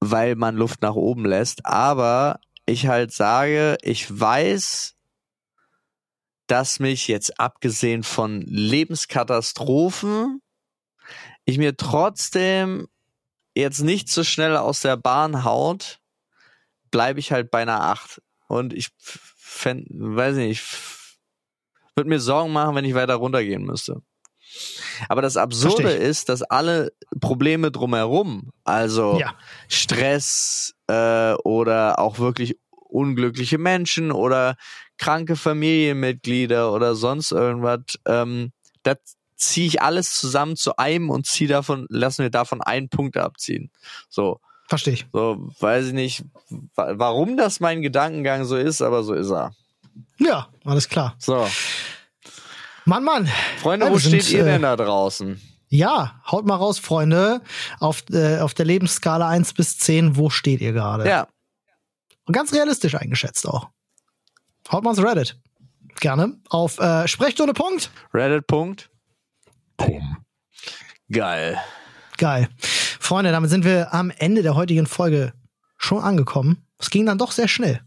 weil 0.00 0.36
man 0.36 0.56
Luft 0.56 0.82
nach 0.82 0.94
oben 0.94 1.24
lässt. 1.24 1.66
Aber 1.66 2.40
ich 2.64 2.86
halt 2.86 3.12
sage, 3.12 3.78
ich 3.82 4.08
weiß, 4.18 4.94
dass 6.46 6.78
mich 6.80 7.08
jetzt 7.08 7.40
abgesehen 7.40 8.02
von 8.02 8.40
Lebenskatastrophen, 8.42 10.40
ich 11.44 11.58
mir 11.58 11.76
trotzdem 11.76 12.88
jetzt 13.54 13.80
nicht 13.80 14.08
so 14.08 14.24
schnell 14.24 14.56
aus 14.56 14.80
der 14.80 14.96
Bahn 14.96 15.44
haut, 15.44 16.00
bleibe 16.90 17.20
ich 17.20 17.32
halt 17.32 17.50
bei 17.50 17.62
einer 17.62 17.82
8. 17.82 18.20
Und 18.48 18.72
ich 18.72 18.90
fänd, 18.98 19.86
weiß 19.90 20.36
nicht, 20.36 20.62
würde 21.94 22.10
mir 22.10 22.20
Sorgen 22.20 22.52
machen, 22.52 22.74
wenn 22.74 22.84
ich 22.84 22.94
weiter 22.94 23.14
runtergehen 23.14 23.64
müsste. 23.64 24.02
Aber 25.08 25.22
das 25.22 25.36
Absurde 25.36 25.90
ist, 25.92 26.28
dass 26.28 26.42
alle 26.42 26.92
Probleme 27.20 27.70
drumherum, 27.70 28.50
also 28.64 29.18
Ja. 29.18 29.34
Stress 29.68 30.74
äh, 30.88 31.34
oder 31.44 31.98
auch 31.98 32.18
wirklich 32.18 32.58
unglückliche 32.70 33.58
Menschen 33.58 34.12
oder 34.12 34.56
kranke 34.98 35.36
Familienmitglieder 35.36 36.72
oder 36.72 36.94
sonst 36.94 37.32
irgendwas, 37.32 37.80
ähm, 38.06 38.52
das 38.82 38.96
ziehe 39.36 39.66
ich 39.66 39.82
alles 39.82 40.14
zusammen 40.14 40.56
zu 40.56 40.76
einem 40.76 41.10
und 41.10 41.26
ziehe 41.26 41.48
davon, 41.48 41.86
lassen 41.90 42.22
wir 42.22 42.30
davon 42.30 42.62
einen 42.62 42.88
Punkt 42.88 43.16
abziehen. 43.18 43.70
So. 44.08 44.40
Verstehe 44.68 44.94
ich. 44.94 45.06
So, 45.12 45.48
weiß 45.60 45.86
ich 45.88 45.92
nicht, 45.92 46.24
wa- 46.74 46.94
warum 46.96 47.36
das 47.36 47.60
mein 47.60 47.82
Gedankengang 47.82 48.44
so 48.46 48.56
ist, 48.56 48.80
aber 48.82 49.02
so 49.04 49.12
ist 49.14 49.30
er. 49.30 49.52
Ja, 50.18 50.48
alles 50.64 50.88
klar. 50.88 51.14
So, 51.18 51.46
Mann, 52.86 53.04
Mann. 53.04 53.28
Freunde, 53.58 53.86
Ja, 53.86 53.92
wo 53.92 53.98
sind, 53.98 54.22
steht 54.22 54.30
ihr 54.32 54.46
äh, 54.46 54.52
denn 54.52 54.62
da 54.62 54.76
draußen? 54.76 55.40
Ja, 55.68 56.22
haut 56.30 56.46
mal 56.46 56.54
raus, 56.54 56.78
Freunde. 56.78 57.42
Auf, 57.80 58.04
äh, 58.10 58.38
auf 58.38 58.54
der 58.54 58.64
Lebensskala 58.64 59.28
1 59.28 59.52
bis 59.54 59.76
10, 59.78 60.16
wo 60.16 60.30
steht 60.30 60.60
ihr 60.60 60.72
gerade? 60.72 61.08
Ja, 61.08 61.26
Und 62.26 62.32
ganz 62.32 62.52
realistisch 62.54 62.94
eingeschätzt 62.94 63.46
auch. 63.48 63.68
Haut 64.70 64.84
mal 64.84 64.90
ins 64.90 65.02
Reddit. 65.02 65.36
Gerne. 66.00 66.38
Auf 66.48 66.78
äh, 66.78 67.08
Sprechstunde 67.08 67.52
Punkt. 67.54 67.90
Reddit. 68.14 68.46
Punkt. 68.46 68.88
Geil. 71.10 71.58
Geil. 72.16 72.48
Freunde, 73.00 73.32
damit 73.32 73.50
sind 73.50 73.64
wir 73.64 73.92
am 73.92 74.10
Ende 74.10 74.42
der 74.42 74.54
heutigen 74.54 74.86
Folge 74.86 75.32
schon 75.76 76.02
angekommen. 76.02 76.66
Es 76.78 76.90
ging 76.90 77.06
dann 77.06 77.18
doch 77.18 77.32
sehr 77.32 77.48
schnell. 77.48 77.80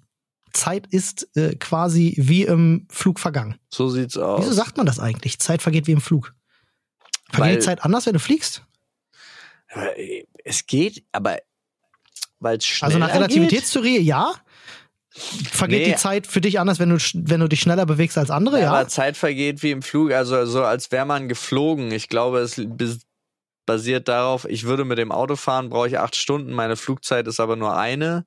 Zeit 0.54 0.88
ist 0.88 1.28
äh, 1.36 1.56
quasi 1.56 2.16
wie 2.18 2.44
im 2.44 2.88
Flug 2.90 3.20
vergangen. 3.20 3.60
So 3.74 3.90
sieht's 3.90 4.18
aus. 4.18 4.42
Wieso 4.44 4.54
sagt 4.54 4.78
man 4.78 4.86
das 4.86 5.00
eigentlich? 5.00 5.40
Zeit 5.40 5.62
vergeht 5.62 5.88
wie 5.88 5.92
im 5.94 6.02
Flug. 6.02 6.34
Vergeht 7.32 7.58
die 7.58 7.66
Zeit 7.66 7.84
anders, 7.84 8.06
wenn 8.06 8.14
du 8.14 8.20
fliegst? 8.20 8.64
Äh, 9.70 10.24
Es 10.44 10.66
geht, 10.66 11.04
aber 11.12 11.38
weil 12.40 12.58
es 12.58 12.66
schneller 12.66 12.88
Also 12.88 13.00
nach 13.00 13.08
geht? 13.08 13.16
Relativitätstheorie 13.18 14.00
ja. 14.00 14.34
Vergeht 15.12 15.80
Nee. 15.88 15.92
die 15.94 15.96
Zeit 15.98 16.28
für 16.28 16.40
dich 16.40 16.60
anders, 16.60 16.80
wenn 16.80 16.90
du, 16.90 16.98
wenn 17.14 17.40
du 17.40 17.48
dich 17.48 17.60
schneller 17.60 17.86
bewegst 17.86 18.18
als 18.18 18.30
andere? 18.32 18.62
Ja. 18.62 18.72
Aber 18.72 18.88
Zeit 18.88 19.18
vergeht 19.18 19.62
wie 19.64 19.72
im 19.72 19.82
Flug, 19.82 20.12
also 20.12 20.46
so 20.46 20.64
als 20.64 20.92
wäre 20.92 21.06
man 21.06 21.28
geflogen. 21.28 21.92
Ich 21.92 22.08
glaube, 22.10 22.40
es 22.40 22.60
basiert 23.66 24.08
darauf, 24.08 24.46
ich 24.46 24.64
würde 24.66 24.86
mit 24.86 24.98
dem 24.98 25.12
Auto 25.12 25.36
fahren, 25.36 25.70
brauche 25.70 25.88
ich 25.88 26.00
acht 26.00 26.16
Stunden, 26.16 26.54
meine 26.54 26.76
Flugzeit 26.76 27.28
ist 27.28 27.40
aber 27.40 27.56
nur 27.56 27.76
eine. 27.78 28.26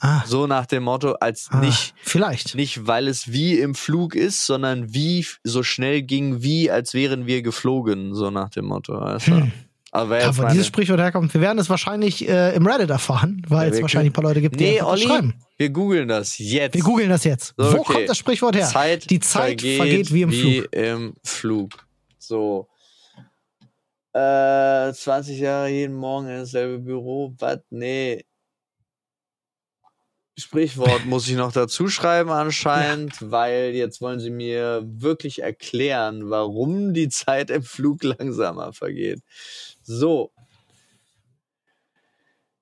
Ah, 0.00 0.22
So 0.26 0.46
nach 0.46 0.66
dem 0.66 0.84
Motto, 0.84 1.12
als 1.14 1.48
ah, 1.50 1.58
nicht, 1.60 1.94
Vielleicht. 2.02 2.54
nicht 2.54 2.86
weil 2.86 3.08
es 3.08 3.32
wie 3.32 3.58
im 3.58 3.74
Flug 3.74 4.14
ist, 4.14 4.46
sondern 4.46 4.92
wie 4.94 5.26
so 5.42 5.62
schnell 5.62 6.02
ging, 6.02 6.42
wie 6.42 6.70
als 6.70 6.94
wären 6.94 7.26
wir 7.26 7.42
geflogen, 7.42 8.14
so 8.14 8.30
nach 8.30 8.50
dem 8.50 8.66
Motto. 8.66 8.94
Du? 8.98 9.18
Hm. 9.26 9.52
Aber 9.92 10.10
wär 10.10 10.20
Ja, 10.22 10.36
wo 10.36 10.42
meine, 10.42 10.52
dieses 10.52 10.66
Sprichwort 10.66 11.00
herkommt, 11.00 11.32
wir 11.32 11.40
werden 11.40 11.58
es 11.58 11.70
wahrscheinlich 11.70 12.28
äh, 12.28 12.54
im 12.54 12.66
Reddit 12.66 12.90
erfahren, 12.90 13.42
weil 13.48 13.68
Ja, 13.70 13.74
es 13.76 13.80
wahrscheinlich 13.82 14.10
ein 14.10 14.12
paar 14.12 14.24
Leute 14.24 14.40
gibt, 14.42 14.60
die 14.60 14.64
nee, 14.64 14.82
Olli, 14.82 15.02
schreiben. 15.02 15.34
wir 15.56 15.70
googeln 15.70 16.08
das 16.08 16.36
jetzt. 16.38 16.74
Wir 16.74 16.82
googeln 16.82 17.08
das 17.08 17.24
jetzt. 17.24 17.54
So, 17.56 17.72
Wo 17.72 17.78
okay. 17.78 17.92
kommt 17.94 18.08
das 18.10 18.18
Sprichwort 18.18 18.56
her? 18.56 18.66
Zeit 18.66 19.08
die 19.08 19.20
Zeit 19.20 19.62
vergeht, 19.62 20.12
wie 20.12 20.22
im 20.22 20.32
Flug. 20.32 20.72
im 20.74 21.14
Flug. 21.24 21.86
So. 22.18 22.68
Äh, 24.12 24.92
20 24.92 25.38
Jahre 25.38 25.68
jeden 25.70 25.94
Morgen 25.94 26.28
in 26.28 26.38
dasselbe 26.40 26.78
Büro. 26.78 27.34
Was? 27.38 27.60
Nee. 27.70 28.24
Sprichwort 30.38 31.06
muss 31.06 31.28
ich 31.28 31.34
noch 31.34 31.52
dazu 31.52 31.88
schreiben 31.88 32.30
anscheinend, 32.30 33.14
weil 33.30 33.74
jetzt 33.74 34.02
wollen 34.02 34.20
sie 34.20 34.30
mir 34.30 34.82
wirklich 34.84 35.42
erklären, 35.42 36.28
warum 36.28 36.92
die 36.92 37.08
Zeit 37.08 37.48
im 37.50 37.62
Flug 37.62 38.02
langsamer 38.02 38.74
vergeht. 38.74 39.22
So. 39.82 40.30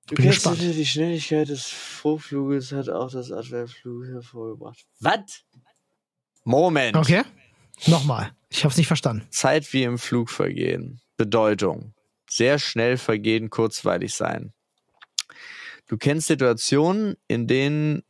Du 0.07 0.15
Bin 0.15 0.27
gespannt. 0.27 0.59
bitte 0.59 0.71
die 0.71 0.85
Schnelligkeit 0.85 1.49
des 1.49 1.65
Vorfluges 1.65 2.71
hat 2.71 2.87
auch 2.89 3.11
das 3.11 3.31
Adverb 3.31 3.69
Flug 3.69 4.05
hervorgebracht. 4.05 4.85
Was? 5.01 5.43
Moment. 6.45 6.95
Okay. 6.95 7.23
Nochmal. 7.87 8.31
Ich 8.49 8.63
habe 8.63 8.71
es 8.71 8.77
nicht 8.77 8.87
verstanden. 8.87 9.27
Zeit 9.31 9.73
wie 9.73 9.83
im 9.83 9.97
Flug 9.97 10.29
vergehen. 10.29 11.01
Bedeutung. 11.17 11.93
Sehr 12.29 12.57
schnell 12.59 12.97
vergehen, 12.97 13.49
kurzweilig 13.49 14.13
sein. 14.13 14.53
Du 15.87 15.97
kennst 15.97 16.27
Situationen, 16.27 17.15
in 17.27 17.47
denen 17.47 18.03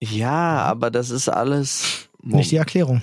ja, 0.00 0.62
aber 0.62 0.90
das 0.90 1.10
ist 1.10 1.28
alles 1.28 2.10
Nicht 2.22 2.50
die 2.50 2.56
Erklärung. 2.56 3.00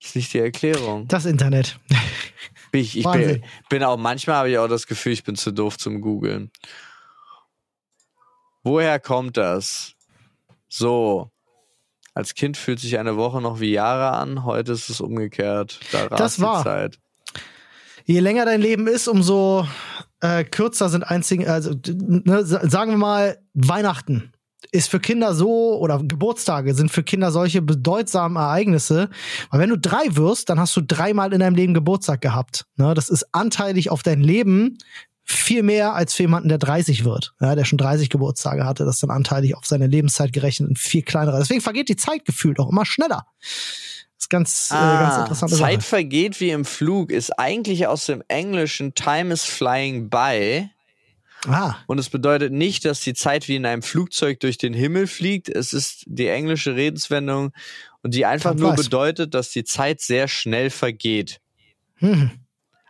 ist 0.00 0.16
nicht 0.16 0.32
die 0.32 0.38
Erklärung. 0.38 1.06
Das 1.08 1.26
Internet. 1.26 1.78
Ich, 2.72 2.96
ich 2.96 3.04
bin, 3.04 3.44
bin 3.68 3.84
auch 3.84 3.98
manchmal 3.98 4.36
habe 4.36 4.50
ich 4.50 4.58
auch 4.58 4.66
das 4.68 4.86
Gefühl, 4.86 5.12
ich 5.12 5.24
bin 5.24 5.36
zu 5.36 5.52
doof 5.52 5.76
zum 5.76 6.00
googeln. 6.00 6.50
Woher 8.62 8.98
kommt 8.98 9.36
das? 9.36 9.94
So. 10.68 11.30
Als 12.14 12.34
Kind 12.34 12.56
fühlt 12.56 12.80
sich 12.80 12.98
eine 12.98 13.16
Woche 13.16 13.42
noch 13.42 13.60
wie 13.60 13.72
Jahre 13.72 14.16
an, 14.16 14.44
heute 14.44 14.72
ist 14.72 14.88
es 14.88 15.00
umgekehrt. 15.00 15.80
Da 15.92 16.08
Das 16.08 16.40
war. 16.40 16.62
Zeit. 16.62 16.98
Je 18.04 18.20
länger 18.20 18.44
dein 18.44 18.60
Leben 18.60 18.86
ist, 18.86 19.08
umso 19.08 19.66
äh, 20.20 20.44
kürzer 20.44 20.88
sind 20.88 21.02
einzigen, 21.04 21.46
also 21.48 21.74
ne, 21.88 22.44
sa- 22.44 22.68
sagen 22.68 22.92
wir 22.92 22.98
mal, 22.98 23.38
Weihnachten 23.54 24.32
ist 24.70 24.88
für 24.90 25.00
Kinder 25.00 25.34
so 25.34 25.76
oder 25.78 25.98
Geburtstage 25.98 26.74
sind 26.74 26.90
für 26.90 27.02
Kinder 27.02 27.32
solche 27.32 27.60
bedeutsamen 27.62 28.36
Ereignisse. 28.36 29.10
Weil 29.50 29.60
wenn 29.60 29.70
du 29.70 29.78
drei 29.78 30.04
wirst, 30.16 30.48
dann 30.48 30.60
hast 30.60 30.74
du 30.76 30.80
dreimal 30.80 31.32
in 31.32 31.40
deinem 31.40 31.56
Leben 31.56 31.74
Geburtstag 31.74 32.20
gehabt. 32.20 32.66
Ne, 32.76 32.94
das 32.94 33.08
ist 33.08 33.26
anteilig 33.34 33.90
auf 33.90 34.02
dein 34.02 34.20
Leben 34.20 34.78
viel 35.24 35.62
mehr 35.62 35.94
als 35.94 36.14
für 36.14 36.24
jemanden, 36.24 36.48
der 36.48 36.58
30 36.58 37.04
wird, 37.04 37.34
ja, 37.40 37.54
der 37.54 37.64
schon 37.64 37.78
30 37.78 38.10
Geburtstage 38.10 38.64
hatte, 38.64 38.84
das 38.84 38.98
dann 38.98 39.10
anteilig 39.10 39.56
auf 39.56 39.64
seine 39.66 39.86
Lebenszeit 39.86 40.32
gerechnet 40.32 40.68
und 40.68 40.78
viel 40.80 41.02
kleinerer. 41.02 41.38
Deswegen 41.38 41.60
vergeht 41.60 41.88
die 41.88 41.96
Zeit 41.96 42.24
gefühlt 42.24 42.58
auch 42.58 42.68
immer 42.70 42.84
schneller. 42.84 43.26
Ist 44.22 44.30
ganz, 44.30 44.70
äh, 44.70 44.74
ganz 44.74 45.14
Ah, 45.16 45.20
interessante 45.22 45.56
Zeit 45.56 45.80
Sache. 45.82 45.88
vergeht 45.88 46.38
wie 46.40 46.50
im 46.50 46.64
Flug 46.64 47.10
ist 47.10 47.30
eigentlich 47.40 47.88
aus 47.88 48.06
dem 48.06 48.22
Englischen 48.28 48.94
Time 48.94 49.32
is 49.34 49.44
flying 49.44 50.08
by. 50.08 50.70
Ah, 51.48 51.74
Und 51.88 51.98
es 51.98 52.08
bedeutet 52.08 52.52
nicht, 52.52 52.84
dass 52.84 53.00
die 53.00 53.14
Zeit 53.14 53.48
wie 53.48 53.56
in 53.56 53.66
einem 53.66 53.82
Flugzeug 53.82 54.38
durch 54.38 54.58
den 54.58 54.74
Himmel 54.74 55.08
fliegt. 55.08 55.48
Es 55.48 55.72
ist 55.72 56.04
die 56.06 56.28
englische 56.28 56.76
Redenswendung 56.76 57.50
und 58.02 58.14
die 58.14 58.24
einfach 58.26 58.50
Time 58.52 58.60
nur 58.62 58.74
flies. 58.74 58.84
bedeutet, 58.86 59.34
dass 59.34 59.50
die 59.50 59.64
Zeit 59.64 60.00
sehr 60.00 60.28
schnell 60.28 60.70
vergeht. 60.70 61.40
hm, 61.96 62.30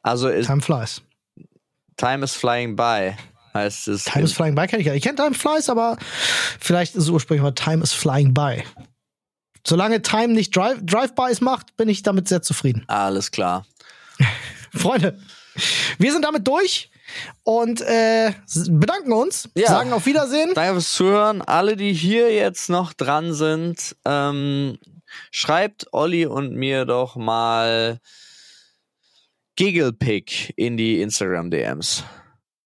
Also 0.02 0.28
ist, 0.28 0.48
Time 0.48 0.60
flies. 0.60 1.00
Time 1.96 2.22
is 2.24 2.32
flying 2.32 2.76
by 2.76 3.12
heißt 3.54 3.88
es. 3.88 4.04
Time 4.04 4.24
is 4.24 4.32
flying 4.34 4.54
by 4.54 4.66
kenne 4.66 4.80
ich 4.82 4.86
ja. 4.86 4.92
Ich 4.94 5.02
kenne 5.02 5.16
Time 5.16 5.32
flies, 5.34 5.70
aber 5.70 5.96
vielleicht 6.60 6.94
ist 6.94 7.04
es 7.04 7.08
ursprünglich 7.08 7.42
mal 7.42 7.52
Time 7.52 7.82
is 7.82 7.92
flying 7.94 8.34
by. 8.34 8.62
Solange 9.66 10.02
Time 10.02 10.28
nicht 10.34 10.54
Drive- 10.56 10.80
Drive-Bys 10.82 11.40
macht, 11.40 11.76
bin 11.76 11.88
ich 11.88 12.02
damit 12.02 12.28
sehr 12.28 12.42
zufrieden. 12.42 12.84
Alles 12.88 13.30
klar. 13.30 13.64
Freunde, 14.74 15.18
wir 15.98 16.12
sind 16.12 16.24
damit 16.24 16.46
durch 16.48 16.90
und 17.44 17.80
äh, 17.82 18.32
bedanken 18.68 19.12
uns, 19.12 19.48
Ja. 19.54 19.68
sagen 19.68 19.92
auf 19.92 20.06
Wiedersehen. 20.06 20.50
Danke 20.54 20.72
fürs 20.74 20.92
Zuhören. 20.92 21.42
Alle, 21.42 21.76
die 21.76 21.92
hier 21.92 22.32
jetzt 22.34 22.70
noch 22.70 22.92
dran 22.92 23.34
sind, 23.34 23.96
ähm, 24.04 24.78
schreibt 25.30 25.92
Olli 25.92 26.26
und 26.26 26.54
mir 26.54 26.84
doch 26.86 27.16
mal 27.16 28.00
Gigglepick 29.56 30.54
in 30.56 30.76
die 30.76 31.00
Instagram-DMs. 31.02 32.04